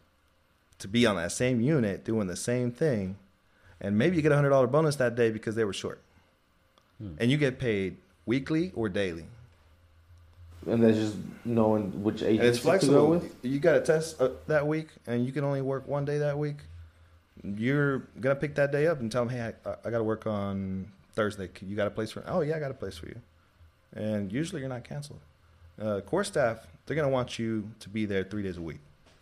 to 0.80 0.88
be 0.88 1.06
on 1.06 1.16
that 1.16 1.32
same 1.32 1.62
unit 1.62 2.04
doing 2.04 2.28
the 2.28 2.36
same 2.36 2.72
thing, 2.72 3.18
and 3.80 3.98
maybe 3.98 4.16
you 4.16 4.22
get 4.22 4.32
a 4.32 4.36
hundred 4.36 4.50
dollar 4.50 4.68
bonus 4.68 4.96
that 4.96 5.16
day 5.16 5.30
because 5.30 5.56
they 5.56 5.64
were 5.64 5.74
short, 5.74 6.02
Hmm. 7.02 7.14
and 7.20 7.32
you 7.32 7.38
get 7.38 7.58
paid 7.58 7.98
weekly 8.28 8.72
or 8.76 8.88
daily. 8.90 9.26
and 10.68 10.84
there's 10.84 10.98
just 10.98 11.16
knowing 11.44 12.04
which 12.04 12.22
And 12.22 12.32
agency 12.40 12.48
it's 12.50 12.58
to 12.60 12.64
go 12.64 12.70
flexible. 12.70 13.08
with. 13.10 13.36
You 13.42 13.60
got 13.60 13.76
a 13.78 13.82
test 13.82 14.22
uh, 14.22 14.30
that 14.46 14.68
week, 14.68 14.90
and 15.08 15.26
you 15.26 15.32
can 15.32 15.44
only 15.44 15.62
work 15.64 15.88
one 15.88 16.06
day 16.06 16.20
that 16.20 16.38
week. 16.38 16.58
You're 17.44 18.00
gonna 18.20 18.36
pick 18.36 18.54
that 18.56 18.72
day 18.72 18.86
up 18.86 19.00
and 19.00 19.12
tell 19.12 19.26
them, 19.26 19.34
"Hey, 19.36 19.54
I, 19.66 19.72
I 19.84 19.90
got 19.90 19.98
to 19.98 20.04
work 20.04 20.28
on 20.28 20.92
Thursday. 21.14 21.50
You 21.62 21.76
got 21.76 21.88
a 21.88 21.92
place 21.92 22.12
for?" 22.12 22.24
Oh 22.28 22.42
yeah, 22.42 22.58
I 22.58 22.60
got 22.60 22.70
a 22.70 22.76
place 22.76 22.98
for 22.98 23.08
you. 23.08 23.20
And 23.96 24.32
usually 24.32 24.62
you're 24.62 24.70
not 24.70 24.84
canceled. 24.84 25.20
Uh, 25.82 26.02
core 26.02 26.24
staff, 26.24 26.68
they're 26.86 26.96
gonna 26.96 27.10
want 27.10 27.40
you 27.40 27.72
to 27.80 27.90
be 27.90 28.06
there 28.06 28.24
three 28.24 28.44
days 28.44 28.58
a 28.58 28.62
week. 28.62 28.80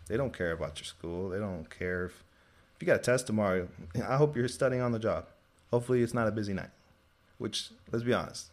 They 0.07 0.17
don't 0.17 0.33
care 0.33 0.51
about 0.51 0.77
your 0.79 0.85
school. 0.85 1.29
They 1.29 1.39
don't 1.39 1.69
care 1.69 2.05
if, 2.07 2.11
if 2.75 2.81
you 2.81 2.85
got 2.87 2.97
a 2.97 3.03
test 3.03 3.27
tomorrow. 3.27 3.69
I 3.95 4.17
hope 4.17 4.35
you're 4.35 4.47
studying 4.49 4.81
on 4.81 4.91
the 4.91 4.99
job. 4.99 5.25
Hopefully 5.71 6.01
it's 6.03 6.13
not 6.13 6.27
a 6.27 6.31
busy 6.31 6.51
night. 6.53 6.71
Which, 7.39 7.69
let's 7.91 8.03
be 8.03 8.13
honest, 8.13 8.51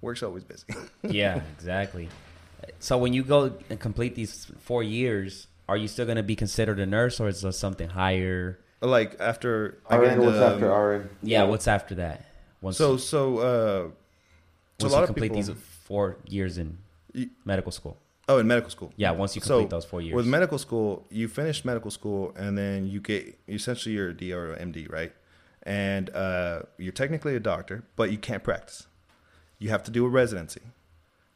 work's 0.00 0.22
always 0.22 0.44
busy. 0.44 0.64
yeah, 1.02 1.42
exactly. 1.56 2.08
So 2.78 2.96
when 2.96 3.12
you 3.12 3.22
go 3.24 3.52
and 3.68 3.78
complete 3.78 4.14
these 4.14 4.46
four 4.60 4.82
years, 4.82 5.46
are 5.68 5.76
you 5.76 5.88
still 5.88 6.06
gonna 6.06 6.22
be 6.22 6.36
considered 6.36 6.78
a 6.80 6.86
nurse, 6.86 7.20
or 7.20 7.28
is 7.28 7.42
there 7.42 7.52
something 7.52 7.90
higher? 7.90 8.58
like 8.80 9.16
after 9.18 9.78
I 9.90 9.96
get 9.98 10.16
RN, 10.16 10.18
what's 10.20 10.36
into, 10.36 10.46
after 10.46 10.70
RN? 10.72 11.10
Yeah, 11.22 11.42
what's 11.42 11.66
after 11.66 11.96
that? 11.96 12.24
Once 12.60 12.76
So 12.78 12.92
you, 12.92 12.98
so 12.98 13.38
uh, 13.38 13.42
so 13.42 13.92
once 14.78 14.82
a 14.82 14.84
you 14.86 14.88
lot 14.92 15.02
of 15.02 15.06
complete 15.08 15.32
people. 15.32 15.54
these 15.54 15.62
four 15.84 16.16
years 16.28 16.58
in 16.58 16.78
You- 17.12 17.30
medical 17.44 17.72
school. 17.72 17.96
oh, 18.28 18.38
in 18.38 18.46
medical 18.46 18.70
school. 18.70 18.92
Yeah, 18.96 19.10
once 19.10 19.34
you 19.34 19.42
So, 19.42 19.58
complete 19.58 19.70
those 19.70 19.84
four 19.84 20.00
years. 20.00 20.14
With 20.14 20.26
medical 20.26 20.58
school, 20.58 21.04
you 21.10 21.26
finish 21.26 21.64
medical 21.64 21.90
school 21.90 22.32
and 22.36 22.56
then 22.56 22.86
you 22.86 23.00
get 23.00 23.36
essentially 23.48 23.96
you're 23.96 24.10
a 24.10 24.14
D 24.16 24.32
or 24.32 24.52
a 24.52 24.58
MD, 24.60 24.88
right? 24.88 25.12
And 25.68 26.08
uh, 26.10 26.62
you're 26.78 26.92
technically 26.92 27.36
a 27.36 27.40
doctor, 27.40 27.84
but 27.94 28.10
you 28.10 28.16
can't 28.16 28.42
practice. 28.42 28.86
You 29.58 29.68
have 29.68 29.82
to 29.84 29.90
do 29.90 30.06
a 30.06 30.08
residency. 30.08 30.62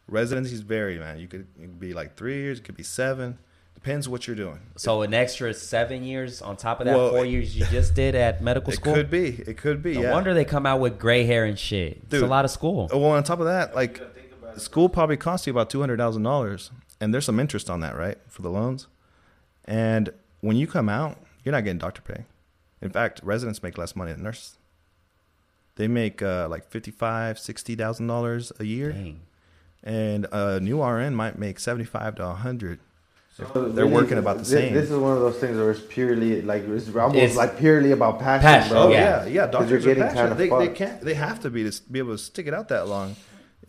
Residencies 0.08 0.60
vary, 0.60 0.98
man. 0.98 1.18
You 1.18 1.28
could, 1.28 1.46
it 1.58 1.60
could 1.60 1.80
be 1.80 1.92
like 1.92 2.16
three 2.16 2.36
years, 2.36 2.58
it 2.58 2.64
could 2.64 2.76
be 2.76 2.82
seven, 2.82 3.38
Depends 3.82 4.08
what 4.08 4.28
you're 4.28 4.36
doing. 4.36 4.60
So 4.76 5.02
an 5.02 5.12
extra 5.12 5.52
seven 5.52 6.04
years 6.04 6.40
on 6.40 6.56
top 6.56 6.78
of 6.78 6.86
that 6.86 6.96
Well, 6.96 7.10
four 7.10 7.24
years 7.24 7.56
you 7.56 7.66
just 7.66 7.94
did 7.94 8.14
at 8.14 8.40
medical 8.40 8.72
It 8.72 8.76
school. 8.76 8.92
It 8.92 8.96
could 8.96 9.10
be. 9.10 9.28
It 9.44 9.56
could 9.56 9.82
be. 9.82 9.94
No 9.94 10.02
yeah. 10.02 10.12
wonder 10.12 10.32
they 10.34 10.44
come 10.44 10.66
out 10.66 10.78
with 10.78 11.00
gray 11.00 11.24
hair 11.24 11.44
and 11.44 11.58
shit. 11.58 12.00
it's 12.08 12.22
a 12.22 12.26
lot 12.26 12.44
of 12.44 12.52
school. 12.52 12.88
Oh, 12.92 12.98
Well, 12.98 13.10
on 13.10 13.24
top 13.24 13.40
of 13.40 13.46
that, 13.46 13.74
like 13.74 14.00
school 14.56 14.88
probably 14.88 15.16
costs 15.16 15.48
you 15.48 15.50
about 15.52 15.68
two 15.68 15.80
hundred 15.80 15.98
thousand 15.98 16.22
dollars, 16.22 16.70
and 17.00 17.12
there's 17.12 17.24
some 17.24 17.40
interest 17.40 17.68
on 17.68 17.80
that, 17.80 17.96
right, 17.96 18.18
for 18.28 18.42
the 18.42 18.50
loans. 18.50 18.86
And 19.64 20.10
when 20.42 20.56
you 20.56 20.68
come 20.68 20.88
out, 20.88 21.18
you're 21.44 21.52
not 21.52 21.64
getting 21.64 21.78
doctor 21.78 22.02
pay. 22.02 22.24
In 22.82 22.90
fact, 22.90 23.20
residents 23.22 23.62
make 23.62 23.78
less 23.78 23.94
money 23.96 24.12
than 24.12 24.22
nurses. 24.24 24.58
They 25.76 25.88
make 25.88 26.20
uh, 26.20 26.48
like 26.50 26.68
fifty-five, 26.68 27.38
sixty 27.38 27.74
thousand 27.74 28.06
dollars 28.08 28.52
a 28.60 28.64
year, 28.64 28.92
Dang. 28.92 29.20
and 29.82 30.26
a 30.30 30.60
new 30.60 30.82
RN 30.82 31.14
might 31.14 31.38
make 31.38 31.58
seventy-five 31.58 32.16
to 32.16 32.26
a 32.26 32.34
hundred. 32.34 32.80
So 33.34 33.44
They're 33.44 33.86
really, 33.86 33.94
working 33.94 34.18
about 34.18 34.36
the 34.38 34.44
thi- 34.44 34.50
same. 34.50 34.74
This 34.74 34.90
is 34.90 34.96
one 34.98 35.12
of 35.16 35.20
those 35.20 35.38
things 35.38 35.56
where 35.56 35.70
it's 35.70 35.80
purely 35.88 36.42
like 36.42 36.64
it's 36.68 36.88
almost 36.94 37.16
It's- 37.16 37.36
like 37.36 37.56
purely 37.58 37.92
about 37.92 38.18
passion, 38.20 38.42
Passion, 38.42 38.72
bro. 38.72 38.82
Oh 38.82 38.88
Yeah. 38.90 39.24
yeah, 39.24 39.26
yeah. 39.26 39.46
'Cause 39.50 39.70
you're 39.70 39.78
Doctors 39.84 39.86
are 39.86 39.94
passionate. 39.94 40.36
kinda 40.38 40.58
They, 40.58 40.66
they 40.68 40.74
can't. 40.74 41.00
They 41.00 41.14
have 41.14 41.40
to 41.40 41.48
be 41.50 41.70
to 41.70 41.82
be 41.90 41.98
able 42.00 42.12
to 42.12 42.18
stick 42.18 42.46
it 42.46 42.52
out 42.52 42.68
that 42.68 42.88
long, 42.88 43.16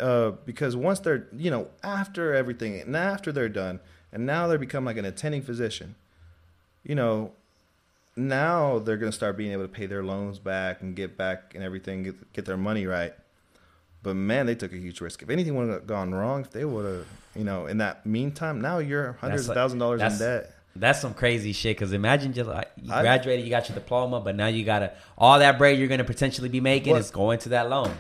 uh, 0.01 0.32
because 0.45 0.76
once 0.76 0.99
they're 0.99 1.28
you 1.38 1.49
know 1.51 1.70
after 1.84 2.34
everything 2.34 2.82
and 2.82 2.93
after 2.97 3.32
they're 3.32 3.47
done, 3.47 3.80
and 4.11 4.26
now 4.26 4.47
they're 4.47 4.57
become 4.57 4.84
like 4.84 4.97
an 4.97 5.05
attending 5.05 5.41
physician, 5.41 5.95
you 6.84 6.95
know, 6.95 7.32
now 8.16 8.80
they're 8.80 8.97
gonna 8.97 9.11
start 9.11 9.38
being 9.38 9.51
able 9.51 9.64
to 9.64 9.70
pay 9.70 9.86
their 9.86 10.03
loans 10.03 10.39
back 10.39 10.82
and 10.82 10.95
get 10.95 11.18
back 11.18 11.53
and 11.55 11.64
everything, 11.64 12.03
get, 12.03 12.34
get 12.34 12.45
their 12.45 12.57
money 12.57 12.86
right. 12.86 13.14
But 14.03 14.16
man, 14.16 14.45
they 14.45 14.55
took 14.55 14.74
a 14.74 14.78
huge 14.78 14.99
risk. 15.01 15.22
If 15.22 15.30
anything 15.30 15.55
would 15.55 15.70
have 15.70 15.88
gone 15.88 16.14
wrong, 16.14 16.41
if 16.41 16.51
they 16.51 16.66
would 16.66 16.86
have, 16.86 17.07
you 17.36 17.45
know, 17.45 17.68
in 17.68 17.78
that 17.78 18.05
meantime, 18.05 18.59
now 18.59 18.80
you're 18.80 19.14
hundreds 19.14 19.47
of 19.47 19.55
thousand 19.55 19.80
dollars 19.80 20.01
in 20.01 20.18
debt. 20.20 20.51
That's 20.76 20.99
some 20.99 21.14
crazy 21.14 21.53
shit. 21.53 21.78
Because 21.78 21.93
imagine 21.93 22.34
just 22.34 22.49
like 22.49 22.70
you 22.82 22.91
I- 22.91 23.01
graduated, 23.01 23.45
you 23.45 23.51
got 23.51 23.70
your 23.70 23.76
diploma, 23.76 24.20
but 24.20 24.36
now 24.36 24.47
you 24.47 24.66
gotta 24.66 24.91
all 25.18 25.39
that 25.39 25.57
bread 25.57 25.80
you're 25.80 25.88
gonna 25.88 26.03
potentially 26.03 26.49
be 26.49 26.59
making 26.59 26.91
What? 26.91 26.99
is 27.01 27.11
going 27.11 27.39
to 27.39 27.49
that 27.49 27.70
loan. 27.70 27.95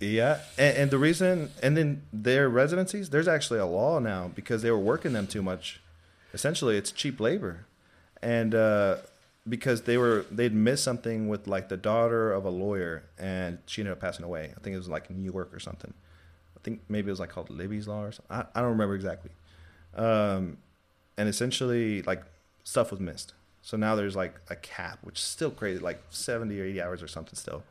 Yeah, 0.00 0.38
and, 0.56 0.76
and 0.76 0.90
the 0.92 0.98
reason, 0.98 1.50
and 1.60 1.76
then 1.76 2.02
their 2.12 2.48
residencies, 2.48 3.10
there's 3.10 3.26
actually 3.26 3.58
a 3.58 3.66
law 3.66 3.98
now 3.98 4.30
because 4.32 4.62
they 4.62 4.70
were 4.70 4.78
working 4.78 5.12
them 5.12 5.26
too 5.26 5.42
much. 5.42 5.80
Essentially, 6.32 6.76
it's 6.76 6.92
cheap 6.92 7.18
labor, 7.18 7.66
and 8.22 8.54
uh, 8.54 8.98
because 9.48 9.82
they 9.82 9.96
were 9.96 10.24
they'd 10.30 10.54
missed 10.54 10.84
something 10.84 11.28
with 11.28 11.46
like 11.46 11.68
the 11.68 11.76
daughter 11.76 12.32
of 12.32 12.44
a 12.44 12.50
lawyer, 12.50 13.04
and 13.18 13.58
she 13.66 13.82
ended 13.82 13.92
up 13.92 14.00
passing 14.00 14.24
away. 14.24 14.52
I 14.56 14.60
think 14.60 14.74
it 14.74 14.78
was 14.78 14.88
like 14.88 15.10
New 15.10 15.30
York 15.32 15.52
or 15.52 15.60
something. 15.60 15.92
I 16.56 16.60
think 16.62 16.80
maybe 16.88 17.08
it 17.08 17.12
was 17.12 17.20
like 17.20 17.30
called 17.30 17.50
Libby's 17.50 17.86
law 17.88 18.02
or 18.02 18.12
something. 18.12 18.36
I, 18.36 18.44
I 18.54 18.60
don't 18.60 18.70
remember 18.70 18.94
exactly. 18.94 19.30
Um, 19.94 20.58
and 21.16 21.28
essentially, 21.28 22.02
like 22.02 22.22
stuff 22.64 22.90
was 22.90 23.00
missed. 23.00 23.34
So 23.62 23.76
now 23.76 23.94
there's 23.96 24.16
like 24.16 24.34
a 24.48 24.56
cap, 24.56 24.98
which 25.02 25.18
is 25.18 25.24
still 25.24 25.50
crazy, 25.50 25.78
like 25.78 26.02
70 26.10 26.58
or 26.60 26.64
80 26.64 26.82
hours 26.82 27.02
or 27.02 27.08
something 27.08 27.34
still 27.34 27.62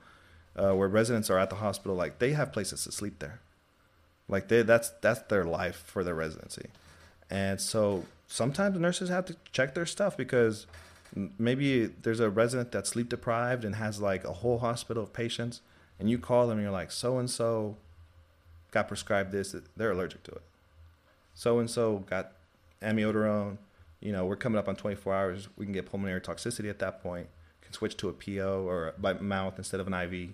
uh, 0.58 0.74
where 0.74 0.88
residents 0.88 1.30
are 1.30 1.38
at 1.38 1.50
the 1.50 1.58
hospital, 1.58 1.96
like 1.96 2.20
they 2.20 2.34
have 2.34 2.52
places 2.52 2.84
to 2.84 2.92
sleep 2.92 3.20
there. 3.20 3.40
Like 4.28 4.48
they, 4.48 4.64
that's 4.64 4.90
that's 5.02 5.22
their 5.24 5.46
life 5.46 5.84
for 5.86 6.04
their 6.04 6.16
residency, 6.16 6.68
and 7.30 7.62
so 7.62 8.04
sometimes 8.28 8.78
nurses 8.78 9.08
have 9.08 9.26
to 9.26 9.38
check 9.54 9.74
their 9.74 9.86
stuff 9.86 10.18
because 10.18 10.68
maybe 11.16 11.86
there's 11.86 12.20
a 12.20 12.30
resident 12.30 12.72
that's 12.72 12.90
sleep 12.90 13.10
deprived 13.10 13.64
and 13.66 13.76
has 13.76 14.02
like 14.02 14.24
a 14.24 14.34
whole 14.34 14.60
hospital 14.60 15.04
of 15.04 15.14
patients, 15.14 15.62
and 16.00 16.10
you 16.10 16.18
call 16.18 16.48
them 16.48 16.58
and 16.58 16.64
you're 16.64 16.72
like, 16.72 16.92
so 16.92 17.18
and 17.18 17.30
so 17.30 17.78
got 18.72 18.88
prescribed 18.88 19.32
this, 19.32 19.56
they're 19.76 19.92
allergic 19.92 20.24
to 20.24 20.32
it. 20.32 20.42
So 21.34 21.60
and 21.60 21.70
so 21.70 22.00
got 22.00 22.34
amiodarone. 22.82 23.58
You 24.00 24.12
know, 24.12 24.26
we're 24.26 24.36
coming 24.36 24.60
up 24.60 24.68
on 24.68 24.76
24 24.76 25.14
hours. 25.14 25.48
We 25.58 25.66
can 25.66 25.74
get 25.74 25.90
pulmonary 25.90 26.22
toxicity 26.22 26.70
at 26.70 26.80
that 26.80 27.02
point. 27.02 27.28
Can 27.62 27.74
switch 27.74 27.98
to 27.98 28.10
a 28.10 28.14
PO 28.14 28.66
or 28.68 28.94
by 28.98 29.14
mouth 29.14 29.56
instead 29.58 29.80
of 29.80 29.88
an 29.88 29.94
IV. 29.94 30.30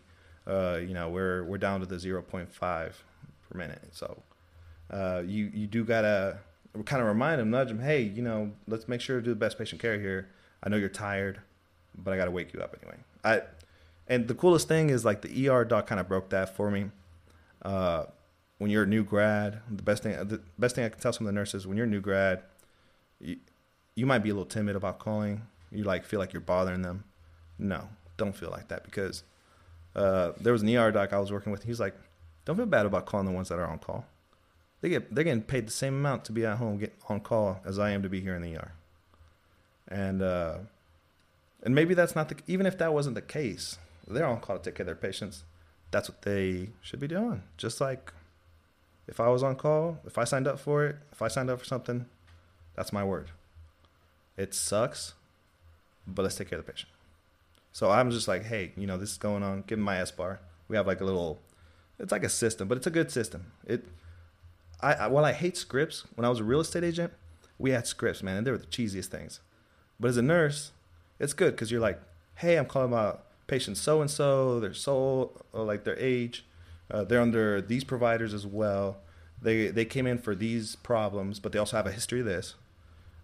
Uh, 0.45 0.79
you 0.81 0.93
know, 0.93 1.09
we're 1.09 1.43
we're 1.43 1.57
down 1.57 1.79
to 1.79 1.85
the 1.85 1.95
0.5 1.95 2.47
per 2.49 3.57
minute. 3.57 3.81
So 3.91 4.21
uh, 4.91 5.23
you 5.25 5.49
you 5.53 5.67
do 5.67 5.85
gotta 5.85 6.39
kind 6.85 7.01
of 7.01 7.07
remind 7.07 7.39
them, 7.39 7.49
nudge 7.49 7.69
them. 7.69 7.79
Hey, 7.79 8.01
you 8.01 8.21
know, 8.21 8.51
let's 8.67 8.87
make 8.87 9.01
sure 9.01 9.19
to 9.19 9.23
do 9.23 9.31
the 9.31 9.35
best 9.35 9.57
patient 9.57 9.81
care 9.81 9.99
here. 9.99 10.29
I 10.63 10.69
know 10.69 10.77
you're 10.77 10.89
tired, 10.89 11.41
but 11.97 12.13
I 12.13 12.17
gotta 12.17 12.31
wake 12.31 12.53
you 12.53 12.61
up 12.61 12.75
anyway. 12.81 12.97
I 13.23 13.41
and 14.07 14.27
the 14.27 14.35
coolest 14.35 14.67
thing 14.67 14.89
is 14.89 15.05
like 15.05 15.21
the 15.21 15.49
ER 15.49 15.65
doc 15.65 15.87
kind 15.87 15.99
of 15.99 16.07
broke 16.07 16.29
that 16.29 16.55
for 16.55 16.71
me. 16.71 16.85
Uh, 17.61 18.05
when 18.57 18.69
you're 18.69 18.83
a 18.83 18.87
new 18.87 19.03
grad, 19.03 19.59
the 19.69 19.83
best 19.83 20.03
thing 20.03 20.13
the 20.27 20.41
best 20.57 20.75
thing 20.75 20.85
I 20.85 20.89
can 20.89 20.99
tell 20.99 21.13
some 21.13 21.27
of 21.27 21.33
the 21.33 21.37
nurses 21.37 21.67
when 21.67 21.77
you're 21.77 21.85
a 21.85 21.89
new 21.89 22.01
grad, 22.01 22.43
you, 23.19 23.37
you 23.95 24.05
might 24.05 24.19
be 24.19 24.29
a 24.29 24.33
little 24.33 24.45
timid 24.45 24.75
about 24.75 24.99
calling. 24.99 25.41
You 25.71 25.83
like 25.83 26.05
feel 26.05 26.19
like 26.19 26.33
you're 26.33 26.41
bothering 26.41 26.81
them. 26.81 27.03
No, 27.59 27.89
don't 28.17 28.35
feel 28.35 28.49
like 28.49 28.69
that 28.69 28.83
because 28.83 29.23
uh, 29.95 30.31
there 30.39 30.53
was 30.53 30.61
an 30.61 30.75
ER 30.75 30.91
doc 30.91 31.13
I 31.13 31.19
was 31.19 31.31
working 31.31 31.51
with. 31.51 31.63
He's 31.63 31.79
like, 31.79 31.95
don't 32.45 32.55
feel 32.55 32.65
bad 32.65 32.85
about 32.85 33.05
calling 33.05 33.25
the 33.25 33.31
ones 33.31 33.49
that 33.49 33.59
are 33.59 33.65
on 33.67 33.79
call. 33.79 34.05
They 34.81 34.89
get 34.89 35.13
they're 35.13 35.23
getting 35.23 35.43
paid 35.43 35.67
the 35.67 35.71
same 35.71 35.93
amount 35.93 36.25
to 36.25 36.31
be 36.31 36.45
at 36.45 36.57
home 36.57 36.77
get 36.77 36.93
on 37.07 37.21
call 37.21 37.61
as 37.65 37.79
I 37.79 37.91
am 37.91 38.03
to 38.03 38.09
be 38.09 38.19
here 38.19 38.35
in 38.35 38.41
the 38.41 38.55
ER. 38.55 38.73
And 39.87 40.21
uh, 40.21 40.59
and 41.61 41.75
maybe 41.75 41.93
that's 41.93 42.15
not 42.15 42.29
the 42.29 42.35
even 42.47 42.65
if 42.65 42.77
that 42.77 42.93
wasn't 42.93 43.15
the 43.15 43.21
case, 43.21 43.77
they're 44.07 44.25
on 44.25 44.39
call 44.39 44.57
to 44.57 44.63
take 44.63 44.75
care 44.75 44.83
of 44.83 44.87
their 44.87 44.95
patients. 44.95 45.43
That's 45.91 46.09
what 46.09 46.23
they 46.23 46.69
should 46.81 46.99
be 46.99 47.07
doing. 47.07 47.43
Just 47.57 47.79
like 47.79 48.11
if 49.07 49.19
I 49.19 49.29
was 49.29 49.43
on 49.43 49.55
call, 49.55 49.99
if 50.05 50.17
I 50.17 50.23
signed 50.23 50.47
up 50.47 50.59
for 50.59 50.85
it, 50.85 50.97
if 51.11 51.21
I 51.21 51.27
signed 51.27 51.49
up 51.49 51.59
for 51.59 51.65
something, 51.65 52.05
that's 52.75 52.93
my 52.93 53.03
word. 53.03 53.31
It 54.37 54.53
sucks, 54.53 55.13
but 56.07 56.23
let's 56.23 56.35
take 56.35 56.49
care 56.49 56.59
of 56.59 56.65
the 56.65 56.71
patient. 56.71 56.89
So 57.71 57.89
I'm 57.89 58.11
just 58.11 58.27
like, 58.27 58.45
hey, 58.45 58.71
you 58.77 58.87
know, 58.87 58.97
this 58.97 59.11
is 59.11 59.17
going 59.17 59.43
on. 59.43 59.63
Give 59.67 59.79
me 59.79 59.85
my 59.85 59.95
SBAR. 59.97 60.39
We 60.67 60.75
have 60.75 60.87
like 60.87 61.01
a 61.01 61.05
little, 61.05 61.39
it's 61.99 62.11
like 62.11 62.23
a 62.23 62.29
system, 62.29 62.67
but 62.67 62.77
it's 62.77 62.87
a 62.87 62.91
good 62.91 63.11
system. 63.11 63.51
It, 63.65 63.85
I, 64.81 64.93
I 64.93 65.07
while 65.07 65.25
I 65.25 65.33
hate 65.33 65.57
scripts, 65.57 66.05
when 66.15 66.25
I 66.25 66.29
was 66.29 66.39
a 66.39 66.43
real 66.43 66.59
estate 66.59 66.83
agent, 66.83 67.13
we 67.57 67.71
had 67.71 67.87
scripts, 67.87 68.23
man, 68.23 68.37
and 68.37 68.47
they 68.47 68.51
were 68.51 68.57
the 68.57 68.65
cheesiest 68.67 69.07
things. 69.07 69.39
But 70.03 70.09
as 70.09 70.17
a 70.17 70.21
nurse, 70.21 70.73
it's 71.17 71.31
good 71.31 71.51
because 71.51 71.71
you're 71.71 71.79
like, 71.79 71.97
hey, 72.35 72.57
I'm 72.57 72.65
calling 72.65 72.89
my 72.91 73.15
patient 73.47 73.77
so 73.77 74.01
and 74.01 74.11
so, 74.11 74.59
their 74.59 74.73
soul, 74.73 75.41
like 75.53 75.85
their 75.85 75.97
age. 75.97 76.43
Uh, 76.91 77.05
they're 77.05 77.21
under 77.21 77.61
these 77.61 77.85
providers 77.85 78.33
as 78.33 78.45
well. 78.45 78.97
They 79.41 79.67
they 79.67 79.85
came 79.85 80.05
in 80.05 80.17
for 80.17 80.35
these 80.35 80.75
problems, 80.75 81.39
but 81.39 81.53
they 81.53 81.57
also 81.57 81.77
have 81.77 81.87
a 81.87 81.91
history 81.93 82.19
of 82.19 82.25
this. 82.25 82.55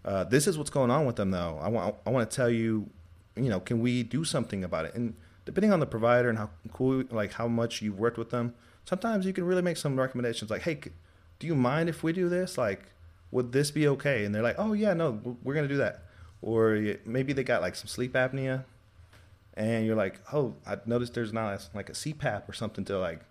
Uh, 0.05 0.23
this 0.23 0.47
is 0.47 0.57
what's 0.57 0.69
going 0.69 0.89
on 0.89 1.05
with 1.05 1.17
them, 1.17 1.31
though. 1.31 1.59
I 1.61 1.67
want 1.67 1.95
I 2.07 2.11
want 2.11 2.31
to 2.31 2.33
tell 2.33 2.49
you, 2.49 2.89
you 3.35 3.49
know, 3.49 3.59
can 3.59 3.81
we 3.81 4.01
do 4.01 4.23
something 4.23 4.63
about 4.63 4.85
it? 4.85 4.95
And 4.95 5.15
depending 5.43 5.73
on 5.73 5.81
the 5.81 5.85
provider 5.85 6.29
and 6.29 6.37
how 6.37 6.49
cool, 6.71 7.03
like 7.11 7.33
how 7.33 7.49
much 7.49 7.81
you've 7.81 7.99
worked 7.99 8.17
with 8.17 8.29
them, 8.29 8.53
sometimes 8.85 9.25
you 9.25 9.33
can 9.33 9.43
really 9.43 9.61
make 9.61 9.75
some 9.75 9.99
recommendations. 9.99 10.49
Like, 10.49 10.61
hey, 10.61 10.79
do 11.39 11.45
you 11.45 11.55
mind 11.55 11.89
if 11.89 12.03
we 12.03 12.13
do 12.13 12.29
this? 12.29 12.57
Like, 12.57 12.83
would 13.31 13.51
this 13.51 13.69
be 13.69 13.85
okay? 13.89 14.23
And 14.23 14.33
they're 14.33 14.41
like, 14.41 14.55
oh 14.57 14.71
yeah, 14.71 14.93
no, 14.93 15.37
we're 15.43 15.55
gonna 15.55 15.67
do 15.67 15.75
that. 15.75 16.05
Or 16.41 16.95
maybe 17.05 17.33
they 17.33 17.43
got 17.43 17.61
like 17.61 17.75
some 17.75 17.87
sleep 17.87 18.13
apnea, 18.13 18.63
and 19.55 19.85
you're 19.85 19.95
like, 19.95 20.21
oh, 20.31 20.55
I 20.65 20.77
noticed 20.85 21.13
there's 21.13 21.33
not 21.33 21.67
like 21.73 21.89
a 21.89 21.93
CPAP 21.93 22.47
or 22.47 22.53
something 22.53 22.85
to 22.85 22.97
like 22.97 23.21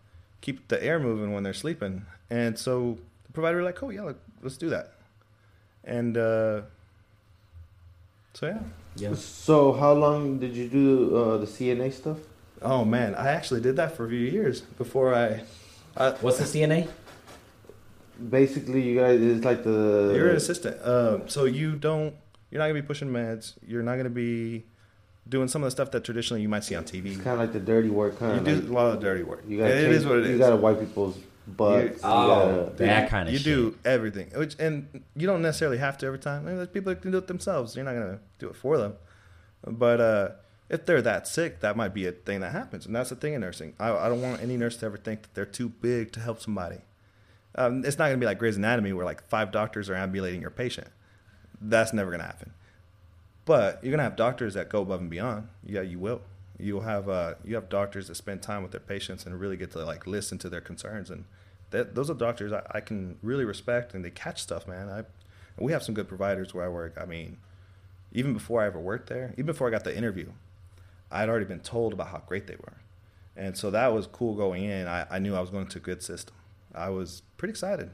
keep 0.40 0.68
the 0.68 0.82
air 0.82 1.00
moving 1.00 1.32
when 1.32 1.42
they're 1.42 1.54
sleeping. 1.54 2.04
And 2.30 2.58
so 2.58 2.98
the 3.26 3.32
provider 3.32 3.62
like, 3.62 3.82
oh 3.82 3.90
yeah, 3.90 4.02
like, 4.02 4.18
let's 4.42 4.56
do 4.56 4.68
that. 4.70 4.92
And 5.84 6.18
uh, 6.18 6.62
so 8.34 8.46
yeah. 8.46 8.58
Yeah. 8.96 9.14
So 9.14 9.72
how 9.72 9.92
long 9.92 10.38
did 10.38 10.54
you 10.54 10.68
do 10.68 11.16
uh, 11.16 11.38
the 11.38 11.46
CNA 11.46 11.92
stuff? 11.92 12.18
Oh 12.60 12.84
man, 12.84 13.14
I 13.14 13.28
actually 13.28 13.60
did 13.60 13.76
that 13.76 13.96
for 13.96 14.06
a 14.06 14.08
few 14.08 14.18
years 14.18 14.60
before 14.60 15.14
I. 15.14 15.42
I 15.96 16.10
What's 16.20 16.38
the 16.38 16.44
CNA? 16.44 16.88
Basically, 18.30 18.82
you 18.82 18.98
guys 18.98 19.20
it's 19.20 19.44
like 19.44 19.62
the 19.62 20.12
you're 20.14 20.30
an 20.30 20.36
assistant, 20.36 20.76
um, 20.84 21.28
so 21.28 21.44
you 21.44 21.76
don't. 21.76 22.14
You're 22.50 22.58
not 22.60 22.68
gonna 22.68 22.80
be 22.80 22.86
pushing 22.86 23.08
meds. 23.08 23.54
You're 23.66 23.82
not 23.82 23.96
gonna 23.96 24.10
be 24.10 24.64
doing 25.28 25.48
some 25.48 25.62
of 25.62 25.66
the 25.66 25.70
stuff 25.70 25.90
that 25.90 26.04
traditionally 26.04 26.40
you 26.42 26.48
might 26.48 26.64
see 26.64 26.74
on 26.74 26.84
TV. 26.84 27.06
It's 27.08 27.16
kind 27.16 27.34
of 27.34 27.38
like 27.40 27.52
the 27.52 27.60
dirty 27.60 27.90
work, 27.90 28.14
You 28.14 28.18
kind 28.18 28.44
do 28.44 28.52
of. 28.52 28.70
a 28.70 28.72
lot 28.72 28.94
of 28.94 29.00
dirty 29.00 29.22
work. 29.22 29.44
you 29.46 29.58
gotta 29.58 29.76
it 29.76 29.82
change- 29.82 29.94
is 29.96 30.06
what 30.06 30.18
it 30.18 30.24
is. 30.26 30.30
You 30.32 30.38
gotta 30.38 30.56
wipe 30.56 30.80
people's 30.80 31.18
butts. 31.46 31.94
you 32.02 32.08
Oh, 32.08 32.28
gotta- 32.70 32.76
that 32.76 33.02
You- 33.04 33.08
kind 33.10 33.28
of 33.28 33.34
shit. 33.34 33.46
you 33.46 33.52
shit. 33.52 33.74
do 33.74 33.78
everything, 33.90 34.30
which 34.34 34.56
and 34.58 35.02
you 35.14 35.26
don't 35.26 35.42
necessarily 35.42 35.78
have 35.78 35.98
to 35.98 36.06
every 36.06 36.18
time. 36.18 36.42
I 36.44 36.48
mean, 36.48 36.56
there's 36.56 36.68
people 36.68 36.92
that 36.94 37.02
can 37.02 37.10
do 37.10 37.18
it 37.18 37.26
themselves. 37.26 37.76
You're 37.76 37.84
not 37.84 37.92
gonna 37.94 38.20
do 38.38 38.48
it 38.48 38.56
for 38.56 38.78
them. 38.78 38.94
But 39.66 40.00
uh, 40.00 40.28
if 40.70 40.86
they're 40.86 41.02
that 41.02 41.26
sick, 41.28 41.60
that 41.60 41.76
might 41.76 41.92
be 41.92 42.06
a 42.06 42.12
thing 42.12 42.40
that 42.40 42.52
happens, 42.52 42.86
and 42.86 42.94
that's 42.96 43.10
the 43.10 43.16
thing 43.16 43.34
in 43.34 43.40
nursing. 43.42 43.74
I, 43.78 43.90
I 43.92 44.08
don't 44.08 44.22
want 44.22 44.40
any 44.42 44.56
nurse 44.56 44.76
to 44.78 44.86
ever 44.86 44.96
think 44.96 45.22
that 45.22 45.34
they're 45.34 45.44
too 45.46 45.68
big 45.68 46.12
to 46.12 46.20
help 46.20 46.40
somebody. 46.40 46.78
Um, 47.54 47.84
it's 47.84 47.98
not 47.98 48.06
gonna 48.06 48.18
be 48.18 48.26
like 48.26 48.38
Grey's 48.38 48.56
Anatomy, 48.56 48.92
where 48.94 49.04
like 49.04 49.22
five 49.28 49.50
doctors 49.52 49.90
are 49.90 49.94
ambulating 49.94 50.40
your 50.40 50.50
patient. 50.50 50.88
That's 51.60 51.92
never 51.92 52.10
gonna 52.10 52.24
happen. 52.24 52.52
But 53.44 53.82
you're 53.82 53.90
gonna 53.90 54.02
have 54.02 54.16
doctors 54.16 54.54
that 54.54 54.68
go 54.68 54.82
above 54.82 55.00
and 55.00 55.10
beyond. 55.10 55.48
Yeah, 55.64 55.82
you 55.82 55.98
will. 55.98 56.20
You'll 56.58 56.82
have 56.82 57.08
uh, 57.08 57.34
you 57.44 57.54
have 57.54 57.68
doctors 57.68 58.08
that 58.08 58.16
spend 58.16 58.42
time 58.42 58.62
with 58.62 58.72
their 58.72 58.80
patients 58.80 59.24
and 59.26 59.38
really 59.38 59.56
get 59.56 59.70
to 59.72 59.84
like 59.84 60.06
listen 60.06 60.38
to 60.38 60.48
their 60.48 60.60
concerns, 60.60 61.10
and 61.10 61.24
that 61.70 61.94
those 61.94 62.10
are 62.10 62.14
doctors 62.14 62.52
I, 62.52 62.62
I 62.70 62.80
can 62.80 63.16
really 63.22 63.44
respect, 63.44 63.94
and 63.94 64.04
they 64.04 64.10
catch 64.10 64.42
stuff, 64.42 64.66
man. 64.66 64.88
I 64.88 65.04
we 65.58 65.72
have 65.72 65.82
some 65.82 65.94
good 65.94 66.08
providers 66.08 66.54
where 66.54 66.64
I 66.64 66.68
work. 66.68 66.96
I 67.00 67.04
mean, 67.04 67.38
even 68.12 68.32
before 68.32 68.62
I 68.62 68.66
ever 68.66 68.78
worked 68.78 69.08
there, 69.08 69.32
even 69.34 69.46
before 69.46 69.68
I 69.68 69.70
got 69.70 69.84
the 69.84 69.96
interview, 69.96 70.30
I'd 71.10 71.28
already 71.28 71.44
been 71.44 71.60
told 71.60 71.92
about 71.92 72.08
how 72.08 72.22
great 72.26 72.46
they 72.46 72.56
were. 72.56 72.74
And 73.36 73.56
so 73.56 73.70
that 73.70 73.92
was 73.92 74.06
cool 74.06 74.34
going 74.34 74.64
in. 74.64 74.86
I, 74.88 75.06
I 75.10 75.18
knew 75.18 75.34
I 75.34 75.40
was 75.40 75.50
going 75.50 75.68
to 75.68 75.78
a 75.78 75.80
good 75.80 76.02
system. 76.02 76.34
I 76.74 76.90
was 76.90 77.22
pretty 77.36 77.50
excited. 77.50 77.90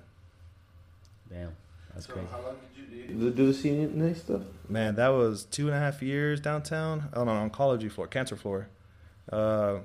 Damn, 1.29 1.57
that's 1.95 2.07
So 2.07 2.13
crazy. 2.15 2.29
how 2.31 2.41
long 2.43 2.57
did 2.77 3.11
you 3.11 3.31
do, 3.31 3.31
do 3.31 3.53
the 3.53 3.59
CNA 3.59 4.17
stuff? 4.17 4.43
Man, 4.69 4.95
that 4.97 5.09
was 5.09 5.45
two 5.45 5.67
and 5.69 5.77
a 5.77 5.79
half 5.79 6.03
years 6.03 6.41
downtown 6.41 7.09
on 7.15 7.29
an 7.29 7.51
oncology 7.51 7.91
floor, 7.91 8.07
cancer 8.07 8.37
floor. 8.37 8.69
Uh, 9.31 9.79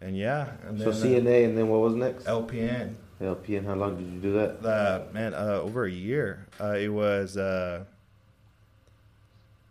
and 0.00 0.16
yeah, 0.16 0.52
and 0.66 0.78
So 0.80 0.90
then, 0.90 1.24
CNA, 1.24 1.44
and 1.46 1.58
then 1.58 1.68
what 1.68 1.80
was 1.80 1.94
next? 1.94 2.24
LPN. 2.24 2.94
LPN. 3.20 3.58
And 3.58 3.66
how 3.66 3.74
long 3.74 3.96
did 3.96 4.06
you 4.12 4.18
do 4.20 4.32
that? 4.32 4.64
Uh, 4.66 5.12
man, 5.12 5.34
uh, 5.34 5.60
over 5.62 5.84
a 5.84 5.90
year. 5.90 6.46
Uh, 6.60 6.72
it 6.72 6.88
was. 6.88 7.36
Uh, 7.36 7.84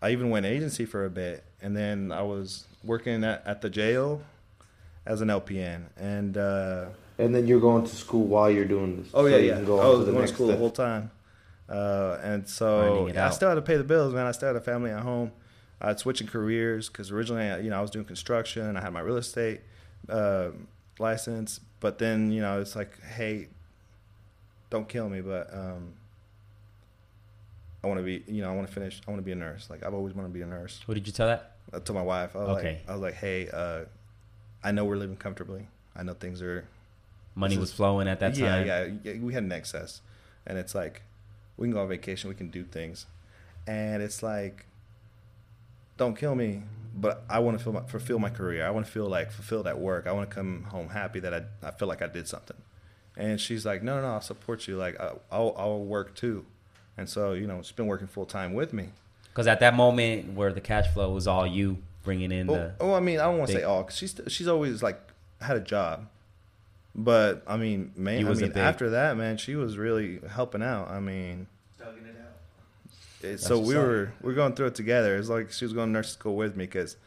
I 0.02 0.12
even 0.12 0.30
went 0.30 0.46
agency 0.46 0.86
for 0.86 1.04
a 1.06 1.10
bit, 1.10 1.44
and 1.62 1.76
then 1.76 2.12
I 2.12 2.22
was 2.22 2.66
working 2.84 3.24
at, 3.24 3.46
at 3.46 3.62
the 3.62 3.70
jail 3.70 4.22
as 5.06 5.22
an 5.22 5.28
LPN. 5.30 5.86
And 5.98 6.38
uh, 6.38 6.86
And 7.18 7.34
then 7.36 7.48
you're 7.48 7.60
going 7.60 7.86
to 7.86 7.96
school 7.96 8.26
while 8.26 8.50
you're 8.50 8.66
doing 8.66 9.02
this. 9.02 9.12
oh 9.14 9.24
so 9.24 9.28
yeah, 9.28 9.38
you 9.38 9.48
yeah, 9.48 9.56
can 9.56 9.66
go 9.66 9.80
I 9.80 9.88
was 9.88 10.00
going 10.06 10.14
to 10.14 10.20
next 10.20 10.34
school 10.34 10.48
the 10.48 10.56
whole 10.58 10.70
time. 10.72 11.12
Uh, 11.70 12.18
and 12.24 12.48
so 12.50 13.08
I 13.16 13.30
still 13.30 13.50
had 13.50 13.56
to 13.56 13.62
pay 13.62 13.78
the 13.78 13.84
bills, 13.84 14.14
man. 14.14 14.26
I 14.26 14.32
still 14.32 14.48
had 14.48 14.56
a 14.56 14.62
family 14.62 14.92
at 14.92 15.02
home. 15.02 15.32
I 15.82 15.90
had 15.90 16.00
switching 16.00 16.28
careers 16.28 16.90
because 16.90 17.12
originally, 17.12 17.64
you 17.64 17.70
know, 17.70 17.78
I 17.78 17.82
was 17.82 17.92
doing 17.92 18.06
construction. 18.06 18.76
I 18.76 18.82
had 18.82 18.92
my 18.92 19.00
real 19.02 19.18
estate 19.18 19.62
uh, 20.10 20.50
license, 20.98 21.60
but 21.80 22.00
then, 22.00 22.32
you 22.32 22.42
know, 22.42 22.60
it's 22.60 22.76
like, 22.76 23.00
hey, 23.04 23.48
don't 24.70 24.90
kill 24.90 25.08
me, 25.10 25.22
but 25.22 25.54
um, 25.54 25.94
I 27.84 27.88
want 27.88 28.00
to 28.00 28.04
be, 28.04 28.24
you 28.28 28.42
know, 28.42 28.52
I 28.52 28.56
want 28.56 28.68
to 28.68 28.74
finish. 28.74 29.02
I 29.08 29.12
want 29.12 29.22
to 29.22 29.26
be 29.26 29.32
a 29.32 29.36
nurse. 29.36 29.70
Like 29.70 29.84
I've 29.84 29.94
always 29.94 30.14
wanted 30.14 30.30
to 30.30 30.34
be 30.34 30.42
a 30.42 30.46
nurse. 30.46 30.82
What 30.86 30.96
did 30.96 31.08
you 31.08 31.14
tell 31.14 31.28
that? 31.28 31.56
I 31.72 31.80
told 31.80 31.96
my 31.98 32.04
wife, 32.04 32.36
I 32.36 32.40
was 32.40 32.50
Okay. 32.58 32.72
like, 32.74 32.90
I 32.90 32.94
was 32.94 33.02
like, 33.02 33.14
hey, 33.14 33.48
uh, 33.54 33.82
I 34.64 34.72
know 34.72 34.86
we're 34.86 34.98
living 34.98 35.16
comfortably. 35.16 35.68
I 35.96 36.04
know 36.04 36.14
things 36.14 36.42
are 36.42 36.66
Money 37.36 37.58
was 37.58 37.70
is- 37.70 37.76
flowing 37.76 38.08
at 38.08 38.20
that 38.20 38.34
time. 38.36 38.66
yeah, 38.66 38.86
yeah, 38.86 38.90
yeah. 39.14 39.20
We 39.22 39.34
had 39.34 39.44
an 39.44 39.52
excess, 39.52 40.02
and 40.46 40.58
it's 40.58 40.76
like 40.76 41.04
we 41.60 41.68
can 41.68 41.74
go 41.74 41.82
on 41.82 41.88
vacation, 41.90 42.30
we 42.30 42.36
can 42.36 42.50
do 42.50 42.64
things, 42.64 43.06
and 43.68 44.02
it's 44.02 44.24
like, 44.24 44.66
don't 45.98 46.18
kill 46.18 46.36
me, 46.36 46.64
but 46.96 47.24
I 47.30 47.40
want 47.40 47.58
to 47.58 47.64
feel 47.64 47.74
my, 47.74 47.82
fulfill 47.82 48.20
my 48.20 48.30
career. 48.30 48.66
I 48.66 48.70
want 48.72 48.86
to 48.86 48.92
feel 48.92 49.08
like 49.08 49.32
fulfilled 49.32 49.68
at 49.68 49.80
work. 49.80 50.08
I 50.08 50.12
want 50.12 50.30
to 50.30 50.34
come 50.36 50.64
home 50.64 50.90
happy 50.90 51.20
that 51.20 51.34
I 51.34 51.44
I 51.68 51.72
feel 51.72 51.88
like 51.88 52.02
I 52.02 52.08
did 52.08 52.28
something. 52.28 52.58
And 53.18 53.40
she's 53.40 53.66
like, 53.66 53.84
no, 53.84 53.96
no, 53.98 54.02
no, 54.04 54.14
I'll 54.14 54.22
support 54.22 54.68
you. 54.68 54.78
Like 54.78 55.00
I- 55.00 55.14
I'll 55.32 55.54
I'll 55.58 55.84
work 55.84 56.16
too, 56.16 56.46
and 56.98 57.10
so 57.10 57.34
you 57.34 57.48
know 57.48 57.62
she's 57.62 57.74
been 57.74 57.88
working 57.88 58.08
full 58.08 58.26
time 58.26 58.54
with 58.54 58.72
me. 58.74 58.90
Because 59.26 59.48
at 59.48 59.60
that 59.60 59.76
moment 59.76 60.34
where 60.34 60.52
the 60.54 60.62
cash 60.62 60.88
flow 60.94 61.12
was 61.12 61.28
all 61.28 61.46
you 61.46 61.78
bringing 62.04 62.32
in 62.32 62.50
Oh, 62.50 62.54
the. 62.54 62.74
oh, 62.80 62.94
I 62.94 63.00
mean, 63.00 63.20
I 63.20 63.24
don't 63.26 63.38
want 63.38 63.50
to 63.52 63.58
say 63.58 63.64
all, 63.64 63.84
'cause 63.84 63.98
she's 63.98 64.20
she's 64.28 64.48
always 64.48 64.82
like 64.82 65.00
had 65.42 65.58
a 65.58 65.62
job, 65.62 66.08
but 66.96 67.44
I 67.48 67.58
mean, 67.58 67.92
man, 67.96 68.28
I 68.28 68.34
mean, 68.34 68.58
after 68.58 68.92
that, 68.92 69.18
man, 69.18 69.38
she 69.38 69.56
was 69.56 69.78
really 69.78 70.20
helping 70.30 70.62
out. 70.64 70.90
I 70.90 71.00
mean, 71.00 71.48
it, 73.22 73.40
so 73.40 73.60
we 73.60 73.76
up. 73.76 73.84
were 73.84 74.14
we 74.22 74.32
are 74.32 74.36
going 74.36 74.54
through 74.54 74.68
it 74.68 74.76
together. 74.76 75.18
It's 75.18 75.30
like 75.30 75.52
she 75.52 75.66
was 75.66 75.74
going 75.74 75.90
to 75.90 75.92
nursing 75.92 76.14
school 76.14 76.36
with 76.36 76.56
me 76.56 76.66
because, 76.66 76.98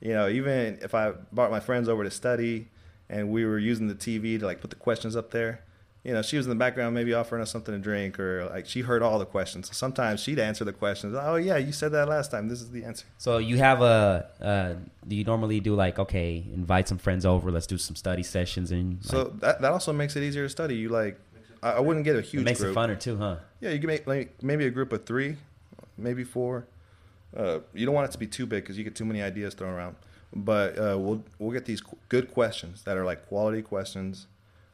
you 0.00 0.12
know, 0.12 0.28
even 0.28 0.78
if 0.82 0.94
I 0.94 1.12
brought 1.32 1.50
my 1.50 1.60
friends 1.60 1.88
over 1.88 2.04
to 2.04 2.10
study, 2.10 2.68
and 3.08 3.30
we 3.30 3.44
were 3.44 3.58
using 3.58 3.88
the 3.88 3.94
TV 3.94 4.38
to 4.38 4.46
like 4.46 4.60
put 4.60 4.70
the 4.70 4.76
questions 4.76 5.16
up 5.16 5.30
there. 5.30 5.62
You 6.04 6.12
know, 6.12 6.22
she 6.22 6.36
was 6.36 6.46
in 6.46 6.50
the 6.50 6.56
background, 6.56 6.96
maybe 6.96 7.14
offering 7.14 7.42
us 7.42 7.50
something 7.52 7.72
to 7.72 7.78
drink, 7.78 8.18
or 8.18 8.46
like 8.46 8.66
she 8.66 8.80
heard 8.80 9.02
all 9.02 9.20
the 9.20 9.24
questions. 9.24 9.68
So 9.68 9.72
sometimes 9.72 10.20
she'd 10.20 10.40
answer 10.40 10.64
the 10.64 10.72
questions. 10.72 11.14
Oh 11.16 11.36
yeah, 11.36 11.58
you 11.58 11.70
said 11.70 11.92
that 11.92 12.08
last 12.08 12.32
time. 12.32 12.48
This 12.48 12.60
is 12.60 12.70
the 12.72 12.84
answer. 12.84 13.06
So 13.18 13.38
you 13.38 13.58
have 13.58 13.82
a. 13.82 14.28
Uh, 14.40 14.74
do 15.06 15.14
you 15.14 15.22
normally 15.22 15.60
do 15.60 15.76
like 15.76 16.00
okay, 16.00 16.44
invite 16.52 16.88
some 16.88 16.98
friends 16.98 17.24
over, 17.24 17.52
let's 17.52 17.68
do 17.68 17.78
some 17.78 17.94
study 17.94 18.24
sessions, 18.24 18.72
and 18.72 18.94
like, 18.94 19.04
So 19.04 19.24
that 19.40 19.60
that 19.60 19.70
also 19.70 19.92
makes 19.92 20.16
it 20.16 20.24
easier 20.24 20.42
to 20.42 20.48
study. 20.48 20.74
You 20.74 20.88
like, 20.88 21.20
I, 21.62 21.74
I 21.74 21.80
wouldn't 21.80 22.04
get 22.04 22.16
a 22.16 22.20
huge 22.20 22.42
it 22.42 22.44
makes 22.46 22.60
group. 22.60 22.76
it 22.76 22.78
funner 22.78 22.98
too, 22.98 23.16
huh? 23.16 23.36
Yeah, 23.60 23.70
you 23.70 23.78
can 23.78 23.86
make 23.86 24.04
like 24.04 24.42
maybe 24.42 24.66
a 24.66 24.70
group 24.70 24.92
of 24.92 25.06
three, 25.06 25.36
maybe 25.96 26.24
four. 26.24 26.66
Uh, 27.36 27.60
you 27.74 27.86
don't 27.86 27.94
want 27.94 28.08
it 28.08 28.12
to 28.12 28.18
be 28.18 28.26
too 28.26 28.44
big 28.44 28.64
because 28.64 28.76
you 28.76 28.82
get 28.82 28.96
too 28.96 29.04
many 29.04 29.22
ideas 29.22 29.54
thrown 29.54 29.72
around. 29.72 29.94
But 30.34 30.76
uh, 30.76 30.98
we'll 30.98 31.22
we'll 31.38 31.52
get 31.52 31.64
these 31.64 31.80
qu- 31.80 31.96
good 32.08 32.32
questions 32.32 32.82
that 32.82 32.96
are 32.96 33.04
like 33.04 33.28
quality 33.28 33.62
questions 33.62 34.26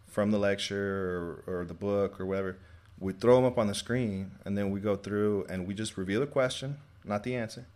from 0.08 0.30
the 0.30 0.38
lecture 0.38 1.42
or, 1.46 1.60
or 1.60 1.64
the 1.64 1.74
book 1.74 2.20
or 2.20 2.26
whatever. 2.26 2.56
We 2.98 3.12
throw 3.12 3.36
them 3.36 3.44
up 3.44 3.58
on 3.58 3.68
the 3.68 3.74
screen 3.74 4.32
and 4.44 4.58
then 4.58 4.70
we 4.70 4.80
go 4.80 4.96
through 4.96 5.46
and 5.48 5.66
we 5.66 5.74
just 5.74 5.96
reveal 5.96 6.20
the 6.20 6.26
question, 6.26 6.78
not 7.04 7.22
the 7.22 7.36
answer. 7.36 7.66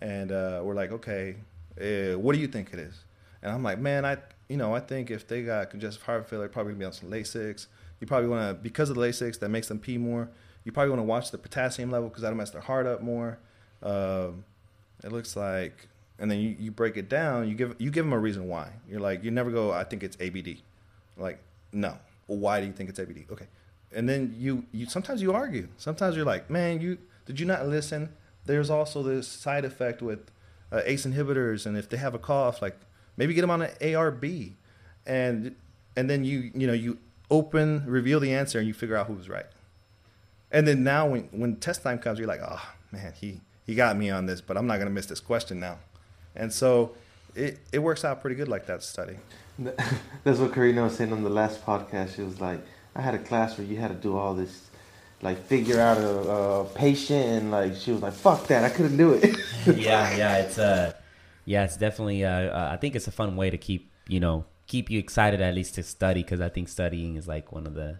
And 0.00 0.30
uh, 0.30 0.60
we're 0.62 0.74
like, 0.74 0.92
okay, 0.92 1.36
uh, 1.80 2.18
what 2.18 2.34
do 2.34 2.40
you 2.40 2.46
think 2.46 2.72
it 2.72 2.78
is? 2.78 2.94
And 3.42 3.52
I'm 3.52 3.62
like, 3.62 3.78
man, 3.78 4.04
I 4.04 4.18
you 4.48 4.56
know 4.56 4.74
I 4.74 4.80
think 4.80 5.10
if 5.10 5.26
they 5.26 5.42
got 5.42 5.70
congestive 5.70 6.02
heart 6.02 6.28
failure, 6.28 6.48
probably 6.48 6.72
gonna 6.72 6.80
be 6.80 6.84
on 6.84 6.92
some 6.92 7.10
Lasix. 7.10 7.66
You 8.00 8.06
probably 8.06 8.28
want 8.28 8.48
to 8.48 8.62
because 8.62 8.90
of 8.90 8.96
the 8.96 9.02
Lasix 9.02 9.38
that 9.40 9.48
makes 9.48 9.68
them 9.68 9.78
pee 9.78 9.98
more. 9.98 10.28
You 10.64 10.72
probably 10.72 10.90
want 10.90 11.00
to 11.00 11.04
watch 11.04 11.30
the 11.30 11.38
potassium 11.38 11.90
level 11.90 12.08
because 12.08 12.22
that'll 12.22 12.36
mess 12.36 12.50
their 12.50 12.60
heart 12.60 12.86
up 12.86 13.02
more. 13.02 13.38
Um, 13.82 14.44
it 15.02 15.10
looks 15.10 15.36
like, 15.36 15.88
and 16.18 16.30
then 16.30 16.38
you, 16.38 16.54
you 16.58 16.70
break 16.70 16.96
it 16.98 17.08
down. 17.08 17.48
You 17.48 17.54
give 17.54 17.76
you 17.78 17.90
give 17.90 18.04
them 18.04 18.12
a 18.12 18.18
reason 18.18 18.46
why. 18.46 18.72
You're 18.88 19.00
like 19.00 19.24
you 19.24 19.30
never 19.30 19.50
go. 19.50 19.72
I 19.72 19.84
think 19.84 20.02
it's 20.02 20.16
ABD. 20.20 20.58
Like 21.16 21.38
no. 21.72 21.96
Why 22.26 22.60
do 22.60 22.66
you 22.66 22.72
think 22.72 22.90
it's 22.90 22.98
ABD? 22.98 23.24
Okay, 23.30 23.46
and 23.92 24.08
then 24.08 24.34
you 24.38 24.64
you 24.72 24.86
sometimes 24.86 25.22
you 25.22 25.32
argue. 25.32 25.68
Sometimes 25.76 26.16
you're 26.16 26.24
like, 26.24 26.48
man, 26.50 26.80
you 26.80 26.98
did 27.26 27.40
you 27.40 27.46
not 27.46 27.66
listen? 27.66 28.10
There's 28.46 28.70
also 28.70 29.02
this 29.02 29.28
side 29.28 29.64
effect 29.64 30.02
with 30.02 30.30
uh, 30.72 30.82
ACE 30.84 31.06
inhibitors, 31.06 31.66
and 31.66 31.76
if 31.76 31.88
they 31.88 31.96
have 31.96 32.14
a 32.14 32.18
cough, 32.18 32.62
like 32.62 32.76
maybe 33.16 33.34
get 33.34 33.40
them 33.42 33.50
on 33.50 33.62
an 33.62 33.70
ARB, 33.80 34.52
and 35.06 35.54
and 35.96 36.08
then 36.08 36.24
you 36.24 36.50
you 36.54 36.66
know 36.66 36.72
you 36.72 36.98
open 37.30 37.84
reveal 37.86 38.20
the 38.20 38.34
answer 38.34 38.58
and 38.58 38.66
you 38.66 38.74
figure 38.74 38.96
out 38.96 39.06
who's 39.06 39.28
right. 39.28 39.46
And 40.50 40.66
then 40.66 40.82
now 40.82 41.06
when 41.06 41.28
when 41.32 41.56
test 41.56 41.82
time 41.82 41.98
comes, 41.98 42.18
you're 42.18 42.28
like, 42.28 42.42
oh 42.42 42.62
man, 42.92 43.12
he 43.20 43.40
he 43.64 43.74
got 43.74 43.96
me 43.96 44.10
on 44.10 44.26
this, 44.26 44.40
but 44.40 44.56
I'm 44.56 44.66
not 44.66 44.78
gonna 44.78 44.90
miss 44.90 45.06
this 45.06 45.20
question 45.20 45.60
now. 45.60 45.78
And 46.34 46.52
so 46.52 46.94
it 47.34 47.58
it 47.72 47.78
works 47.80 48.04
out 48.04 48.20
pretty 48.20 48.36
good 48.36 48.48
like 48.48 48.66
that 48.66 48.82
study. 48.82 49.16
That's 50.24 50.38
what 50.38 50.52
Karina 50.54 50.82
was 50.84 50.96
saying 50.96 51.12
on 51.12 51.22
the 51.22 51.30
last 51.30 51.64
podcast. 51.64 52.16
She 52.16 52.22
was 52.22 52.40
like, 52.40 52.60
I 52.96 53.02
had 53.02 53.14
a 53.14 53.18
class 53.18 53.58
where 53.58 53.66
you 53.66 53.76
had 53.76 53.88
to 53.88 53.94
do 53.94 54.16
all 54.16 54.34
this, 54.34 54.70
like 55.22 55.44
figure 55.46 55.80
out 55.80 55.98
a, 55.98 56.08
a 56.30 56.64
patient, 56.74 57.26
and 57.26 57.50
like 57.50 57.76
she 57.76 57.92
was 57.92 58.00
like, 58.02 58.12
fuck 58.14 58.46
that, 58.48 58.64
I 58.64 58.70
couldn't 58.70 58.96
do 58.96 59.12
it. 59.14 59.36
yeah, 59.76 60.16
yeah, 60.16 60.36
it's 60.38 60.58
uh, 60.58 60.92
yeah, 61.44 61.64
it's 61.64 61.76
definitely. 61.76 62.24
Uh, 62.24 62.30
uh, 62.30 62.70
I 62.72 62.76
think 62.76 62.94
it's 62.96 63.06
a 63.06 63.12
fun 63.12 63.36
way 63.36 63.50
to 63.50 63.58
keep 63.58 63.90
you 64.08 64.20
know 64.20 64.44
keep 64.66 64.88
you 64.90 64.98
excited 64.98 65.40
at 65.40 65.54
least 65.54 65.74
to 65.74 65.82
study 65.82 66.22
because 66.22 66.40
I 66.40 66.48
think 66.48 66.68
studying 66.68 67.16
is 67.16 67.26
like 67.28 67.52
one 67.52 67.66
of 67.66 67.74
the 67.74 67.98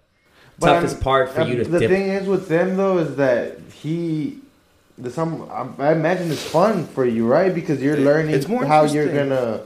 But 0.59 0.75
toughest 0.75 0.95
I'm- 0.97 1.03
part 1.03 1.31
for 1.31 1.41
I'm- 1.41 1.51
you 1.51 1.57
to 1.65 1.65
The 1.69 1.79
dip. 1.81 1.91
thing 1.91 2.09
is 2.09 2.27
with 2.29 2.49
them 2.49 2.77
though 2.77 2.99
is 2.99 3.17
that 3.17 3.59
he, 3.75 4.39
the 5.03 5.11
some 5.11 5.49
I 5.51 5.89
I 5.89 5.93
imagine 5.93 6.31
it's 6.31 6.43
fun 6.45 6.87
for 6.87 7.05
you, 7.05 7.27
right? 7.27 7.53
Because 7.55 7.81
you're 7.83 7.97
It- 7.97 8.05
learning 8.11 8.35
it's 8.35 8.49
more 8.49 8.65
how 8.65 8.85
you're 8.85 9.13
gonna 9.13 9.61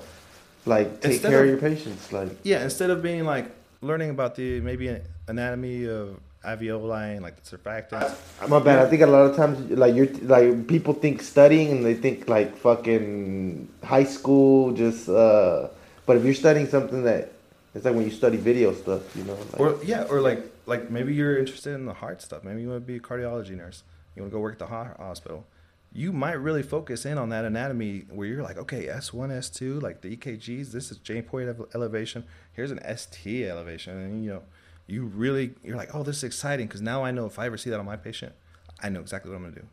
like 0.67 1.01
take 1.01 1.13
Instead 1.13 1.31
care 1.31 1.41
of, 1.41 1.45
of- 1.45 1.51
your 1.53 1.61
patients. 1.71 2.13
Like 2.13 2.31
Yeah, 2.43 2.63
instead 2.65 2.91
of 2.91 3.03
being 3.03 3.25
like 3.25 3.47
learning 3.83 4.11
about 4.11 4.35
the 4.37 4.61
maybe 4.61 4.87
anatomy 5.29 5.87
of 5.89 6.19
alveoli 6.45 7.17
and 7.17 7.23
like 7.23 7.37
the 7.43 7.47
surfactants. 7.57 8.13
my 8.49 8.59
bad. 8.61 8.79
I 8.85 8.89
think 8.91 9.03
a 9.03 9.07
lot 9.07 9.25
of 9.31 9.37
times 9.37 9.59
like 9.71 9.95
you're 9.95 10.09
like 10.23 10.67
people 10.67 10.93
think 10.95 11.23
studying 11.23 11.69
and 11.73 11.81
they 11.85 11.95
think 11.95 12.29
like 12.29 12.57
fucking 12.57 13.69
high 13.83 14.05
school 14.17 14.73
just. 14.73 15.09
uh 15.09 15.69
But 16.07 16.17
if 16.19 16.23
you're 16.27 16.35
studying 16.47 16.69
something 16.69 17.03
that 17.05 17.33
it's 17.75 17.85
like 17.87 17.95
when 17.97 18.05
you 18.05 18.13
study 18.23 18.37
video 18.37 18.69
stuff, 18.83 19.03
you 19.17 19.25
know. 19.25 19.37
Like, 19.53 19.61
Or 19.63 19.69
yeah, 19.93 20.05
or 20.13 20.21
like 20.21 20.41
like 20.73 20.91
maybe 20.97 21.11
you're 21.19 21.37
interested 21.43 21.73
in 21.75 21.85
the 21.91 21.97
heart 22.03 22.21
stuff. 22.23 22.41
Maybe 22.45 22.61
you 22.63 22.69
want 22.73 22.83
to 22.85 22.89
be 22.93 22.97
a 22.97 23.05
cardiology 23.09 23.57
nurse. 23.57 23.83
You 24.15 24.23
want 24.23 24.33
to 24.33 24.37
go 24.37 24.41
work 24.41 24.55
at 24.55 24.59
the 24.59 24.67
hospital. 24.67 25.47
You 25.93 26.13
might 26.13 26.33
really 26.33 26.63
focus 26.63 27.05
in 27.07 27.19
on 27.19 27.29
that 27.29 27.45
anatomy 27.45 28.05
where 28.11 28.27
you're 28.27 28.43
like, 28.43 28.57
okay, 28.59 28.87
S1, 28.87 29.31
S2, 29.31 29.81
like 29.81 30.01
the 30.01 30.17
EKGs. 30.17 30.73
This 30.73 30.91
is 30.91 30.99
J 30.99 31.23
point 31.23 31.57
elevation. 31.75 32.25
Here's 32.53 32.71
an 32.71 32.81
ST 32.97 33.47
elevation, 33.47 33.97
and 33.97 34.25
you 34.25 34.31
know, 34.31 34.43
you 34.87 35.05
really 35.05 35.55
you're 35.63 35.77
like, 35.77 35.95
oh, 35.95 36.03
this 36.03 36.19
is 36.19 36.25
exciting 36.25 36.67
because 36.67 36.83
now 36.83 37.05
I 37.05 37.11
know 37.11 37.27
if 37.27 37.39
I 37.39 37.47
ever 37.47 37.57
see 37.57 37.71
that 37.71 37.79
on 37.79 37.87
my 37.87 37.97
patient, 37.97 38.33
I 38.81 38.89
know 38.89 39.01
exactly 39.01 39.31
what 39.31 39.37
I'm 39.37 39.45
gonna 39.45 39.55
do. 39.55 39.67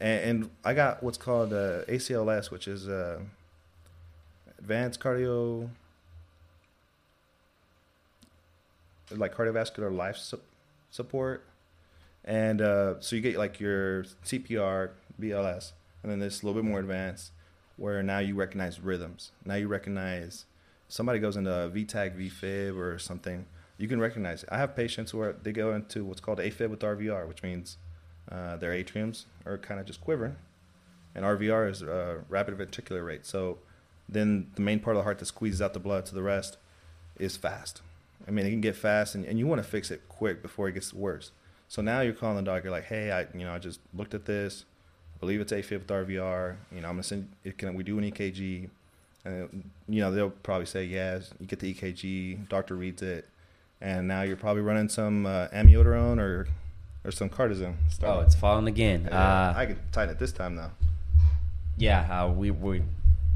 And, 0.00 0.30
and 0.30 0.50
I 0.64 0.74
got 0.74 1.02
what's 1.02 1.18
called 1.18 1.52
uh, 1.52 1.84
ACLS, 1.84 2.50
which 2.50 2.68
is 2.68 2.88
uh, 2.88 3.20
advanced 4.58 5.00
cardio 5.00 5.68
like 9.10 9.34
cardiovascular 9.34 9.94
life 9.94 10.16
su- 10.16 10.40
support, 10.90 11.44
and 12.24 12.60
uh, 12.60 13.00
so 13.00 13.16
you 13.16 13.22
get 13.22 13.36
like 13.36 13.60
your 13.60 14.04
CPR, 14.24 14.90
BLS, 15.20 15.72
and 16.02 16.10
then 16.10 16.18
this 16.18 16.42
a 16.42 16.46
little 16.46 16.60
bit 16.60 16.68
more 16.68 16.80
advanced, 16.80 17.32
where 17.76 18.02
now 18.02 18.18
you 18.18 18.34
recognize 18.34 18.80
rhythms. 18.80 19.32
Now 19.44 19.54
you 19.54 19.68
recognize 19.68 20.46
somebody 20.88 21.18
goes 21.18 21.36
into 21.36 21.68
V-tach, 21.68 22.16
VFib, 22.16 22.78
or 22.78 22.98
something. 22.98 23.46
You 23.78 23.88
can 23.88 24.00
recognize. 24.00 24.42
It. 24.42 24.48
I 24.52 24.58
have 24.58 24.76
patients 24.76 25.10
who 25.10 25.20
are 25.20 25.36
they 25.42 25.52
go 25.52 25.74
into 25.74 26.04
what's 26.04 26.20
called 26.20 26.38
AFib 26.38 26.70
with 26.70 26.80
RVR, 26.80 27.28
which 27.28 27.42
means 27.42 27.76
uh, 28.30 28.56
their 28.56 28.72
atriums 28.72 29.24
are 29.44 29.58
kind 29.58 29.80
of 29.80 29.86
just 29.86 30.00
quivering, 30.00 30.36
and 31.14 31.24
RVR 31.24 31.70
is 31.70 31.82
uh, 31.82 32.18
rapid 32.28 32.56
ventricular 32.56 33.04
rate. 33.04 33.26
So 33.26 33.58
then 34.08 34.50
the 34.54 34.62
main 34.62 34.80
part 34.80 34.96
of 34.96 35.00
the 35.00 35.04
heart 35.04 35.18
that 35.18 35.26
squeezes 35.26 35.60
out 35.60 35.74
the 35.74 35.80
blood 35.80 36.06
to 36.06 36.14
the 36.14 36.22
rest 36.22 36.56
is 37.18 37.36
fast. 37.36 37.82
I 38.26 38.30
mean, 38.30 38.46
it 38.46 38.50
can 38.50 38.60
get 38.60 38.76
fast, 38.76 39.14
and, 39.14 39.24
and 39.24 39.38
you 39.38 39.46
want 39.46 39.62
to 39.62 39.68
fix 39.68 39.90
it 39.90 40.08
quick 40.08 40.40
before 40.40 40.68
it 40.68 40.72
gets 40.72 40.94
worse. 40.94 41.32
So 41.68 41.82
now 41.82 42.00
you're 42.02 42.12
calling 42.14 42.36
the 42.36 42.42
doctor 42.42 42.70
like, 42.70 42.84
hey, 42.84 43.10
I 43.10 43.22
you 43.36 43.44
know 43.44 43.52
I 43.54 43.58
just 43.58 43.80
looked 43.94 44.14
at 44.14 44.24
this, 44.26 44.64
I 45.16 45.18
believe 45.20 45.40
it's 45.40 45.52
AFib 45.52 45.70
with 45.70 45.86
RVR. 45.88 46.56
You 46.72 46.80
know, 46.80 46.88
I'm 46.88 46.94
gonna 46.94 47.02
send. 47.02 47.28
It, 47.44 47.58
can 47.58 47.74
we 47.74 47.82
do 47.84 47.98
an 47.98 48.04
EKG? 48.10 48.68
And 49.26 49.70
you 49.88 50.00
know 50.02 50.10
they'll 50.12 50.30
probably 50.30 50.66
say 50.66 50.84
yes. 50.84 51.32
You 51.40 51.46
get 51.46 51.58
the 51.60 51.72
EKG, 51.74 52.48
doctor 52.48 52.74
reads 52.76 53.00
it, 53.02 53.26
and 53.80 54.06
now 54.06 54.22
you're 54.22 54.36
probably 54.36 54.62
running 54.62 54.88
some 54.90 55.24
uh, 55.26 55.48
amiodarone 55.48 56.18
or 56.20 56.46
or 57.04 57.10
some 57.10 57.28
Cardizem. 57.30 57.74
Oh, 58.02 58.20
it's 58.20 58.34
falling 58.34 58.66
again. 58.68 59.08
Yeah, 59.10 59.18
Uh, 59.18 59.54
I 59.56 59.66
can 59.66 59.78
tighten 59.92 60.10
it 60.14 60.18
this 60.18 60.32
time 60.32 60.56
though. 60.56 60.70
yeah, 61.78 62.24
uh, 62.24 62.28
we 62.30 62.50
we 62.50 62.82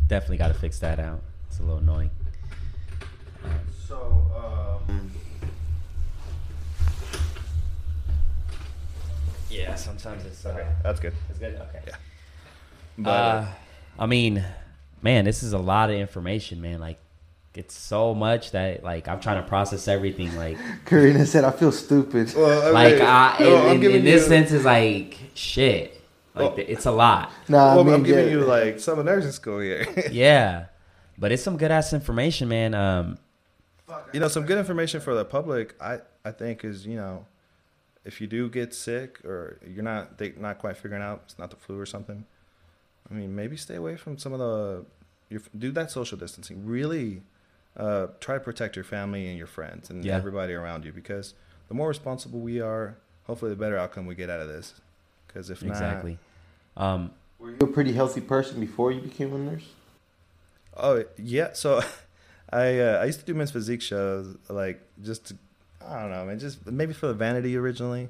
definitely 0.06 0.36
got 0.36 0.48
to 0.48 0.54
fix 0.54 0.78
that 0.80 1.00
out. 1.00 1.22
It's 1.48 1.58
a 1.58 1.62
little 1.62 1.78
annoying. 1.78 2.10
So, 3.86 4.30
um, 4.36 4.67
Yeah, 9.50 9.74
sometimes 9.74 10.24
it's 10.26 10.44
uh, 10.44 10.64
That's 10.82 11.00
good. 11.00 11.14
it's 11.30 11.38
good. 11.38 11.54
Okay. 11.54 11.80
Yeah. 11.86 11.94
But 12.98 13.10
uh, 13.10 13.12
uh, 13.12 13.46
I 13.98 14.06
mean, 14.06 14.44
man, 15.02 15.24
this 15.24 15.42
is 15.42 15.52
a 15.52 15.58
lot 15.58 15.90
of 15.90 15.96
information, 15.96 16.60
man. 16.60 16.80
Like, 16.80 16.98
it's 17.54 17.74
so 17.74 18.14
much 18.14 18.52
that 18.52 18.84
like 18.84 19.08
I'm 19.08 19.20
trying 19.20 19.42
to 19.42 19.48
process 19.48 19.88
everything. 19.88 20.34
Like, 20.36 20.58
Karina 20.84 21.26
said, 21.26 21.44
"I 21.44 21.50
feel 21.50 21.72
stupid." 21.72 22.32
well, 22.36 22.72
like 22.72 22.94
mean, 22.94 23.02
I, 23.02 23.36
no, 23.40 23.56
in, 23.56 23.70
I'm 23.70 23.82
in, 23.82 23.90
in 23.96 24.04
this 24.04 24.22
you- 24.22 24.28
sense, 24.28 24.52
is 24.52 24.64
like 24.64 25.16
shit. 25.34 25.94
Like, 26.34 26.56
Well- 26.56 26.66
it's 26.68 26.86
a 26.86 26.92
lot. 26.92 27.32
Nah, 27.48 27.74
well, 27.74 27.80
I 27.80 27.82
mean, 27.84 27.94
I'm 27.94 28.02
giving 28.04 28.26
yeah. 28.26 28.30
you 28.32 28.40
like 28.44 28.78
some 28.78 28.98
of 28.98 29.04
nursing 29.04 29.32
school 29.32 29.60
here. 29.60 29.86
Yeah, 30.12 30.66
but 31.16 31.32
it's 31.32 31.42
some 31.42 31.56
good 31.56 31.70
ass 31.70 31.92
information, 31.92 32.48
man. 32.48 32.74
Um, 32.74 33.18
you 34.12 34.20
know, 34.20 34.28
some 34.28 34.44
good 34.44 34.58
information 34.58 35.00
for 35.00 35.14
the 35.14 35.24
public. 35.24 35.74
I 35.80 36.00
I 36.24 36.30
think 36.32 36.64
is 36.64 36.86
you 36.86 36.96
know, 36.96 37.26
if 38.08 38.20
you 38.20 38.26
do 38.26 38.48
get 38.48 38.74
sick 38.74 39.22
or 39.24 39.58
you're 39.72 39.84
not 39.84 40.16
they 40.18 40.32
not 40.38 40.58
quite 40.58 40.76
figuring 40.76 41.02
out 41.02 41.18
it's 41.26 41.38
not 41.38 41.50
the 41.50 41.56
flu 41.56 41.78
or 41.78 41.86
something. 41.86 42.24
I 43.10 43.14
mean, 43.14 43.34
maybe 43.34 43.56
stay 43.56 43.76
away 43.76 43.96
from 43.96 44.18
some 44.18 44.32
of 44.32 44.38
the. 44.38 44.84
Your, 45.30 45.40
do 45.56 45.70
that 45.72 45.90
social 45.90 46.16
distancing. 46.18 46.64
Really, 46.66 47.22
uh, 47.76 48.08
try 48.20 48.34
to 48.34 48.40
protect 48.40 48.76
your 48.76 48.84
family 48.84 49.28
and 49.28 49.36
your 49.38 49.46
friends 49.46 49.90
and 49.90 50.04
Yeah. 50.04 50.16
everybody 50.16 50.54
around 50.54 50.84
you 50.86 50.92
because 50.92 51.34
the 51.68 51.74
more 51.74 51.88
responsible 51.88 52.40
we 52.40 52.60
are, 52.60 52.96
hopefully, 53.26 53.50
the 53.50 53.56
better 53.56 53.76
outcome 53.78 54.06
we 54.06 54.14
get 54.14 54.30
out 54.30 54.40
of 54.40 54.48
this. 54.48 54.74
Because 55.26 55.50
if 55.50 55.62
not, 55.62 55.70
exactly. 55.72 56.18
Um, 56.76 57.10
Were 57.38 57.50
you 57.50 57.56
a 57.60 57.66
pretty 57.66 57.92
healthy 57.92 58.22
person 58.22 58.58
before 58.60 58.90
you 58.92 59.00
became 59.02 59.34
a 59.34 59.38
nurse? 59.38 59.68
oh 60.76 61.04
yeah. 61.18 61.52
So, 61.52 61.82
I 62.52 62.78
uh, 62.78 62.98
I 63.02 63.04
used 63.04 63.20
to 63.20 63.26
do 63.26 63.34
men's 63.34 63.50
physique 63.50 63.82
shows 63.82 64.36
like 64.48 64.80
just 65.02 65.26
to, 65.26 65.36
I 65.88 66.02
don't 66.02 66.10
know, 66.10 66.24
man, 66.26 66.38
just 66.38 66.66
maybe 66.66 66.92
for 66.92 67.06
the 67.06 67.14
vanity 67.14 67.56
originally. 67.56 68.08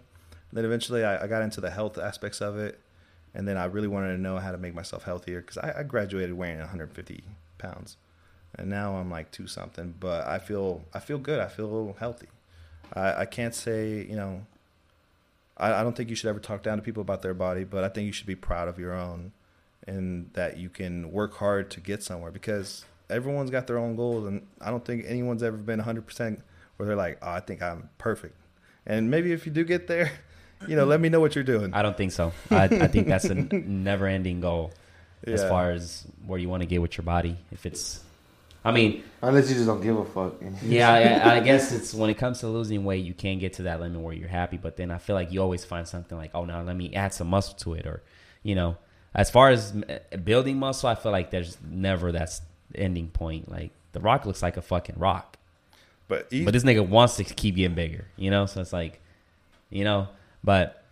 Then 0.52 0.64
eventually, 0.64 1.05
I, 1.05 1.24
I 1.24 1.26
got 1.26 1.42
into 1.42 1.60
the 1.60 1.70
health 1.70 1.98
aspects 1.98 2.40
of 2.40 2.59
it, 2.59 2.80
and 3.34 3.46
then 3.46 3.56
I 3.56 3.66
really 3.66 3.88
wanted 3.88 4.16
to 4.16 4.20
know 4.20 4.38
how 4.38 4.50
to 4.50 4.59
make 4.59 4.74
myself 4.74 5.05
healthier 5.05 5.40
because 5.40 5.59
I, 5.59 5.74
I 5.78 5.82
graduated 5.82 6.32
weighing 6.34 6.59
150 6.59 7.22
pounds, 7.59 7.96
and 8.56 8.68
now 8.68 8.96
I'm 8.96 9.10
like 9.10 9.30
two 9.30 9.46
something. 9.46 9.94
But 10.00 10.26
I 10.26 10.38
feel 10.38 10.82
I 10.92 10.98
feel 10.98 11.18
good. 11.18 11.38
I 11.38 11.48
feel 11.48 11.94
healthy. 11.98 12.28
I, 12.94 13.20
I 13.20 13.24
can't 13.26 13.55
say 13.55 14.05
you 14.09 14.16
know. 14.16 14.46
I, 15.56 15.74
I 15.74 15.82
don't 15.82 15.96
think 15.96 16.09
you 16.09 16.16
should 16.16 16.30
ever 16.30 16.40
talk 16.40 16.62
down 16.62 16.78
to 16.78 16.82
people 16.82 17.00
about 17.00 17.22
their 17.22 17.34
body, 17.34 17.64
but 17.64 17.84
I 17.84 17.88
think 17.88 18.06
you 18.06 18.12
should 18.12 18.26
be 18.26 18.36
proud 18.36 18.68
of 18.68 18.78
your 18.78 18.94
own, 18.94 19.32
and 19.86 20.30
that 20.32 20.56
you 20.56 20.68
can 20.68 21.12
work 21.12 21.34
hard 21.34 21.70
to 21.72 21.80
get 21.80 22.02
somewhere 22.02 22.30
because 22.30 22.84
everyone's 23.10 23.50
got 23.50 23.66
their 23.66 23.78
own 23.78 23.94
goals, 23.96 24.26
and 24.26 24.46
I 24.60 24.70
don't 24.70 24.84
think 24.84 25.05
anyone's 25.06 25.42
ever 25.42 25.56
been 25.56 25.78
100 25.78 26.06
percent 26.06 26.42
where 26.78 26.86
they're 26.86 26.96
like, 26.96 27.18
oh, 27.20 27.30
I 27.30 27.40
think 27.40 27.60
I'm 27.60 27.90
perfect. 27.98 28.34
And 28.86 29.10
maybe 29.10 29.32
if 29.32 29.44
you 29.44 29.52
do 29.52 29.64
get 29.64 29.86
there, 29.86 30.10
you 30.66 30.74
know, 30.74 30.86
let 30.86 31.00
me 31.00 31.10
know 31.10 31.20
what 31.20 31.34
you're 31.34 31.44
doing. 31.44 31.74
I 31.74 31.82
don't 31.82 31.96
think 31.96 32.12
so. 32.12 32.32
I, 32.50 32.64
I 32.64 32.88
think 32.88 33.06
that's 33.06 33.26
a 33.26 33.34
never-ending 33.52 34.40
goal 34.40 34.72
as 35.24 35.42
far 35.42 35.72
as 35.72 36.06
where 36.26 36.38
you 36.38 36.48
want 36.48 36.62
to 36.62 36.66
get 36.66 36.80
with 36.80 36.96
your 36.96 37.05
body. 37.05 37.36
If 37.50 37.66
it's, 37.66 38.00
I 38.64 38.72
mean, 38.72 39.02
Unless 39.20 39.48
you 39.48 39.56
just 39.56 39.66
don't 39.66 39.80
give 39.80 39.96
a 39.96 40.05
fuck. 40.05 40.34
yeah, 40.62 41.22
I, 41.24 41.36
I 41.36 41.40
guess 41.40 41.72
it's 41.72 41.92
when 41.92 42.10
it 42.10 42.18
comes 42.18 42.40
to 42.40 42.48
losing 42.48 42.84
weight, 42.84 43.05
you 43.05 43.14
can 43.14 43.38
get 43.38 43.55
to 43.55 43.64
that 43.64 43.80
limit 43.80 44.00
where 44.00 44.14
you're 44.14 44.28
happy. 44.28 44.56
But 44.56 44.76
then 44.76 44.90
I 44.90 44.98
feel 44.98 45.16
like 45.16 45.32
you 45.32 45.42
always 45.42 45.64
find 45.64 45.86
something 45.86 46.16
like, 46.16 46.30
oh, 46.34 46.44
now 46.44 46.62
let 46.62 46.76
me 46.76 46.94
add 46.94 47.12
some 47.12 47.28
muscle 47.28 47.55
to 47.59 47.74
it, 47.74 47.86
or 47.86 48.02
you 48.42 48.55
know, 48.55 48.76
as 49.14 49.30
far 49.30 49.50
as 49.50 49.74
uh, 49.74 50.16
building 50.18 50.59
muscle, 50.59 50.88
I 50.88 50.94
feel 50.94 51.12
like 51.12 51.30
there's 51.30 51.59
never 51.68 52.12
that 52.12 52.40
ending 52.74 53.09
point. 53.09 53.50
Like 53.50 53.72
the 53.92 54.00
Rock 54.00 54.26
looks 54.26 54.42
like 54.42 54.56
a 54.56 54.62
fucking 54.62 54.96
rock, 54.98 55.38
But, 56.09 56.28
he, 56.30 56.44
but 56.44 56.52
this 56.55 56.64
nigga 56.64 56.86
wants 56.86 57.16
to 57.16 57.24
keep 57.24 57.56
getting 57.56 57.74
bigger, 57.74 58.06
you 58.16 58.30
know. 58.30 58.47
So 58.47 58.60
it's 58.62 58.72
like, 58.72 59.01
you 59.70 59.85
know, 59.85 60.09
but 60.43 60.82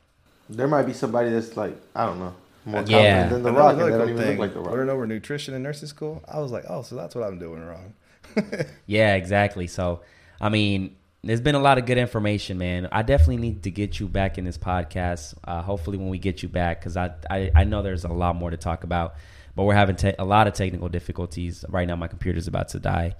There 0.50 0.68
might 0.68 0.82
be 0.82 0.92
somebody 0.92 1.30
that's 1.30 1.56
like, 1.56 1.74
I 1.94 2.04
don't 2.06 2.18
know, 2.18 2.34
more 2.66 2.82
Yeah. 2.86 3.28
confident 3.28 3.30
than 3.30 3.42
the 3.42 3.48
another- 3.48 3.58
Rock, 3.58 3.72
and 3.72 3.80
another 3.80 3.92
they 3.92 3.98
don't 3.98 4.08
even 4.10 4.22
thing, 4.22 4.30
look 4.32 4.38
like 4.40 4.52
the 4.54 4.60
Rock. 4.60 4.70
Learning 4.72 4.90
over 4.90 5.06
nutrition 5.06 5.54
in 5.54 5.62
nursing 5.62 5.88
school, 5.88 6.22
I 6.28 6.38
was 6.40 6.52
like, 6.52 6.64
oh, 6.68 6.82
so 6.82 6.94
that's 6.96 7.14
what 7.14 7.24
I'm 7.24 7.38
doing 7.38 7.64
wrong. 7.64 7.94
Yeah, 8.86 9.14
exactly. 9.14 9.66
So, 9.66 10.02
I 10.40 10.48
mean, 10.50 10.96
there's 11.24 11.40
been 11.40 11.54
a 11.54 11.60
lot 11.60 11.78
of 11.78 11.86
good 11.86 11.96
information, 11.98 12.58
man. 12.58 12.86
I 12.92 13.02
definitely 13.02 13.38
need 13.38 13.62
to 13.64 13.70
get 13.70 13.98
you 13.98 14.06
back 14.08 14.36
in 14.38 14.44
this 14.44 14.58
podcast. 14.58 15.34
Uh, 15.44 15.62
hopefully, 15.62 15.96
when 15.96 16.08
we 16.08 16.18
get 16.18 16.42
you 16.42 16.48
back, 16.48 16.80
because 16.80 16.96
I, 16.96 17.10
I 17.30 17.50
I 17.54 17.64
know 17.64 17.82
there's 17.82 18.04
a 18.04 18.08
lot 18.12 18.36
more 18.36 18.50
to 18.50 18.56
talk 18.56 18.84
about, 18.84 19.14
but 19.56 19.64
we're 19.64 19.74
having 19.74 19.96
te- 19.96 20.14
a 20.18 20.24
lot 20.24 20.46
of 20.46 20.52
technical 20.54 20.88
difficulties 20.88 21.64
right 21.68 21.88
now. 21.88 21.96
My 21.96 22.06
computer's 22.08 22.46
about 22.46 22.68
to 22.68 22.78
die, 22.78 23.14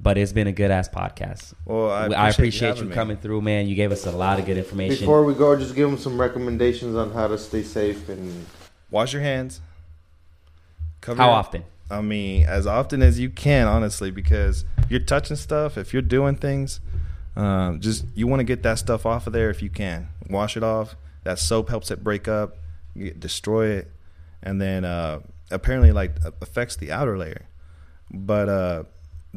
but 0.00 0.16
it's 0.18 0.32
been 0.32 0.46
a 0.46 0.52
good 0.52 0.70
ass 0.70 0.88
podcast. 0.88 1.54
Well, 1.64 1.90
I 1.90 2.04
I 2.06 2.28
appreciate, 2.30 2.34
appreciate, 2.34 2.60
you, 2.60 2.66
you, 2.66 2.74
having 2.76 2.88
me. 2.90 2.94
coming 2.94 3.16
through, 3.16 3.40
man. 3.42 3.66
You 3.68 3.74
gave 3.74 3.92
us 3.92 4.06
a 4.06 4.12
lot 4.12 4.38
of 4.38 4.46
good 4.46 4.56
information. 4.58 5.00
Before 5.00 5.24
we 5.24 5.34
go, 5.34 5.56
just 5.56 5.74
give 5.74 5.88
them 5.90 5.98
some 5.98 6.20
recommendations 6.20 6.94
on 6.96 7.12
how 7.12 7.26
to 7.28 7.38
stay 7.38 7.62
safe 7.62 8.08
and 8.08 8.46
Wash 8.90 9.12
your 9.12 9.22
hands. 9.22 9.60
Cover 11.00 11.20
How 11.22 11.28
your- 11.28 11.36
often? 11.36 11.64
I 11.90 12.00
mean, 12.02 12.44
as 12.44 12.66
often 12.66 13.02
as 13.02 13.18
you 13.18 13.30
can, 13.30 13.66
honestly, 13.66 14.10
because 14.10 14.64
you're 14.90 15.00
touching 15.00 15.36
stuff. 15.36 15.78
If 15.78 15.92
you're 15.94 16.02
doing 16.02 16.36
things, 16.36 16.80
um, 17.34 17.80
just 17.80 18.04
you 18.14 18.26
want 18.26 18.40
to 18.40 18.44
get 18.44 18.62
that 18.64 18.78
stuff 18.78 19.06
off 19.06 19.26
of 19.26 19.32
there 19.32 19.48
if 19.48 19.62
you 19.62 19.70
can. 19.70 20.08
Wash 20.28 20.56
it 20.56 20.62
off. 20.62 20.96
That 21.24 21.38
soap 21.38 21.70
helps 21.70 21.90
it 21.90 22.04
break 22.04 22.28
up, 22.28 22.56
you 22.94 23.10
destroy 23.12 23.68
it, 23.68 23.90
and 24.42 24.60
then 24.60 24.84
uh, 24.84 25.20
apparently 25.50 25.92
like 25.92 26.16
affects 26.42 26.76
the 26.76 26.92
outer 26.92 27.16
layer. 27.16 27.46
But 28.10 28.48
uh, 28.50 28.82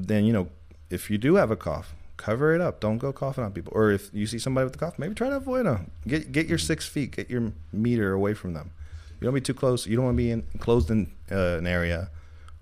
then 0.08 0.26
you 0.26 0.34
know, 0.34 0.48
if 0.90 1.10
you 1.10 1.18
do 1.18 1.36
have 1.36 1.52
a 1.52 1.56
cough, 1.56 1.96
cover 2.18 2.54
it 2.54 2.62
up. 2.62 2.80
Don't 2.80 2.98
go 2.98 3.12
coughing 3.12 3.44
on 3.44 3.52
people. 3.52 3.74
Or 3.76 3.92
if 3.92 4.10
you 4.14 4.28
see 4.28 4.40
somebody 4.40 4.66
with 4.66 4.76
a 4.76 4.78
cough, 4.78 5.00
maybe 5.00 5.16
try 5.16 5.30
to 5.30 5.38
avoid 5.38 5.66
them. 5.66 5.92
Get 6.08 6.32
get 6.32 6.48
your 6.48 6.58
six 6.58 6.88
feet, 6.88 7.16
get 7.16 7.30
your 7.30 7.52
meter 7.74 8.14
away 8.14 8.34
from 8.34 8.54
them. 8.54 8.72
You 9.20 9.26
don't 9.26 9.34
be 9.34 9.42
too 9.42 9.54
close. 9.54 9.86
You 9.86 9.96
don't 9.96 10.06
want 10.06 10.16
to 10.16 10.24
be 10.24 10.32
in, 10.32 10.44
enclosed 10.54 10.90
in 10.90 11.12
uh, 11.32 11.58
an 11.58 11.68
area 11.68 12.10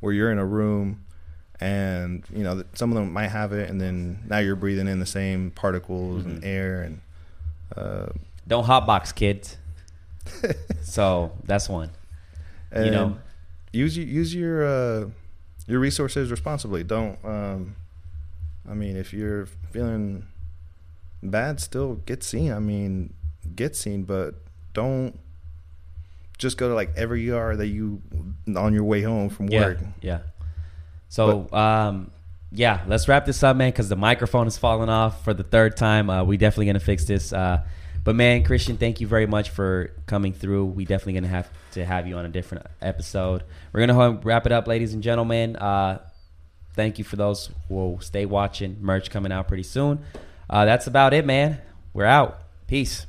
where 0.01 0.13
you're 0.13 0.31
in 0.31 0.37
a 0.37 0.45
room 0.45 1.03
and 1.61 2.23
you 2.33 2.43
know 2.43 2.63
some 2.73 2.91
of 2.91 2.95
them 2.95 3.11
might 3.11 3.27
have 3.27 3.51
it, 3.51 3.69
and 3.69 3.81
then 3.81 4.23
now 4.27 4.39
you're 4.39 4.55
breathing 4.55 4.87
in 4.87 4.99
the 4.99 5.05
same 5.05 5.51
particles 5.51 6.25
and 6.25 6.43
air 6.43 6.81
and. 6.81 7.01
Uh, 7.75 8.07
Don't 8.47 8.65
hotbox 8.65 9.13
kids. 9.13 9.57
so 10.81 11.31
that's 11.45 11.69
one. 11.69 11.91
You 12.75 12.91
know. 12.91 13.17
use 13.71 13.97
your 13.97 14.07
use 14.07 14.33
your 14.33 14.65
uh, 14.65 15.05
your 15.69 15.79
resources 15.79 16.31
responsibly. 16.31 16.83
Don't. 16.83 17.17
Um, 17.23 17.75
I 18.69 18.73
mean, 18.73 18.97
if 18.97 19.13
you're 19.13 19.45
feeling 19.71 20.25
bad, 21.23 21.59
still 21.61 21.95
get 21.95 22.23
seen. 22.23 22.51
I 22.51 22.59
mean, 22.59 23.13
get 23.55 23.75
seen, 23.75 24.03
but 24.03 24.35
don't 24.73 25.17
just 26.37 26.57
go 26.57 26.69
to 26.69 26.75
like 26.75 26.91
every 26.95 27.29
ER 27.29 27.55
that 27.55 27.67
you 27.67 28.01
on 28.55 28.73
your 28.73 28.83
way 28.83 29.01
home 29.01 29.29
from 29.29 29.47
Yeah, 29.49 29.59
work. 29.65 29.77
yeah. 30.01 30.19
So, 31.09 31.51
um, 31.53 32.11
yeah, 32.51 32.81
let's 32.87 33.07
wrap 33.07 33.25
this 33.25 33.41
up, 33.43 33.55
man, 33.57 33.71
because 33.71 33.89
the 33.89 33.95
microphone 33.95 34.47
is 34.47 34.57
falling 34.57 34.89
off 34.89 35.23
for 35.23 35.33
the 35.33 35.43
third 35.43 35.75
time. 35.77 36.09
Uh, 36.09 36.23
we 36.23 36.37
definitely 36.37 36.65
gonna 36.67 36.79
fix 36.79 37.05
this. 37.05 37.31
Uh, 37.33 37.63
but 38.03 38.15
man, 38.15 38.43
Christian, 38.43 38.77
thank 38.77 39.01
you 39.01 39.07
very 39.07 39.25
much 39.27 39.49
for 39.49 39.91
coming 40.05 40.33
through. 40.33 40.65
We 40.65 40.85
definitely 40.85 41.13
gonna 41.13 41.27
have 41.27 41.49
to 41.71 41.85
have 41.85 42.07
you 42.07 42.15
on 42.17 42.25
a 42.25 42.29
different 42.29 42.65
episode. 42.81 43.43
We're 43.73 43.85
gonna 43.85 44.19
wrap 44.23 44.45
it 44.45 44.51
up, 44.51 44.67
ladies 44.67 44.93
and 44.93 45.03
gentlemen. 45.03 45.55
Uh, 45.55 45.99
thank 46.73 46.97
you 46.97 47.03
for 47.03 47.15
those 47.15 47.49
who 47.67 47.75
will 47.75 47.99
stay 47.99 48.25
watching. 48.25 48.77
Merch 48.81 49.09
coming 49.09 49.31
out 49.31 49.47
pretty 49.47 49.63
soon. 49.63 49.99
Uh, 50.49 50.65
that's 50.65 50.87
about 50.87 51.13
it, 51.13 51.25
man. 51.25 51.59
We're 51.93 52.05
out. 52.05 52.39
Peace. 52.67 53.05